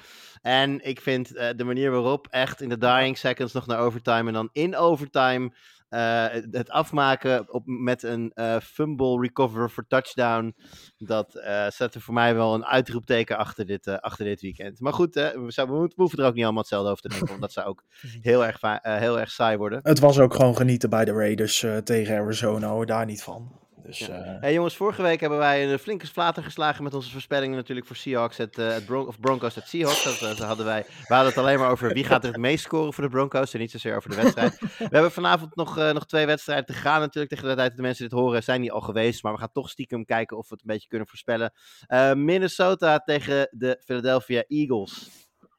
En 0.42 0.84
ik 0.84 1.00
vind 1.00 1.34
eh, 1.34 1.48
de 1.56 1.64
manier 1.64 1.90
waarop 1.90 2.26
echt 2.30 2.60
in 2.60 2.68
de 2.68 2.78
dying 2.78 3.18
seconds 3.18 3.52
nog 3.52 3.66
naar 3.66 3.78
overtime 3.78 4.26
en 4.26 4.32
dan 4.32 4.48
in 4.52 4.76
overtime 4.76 5.52
eh, 5.92 6.26
het- 6.50 6.70
afmaken 6.70 7.52
op, 7.52 7.62
met 7.66 8.02
een 8.02 8.30
eh, 8.34 8.56
fumble 8.62 9.20
recover 9.20 9.70
voor 9.70 9.86
touchdown. 9.86 10.54
Dat 10.98 11.34
eh, 11.34 11.66
zet 11.68 11.94
er 11.94 12.00
voor 12.00 12.14
mij 12.14 12.34
wel 12.34 12.54
een 12.54 12.64
uitroepteken 12.64 13.38
achter 13.38 13.66
dit, 13.66 13.86
achter 14.00 14.24
dit 14.24 14.40
weekend. 14.40 14.80
Maar 14.80 14.92
goed, 14.92 15.14
we, 15.14 15.44
zou, 15.46 15.70
we, 15.70 15.90
hoeven 15.94 16.18
er 16.18 16.24
ook 16.26 16.34
niet 16.34 16.42
allemaal 16.44 16.60
hetzelfde 16.62 16.90
over 16.90 17.02
te 17.02 17.08
denken. 17.08 17.28
Want 17.28 17.40
dat 17.40 17.52
zou 17.52 17.66
ook 17.66 17.84
heel 18.20 18.44
erg, 18.44 18.58
heel 18.82 19.20
erg 19.20 19.30
saai 19.30 19.56
worden. 19.56 19.80
het 19.82 19.98
was 19.98 20.18
ook 20.18 20.34
gewoon 20.34 20.56
genieten 20.56 20.90
bij 20.90 21.04
de 21.04 21.12
Raiders 21.12 21.64
tegen 21.84 22.16
Arizona, 22.16 22.68
hoor 22.68 22.86
daar 22.86 23.06
niet 23.06 23.22
van. 23.22 23.61
Dus 23.84 24.08
eh, 24.08 24.40
Hey 24.40 24.52
jongens, 24.52 24.76
vorige 24.76 25.02
week 25.02 25.20
hebben 25.20 25.38
wij 25.38 25.72
een 25.72 25.78
flinke 25.78 26.06
flater 26.06 26.42
geslagen 26.42 26.84
met 26.84 26.94
onze 26.94 27.10
voorspellingen 27.10 27.56
natuurlijk 27.56 27.86
voor 27.86 27.96
Seahawks, 27.96 28.36
het, 28.36 28.58
eh, 28.58 28.72
het 28.72 28.84
Bron- 28.84 29.06
of 29.06 29.20
Broncos 29.20 29.54
het 29.54 29.68
Seahawks. 29.68 30.04
Dat, 30.04 30.14
eh, 30.14 30.20
dat 30.20 30.38
hadden 30.38 30.66
wij, 30.66 30.84
we 30.84 31.14
hadden 31.14 31.28
het 31.28 31.38
alleen 31.38 31.58
maar 31.58 31.70
over 31.70 31.92
wie 31.92 32.04
gaat 32.04 32.24
er 32.24 32.30
het 32.30 32.40
meest 32.40 32.64
scoren 32.64 32.92
voor 32.92 33.04
de 33.04 33.10
Broncos 33.10 33.52
en 33.54 33.60
niet 33.60 33.70
zozeer 33.70 33.96
over 33.96 34.10
de 34.10 34.16
wedstrijd. 34.16 34.58
we 34.78 34.88
hebben 34.90 35.12
vanavond 35.12 35.56
nog, 35.56 35.76
nog 35.76 36.06
twee 36.06 36.26
wedstrijden 36.26 36.66
te 36.66 36.72
gaan 36.72 37.00
natuurlijk. 37.00 37.34
Tegen 37.34 37.48
de 37.48 37.54
tijd 37.54 37.68
dat 37.68 37.76
de 37.76 37.82
mensen 37.82 38.08
dit 38.08 38.18
horen 38.18 38.42
zijn 38.42 38.60
die 38.60 38.72
al 38.72 38.80
geweest, 38.80 39.22
maar 39.22 39.32
we 39.32 39.38
gaan 39.38 39.52
toch 39.52 39.70
stiekem 39.70 40.04
kijken 40.04 40.36
of 40.36 40.48
we 40.48 40.54
het 40.54 40.62
een 40.64 40.72
beetje 40.72 40.88
kunnen 40.88 41.08
voorspellen. 41.08 41.52
Eh, 41.86 42.12
Minnesota 42.12 42.98
tegen 42.98 43.48
de 43.50 43.80
Philadelphia 43.84 44.44
Eagles. 44.48 45.10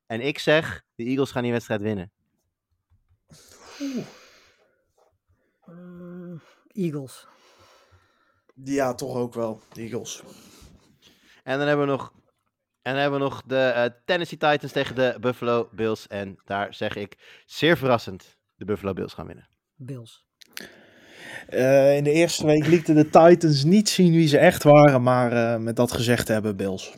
En 0.06 0.22
ik 0.22 0.40
zeg, 0.40 0.84
de 0.96 1.04
Eagles 1.04 1.32
gaan 1.32 1.44
die 1.44 1.52
wedstrijd 1.52 1.82
winnen. 1.82 2.12
Mm, 5.66 6.42
Eagles. 6.68 7.28
Ja, 8.54 8.94
toch 8.94 9.16
ook 9.16 9.34
wel. 9.34 9.62
De 9.74 9.82
Eagles. 9.82 10.24
En 11.44 11.58
dan 11.58 11.68
hebben 11.68 11.86
we 11.86 11.92
nog, 11.92 12.14
en 12.82 12.92
dan 12.92 13.02
hebben 13.02 13.20
we 13.20 13.26
nog 13.26 13.44
de 13.46 13.58
eh, 13.58 13.86
Tennessee 14.06 14.38
Titans 14.38 14.72
tegen 14.72 14.96
de 14.96 15.18
Buffalo 15.20 15.70
Bills. 15.72 16.08
En 16.08 16.40
daar 16.46 16.74
zeg 16.74 16.96
ik, 16.96 17.42
zeer 17.46 17.78
verrassend, 17.78 18.38
de 18.56 18.66
Buffalo 18.66 18.94
Bills 18.94 19.14
gaan 19.14 19.28
winnen. 19.28 19.48
Bills. 19.76 20.26
Eh, 21.48 21.96
in 21.96 22.04
de 22.04 22.12
eerste 22.12 22.46
week 22.46 22.66
lieten 22.66 22.96
de 22.96 23.10
Titans 23.10 23.64
niet 23.64 23.90
zien 23.90 24.12
wie 24.12 24.28
ze 24.28 24.38
echt 24.38 24.64
waren, 24.64 25.04
maar 25.04 25.32
eh, 25.32 25.60
met 25.60 25.76
dat 25.76 25.92
gezegd 25.92 26.28
hebben 26.28 26.56
Bills. 26.56 26.94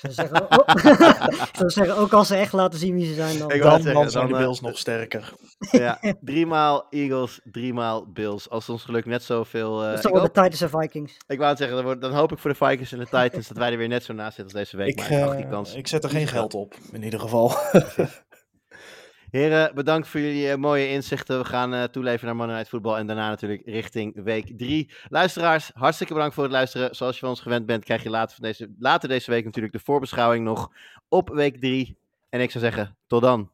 Ze 0.00 0.12
zeggen, 0.12 0.46
oh, 0.50 0.68
ze 1.58 1.70
zeggen 1.70 1.96
ook 1.96 2.12
als 2.12 2.28
ze 2.28 2.36
echt 2.36 2.52
laten 2.52 2.78
zien 2.78 2.94
wie 2.94 3.06
ze 3.06 3.14
zijn 3.14 3.38
dan. 3.38 3.48
Dan, 3.48 3.58
dan 3.58 3.80
zijn 3.82 4.06
de 4.06 4.10
dan, 4.12 4.30
eh, 4.32 4.38
Bills 4.38 4.60
nog 4.60 4.78
sterker. 4.78 5.32
Ja, 5.70 5.98
driemaal 6.20 6.86
Eagles, 6.90 7.40
driemaal 7.44 8.06
Bills. 8.12 8.50
Als 8.50 8.68
ons 8.68 8.82
geluk 8.84 9.04
net 9.06 9.22
zoveel... 9.22 9.82
eh 9.84 9.90
Dat 9.90 10.00
zijn 10.02 10.14
de 10.14 10.20
Titans 10.20 10.60
en 10.60 10.70
Vikings. 10.70 11.16
ik 11.26 11.36
wou 11.38 11.48
het 11.50 11.58
zeggen, 11.58 11.76
dan, 11.76 11.84
wordt- 11.86 12.00
dan 12.00 12.12
hoop 12.12 12.32
ik 12.32 12.38
voor 12.38 12.50
de 12.50 12.56
Vikings 12.56 12.92
en 12.92 12.98
de 12.98 13.04
Titans 13.04 13.48
dat 13.48 13.56
wij 13.56 13.70
er 13.72 13.78
weer 13.78 13.88
net 13.88 14.04
zo 14.04 14.12
naast 14.12 14.36
zitten 14.36 14.58
als 14.58 14.64
deze 14.70 14.76
week. 14.76 14.88
Ik, 15.00 15.10
maar 15.10 15.28
ik 15.28 15.36
die 15.36 15.44
eh, 15.44 15.50
kans. 15.50 15.74
ik 15.74 15.86
zet 15.86 16.04
er 16.04 16.10
geen 16.10 16.26
geld 16.28 16.54
op, 16.54 16.74
in 16.92 17.02
ieder 17.02 17.20
geval. 17.20 17.52
Heren, 19.30 19.74
bedankt 19.74 20.08
voor 20.08 20.20
jullie 20.20 20.50
eh, 20.50 20.56
mooie 20.56 20.88
inzichten. 20.88 21.38
We 21.38 21.44
gaan 21.44 21.74
eh, 21.74 21.82
toeleven 21.82 22.26
naar 22.26 22.36
Monday 22.36 22.54
Night 22.54 22.70
Football 22.70 22.96
en 22.96 23.06
daarna 23.06 23.28
natuurlijk 23.28 23.62
richting 23.64 24.22
week 24.24 24.58
3. 24.58 24.90
Luisteraars, 25.08 25.70
hartstikke 25.74 26.12
bedankt 26.12 26.34
voor 26.34 26.42
het 26.42 26.52
luisteren. 26.52 26.94
Zoals 26.94 27.14
je 27.14 27.20
van 27.20 27.28
ons 27.28 27.40
gewend 27.40 27.66
bent, 27.66 27.84
krijg 27.84 28.02
je 28.02 28.10
later, 28.10 28.36
van 28.36 28.44
deze, 28.44 28.74
later 28.78 29.08
deze 29.08 29.30
week 29.30 29.44
natuurlijk 29.44 29.74
de 29.74 29.80
voorbeschouwing 29.80 30.44
nog 30.44 30.70
op 31.08 31.28
week 31.28 31.60
3. 31.60 31.98
En 32.28 32.40
ik 32.40 32.50
zou 32.50 32.64
zeggen, 32.64 32.96
tot 33.06 33.22
dan. 33.22 33.50